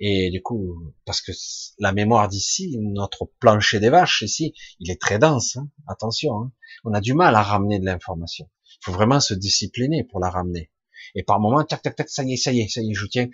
Et 0.00 0.30
du 0.30 0.42
coup, 0.42 0.92
parce 1.04 1.20
que 1.20 1.30
la 1.78 1.92
mémoire 1.92 2.28
d'ici, 2.28 2.76
notre 2.80 3.30
plancher 3.38 3.78
des 3.78 3.90
vaches 3.90 4.22
ici, 4.22 4.54
il 4.80 4.90
est 4.90 5.00
très 5.00 5.18
dense. 5.18 5.56
Hein. 5.56 5.68
Attention, 5.86 6.42
hein. 6.42 6.52
on 6.84 6.92
a 6.94 7.00
du 7.00 7.14
mal 7.14 7.34
à 7.36 7.42
ramener 7.42 7.78
de 7.78 7.86
l'information. 7.86 8.50
Il 8.80 8.84
faut 8.84 8.92
vraiment 8.92 9.20
se 9.20 9.34
discipliner 9.34 10.04
pour 10.04 10.20
la 10.20 10.30
ramener. 10.30 10.70
Et 11.14 11.22
par 11.22 11.40
moment, 11.40 11.62
tac, 11.64 11.82
tac, 11.82 11.96
tac, 11.96 12.08
ça 12.08 12.24
y 12.24 12.32
est, 12.32 12.36
ça 12.36 12.52
y 12.52 12.60
est, 12.60 12.68
ça 12.68 12.80
y 12.80 12.90
est, 12.90 12.94
je 12.94 13.06
tiens. 13.06 13.28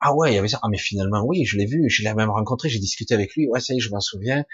Ah 0.00 0.14
ouais, 0.14 0.32
il 0.32 0.34
y 0.34 0.38
avait 0.38 0.48
ça. 0.48 0.58
Ah 0.62 0.68
mais 0.68 0.78
finalement, 0.78 1.22
oui, 1.24 1.44
je 1.44 1.56
l'ai 1.56 1.66
vu, 1.66 1.88
je 1.88 2.02
l'ai 2.02 2.12
même 2.14 2.30
rencontré, 2.30 2.68
j'ai 2.68 2.78
discuté 2.78 3.14
avec 3.14 3.34
lui. 3.34 3.48
Ouais, 3.48 3.60
ça 3.60 3.74
y 3.74 3.76
est, 3.76 3.80
je 3.80 3.90
m'en 3.90 4.00
souviens. 4.00 4.44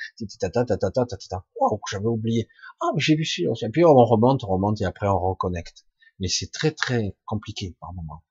Wow, 1.61 1.81
j'avais 1.91 2.07
oublié. 2.07 2.49
Ah 2.81 2.91
mais 2.95 3.01
j'ai 3.01 3.17
vu 3.17 3.25
ça. 3.25 3.43
Et 3.63 3.71
puis 3.71 3.85
on 3.85 3.95
remonte, 3.95 4.45
on 4.45 4.49
remonte 4.49 4.81
et 4.81 4.85
après 4.85 5.09
on 5.09 5.19
reconnecte. 5.19 5.87
Mais 6.21 6.29
c'est 6.29 6.51
très 6.53 6.71
très 6.71 7.17
compliqué 7.25 7.77
par 7.81 7.93
moment. 7.95 8.23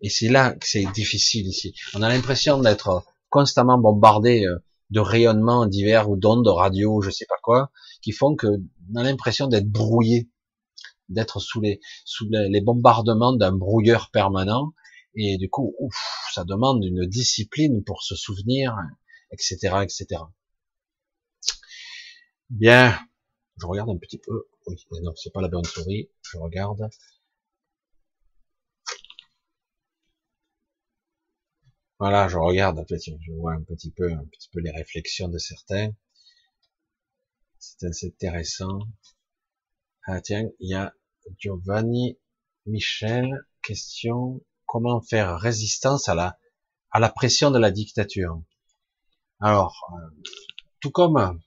Et 0.00 0.08
c'est 0.08 0.28
là 0.28 0.52
que 0.54 0.66
c'est 0.66 0.86
difficile 0.92 1.46
ici. 1.46 1.74
On 1.94 2.02
a 2.02 2.08
l'impression 2.08 2.60
d'être 2.60 3.04
constamment 3.30 3.78
bombardé 3.78 4.44
euh, 4.44 4.58
de 4.90 5.00
rayonnements 5.00 5.66
divers 5.66 6.08
ou 6.08 6.16
d'ondes 6.16 6.44
de 6.44 6.50
radio, 6.50 7.00
je 7.02 7.10
sais 7.10 7.26
pas 7.28 7.36
quoi, 7.42 7.70
qui 8.02 8.12
font 8.12 8.34
que 8.36 8.46
on 8.46 8.96
a 8.96 9.02
l'impression 9.02 9.48
d'être 9.48 9.68
brouillé, 9.68 10.30
d'être 11.08 11.40
sous 11.40 11.60
les 11.60 11.80
sous 12.04 12.28
les, 12.30 12.60
bombardements 12.60 13.32
d'un 13.32 13.52
brouilleur 13.52 14.10
permanent. 14.10 14.72
Et 15.14 15.38
du 15.38 15.48
coup, 15.50 15.74
ouf, 15.78 15.96
ça 16.32 16.44
demande 16.44 16.84
une 16.84 17.06
discipline 17.06 17.82
pour 17.84 18.02
se 18.02 18.14
souvenir, 18.14 18.76
etc., 19.32 19.56
etc. 19.82 20.22
Bien, 22.50 22.98
je 23.60 23.66
regarde 23.66 23.90
un 23.90 23.98
petit 23.98 24.18
peu. 24.18 24.48
Oui, 24.66 24.76
non, 25.02 25.12
c'est 25.16 25.32
pas 25.32 25.40
la 25.42 25.48
bonne 25.48 25.64
souris. 25.64 26.10
Je 26.22 26.38
regarde. 26.38 26.88
Voilà, 31.98 32.28
je 32.28 32.36
regarde, 32.38 32.84
je 32.88 33.32
vois 33.32 33.54
un 33.54 33.62
petit 33.62 33.90
peu, 33.90 34.12
un 34.12 34.24
petit 34.26 34.48
peu 34.52 34.60
les 34.60 34.70
réflexions 34.70 35.28
de 35.28 35.38
certains. 35.38 35.92
C'est 37.58 37.86
assez 37.86 38.06
intéressant. 38.06 38.80
Ah 40.10 40.22
tiens, 40.22 40.48
il 40.58 40.70
y 40.70 40.74
a 40.74 40.94
Giovanni 41.36 42.18
Michel, 42.64 43.44
question, 43.62 44.40
comment 44.64 45.02
faire 45.02 45.38
résistance 45.38 46.08
à 46.08 46.14
la, 46.14 46.38
à 46.90 46.98
la 46.98 47.10
pression 47.10 47.50
de 47.50 47.58
la 47.58 47.70
dictature? 47.70 48.42
Alors, 49.38 49.76
euh, 49.92 50.30
tout 50.80 50.90
comme, 50.90 51.42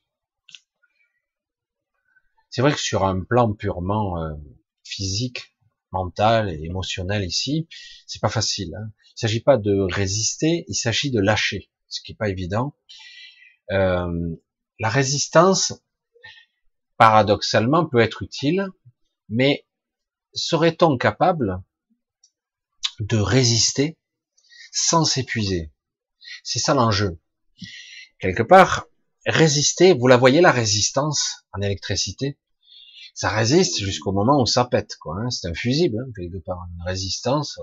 c'est 2.52 2.62
vrai 2.62 2.72
que 2.72 2.80
sur 2.80 3.04
un 3.04 3.24
plan 3.24 3.52
purement 3.52 4.22
euh, 4.22 4.36
physique, 4.84 5.58
mental 5.92 6.52
et 6.52 6.64
émotionnel 6.64 7.24
ici, 7.24 7.68
c'est 8.06 8.22
pas 8.22 8.30
facile. 8.30 8.76
Hein. 8.76 8.92
Il 9.18 9.22
s'agit 9.22 9.42
pas 9.42 9.58
de 9.58 9.76
résister, 9.92 10.66
il 10.68 10.76
s'agit 10.76 11.10
de 11.10 11.20
lâcher, 11.20 11.72
ce 11.88 12.00
qui 12.04 12.12
est 12.12 12.16
pas 12.16 12.30
évident. 12.30 12.78
Euh, 13.72 14.36
la 14.78 14.90
résistance, 14.90 15.82
paradoxalement, 17.02 17.88
peut 17.88 17.98
être 17.98 18.22
utile, 18.22 18.68
mais 19.28 19.66
serait-on 20.36 21.00
capable 21.00 21.64
de 23.00 23.18
résister 23.18 23.98
sans 24.72 25.04
s'épuiser? 25.04 25.74
C'est 26.44 26.60
ça 26.60 26.76
l'enjeu. 26.76 27.20
Quelque 28.20 28.44
part, 28.44 28.86
résister, 29.26 29.96
vous 29.96 30.06
la 30.06 30.16
voyez 30.16 30.42
la 30.42 30.52
résistance 30.52 31.44
en 31.54 31.62
électricité 31.64 32.38
ça 33.14 33.30
résiste 33.30 33.80
jusqu'au 33.80 34.14
moment 34.14 34.42
où 34.42 34.46
ça 34.46 34.64
pète, 34.64 34.96
quoi. 35.02 35.18
Hein. 35.20 35.30
C'est 35.30 35.50
un 35.50 35.54
fusible, 35.54 35.98
hein, 36.00 36.12
quelque 36.16 36.42
part, 36.46 36.66
une 36.74 36.84
résistance. 36.86 37.60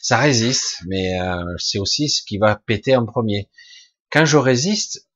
Ça 0.00 0.16
résiste, 0.16 0.82
mais 0.86 1.18
euh, 1.18 1.42
c'est 1.58 1.78
aussi 1.78 2.08
ce 2.08 2.22
qui 2.22 2.38
va 2.38 2.54
péter 2.54 2.94
en 2.94 3.04
premier. 3.04 3.50
Quand 4.12 4.24
je 4.24 4.36
résiste, 4.36 5.09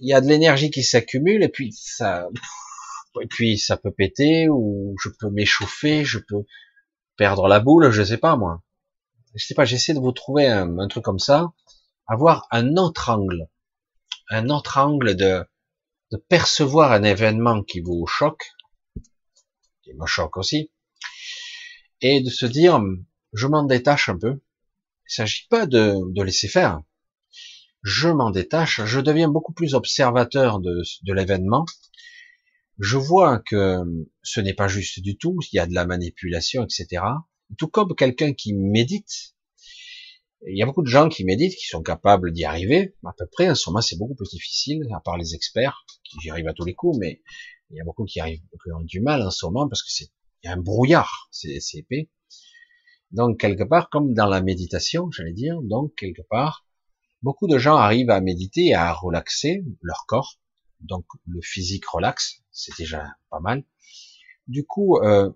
il 0.00 0.08
y 0.08 0.14
a 0.14 0.20
de 0.20 0.28
l'énergie 0.28 0.70
qui 0.70 0.82
s'accumule 0.82 1.42
et 1.42 1.48
puis 1.48 1.72
ça, 1.72 2.28
et 3.22 3.26
puis 3.26 3.58
ça 3.58 3.76
peut 3.76 3.92
péter 3.92 4.48
ou 4.48 4.94
je 5.02 5.08
peux 5.08 5.30
m'échauffer, 5.30 6.04
je 6.04 6.18
peux 6.18 6.44
perdre 7.16 7.48
la 7.48 7.60
boule, 7.60 7.90
je 7.90 8.02
sais 8.02 8.18
pas 8.18 8.36
moi. 8.36 8.62
Je 9.34 9.44
sais 9.44 9.54
pas, 9.54 9.64
j'essaie 9.64 9.94
de 9.94 10.00
vous 10.00 10.12
trouver 10.12 10.46
un, 10.46 10.78
un 10.78 10.88
truc 10.88 11.04
comme 11.04 11.18
ça, 11.18 11.52
avoir 12.06 12.46
un 12.50 12.76
autre 12.76 13.10
angle, 13.10 13.48
un 14.30 14.48
autre 14.48 14.78
angle 14.78 15.14
de 15.16 15.44
de 16.12 16.16
percevoir 16.16 16.92
un 16.92 17.02
événement 17.02 17.62
qui 17.62 17.80
vous 17.80 18.06
choque, 18.06 18.52
qui 19.82 19.92
me 19.94 20.06
choque 20.06 20.36
aussi, 20.36 20.70
et 22.00 22.20
de 22.20 22.30
se 22.30 22.46
dire, 22.46 22.80
je 23.32 23.46
m'en 23.46 23.64
détache 23.64 24.08
un 24.08 24.18
peu. 24.18 24.40
Il 25.08 25.12
s'agit 25.12 25.46
pas 25.48 25.66
de, 25.66 25.94
de, 26.12 26.22
laisser 26.22 26.48
faire. 26.48 26.80
Je 27.88 28.08
m'en 28.08 28.32
détache, 28.32 28.84
je 28.84 28.98
deviens 28.98 29.28
beaucoup 29.28 29.52
plus 29.52 29.74
observateur 29.74 30.58
de, 30.58 30.82
de 31.04 31.12
l'événement. 31.12 31.66
Je 32.80 32.96
vois 32.96 33.38
que 33.38 33.78
ce 34.24 34.40
n'est 34.40 34.54
pas 34.54 34.66
juste 34.66 34.98
du 34.98 35.16
tout, 35.16 35.38
il 35.52 35.56
y 35.56 35.60
a 35.60 35.68
de 35.68 35.72
la 35.72 35.86
manipulation, 35.86 36.64
etc. 36.64 37.04
Tout 37.56 37.68
comme 37.68 37.94
quelqu'un 37.94 38.32
qui 38.32 38.54
médite, 38.54 39.36
il 40.48 40.58
y 40.58 40.64
a 40.64 40.66
beaucoup 40.66 40.82
de 40.82 40.88
gens 40.88 41.08
qui 41.08 41.24
méditent, 41.24 41.54
qui 41.54 41.66
sont 41.66 41.80
capables 41.80 42.32
d'y 42.32 42.44
arriver, 42.44 42.96
à 43.04 43.12
peu 43.16 43.28
près. 43.30 43.48
En 43.48 43.54
ce 43.54 43.70
moment, 43.70 43.80
c'est 43.80 43.96
beaucoup 43.96 44.16
plus 44.16 44.30
difficile, 44.30 44.82
à 44.92 44.98
part 44.98 45.16
les 45.16 45.36
experts, 45.36 45.86
qui 46.02 46.26
y 46.26 46.30
arrivent 46.30 46.48
à 46.48 46.54
tous 46.54 46.64
les 46.64 46.74
coups, 46.74 46.98
mais 46.98 47.22
il 47.70 47.76
y 47.76 47.80
a 47.80 47.84
beaucoup 47.84 48.04
qui 48.04 48.18
arrivent, 48.18 48.42
qui 48.64 48.72
ont 48.72 48.82
du 48.82 49.00
mal 49.00 49.22
en 49.22 49.30
ce 49.30 49.46
moment, 49.46 49.68
parce 49.68 49.84
que 49.84 49.92
c'est, 49.92 50.10
il 50.42 50.48
y 50.48 50.50
a 50.50 50.54
un 50.54 50.60
brouillard, 50.60 51.28
c'est, 51.30 51.60
épais. 51.74 52.10
Donc, 53.12 53.38
quelque 53.38 53.62
part, 53.62 53.90
comme 53.90 54.12
dans 54.12 54.26
la 54.26 54.42
méditation, 54.42 55.08
j'allais 55.12 55.34
dire, 55.34 55.62
donc, 55.62 55.94
quelque 55.94 56.22
part, 56.28 56.65
beaucoup 57.22 57.46
de 57.46 57.58
gens 57.58 57.76
arrivent 57.76 58.10
à 58.10 58.20
méditer, 58.20 58.74
à 58.74 58.92
relaxer 58.92 59.64
leur 59.82 60.04
corps. 60.06 60.38
Donc, 60.80 61.04
le 61.26 61.40
physique 61.40 61.86
relaxe, 61.86 62.42
c'est 62.50 62.76
déjà 62.76 63.04
pas 63.30 63.40
mal. 63.40 63.64
Du 64.46 64.64
coup, 64.64 64.98
euh, 64.98 65.30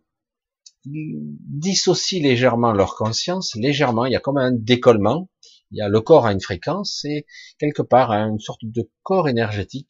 dissocient 0.85 2.23
légèrement 2.23 2.73
leur 2.73 2.95
conscience, 2.95 3.55
légèrement, 3.55 4.07
il 4.07 4.13
y 4.13 4.17
a 4.17 4.21
comme 4.21 4.39
un 4.39 4.53
décollement, 4.53 5.29
il 5.71 5.79
y 5.79 5.83
a 5.83 5.89
le 5.89 6.01
corps 6.01 6.27
à 6.27 6.33
une 6.33 6.41
fréquence 6.41 7.05
et 7.05 7.27
quelque 7.59 7.83
part 7.83 8.13
une 8.13 8.41
sorte 8.41 8.65
de 8.65 8.91
corps 9.03 9.29
énergétique 9.29 9.89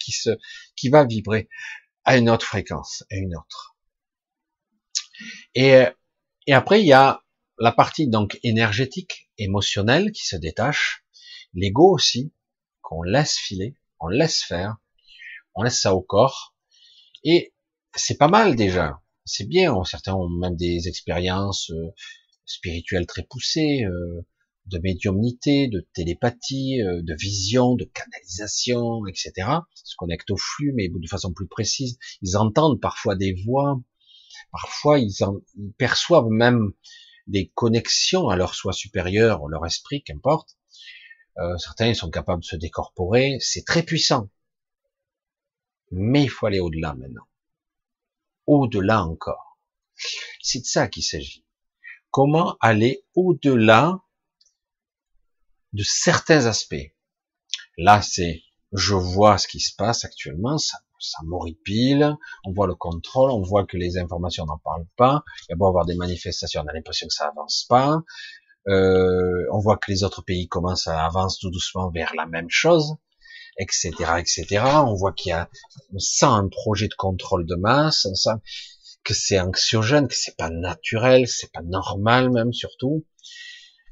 qui 0.77 0.89
va 0.89 1.05
vibrer 1.05 1.49
à 2.05 2.17
une 2.17 2.29
autre 2.29 2.47
fréquence, 2.47 3.05
à 3.11 3.17
une 3.17 3.37
autre. 3.37 3.77
Et, 5.55 5.85
et 6.47 6.53
après 6.53 6.81
il 6.81 6.87
y 6.87 6.93
a 6.93 7.23
la 7.59 7.73
partie 7.73 8.09
donc 8.09 8.39
énergétique, 8.43 9.31
émotionnelle 9.39 10.13
qui 10.13 10.27
se 10.27 10.37
détache, 10.37 11.05
l'ego 11.55 11.93
aussi 11.95 12.33
qu'on 12.83 13.03
laisse 13.03 13.37
filer, 13.37 13.75
on 14.01 14.09
laisse 14.09 14.43
faire, 14.43 14.77
on 15.55 15.63
laisse 15.63 15.81
ça 15.81 15.95
au 15.95 16.03
corps 16.03 16.55
et 17.25 17.55
c'est 17.95 18.19
pas 18.19 18.29
mal 18.29 18.57
déjà 18.57 19.01
c'est 19.31 19.47
bien. 19.47 19.83
Certains 19.85 20.15
ont 20.15 20.29
même 20.29 20.57
des 20.57 20.89
expériences 20.89 21.71
euh, 21.71 21.91
spirituelles 22.45 23.07
très 23.07 23.23
poussées, 23.23 23.85
euh, 23.85 24.27
de 24.67 24.79
médiumnité, 24.79 25.69
de 25.69 25.87
télépathie, 25.95 26.83
euh, 26.83 27.03
de 27.03 27.15
vision, 27.15 27.77
de 27.77 27.85
canalisation, 27.85 29.07
etc. 29.07 29.33
Ils 29.39 29.83
se 29.85 29.97
connectent 29.97 30.31
au 30.31 30.37
flux, 30.37 30.73
mais 30.75 30.89
de 30.89 31.09
façon 31.09 31.33
plus 31.33 31.47
précise. 31.47 31.99
Ils 32.23 32.37
entendent 32.37 32.81
parfois 32.81 33.17
des 33.17 33.35
voix. 33.47 33.81
Parfois, 34.53 34.99
ils, 34.99 35.15
ils 35.57 35.73
perçoivent 35.79 36.31
même 36.31 36.73
des 37.27 37.49
connexions 37.55 38.29
à 38.29 38.37
leur 38.37 38.55
soi 38.55 38.73
supérieur, 38.73 39.47
leur 39.47 39.65
esprit, 39.65 40.03
qu'importe. 40.03 40.57
Euh, 41.39 41.57
certains 41.59 41.95
sont 41.95 42.11
capables 42.11 42.43
de 42.43 42.47
se 42.47 42.57
décorporer. 42.57 43.39
C'est 43.41 43.65
très 43.65 43.83
puissant. 43.83 44.29
Mais 45.91 46.23
il 46.23 46.31
faut 46.31 46.47
aller 46.47 46.61
au-delà 46.61 46.95
maintenant 46.95 47.25
au-delà 48.51 49.05
encore. 49.05 49.59
C'est 50.43 50.61
de 50.61 50.65
ça 50.65 50.89
qu'il 50.89 51.05
s'agit. 51.05 51.45
Comment 52.11 52.57
aller 52.61 53.05
au-delà 53.15 54.01
de 55.73 55.85
certains 55.85 56.47
aspects. 56.47 56.93
Là, 57.79 58.03
c'est 58.03 58.43
je 58.73 58.95
vois 58.95 59.39
ce 59.39 59.47
qui 59.47 59.61
se 59.61 59.75
passe 59.77 60.05
actuellement, 60.05 60.59
ça, 60.59 60.79
ça 60.99 61.19
m'horripile, 61.25 62.17
on 62.45 62.53
voit 62.53 62.67
le 62.67 62.75
contrôle, 62.75 63.31
on 63.31 63.43
voit 63.43 63.67
que 63.67 63.77
les 63.77 63.97
informations 63.97 64.47
n'en 64.47 64.59
parlent 64.59 64.89
pas, 64.97 65.23
il 65.43 65.47
y 65.51 65.53
a 65.53 65.57
beau 65.57 65.67
avoir 65.67 65.87
des 65.87 65.95
manifestations, 65.95 66.63
on 66.65 66.67
a 66.67 66.73
l'impression 66.73 67.07
que 67.07 67.15
ça 67.15 67.29
avance 67.29 67.67
pas, 67.69 68.03
euh, 68.69 69.47
on 69.53 69.59
voit 69.59 69.77
que 69.77 69.91
les 69.91 70.05
autres 70.05 70.23
pays 70.23 70.49
commencent 70.49 70.87
à 70.87 71.05
avancer 71.05 71.39
tout 71.41 71.51
doucement 71.51 71.91
vers 71.91 72.13
la 72.17 72.27
même 72.27 72.51
chose, 72.51 72.95
etc., 73.59 73.91
etc. 74.19 74.65
On 74.87 74.95
voit 74.95 75.13
qu'il 75.13 75.31
y 75.31 75.33
a, 75.33 75.49
on 75.95 75.99
sent 75.99 76.27
un 76.27 76.49
projet 76.49 76.89
de 76.89 76.95
contrôle 76.95 77.47
de 77.47 77.55
masse, 77.55 78.07
on 78.07 78.15
sent 78.15 78.39
que 79.03 79.15
c'est 79.15 79.41
anxiogène, 79.41 80.09
que 80.09 80.15
c'est 80.15 80.37
pas 80.37 80.51
naturel, 80.51 81.27
c'est 81.27 81.51
pas 81.53 81.63
normal 81.63 82.31
même 82.31 82.53
surtout, 82.53 83.07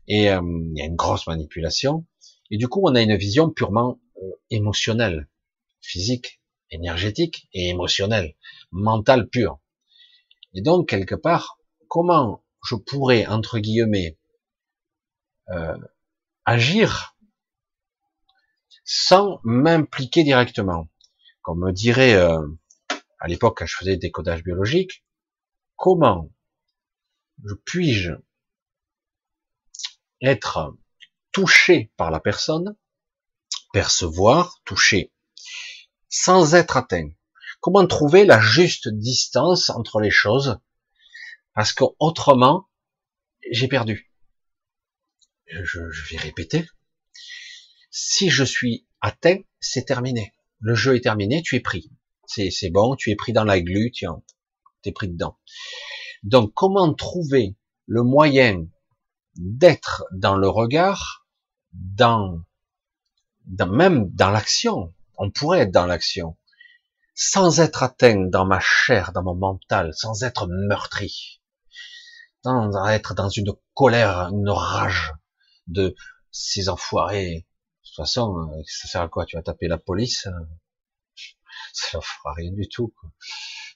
et 0.07 0.31
euh, 0.31 0.41
il 0.43 0.79
y 0.79 0.83
a 0.83 0.87
une 0.87 0.97
grosse 0.97 1.27
manipulation. 1.27 2.07
Et 2.51 2.57
du 2.57 2.69
coup, 2.69 2.81
on 2.85 2.95
a 2.95 3.03
une 3.03 3.17
vision 3.17 3.51
purement 3.51 4.01
euh, 4.23 4.31
émotionnelle, 4.51 5.29
physique, 5.81 6.41
énergétique 6.71 7.49
et 7.53 7.69
émotionnelle, 7.69 8.35
mentale 8.71 9.29
pure. 9.29 9.61
Et 10.55 10.63
donc, 10.63 10.89
quelque 10.89 11.15
part, 11.15 11.59
comment 11.89 12.45
je 12.65 12.75
pourrais, 12.75 13.27
entre 13.27 13.59
guillemets, 13.59 14.18
euh, 15.51 15.77
agir 16.45 17.17
sans 18.85 19.41
m'impliquer 19.45 20.25
directement. 20.25 20.89
Comme 21.43 21.61
me 21.61 21.73
dirait 21.73 22.15
euh, 22.15 22.47
à 23.19 23.29
l'époque 23.29 23.59
quand 23.59 23.67
je 23.67 23.77
faisais 23.77 23.97
des 23.97 24.11
codages 24.11 24.43
biologiques, 24.43 25.05
comment 25.77 26.31
je 27.45 27.55
puis-je 27.65 28.13
être 30.21 30.77
touché 31.33 31.93
par 31.97 32.11
la 32.11 32.21
personne, 32.21 32.77
percevoir, 33.73 34.61
toucher, 34.65 35.13
sans 36.09 36.55
être 36.55 36.77
atteint? 36.77 37.11
Comment 37.61 37.87
trouver 37.87 38.25
la 38.25 38.41
juste 38.41 38.89
distance 38.89 39.71
entre 39.71 40.01
les 40.01 40.11
choses? 40.11 40.59
Parce 41.55 41.73
qu'autrement, 41.73 42.69
j'ai 43.51 43.69
perdu. 43.69 44.08
Je, 45.51 45.81
vais 46.11 46.19
répéter. 46.19 46.67
Si 47.91 48.29
je 48.31 48.45
suis 48.45 48.87
atteint, 49.01 49.39
c'est 49.61 49.85
terminé. 49.85 50.35
Le 50.61 50.75
jeu 50.75 50.97
est 50.97 51.01
terminé, 51.01 51.43
tu 51.43 51.57
es 51.57 51.61
pris. 51.61 51.91
C'est 52.27 52.71
bon, 52.71 52.95
tu 52.97 53.11
es 53.11 53.17
pris 53.17 53.33
dans 53.33 53.45
la 53.45 53.61
glu, 53.61 53.91
tu 53.91 54.07
es 54.85 54.93
pris 54.93 55.09
dedans. 55.09 55.39
Donc, 56.23 56.53
comment 56.53 56.93
trouver 56.93 57.57
le 57.87 58.03
moyen 58.03 58.67
d'être 59.37 60.05
dans 60.13 60.37
le 60.37 60.49
regard, 60.49 61.27
dans, 61.73 62.43
même 63.47 64.11
dans 64.11 64.31
l'action? 64.31 64.95
On 65.17 65.31
pourrait 65.31 65.61
être 65.61 65.73
dans 65.73 65.87
l'action, 65.87 66.37
sans 67.15 67.61
être 67.61 67.83
atteint 67.83 68.27
dans 68.27 68.45
ma 68.45 68.61
chair, 68.61 69.13
dans 69.13 69.23
mon 69.23 69.35
mental, 69.35 69.93
sans 69.95 70.23
être 70.23 70.47
meurtri, 70.47 71.41
sans 72.45 72.71
être 72.89 73.15
dans 73.15 73.31
une 73.31 73.53
colère, 73.75 74.29
une 74.31 74.51
rage 74.51 75.15
de 75.69 75.95
ces 76.31 76.69
enfoirés. 76.69 77.47
De 77.85 77.89
toute 77.89 77.97
façon, 77.97 78.37
euh, 78.39 78.63
ça 78.67 78.89
sert 78.89 79.03
à 79.03 79.09
quoi 79.09 79.25
Tu 79.25 79.37
vas 79.37 79.43
taper 79.43 79.69
la 79.69 79.79
police 79.79 80.27
euh, 80.27 80.31
Ça 81.73 81.99
ne 81.99 82.03
fera 82.03 82.35
rien 82.35 82.53
du 82.53 82.69
tout. 82.69 82.95
Quoi. 83.01 83.11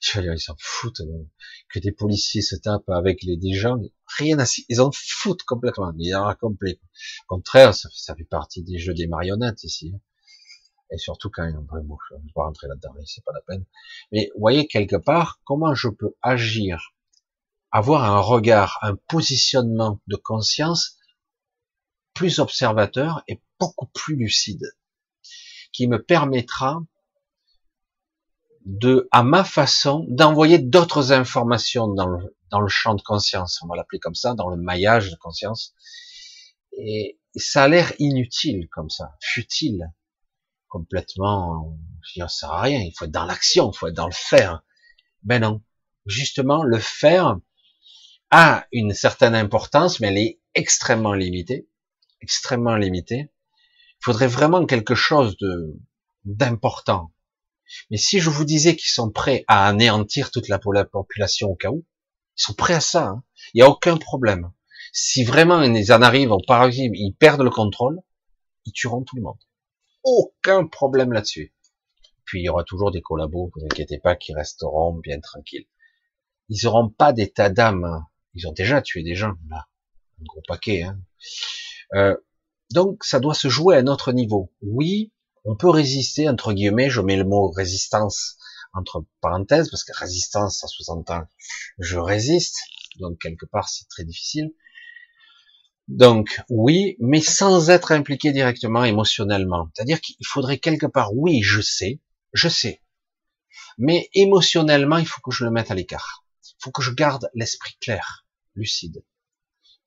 Dire, 0.02 0.32
ils 0.32 0.40
s'en 0.40 0.56
foutent 0.58 1.00
euh, 1.00 1.30
que 1.70 1.78
des 1.78 1.92
policiers 1.92 2.42
se 2.42 2.56
tapent 2.56 2.88
avec 2.88 3.22
les, 3.22 3.36
des 3.36 3.54
gens. 3.54 3.76
Rien 4.18 4.38
à 4.38 4.44
ils 4.68 4.80
en 4.80 4.90
foutent 4.92 5.44
complètement. 5.44 5.92
Ils 5.98 6.14
en 6.14 6.34
complet. 6.34 6.80
Au 7.28 7.36
contraire, 7.36 7.74
ça, 7.74 8.14
fait 8.16 8.24
partie 8.24 8.62
des 8.62 8.78
jeux 8.78 8.94
des 8.94 9.06
marionnettes 9.06 9.62
ici. 9.64 9.94
Et 10.90 10.98
surtout 10.98 11.30
quand 11.30 11.44
il 11.44 11.52
y 11.52 11.54
a 11.54 11.56
un 11.56 11.64
vrai 11.64 11.80
bouche. 11.82 12.04
Je 12.10 12.16
vais 12.16 12.32
pas 12.34 12.42
rentrer 12.42 12.68
là-dedans, 12.68 12.92
c'est 13.06 13.24
pas 13.24 13.32
la 13.32 13.40
peine. 13.40 13.64
Mais 14.10 14.30
voyez 14.36 14.66
quelque 14.66 14.96
part 14.96 15.40
comment 15.44 15.74
je 15.74 15.88
peux 15.88 16.14
agir, 16.20 16.94
avoir 17.70 18.04
un 18.04 18.20
regard, 18.20 18.78
un 18.82 18.96
positionnement 19.08 20.00
de 20.06 20.16
conscience 20.16 20.98
plus 22.14 22.38
observateur 22.38 23.22
et 23.28 23.40
beaucoup 23.58 23.86
plus 23.86 24.16
lucide, 24.16 24.64
qui 25.72 25.86
me 25.86 26.02
permettra 26.02 26.82
de, 28.64 29.08
à 29.10 29.22
ma 29.22 29.44
façon, 29.44 30.06
d'envoyer 30.08 30.58
d'autres 30.58 31.12
informations 31.12 31.88
dans 31.88 32.06
le, 32.06 32.36
dans 32.50 32.60
le 32.60 32.68
champ 32.68 32.94
de 32.94 33.02
conscience, 33.02 33.60
on 33.62 33.66
va 33.66 33.76
l'appeler 33.76 33.98
comme 33.98 34.14
ça, 34.14 34.34
dans 34.34 34.48
le 34.48 34.56
maillage 34.56 35.10
de 35.10 35.16
conscience. 35.16 35.74
Et 36.78 37.18
ça 37.34 37.64
a 37.64 37.68
l'air 37.68 37.92
inutile 37.98 38.68
comme 38.70 38.90
ça, 38.90 39.16
futile, 39.20 39.92
complètement, 40.68 41.76
je 42.02 42.12
veux 42.12 42.24
dire, 42.24 42.30
ça 42.30 42.46
sert 42.46 42.52
à 42.52 42.62
rien, 42.62 42.80
il 42.80 42.92
faut 42.96 43.04
être 43.04 43.10
dans 43.10 43.24
l'action, 43.24 43.70
il 43.70 43.76
faut 43.76 43.88
être 43.88 43.94
dans 43.94 44.06
le 44.06 44.12
faire. 44.12 44.62
Ben 45.22 45.40
non, 45.40 45.62
justement, 46.06 46.62
le 46.62 46.78
faire 46.78 47.36
a 48.30 48.66
une 48.72 48.94
certaine 48.94 49.34
importance, 49.34 50.00
mais 50.00 50.08
elle 50.08 50.18
est 50.18 50.40
extrêmement 50.54 51.14
limitée, 51.14 51.68
extrêmement 52.22 52.76
limitée. 52.76 53.30
Il 54.00 54.04
faudrait 54.04 54.28
vraiment 54.28 54.64
quelque 54.66 54.94
chose 54.94 55.36
de 55.38 55.78
d'important, 56.24 57.12
mais 57.90 57.96
si 57.96 58.20
je 58.20 58.30
vous 58.30 58.44
disais 58.44 58.76
qu'ils 58.76 58.90
sont 58.90 59.10
prêts 59.10 59.44
à 59.48 59.66
anéantir 59.66 60.30
toute 60.30 60.48
la 60.48 60.58
population 60.58 61.50
au 61.50 61.56
cas 61.56 61.70
où, 61.70 61.84
ils 62.36 62.42
sont 62.42 62.54
prêts 62.54 62.74
à 62.74 62.80
ça. 62.80 63.08
Hein. 63.08 63.24
Il 63.54 63.58
n'y 63.58 63.62
a 63.62 63.68
aucun 63.68 63.96
problème. 63.96 64.52
Si 64.92 65.24
vraiment 65.24 65.62
ils 65.62 65.92
en 65.92 66.02
arrivent 66.02 66.32
au 66.32 66.40
paradis, 66.40 66.90
ils 66.92 67.14
perdent 67.14 67.42
le 67.42 67.50
contrôle, 67.50 68.00
ils 68.64 68.72
tueront 68.72 69.02
tout 69.02 69.16
le 69.16 69.22
monde. 69.22 69.38
Aucun 70.04 70.66
problème 70.66 71.12
là-dessus. 71.12 71.54
Puis 72.24 72.40
il 72.40 72.44
y 72.44 72.48
aura 72.48 72.64
toujours 72.64 72.90
des 72.90 73.02
collabos, 73.02 73.50
vous 73.54 73.64
inquiétez 73.64 73.98
pas, 73.98 74.16
qui 74.16 74.34
resteront 74.34 74.94
bien 74.94 75.20
tranquilles. 75.20 75.66
Ils 76.48 76.64
n'auront 76.64 76.90
pas 76.90 77.12
d'état 77.12 77.50
d'âme. 77.50 78.04
Ils 78.34 78.46
ont 78.46 78.52
déjà 78.52 78.82
tué 78.82 79.02
des 79.02 79.14
gens, 79.14 79.34
là. 79.48 79.66
Un 80.20 80.24
gros 80.24 80.42
paquet. 80.46 80.82
Hein. 80.82 81.00
Euh, 81.94 82.16
donc 82.72 83.04
ça 83.04 83.20
doit 83.20 83.34
se 83.34 83.48
jouer 83.48 83.76
à 83.76 83.80
un 83.80 83.86
autre 83.86 84.12
niveau. 84.12 84.52
Oui, 84.62 85.12
on 85.44 85.56
peut 85.56 85.70
résister, 85.70 86.28
entre 86.28 86.52
guillemets, 86.52 86.90
je 86.90 87.00
mets 87.00 87.16
le 87.16 87.24
mot 87.24 87.50
résistance 87.50 88.36
entre 88.74 89.04
parenthèses, 89.20 89.70
parce 89.70 89.84
que 89.84 89.92
résistance, 89.94 90.60
ça 90.60 90.66
sous-entend 90.66 91.26
je 91.78 91.98
résiste, 91.98 92.56
donc 92.98 93.18
quelque 93.18 93.46
part 93.46 93.68
c'est 93.68 93.88
très 93.88 94.04
difficile. 94.04 94.52
Donc 95.88 96.40
oui, 96.48 96.96
mais 97.00 97.20
sans 97.20 97.68
être 97.70 97.92
impliqué 97.92 98.32
directement 98.32 98.84
émotionnellement. 98.84 99.68
C'est-à-dire 99.74 100.00
qu'il 100.00 100.26
faudrait 100.26 100.58
quelque 100.58 100.86
part, 100.86 101.12
oui, 101.14 101.42
je 101.42 101.60
sais, 101.60 102.00
je 102.32 102.48
sais, 102.48 102.82
mais 103.78 104.08
émotionnellement, 104.14 104.98
il 104.98 105.06
faut 105.06 105.20
que 105.20 105.32
je 105.32 105.44
le 105.44 105.50
mette 105.50 105.70
à 105.70 105.74
l'écart. 105.74 106.24
Il 106.44 106.64
faut 106.64 106.70
que 106.70 106.82
je 106.82 106.92
garde 106.92 107.28
l'esprit 107.34 107.76
clair, 107.80 108.26
lucide, 108.54 109.04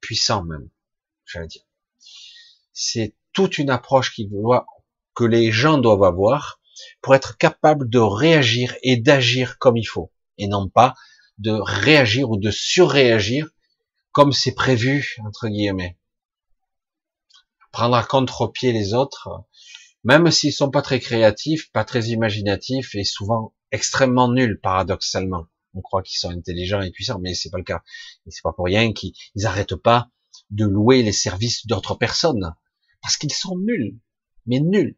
puissant 0.01 0.43
même, 0.43 0.69
j'allais 1.25 1.47
dire. 1.47 1.63
C'est 2.77 3.15
toute 3.31 3.57
une 3.57 3.69
approche 3.69 4.13
qui 4.13 4.27
doit 4.27 4.65
que 5.13 5.23
les 5.23 5.49
gens 5.49 5.77
doivent 5.77 6.03
avoir 6.03 6.59
pour 7.01 7.15
être 7.15 7.37
capables 7.37 7.89
de 7.89 7.99
réagir 7.99 8.75
et 8.83 8.97
d'agir 8.97 9.57
comme 9.59 9.77
il 9.77 9.85
faut, 9.85 10.11
et 10.37 10.47
non 10.47 10.67
pas 10.67 10.93
de 11.37 11.51
réagir 11.51 12.29
ou 12.29 12.37
de 12.37 12.51
surréagir 12.51 13.47
comme 14.11 14.33
c'est 14.33 14.53
prévu, 14.53 15.15
entre 15.25 15.47
guillemets. 15.47 15.97
Prendre 17.71 17.95
à 17.95 18.03
contre-pied 18.03 18.73
les 18.73 18.93
autres, 18.93 19.29
même 20.03 20.29
s'ils 20.29 20.51
sont 20.51 20.69
pas 20.69 20.81
très 20.81 20.99
créatifs, 20.99 21.71
pas 21.71 21.85
très 21.85 22.07
imaginatifs 22.07 22.93
et 22.95 23.05
souvent 23.05 23.53
extrêmement 23.71 24.29
nuls, 24.29 24.59
paradoxalement. 24.61 25.47
On 25.73 25.81
croit 25.81 26.03
qu'ils 26.03 26.19
sont 26.19 26.29
intelligents 26.29 26.81
et 26.81 26.91
puissants, 26.91 27.19
mais 27.19 27.35
c'est 27.35 27.49
pas 27.49 27.57
le 27.57 27.63
cas. 27.63 27.83
C'est 28.27 28.43
pas 28.43 28.51
pour 28.51 28.65
rien 28.65 28.91
qu'ils 28.91 29.13
n'arrêtent 29.35 29.75
pas 29.75 30.09
de 30.49 30.65
louer 30.65 31.03
les 31.03 31.13
services 31.13 31.65
d'autres 31.67 31.95
personnes. 31.95 32.53
Parce 33.05 33.17
qu'ils 33.17 33.33
sont 33.33 33.55
nuls. 33.59 33.99
Mais 34.47 34.59
nuls. 34.59 34.97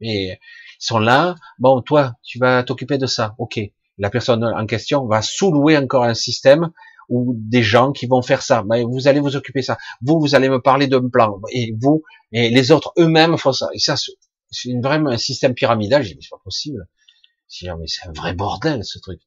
Mais 0.00 0.38
ils 0.38 0.38
sont 0.78 1.00
là. 1.00 1.34
Bon, 1.58 1.82
toi, 1.82 2.14
tu 2.22 2.38
vas 2.38 2.62
t'occuper 2.62 2.98
de 2.98 3.06
ça. 3.06 3.34
Ok. 3.38 3.58
La 3.98 4.10
personne 4.10 4.44
en 4.44 4.64
question 4.64 5.06
va 5.06 5.22
sous-louer 5.22 5.76
encore 5.76 6.04
un 6.04 6.14
système 6.14 6.70
ou 7.08 7.34
des 7.36 7.64
gens 7.64 7.90
qui 7.90 8.06
vont 8.06 8.22
faire 8.22 8.42
ça. 8.42 8.62
Mais 8.70 8.84
vous 8.84 9.08
allez 9.08 9.18
vous 9.18 9.34
occuper 9.34 9.60
ça. 9.60 9.76
Vous, 10.02 10.20
vous 10.20 10.36
allez 10.36 10.48
me 10.48 10.60
parler 10.60 10.86
d'un 10.86 11.08
plan. 11.08 11.40
Et 11.50 11.74
vous, 11.80 12.04
et 12.30 12.48
les 12.50 12.70
autres 12.70 12.92
eux-mêmes 12.96 13.36
font 13.36 13.52
ça. 13.52 13.68
Et 13.74 13.80
ça, 13.80 13.96
c'est 13.96 14.70
une 14.70 14.80
vraie, 14.80 15.02
un 15.04 15.18
système 15.18 15.54
pyramidal. 15.54 16.04
J'ai 16.04 16.14
dit, 16.14 16.22
c'est 16.22 16.30
pas 16.30 16.42
possible. 16.44 16.86
C'est 17.48 17.68
un 17.68 17.76
vrai 18.14 18.34
bordel, 18.34 18.84
ce 18.84 19.00
truc. 19.00 19.20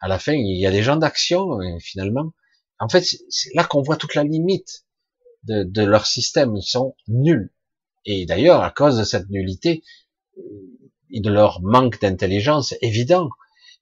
À 0.00 0.08
la 0.08 0.18
fin, 0.18 0.32
il 0.32 0.58
y 0.58 0.66
a 0.66 0.72
des 0.72 0.82
gens 0.82 0.96
d'action, 0.96 1.60
finalement. 1.78 2.32
En 2.80 2.88
fait, 2.88 3.04
c'est 3.28 3.54
là 3.54 3.62
qu'on 3.62 3.82
voit 3.82 3.96
toute 3.96 4.16
la 4.16 4.24
limite 4.24 4.84
de, 5.44 5.64
de 5.64 5.82
leur 5.82 6.06
système. 6.06 6.56
Ils 6.56 6.62
sont 6.62 6.94
nuls. 7.08 7.52
Et 8.04 8.26
d'ailleurs, 8.26 8.62
à 8.62 8.70
cause 8.70 8.98
de 8.98 9.04
cette 9.04 9.30
nullité, 9.30 9.82
et 11.12 11.20
de 11.20 11.30
leur 11.30 11.62
manque 11.62 12.00
d'intelligence 12.00 12.74
évident, 12.80 13.30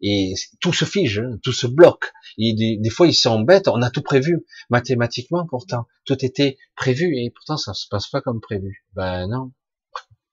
Et 0.03 0.35
tout 0.61 0.73
se 0.73 0.87
fige, 0.87 1.19
hein, 1.19 1.39
tout 1.43 1.53
se 1.53 1.67
bloque. 1.67 2.13
Et 2.39 2.55
des, 2.55 2.91
fois, 2.91 3.07
ils 3.07 3.15
sont 3.15 3.41
bêtes. 3.41 3.69
On 3.69 3.83
a 3.83 3.91
tout 3.91 4.03
prévu 4.03 4.47
mathématiquement, 4.71 5.47
pourtant 5.47 5.87
tout 6.07 6.25
était 6.25 6.57
prévu 6.75 7.19
et 7.19 7.31
pourtant 7.31 7.57
ça 7.57 7.75
se 7.75 7.87
passe 7.89 8.09
pas 8.09 8.23
comme 8.23 8.41
prévu. 8.41 8.85
Ben 8.95 9.29
non, 9.29 9.53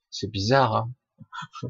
c'est 0.10 0.32
bizarre. 0.32 0.76
Hein 0.76 0.94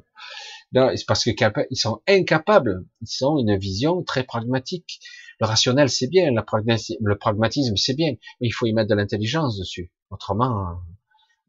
non, 0.73 0.91
c'est 0.95 1.07
parce 1.07 1.23
que 1.23 1.31
ils 1.71 1.77
sont 1.77 2.01
incapables. 2.07 2.85
Ils 3.01 3.25
ont 3.25 3.39
une 3.39 3.57
vision 3.57 4.03
très 4.03 4.23
pragmatique. 4.23 4.99
Le 5.39 5.45
rationnel, 5.45 5.89
c'est 5.89 6.07
bien. 6.07 6.31
Le 6.31 7.15
pragmatisme, 7.17 7.75
c'est 7.75 7.93
bien. 7.93 8.13
Mais 8.41 8.47
il 8.47 8.51
faut 8.51 8.65
y 8.65 8.73
mettre 8.73 8.89
de 8.89 8.95
l'intelligence 8.95 9.57
dessus. 9.57 9.91
Autrement, 10.09 10.79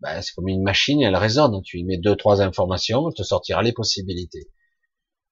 ben, 0.00 0.20
c'est 0.22 0.34
comme 0.34 0.48
une 0.48 0.62
machine, 0.62 1.02
elle 1.02 1.16
résonne. 1.16 1.62
Tu 1.62 1.78
y 1.78 1.84
mets 1.84 1.98
deux, 1.98 2.16
trois 2.16 2.42
informations, 2.42 3.08
elle 3.08 3.14
te 3.14 3.22
sortira 3.22 3.62
les 3.62 3.72
possibilités. 3.72 4.48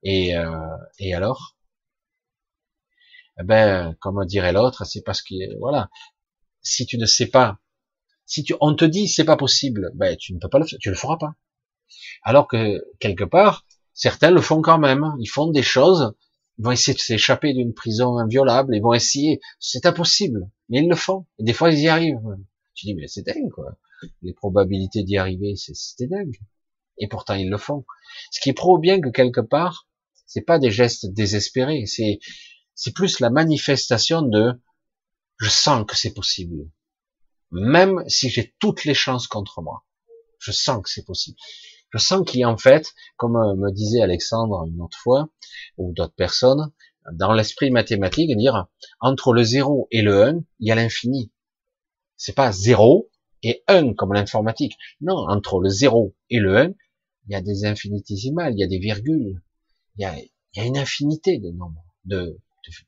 Et, 0.03 0.37
euh, 0.37 0.77
et 0.99 1.15
alors? 1.15 1.57
Eh 3.39 3.45
Ben, 3.45 3.95
comme 4.01 4.25
dirait 4.27 4.53
l'autre, 4.53 4.85
c'est 4.85 5.03
parce 5.03 5.23
que 5.23 5.35
voilà, 5.59 5.91
si 6.63 6.87
tu 6.87 6.99
ne 6.99 7.07
sais 7.07 7.27
pas, 7.27 7.59
si 8.27 8.43
tu, 8.45 8.55
on 8.61 8.75
te 8.75 8.85
dit 8.85 9.09
c'est 9.09 9.25
pas 9.25 9.37
possible, 9.37 9.91
ben 9.95 10.17
tu 10.17 10.35
ne 10.35 10.39
peux 10.39 10.49
pas 10.49 10.59
le, 10.59 10.67
tu 10.67 10.89
le 10.91 10.97
feras 10.97 11.19
pas. 11.19 11.35
Alors 12.23 12.49
que 12.49 12.83
quelque 13.01 13.25
part, 13.25 13.67
certains 13.95 14.31
le 14.31 14.41
font 14.41 14.63
quand 14.63 14.79
même. 14.79 15.15
Ils 15.21 15.29
font 15.29 15.51
des 15.51 15.63
choses, 15.63 16.15
ils 16.59 16.65
vont 16.65 16.71
essayer 16.71 16.95
de 16.95 17.01
s'échapper 17.01 17.53
d'une 17.53 17.75
prison 17.75 18.19
inviolable, 18.19 18.75
ils 18.75 18.83
vont 18.83 18.95
essayer, 18.95 19.41
c'est 19.61 19.87
impossible, 19.87 20.51
mais 20.69 20.79
ils 20.79 20.89
le 20.89 20.97
font. 20.97 21.27
Et 21.39 21.45
des 21.45 21.53
fois 21.53 21.71
ils 21.71 21.81
y 21.81 21.89
arrivent. 21.89 22.19
Tu 22.75 22.87
dis 22.87 22.95
mais 22.95 23.07
c'est 23.07 23.23
dingue 23.23 23.51
quoi. 23.51 23.79
Les 24.23 24.33
probabilités 24.33 25.03
d'y 25.03 25.17
arriver, 25.17 25.55
c'est 25.57 26.07
dingue. 26.07 26.39
Et 26.99 27.09
pourtant 27.09 27.35
ils 27.35 27.51
le 27.51 27.59
font. 27.59 27.85
Ce 28.31 28.41
qui 28.41 28.53
prouve 28.53 28.81
bien 28.81 29.01
que 29.01 29.09
quelque 29.09 29.41
part, 29.41 29.87
c'est 30.27 30.43
pas 30.43 30.59
des 30.59 30.71
gestes 30.71 31.07
désespérés, 31.07 31.87
c'est 31.87 32.19
c'est 32.75 32.93
plus 32.93 33.21
la 33.21 33.31
manifestation 33.31 34.23
de 34.23 34.61
je 35.39 35.49
sens 35.49 35.85
que 35.87 35.97
c'est 35.97 36.15
possible. 36.15 36.71
Même 37.51 38.03
si 38.09 38.29
j'ai 38.29 38.55
toutes 38.59 38.85
les 38.85 38.95
chances 38.95 39.27
contre 39.27 39.63
moi. 39.63 39.85
Je 40.39 40.53
sens 40.53 40.83
que 40.83 40.91
c'est 40.91 41.05
possible. 41.05 41.39
Je 41.91 41.99
sens 41.99 42.25
qu'il 42.27 42.41
y 42.41 42.45
a 42.45 42.51
en 42.51 42.57
fait, 42.57 42.95
comme 43.17 43.37
euh, 43.37 43.55
me 43.55 43.71
disait 43.71 44.03
Alexandre 44.03 44.67
une 44.67 44.81
autre 44.81 44.99
fois, 44.99 45.29
ou 45.79 45.93
d'autres 45.93 46.15
personnes, 46.15 46.73
dans 47.13 47.33
l'esprit 47.33 47.71
mathématique, 47.71 48.37
dire 48.37 48.67
entre 49.01 49.33
le 49.33 49.43
0 49.43 49.89
et 49.91 50.03
le 50.03 50.23
1, 50.23 50.41
il 50.61 50.69
y 50.69 50.73
a 50.73 50.75
l'infini. 50.75 51.33
C'est 52.17 52.35
pas 52.35 52.51
0 52.53 53.09
et 53.43 53.63
1 53.69 53.95
comme 53.95 54.13
l'informatique. 54.13 54.75
Non, 55.01 55.29
entre 55.29 55.61
le 55.61 55.69
0 55.69 56.15
et 56.31 56.39
le 56.39 56.57
1, 56.57 56.73
il 57.29 57.33
y 57.33 57.35
a 57.35 57.41
des 57.41 57.65
infinitésimales, 57.65 58.55
il 58.55 58.61
y 58.61 58.65
a 58.65 58.69
des 58.69 58.79
virgules, 58.79 59.41
il 59.97 60.03
y 60.03 60.05
a, 60.61 60.65
une 60.65 60.79
infinité 60.79 61.39
de 61.39 61.51
nombres, 61.51 61.85
de, 62.05 62.39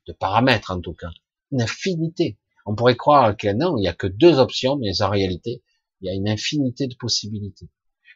de, 0.07 0.13
paramètres 0.13 0.71
en 0.71 0.81
tout 0.81 0.93
cas, 0.93 1.11
une 1.51 1.61
infinité. 1.61 2.37
On 2.65 2.75
pourrait 2.75 2.97
croire 2.97 3.35
que 3.37 3.51
non, 3.53 3.77
il 3.77 3.83
y 3.83 3.87
a 3.87 3.93
que 3.93 4.07
deux 4.07 4.39
options, 4.39 4.77
mais 4.77 5.01
en 5.01 5.09
réalité, 5.09 5.63
il 6.01 6.07
y 6.07 6.09
a 6.09 6.13
une 6.13 6.29
infinité 6.29 6.87
de 6.87 6.95
possibilités. 6.95 7.69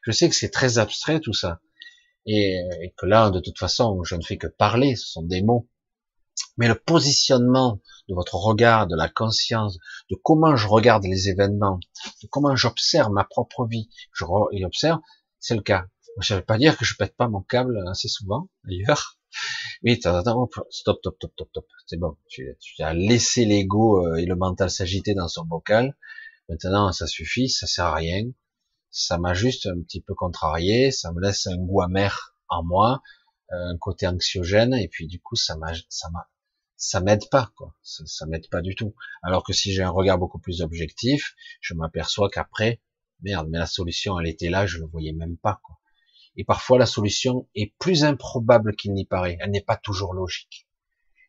Je 0.03 0.11
sais 0.11 0.29
que 0.29 0.35
c'est 0.35 0.51
très 0.51 0.77
abstrait 0.77 1.19
tout 1.19 1.33
ça, 1.33 1.59
et, 2.25 2.93
que 2.97 3.05
là, 3.05 3.31
de 3.31 3.39
toute 3.39 3.59
façon, 3.59 4.03
je 4.03 4.15
ne 4.15 4.21
fais 4.21 4.37
que 4.37 4.47
parler, 4.47 4.95
ce 4.95 5.07
sont 5.07 5.23
des 5.23 5.41
mots. 5.41 5.69
Mais 6.57 6.67
le 6.67 6.75
positionnement 6.75 7.79
de 8.09 8.15
votre 8.15 8.35
regard, 8.35 8.87
de 8.87 8.95
la 8.95 9.09
conscience, 9.09 9.77
de 10.09 10.15
comment 10.23 10.55
je 10.55 10.67
regarde 10.67 11.03
les 11.03 11.29
événements, 11.29 11.79
de 12.21 12.27
comment 12.27 12.55
j'observe 12.55 13.11
ma 13.11 13.23
propre 13.23 13.65
vie, 13.65 13.89
je 14.13 14.25
observe, 14.65 14.99
c'est 15.39 15.55
le 15.55 15.61
cas. 15.61 15.85
Je 16.19 16.33
ne 16.33 16.39
vais 16.39 16.45
pas 16.45 16.57
dire 16.57 16.77
que 16.77 16.85
je 16.85 16.95
pète 16.95 17.15
pas 17.15 17.27
mon 17.27 17.41
câble 17.41 17.83
assez 17.89 18.07
souvent, 18.07 18.49
d'ailleurs. 18.63 19.19
Mais 19.81 19.95
stop, 19.95 20.21
stop, 20.69 20.99
stop, 21.01 21.15
stop, 21.15 21.47
stop. 21.49 21.65
C'est 21.87 21.97
bon. 21.97 22.15
Tu, 22.29 22.55
tu, 22.59 22.83
as 22.83 22.93
laissé 22.93 23.45
l'ego 23.45 24.05
euh, 24.05 24.15
et 24.15 24.25
le 24.25 24.35
mental 24.35 24.69
s'agiter 24.69 25.15
dans 25.15 25.27
son 25.27 25.43
bocal. 25.43 25.97
Maintenant, 26.49 26.91
ça 26.91 27.07
suffit, 27.07 27.49
ça 27.49 27.67
sert 27.67 27.85
à 27.85 27.95
rien. 27.95 28.25
Ça 28.95 29.17
m'a 29.17 29.33
juste 29.33 29.65
un 29.65 29.81
petit 29.81 30.01
peu 30.01 30.13
contrarié. 30.13 30.91
Ça 30.91 31.11
me 31.11 31.19
laisse 31.19 31.47
un 31.47 31.57
goût 31.57 31.81
amer 31.81 32.37
en 32.47 32.63
moi, 32.63 33.01
un 33.49 33.75
côté 33.79 34.05
anxiogène. 34.07 34.75
Et 34.75 34.87
puis, 34.87 35.07
du 35.07 35.19
coup, 35.19 35.35
ça 35.35 35.57
m'a, 35.57 35.73
ça 35.89 36.11
m'a, 36.11 36.29
ça 36.77 37.01
m'aide 37.01 37.27
pas, 37.31 37.51
quoi. 37.55 37.75
Ça, 37.81 38.05
ça 38.05 38.27
m'aide 38.27 38.47
pas 38.49 38.61
du 38.61 38.75
tout. 38.75 38.93
Alors 39.23 39.43
que 39.43 39.51
si 39.51 39.73
j'ai 39.73 39.81
un 39.81 39.89
regard 39.89 40.19
beaucoup 40.19 40.37
plus 40.37 40.61
objectif, 40.61 41.33
je 41.59 41.73
m'aperçois 41.73 42.29
qu'après, 42.29 42.81
merde, 43.21 43.47
mais 43.49 43.57
la 43.57 43.65
solution, 43.65 44.19
elle 44.19 44.27
était 44.27 44.51
là, 44.51 44.67
je 44.67 44.77
le 44.77 44.85
voyais 44.85 45.13
même 45.13 45.37
pas, 45.37 45.59
quoi. 45.63 45.79
Et 46.35 46.43
parfois, 46.43 46.77
la 46.77 46.85
solution 46.85 47.49
est 47.55 47.73
plus 47.79 48.03
improbable 48.03 48.75
qu'il 48.75 48.93
n'y 48.93 49.05
paraît. 49.05 49.37
Elle 49.39 49.51
n'est 49.51 49.61
pas 49.61 49.77
toujours 49.77 50.13
logique. 50.13 50.67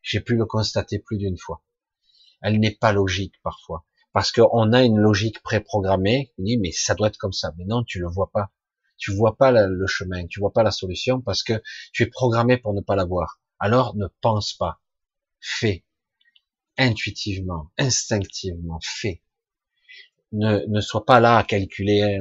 J'ai 0.03 0.21
pu 0.21 0.35
le 0.35 0.45
constater 0.45 0.99
plus 0.99 1.17
d'une 1.17 1.37
fois. 1.37 1.63
Elle 2.41 2.59
n'est 2.59 2.75
pas 2.75 2.93
logique 2.93 3.41
parfois. 3.41 3.87
Parce 4.15 4.31
qu'on 4.31 4.71
a 4.73 4.81
une 4.81 4.97
logique 4.97 5.43
préprogrammée. 5.43 6.31
On 6.39 6.43
dit, 6.43 6.57
mais 6.57 6.71
ça 6.71 6.95
doit 6.95 7.09
être 7.09 7.17
comme 7.17 7.33
ça. 7.33 7.53
Mais 7.57 7.65
non, 7.65 7.83
tu 7.83 7.99
le 7.99 8.07
vois 8.07 8.31
pas. 8.31 8.49
Tu 8.97 9.13
vois 9.13 9.35
pas 9.35 9.51
le 9.51 9.87
chemin. 9.87 10.25
Tu 10.27 10.39
vois 10.39 10.53
pas 10.53 10.63
la 10.63 10.71
solution 10.71 11.19
parce 11.19 11.43
que 11.43 11.61
tu 11.91 12.03
es 12.03 12.05
programmé 12.05 12.57
pour 12.57 12.73
ne 12.73 12.79
pas 12.79 12.95
la 12.95 13.03
voir. 13.03 13.41
Alors, 13.59 13.93
ne 13.97 14.07
pense 14.21 14.53
pas. 14.53 14.79
Fais. 15.41 15.83
Intuitivement, 16.77 17.71
instinctivement, 17.77 18.79
fais. 18.81 19.21
Ne, 20.31 20.65
ne 20.67 20.79
sois 20.79 21.05
pas 21.05 21.19
là 21.19 21.37
à 21.37 21.43
calculer 21.43 22.19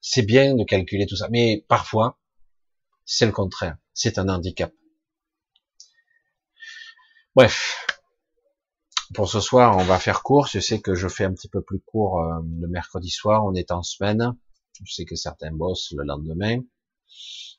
c'est 0.00 0.22
bien 0.22 0.54
de 0.54 0.62
calculer 0.62 1.06
tout 1.06 1.16
ça, 1.16 1.28
mais 1.30 1.64
parfois, 1.68 2.18
c'est 3.04 3.26
le 3.26 3.32
contraire. 3.32 3.76
C'est 3.92 4.18
un 4.18 4.28
handicap. 4.28 4.72
Bref. 7.34 7.97
Pour 9.14 9.28
ce 9.28 9.40
soir, 9.40 9.76
on 9.76 9.84
va 9.84 9.98
faire 9.98 10.22
court. 10.22 10.46
Je 10.46 10.60
sais 10.60 10.80
que 10.80 10.94
je 10.94 11.08
fais 11.08 11.24
un 11.24 11.32
petit 11.32 11.48
peu 11.48 11.62
plus 11.62 11.80
court 11.80 12.22
euh, 12.22 12.40
le 12.60 12.68
mercredi 12.68 13.10
soir. 13.10 13.44
On 13.44 13.54
est 13.54 13.70
en 13.70 13.82
semaine. 13.82 14.36
Je 14.84 14.92
sais 14.92 15.04
que 15.04 15.16
certains 15.16 15.52
bossent 15.52 15.92
le 15.96 16.04
lendemain. 16.04 16.60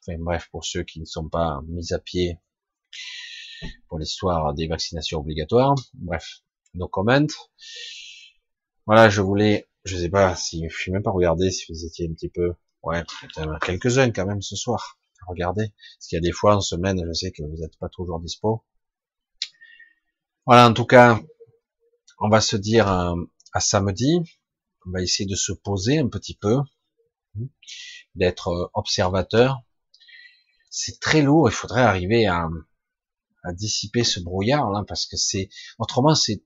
Enfin, 0.02 0.18
bref, 0.20 0.48
pour 0.52 0.64
ceux 0.64 0.84
qui 0.84 1.00
ne 1.00 1.06
sont 1.06 1.28
pas 1.28 1.62
mis 1.68 1.94
à 1.94 2.00
pied 2.00 2.40
pour 3.88 4.00
l'histoire 4.00 4.54
des 4.54 4.68
vaccinations 4.68 5.20
obligatoires. 5.20 5.76
Bref, 5.96 6.42
no 6.76 6.88
comment. 6.88 7.28
Voilà, 8.86 9.10
je 9.10 9.22
voulais 9.22 9.70
je 9.86 9.98
sais 9.98 10.10
pas 10.10 10.36
si, 10.36 10.68
je 10.70 10.78
suis 10.78 10.92
même 10.92 11.04
pas 11.04 11.12
regardé 11.12 11.52
si 11.52 11.72
vous 11.72 11.86
étiez 11.86 12.08
un 12.08 12.14
petit 12.14 12.30
peu, 12.30 12.54
ouais, 12.84 13.04
quelques-uns 13.62 14.12
quand 14.12 14.26
même 14.26 14.42
ce 14.42 14.56
soir. 14.56 15.00
Regardez. 15.28 15.74
Parce 15.98 16.08
qu'il 16.08 16.16
y 16.16 16.20
a 16.20 16.22
des 16.22 16.32
fois 16.32 16.56
en 16.56 16.62
semaine, 16.62 17.02
je 17.06 17.14
sais 17.14 17.32
que 17.32 17.44
vous 17.44 17.58
n'êtes 17.58 17.78
pas 17.78 17.90
toujours 17.90 18.20
dispo. 18.20 18.64
Voilà, 20.46 20.68
en 20.68 20.74
tout 20.74 20.86
cas, 20.86 21.20
on 22.20 22.30
va 22.30 22.42
se 22.42 22.56
dire 22.56 22.92
euh, 22.92 23.16
à 23.54 23.60
samedi. 23.60 24.20
On 24.86 24.92
va 24.92 25.02
essayer 25.02 25.28
de 25.30 25.36
se 25.36 25.52
poser 25.52 26.00
un 26.00 26.08
petit 26.08 26.36
peu, 26.36 26.58
d'être 28.16 28.50
euh, 28.50 28.68
observateur. 28.74 29.62
C'est 30.70 31.00
très 31.00 31.22
lourd. 31.22 31.50
Il 31.50 31.54
faudrait 31.54 31.82
arriver 31.82 32.28
à, 32.28 32.48
à 33.44 33.54
dissiper 33.54 34.04
ce 34.04 34.20
brouillard 34.20 34.70
là, 34.72 34.84
parce 34.88 35.06
que 35.06 35.18
c'est 35.18 35.50
autrement 35.80 36.16
c'est 36.16 36.44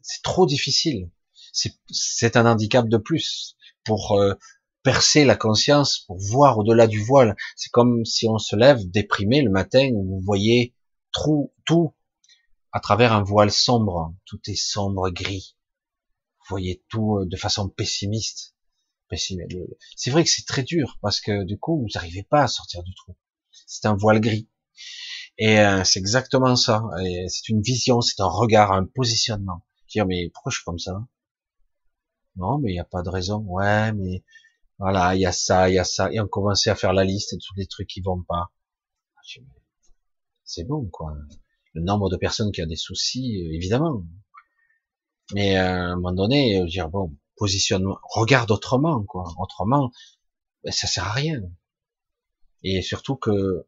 c'est 0.00 0.22
trop 0.22 0.46
difficile 0.46 1.10
c'est 1.52 2.36
un 2.36 2.46
handicap 2.46 2.88
de 2.88 2.96
plus 2.96 3.56
pour 3.84 4.12
euh, 4.12 4.34
percer 4.82 5.24
la 5.24 5.36
conscience, 5.36 6.00
pour 6.06 6.18
voir 6.18 6.58
au-delà 6.58 6.86
du 6.86 7.02
voile. 7.02 7.36
C'est 7.56 7.70
comme 7.70 8.04
si 8.04 8.26
on 8.28 8.38
se 8.38 8.56
lève 8.56 8.90
déprimé 8.90 9.42
le 9.42 9.50
matin 9.50 9.90
où 9.92 10.04
vous 10.04 10.20
voyez 10.20 10.74
tout, 11.12 11.52
tout 11.64 11.94
à 12.72 12.80
travers 12.80 13.12
un 13.12 13.22
voile 13.22 13.50
sombre. 13.50 14.14
Tout 14.24 14.40
est 14.48 14.56
sombre, 14.56 15.10
gris. 15.10 15.56
Vous 16.40 16.46
voyez 16.48 16.82
tout 16.88 17.18
euh, 17.18 17.26
de 17.26 17.36
façon 17.36 17.68
pessimiste. 17.68 18.56
C'est 19.96 20.10
vrai 20.10 20.24
que 20.24 20.30
c'est 20.30 20.46
très 20.46 20.62
dur 20.62 20.98
parce 21.02 21.20
que 21.20 21.44
du 21.44 21.58
coup, 21.58 21.78
vous 21.78 21.88
n'arrivez 21.94 22.22
pas 22.22 22.42
à 22.44 22.48
sortir 22.48 22.82
du 22.82 22.94
trou. 22.94 23.14
C'est 23.66 23.86
un 23.86 23.94
voile 23.94 24.20
gris. 24.20 24.48
Et 25.38 25.60
euh, 25.60 25.84
c'est 25.84 25.98
exactement 25.98 26.56
ça. 26.56 26.82
C'est 27.28 27.48
une 27.50 27.60
vision, 27.60 28.00
c'est 28.00 28.20
un 28.20 28.26
regard, 28.26 28.72
un 28.72 28.86
positionnement. 28.86 29.66
Dire 29.88 30.06
mais 30.06 30.30
pourquoi 30.30 30.50
je 30.50 30.56
suis 30.56 30.64
comme 30.64 30.78
ça? 30.78 31.06
Non, 32.36 32.58
mais 32.58 32.70
il 32.70 32.74
n'y 32.74 32.80
a 32.80 32.84
pas 32.84 33.02
de 33.02 33.10
raison. 33.10 33.44
Ouais, 33.46 33.92
mais 33.92 34.24
voilà, 34.78 35.14
il 35.14 35.20
y 35.20 35.26
a 35.26 35.32
ça, 35.32 35.68
il 35.68 35.74
y 35.74 35.78
a 35.78 35.84
ça. 35.84 36.10
Et 36.12 36.20
on 36.20 36.26
commençait 36.26 36.70
à 36.70 36.74
faire 36.74 36.94
la 36.94 37.04
liste 37.04 37.34
de 37.34 37.40
tous 37.46 37.54
les 37.56 37.66
trucs 37.66 37.88
qui 37.88 38.00
vont 38.00 38.22
pas. 38.22 38.50
C'est 40.44 40.64
bon, 40.64 40.88
quoi. 40.90 41.14
Le 41.74 41.82
nombre 41.82 42.10
de 42.10 42.16
personnes 42.16 42.52
qui 42.52 42.62
ont 42.62 42.66
des 42.66 42.76
soucis, 42.76 43.42
euh, 43.42 43.54
évidemment. 43.54 44.04
Mais 45.34 45.56
euh, 45.56 45.62
à 45.62 45.92
un 45.92 45.96
moment 45.96 46.12
donné, 46.12 46.60
euh, 46.60 46.66
dire 46.66 46.88
bon, 46.88 47.16
positionnement, 47.36 47.98
regarde 48.10 48.50
autrement, 48.50 49.02
quoi. 49.04 49.32
Autrement, 49.38 49.90
ben, 50.64 50.72
ça 50.72 50.86
sert 50.86 51.04
à 51.04 51.12
rien. 51.12 51.40
Et 52.62 52.82
surtout 52.82 53.16
que 53.16 53.66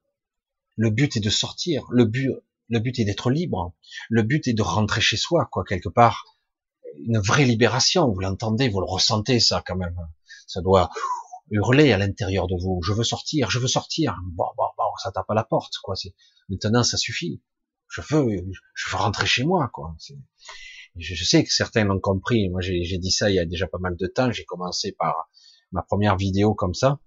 le 0.77 0.91
but 0.91 1.17
est 1.17 1.21
de 1.21 1.31
sortir. 1.31 1.85
Le 1.91 2.05
but, 2.05 2.31
le 2.69 2.79
but 2.79 2.99
est 2.99 3.05
d'être 3.05 3.31
libre. 3.31 3.75
Le 4.11 4.23
but 4.23 4.47
est 4.49 4.55
de 4.55 4.63
rentrer 4.63 5.01
chez 5.01 5.17
soi, 5.17 5.49
quoi, 5.51 5.65
quelque 5.65 5.89
part 5.89 6.25
une 6.99 7.19
vraie 7.19 7.45
libération. 7.45 8.11
Vous 8.11 8.21
l'entendez, 8.21 8.69
vous 8.69 8.81
le 8.81 8.87
ressentez, 8.87 9.41
ça 9.41 9.63
quand 9.67 9.77
même. 9.77 9.97
Ça 10.47 10.61
doit 10.61 10.91
hurler 11.51 11.93
à 11.93 11.99
l'intérieur 11.99 12.47
de 12.47 12.55
vous. 12.61 12.81
Je 12.83 12.93
veux 12.93 13.05
sortir, 13.05 13.51
je 13.51 13.59
veux 13.59 13.69
sortir. 13.69 14.17
Bon, 14.33 14.47
bon, 14.57 14.65
bon, 14.77 14.85
ça 15.03 15.13
tape 15.13 15.31
à 15.31 15.35
la 15.35 15.45
porte, 15.45 15.75
quoi. 15.83 15.95
Maintenant, 16.49 16.83
ça 16.83 16.97
suffit. 16.97 17.43
Je 17.95 18.01
veux, 18.11 18.45
je 18.75 18.91
veux 18.91 18.97
rentrer 18.97 19.27
chez 19.27 19.45
moi, 19.45 19.69
quoi. 19.73 19.95
Je, 20.97 21.25
sais 21.25 21.45
que 21.45 21.53
certains 21.53 21.85
l'ont 21.85 22.01
compris. 22.01 22.49
Moi, 22.49 22.61
j'ai 22.61 22.99
dit 22.99 23.11
ça 23.13 23.31
il 23.31 23.37
y 23.37 23.39
a 23.39 23.45
déjà 23.45 23.69
pas 23.69 23.79
mal 23.79 23.97
de 23.97 24.07
temps. 24.07 24.33
J'ai 24.33 24.45
commencé 24.45 24.93
par 24.93 25.29
ma 25.71 25.83
première 25.83 26.17
vidéo 26.17 26.55
comme 26.55 26.75
ça, 26.75 26.99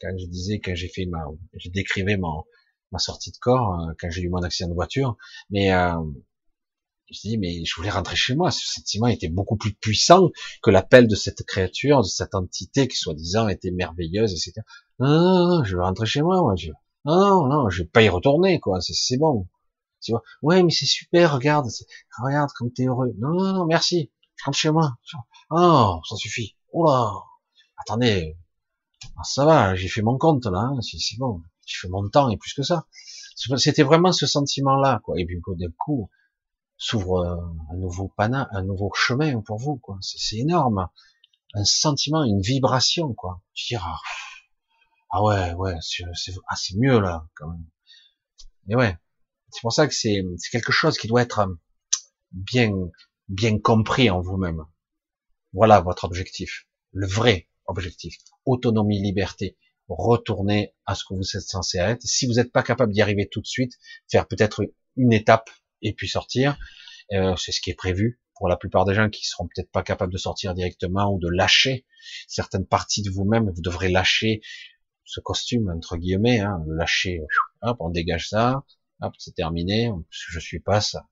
quand 0.00 0.10
je 0.16 0.26
disais 0.26 0.60
que 0.60 0.74
j'ai 0.74 0.88
fait 0.88 1.06
ma, 1.06 1.24
j'ai 1.54 1.70
décrivé 1.70 2.16
mon, 2.16 2.44
ma 2.92 2.98
sortie 2.98 3.32
de 3.32 3.36
corps 3.38 3.80
euh, 3.80 3.92
quand 3.98 4.10
j'ai 4.10 4.22
eu 4.22 4.28
mon 4.28 4.42
accident 4.42 4.68
de 4.68 4.74
voiture. 4.74 5.16
Mais 5.50 5.72
euh, 5.72 6.00
je 7.10 7.20
dis 7.20 7.38
mais 7.38 7.64
je 7.64 7.74
voulais 7.76 7.90
rentrer 7.90 8.16
chez 8.16 8.36
moi. 8.36 8.50
Ce 8.52 8.66
sentiment 8.66 9.08
était 9.08 9.28
beaucoup 9.28 9.56
plus 9.56 9.74
puissant 9.74 10.30
que 10.62 10.70
l'appel 10.70 11.08
de 11.08 11.16
cette 11.16 11.44
créature, 11.44 12.02
de 12.02 12.08
cette 12.08 12.34
entité 12.34 12.86
qui 12.86 12.96
soi-disant 12.96 13.48
était 13.48 13.72
merveilleuse, 13.72 14.32
etc. 14.32 14.64
Non, 15.00 15.08
non, 15.08 15.48
non, 15.48 15.64
je 15.64 15.76
veux 15.76 15.82
rentrer 15.82 16.06
chez 16.06 16.22
moi. 16.22 16.40
moi. 16.40 16.54
Je... 16.56 16.70
Non, 17.04 17.18
non, 17.18 17.46
non, 17.48 17.70
je 17.70 17.82
vais 17.82 17.88
pas 17.88 18.02
y 18.02 18.08
retourner, 18.08 18.60
quoi. 18.60 18.80
C'est 18.80 19.18
bon. 19.18 19.48
Tu 20.00 20.12
vois 20.12 20.22
Ouais, 20.42 20.62
mais 20.62 20.70
c'est 20.70 20.86
super. 20.86 21.34
Regarde, 21.34 21.66
regarde 22.22 22.50
comme 22.56 22.72
t'es 22.72 22.86
heureux. 22.86 23.14
Non, 23.18 23.30
non, 23.30 23.52
non, 23.52 23.66
merci. 23.66 24.10
Je 24.36 24.44
rentre 24.44 24.58
chez 24.58 24.70
moi. 24.70 24.96
Oh, 25.50 26.00
ça 26.08 26.16
suffit. 26.16 26.56
Oula. 26.72 27.12
Attendez. 27.78 28.36
Ah, 29.16 29.24
ça 29.24 29.44
va, 29.44 29.74
j'ai 29.74 29.88
fait 29.88 30.02
mon 30.02 30.18
compte 30.18 30.46
là. 30.46 30.70
Hein. 30.72 30.80
C'est 30.80 31.18
bon. 31.18 31.42
J'ai 31.66 31.78
fait 31.78 31.88
mon 31.88 32.08
temps 32.08 32.30
et 32.30 32.36
plus 32.36 32.54
que 32.54 32.62
ça. 32.62 32.86
C'était 33.56 33.82
vraiment 33.82 34.12
ce 34.12 34.26
sentiment-là, 34.26 35.00
quoi. 35.04 35.18
Et 35.20 35.26
puis 35.26 35.40
d'un 35.58 35.70
coup, 35.78 36.10
s'ouvre 36.78 37.54
un 37.70 37.76
nouveau 37.76 38.08
pana, 38.16 38.48
un 38.52 38.62
nouveau 38.62 38.90
chemin 38.94 39.40
pour 39.40 39.58
vous, 39.58 39.76
quoi. 39.76 39.98
C'est 40.00 40.36
énorme. 40.36 40.88
Un 41.54 41.64
sentiment, 41.64 42.22
une 42.24 42.40
vibration, 42.40 43.14
quoi. 43.14 43.42
Je 43.54 43.68
dirais, 43.68 43.84
ah, 43.84 43.98
ah 45.10 45.22
ouais, 45.22 45.54
ouais, 45.54 45.76
c'est 45.80 46.04
ah, 46.48 46.54
mieux 46.76 47.00
là, 47.00 47.26
quand 47.34 47.48
même. 47.48 47.66
Et 48.68 48.74
ouais, 48.74 48.98
c'est 49.50 49.60
pour 49.60 49.72
ça 49.72 49.86
que 49.86 49.94
c'est 49.94 50.22
quelque 50.50 50.72
chose 50.72 50.98
qui 50.98 51.08
doit 51.08 51.22
être 51.22 51.40
euh, 51.40 51.54
bien, 52.32 52.72
bien 53.28 53.58
compris 53.58 54.10
en 54.10 54.20
vous-même. 54.20 54.64
Voilà 55.52 55.80
votre 55.80 56.04
objectif, 56.04 56.66
le 56.92 57.06
vrai 57.06 57.48
objectif. 57.66 58.16
Autonomie, 58.44 59.00
liberté. 59.00 59.56
Retourner 59.88 60.74
à 60.84 60.94
ce 60.94 61.04
que 61.08 61.14
vous 61.14 61.36
êtes 61.36 61.42
censé 61.42 61.78
être. 61.78 62.02
Si 62.02 62.26
vous 62.26 62.34
n'êtes 62.34 62.52
pas 62.52 62.62
capable 62.62 62.92
d'y 62.92 63.02
arriver 63.02 63.28
tout 63.30 63.40
de 63.40 63.46
suite, 63.46 63.72
faire 64.10 64.26
peut-être 64.26 64.62
une 64.96 65.12
étape 65.12 65.48
et 65.80 65.92
puis 65.92 66.08
sortir. 66.08 66.58
Euh, 67.12 67.36
c'est 67.36 67.52
ce 67.52 67.60
qui 67.60 67.70
est 67.70 67.74
prévu 67.74 68.20
pour 68.34 68.48
la 68.48 68.56
plupart 68.56 68.84
des 68.84 68.94
gens 68.94 69.08
qui 69.08 69.24
seront 69.24 69.46
peut-être 69.46 69.70
pas 69.70 69.82
capables 69.82 70.12
de 70.12 70.18
sortir 70.18 70.54
directement 70.54 71.12
ou 71.12 71.18
de 71.18 71.28
lâcher 71.28 71.86
certaines 72.26 72.66
parties 72.66 73.02
de 73.02 73.10
vous-même. 73.10 73.50
Vous 73.50 73.62
devrez 73.62 73.88
lâcher 73.88 74.42
ce 75.04 75.20
costume 75.20 75.70
entre 75.70 75.96
guillemets, 75.96 76.40
hein, 76.40 76.62
lâcher. 76.66 77.20
Hop, 77.62 77.76
on 77.80 77.90
dégage 77.90 78.28
ça. 78.28 78.64
Hop, 79.00 79.14
c'est 79.18 79.34
terminé. 79.34 79.90
Je 80.10 80.38
suis 80.38 80.60
pas 80.60 80.80
ça, 80.80 81.06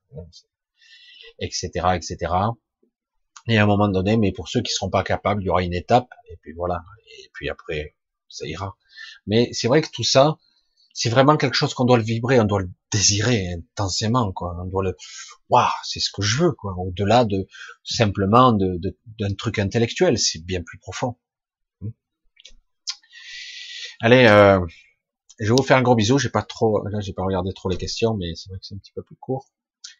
etc., 1.39 1.70
etc. 1.94 2.32
Et 3.47 3.59
à 3.59 3.65
un 3.65 3.66
moment 3.66 3.89
donné, 3.89 4.16
mais 4.16 4.32
pour 4.32 4.48
ceux 4.48 4.62
qui 4.62 4.73
seront 4.73 4.90
pas 4.90 5.02
capables, 5.02 5.43
il 5.43 5.47
y 5.47 5.51
aura 5.51 5.62
une 5.62 5.74
étape. 5.74 6.09
Et 6.31 6.36
puis 6.36 6.52
voilà. 6.52 6.82
Et 7.19 7.31
puis 7.35 7.48
après, 7.48 7.94
ça 8.28 8.47
ira. 8.47 8.77
Mais 9.27 9.51
c'est 9.52 9.69
vrai 9.69 9.82
que 9.82 9.90
tout 9.90 10.05
ça, 10.05 10.39
c'est 10.94 11.11
vraiment 11.11 11.36
quelque 11.36 11.55
chose 11.55 11.74
qu'on 11.74 11.85
doit 11.85 11.98
le 11.98 12.05
vibrer, 12.05 12.40
on 12.40 12.44
doit 12.44 12.62
le 12.62 12.70
désirer 12.93 13.52
intensément, 13.52 14.32
quoi. 14.32 14.56
On 14.62 14.66
doit 14.66 14.85
le, 14.85 14.97
waouh, 15.51 15.66
c'est 15.82 16.01
ce 16.01 16.11
que 16.11 16.23
je 16.23 16.39
veux, 16.39 16.52
quoi. 16.52 16.74
Au-delà 16.78 17.24
de 17.24 17.48
simplement 17.82 18.52
de, 18.52 18.94
truc 19.36 19.59
intellectuel, 19.59 20.19
c'est 20.19 20.44
bien 20.44 20.62
plus 20.62 20.78
profond. 20.78 21.16
Allez, 24.01 24.27
euh, 24.27 24.61
je 25.39 25.48
vais 25.48 25.56
vous 25.56 25.62
faire 25.62 25.77
un 25.77 25.82
gros 25.82 25.94
bisou. 25.94 26.19
J'ai 26.19 26.31
pas 26.31 26.43
trop, 26.43 26.86
là, 26.89 27.01
j'ai 27.01 27.12
pas 27.12 27.24
regardé 27.24 27.52
trop 27.52 27.69
les 27.69 27.77
questions, 27.77 28.15
mais 28.15 28.35
c'est 28.35 28.48
vrai 28.51 28.59
que 28.59 28.66
c'est 28.66 28.74
un 28.74 28.78
petit 28.78 28.93
peu 28.93 29.02
plus 29.02 29.16
court. 29.16 29.51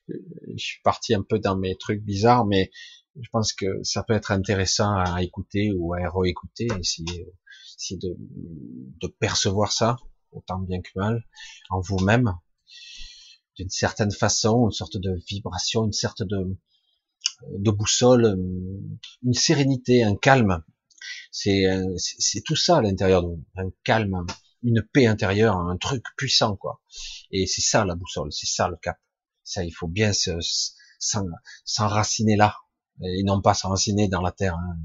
Je 0.09 0.15
suis 0.57 0.81
parti 0.83 1.15
un 1.15 1.23
peu 1.23 1.39
dans 1.39 1.57
mes 1.57 1.77
trucs 1.77 2.03
bizarres, 2.03 2.45
mais 2.45 2.71
je 3.21 3.29
pense 3.31 3.53
que 3.53 3.83
ça 3.83 4.03
peut 4.03 4.15
être 4.15 4.33
intéressant 4.33 4.97
à 4.97 5.23
écouter 5.23 5.73
ou 5.73 5.95
à 5.95 5.99
réécouter, 6.11 6.69
essayer, 6.81 7.27
essayer 7.79 7.99
de, 7.99 8.17
de 8.19 9.07
percevoir 9.07 9.73
ça 9.73 9.97
autant 10.33 10.59
bien 10.59 10.81
que 10.83 10.91
mal, 10.97 11.25
en 11.71 11.81
vous-même, 11.81 12.35
d'une 13.57 13.71
certaine 13.71 14.11
façon, 14.11 14.67
une 14.67 14.73
sorte 14.73 14.97
de 14.97 15.17
vibration, 15.29 15.85
une 15.85 15.93
sorte 15.93 16.23
de, 16.23 16.57
de 17.51 17.71
boussole, 17.71 18.37
une 19.23 19.35
sérénité, 19.35 20.03
un 20.03 20.17
calme. 20.17 20.63
C'est, 21.31 21.65
c'est 21.97 22.43
tout 22.43 22.57
ça 22.57 22.79
à 22.79 22.83
l'intérieur 22.83 23.23
de 23.23 23.29
vous, 23.29 23.45
un 23.57 23.71
calme, 23.85 24.27
une 24.65 24.83
paix 24.83 25.07
intérieure, 25.07 25.57
un 25.57 25.77
truc 25.77 26.03
puissant, 26.17 26.57
quoi. 26.57 26.81
Et 27.31 27.47
c'est 27.47 27.61
ça 27.61 27.85
la 27.85 27.95
boussole, 27.95 28.33
c'est 28.33 28.47
ça 28.47 28.69
le 28.69 28.77
cap. 28.77 28.99
Ça, 29.45 29.63
il 29.63 29.71
faut 29.73 29.89
bien 29.89 30.13
s'enraciner 31.65 32.37
là, 32.37 32.57
et 33.03 33.23
non 33.23 33.41
pas 33.43 33.55
s'enraciner 33.55 34.09
dans 34.09 34.23
la 34.23 34.33
terre, 34.33 34.57
hein, 34.57 34.79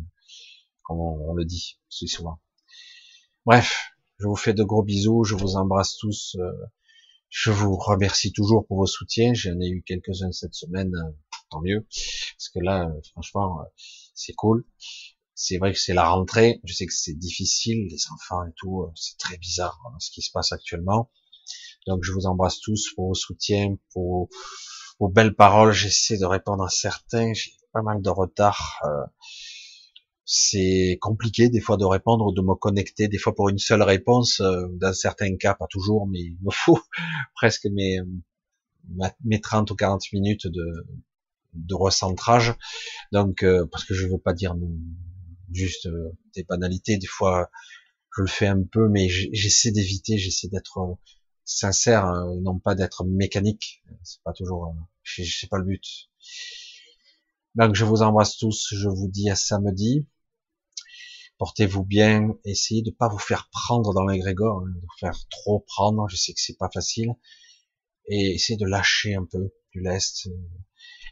comme 0.84 1.00
on, 1.00 1.34
le 1.34 1.46
dit 1.46 1.80
souvent. 1.90 2.40
Bref, 3.46 3.94
je 4.20 4.28
vous 4.28 4.36
fais 4.36 4.54
de 4.54 4.64
gros 4.64 4.84
bisous, 4.84 5.24
je 5.24 5.36
vous 5.36 5.56
embrasse 5.56 5.96
tous. 5.98 6.36
Euh, 6.40 6.52
je 7.30 7.52
vous 7.52 7.78
remercie 7.78 8.34
toujours 8.34 8.66
pour 8.68 8.78
vos 8.78 8.88
soutiens. 8.88 9.34
J'en 9.34 9.60
ai 9.62 9.70
eu 9.70 9.84
quelques-uns 9.84 10.32
cette 10.32 10.56
semaine, 10.56 10.94
euh, 10.96 11.12
tant 11.50 11.62
mieux. 11.62 11.88
Parce 12.38 12.50
que 12.50 12.60
là, 12.60 12.90
euh, 12.90 13.02
franchement, 13.12 13.60
c'est 14.14 14.34
cool. 14.34 14.66
C'est 15.42 15.58
vrai 15.58 15.72
que 15.72 15.80
c'est 15.80 15.94
la 15.94 16.10
rentrée. 16.10 16.60
Je 16.66 16.74
sais 16.74 16.86
que 16.86 16.94
c'est 16.94 17.14
difficile, 17.14 17.88
les 17.90 18.12
enfants 18.12 18.44
et 18.44 18.52
tout. 18.58 18.92
C'est 18.96 19.18
très 19.18 19.38
bizarre 19.38 19.80
hein, 19.86 19.96
ce 20.00 20.12
qui 20.12 20.22
se 20.22 20.32
passe 20.32 20.52
actuellement. 20.52 21.10
Donc 21.88 22.04
je 22.04 22.12
vous 22.12 22.26
embrasse 22.26 22.60
tous 22.60 22.94
pour 22.94 23.08
vos 23.08 23.14
soutiens, 23.14 23.78
pour 23.94 24.28
vos 25.00 25.08
belles 25.08 25.36
paroles. 25.36 25.72
J'essaie 25.72 26.18
de 26.18 26.26
répondre 26.26 26.64
à 26.64 26.70
certains. 26.70 27.34
J'ai 27.34 27.52
pas 27.72 27.82
mal 27.82 28.02
de 28.02 28.10
retard 28.10 28.82
c'est 30.32 31.00
compliqué 31.02 31.50
des 31.50 31.60
fois 31.60 31.76
de 31.76 31.86
répondre 31.86 32.28
ou 32.28 32.32
de 32.32 32.42
me 32.42 32.54
connecter, 32.54 33.08
des 33.08 33.18
fois 33.18 33.34
pour 33.34 33.50
une 33.50 33.58
seule 33.58 33.82
réponse, 33.82 34.42
euh, 34.42 34.68
dans 34.74 34.94
certains 34.94 35.36
cas, 35.38 35.56
pas 35.56 35.66
toujours, 35.68 36.06
mais 36.06 36.20
il 36.20 36.38
me 36.44 36.52
faut 36.52 36.80
presque 37.34 37.66
mes, 37.66 37.98
mes 39.24 39.42
30 39.42 39.72
ou 39.72 39.76
40 39.76 40.04
minutes 40.14 40.46
de, 40.46 40.86
de 41.56 41.74
recentrage. 41.74 42.54
Donc, 43.12 43.42
euh, 43.42 43.66
parce 43.72 43.86
que 43.86 43.96
je 43.96 44.06
veux 44.06 44.20
pas 44.20 44.34
dire 44.34 44.54
juste 45.52 45.88
euh, 45.88 46.18
des 46.36 46.44
banalités, 46.44 46.98
des 46.98 47.08
fois 47.08 47.50
je 48.16 48.22
le 48.22 48.28
fais 48.28 48.48
un 48.48 48.64
peu, 48.64 48.90
mais 48.90 49.08
j'essaie 49.10 49.72
d'éviter, 49.72 50.18
j'essaie 50.18 50.48
d'être 50.48 50.98
sincère, 51.46 52.06
hein, 52.06 52.36
non 52.42 52.60
pas 52.60 52.76
d'être 52.76 53.04
mécanique. 53.06 53.84
C'est 54.04 54.22
pas 54.24 54.34
toujours, 54.34 54.76
c'est 55.04 55.50
pas 55.50 55.58
le 55.58 55.66
but. 55.66 56.10
Donc 57.56 57.76
je 57.76 57.86
vous 57.86 58.02
embrasse 58.02 58.38
tous, 58.38 58.74
je 58.74 58.88
vous 58.88 59.08
dis 59.08 59.30
à 59.30 59.36
samedi. 59.36 60.08
Portez-vous 61.38 61.86
bien, 61.86 62.36
essayez 62.44 62.82
de 62.82 62.92
pas 62.92 63.08
vous 63.08 63.18
faire 63.18 63.50
prendre 63.52 63.94
dans 63.94 64.06
l'égrégore, 64.06 64.60
hein, 64.60 64.70
de 64.76 64.80
vous 64.80 64.98
faire 65.00 65.18
trop 65.30 65.60
prendre, 65.60 66.10
je 66.10 66.18
sais 66.18 66.34
que 66.34 66.42
c'est 66.42 66.58
pas 66.58 66.70
facile, 66.74 67.16
et 68.10 68.34
essayez 68.34 68.58
de 68.58 68.66
lâcher 68.66 69.16
un 69.16 69.24
peu 69.24 69.54
du 69.72 69.80
lest, 69.80 70.28
euh, 70.28 70.32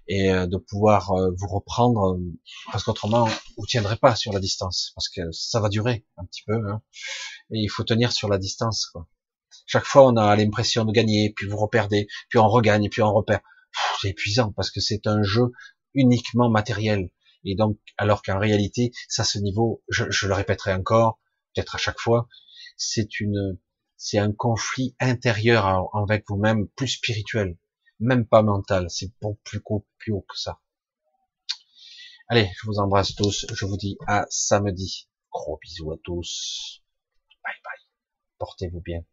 et 0.08 0.32
euh, 0.32 0.48
de 0.48 0.58
pouvoir 0.58 1.12
euh, 1.12 1.32
vous 1.38 1.48
reprendre, 1.48 2.20
parce 2.72 2.84
qu'autrement, 2.84 3.28
vous 3.58 3.66
tiendrez 3.66 3.98
pas 3.98 4.16
sur 4.16 4.34
la 4.34 4.40
distance, 4.40 4.92
parce 4.96 5.10
que 5.10 5.22
ça 5.32 5.60
va 5.60 5.70
durer 5.70 6.06
un 6.18 6.26
petit 6.26 6.44
peu, 6.46 6.56
hein, 6.70 6.82
et 7.52 7.60
il 7.60 7.70
faut 7.70 7.84
tenir 7.84 8.12
sur 8.12 8.30
la 8.30 8.38
distance, 8.38 8.86
quoi. 8.88 9.08
Chaque 9.66 9.86
fois, 9.86 10.06
on 10.06 10.16
a 10.16 10.36
l'impression 10.36 10.86
de 10.86 10.92
gagner, 10.92 11.34
puis 11.36 11.48
vous 11.48 11.58
reperdez, 11.58 12.08
puis 12.30 12.40
on 12.40 12.48
regagne, 12.48 12.90
puis 12.90 13.02
on 13.02 13.14
repère. 13.14 13.42
C'est 14.02 14.10
épuisant, 14.10 14.54
parce 14.54 14.72
que 14.72 14.80
c'est 14.80 15.08
un 15.08 15.22
jeu 15.24 15.52
uniquement 15.94 16.50
matériel. 16.50 17.10
Et 17.44 17.56
donc, 17.56 17.78
alors 17.98 18.22
qu'en 18.22 18.40
réalité, 18.40 18.92
ça, 19.10 19.24
ce 19.24 19.40
niveau, 19.40 19.84
je, 19.90 20.28
le 20.28 20.34
répéterai 20.34 20.74
encore, 20.74 21.20
peut-être 21.54 21.76
à 21.76 21.78
chaque 21.78 22.00
fois, 22.00 22.28
c'est 22.78 23.20
une, 23.20 23.58
c'est 23.98 24.20
un 24.20 24.32
conflit 24.32 24.96
intérieur 25.00 25.90
avec 25.96 26.24
vous-même, 26.28 26.68
plus 26.76 26.88
spirituel, 26.88 27.58
même 28.00 28.26
pas 28.26 28.42
mental, 28.42 28.90
c'est 28.90 29.12
beaucoup 29.22 29.86
plus, 29.98 30.12
haut 30.12 30.26
que 30.30 30.38
ça. 30.38 30.60
Allez, 32.30 32.50
je 32.56 32.68
vous 32.68 32.80
embrasse 32.80 33.16
tous, 33.16 33.46
je 33.54 33.66
vous 33.66 33.78
dis 33.78 33.98
à 34.08 34.26
samedi. 34.30 35.10
Gros 35.32 35.58
bisous 35.62 35.92
à 35.92 35.98
tous. 36.04 36.84
Bye 37.44 37.54
bye. 37.64 37.88
Portez-vous 38.38 38.82
bien. 38.82 39.04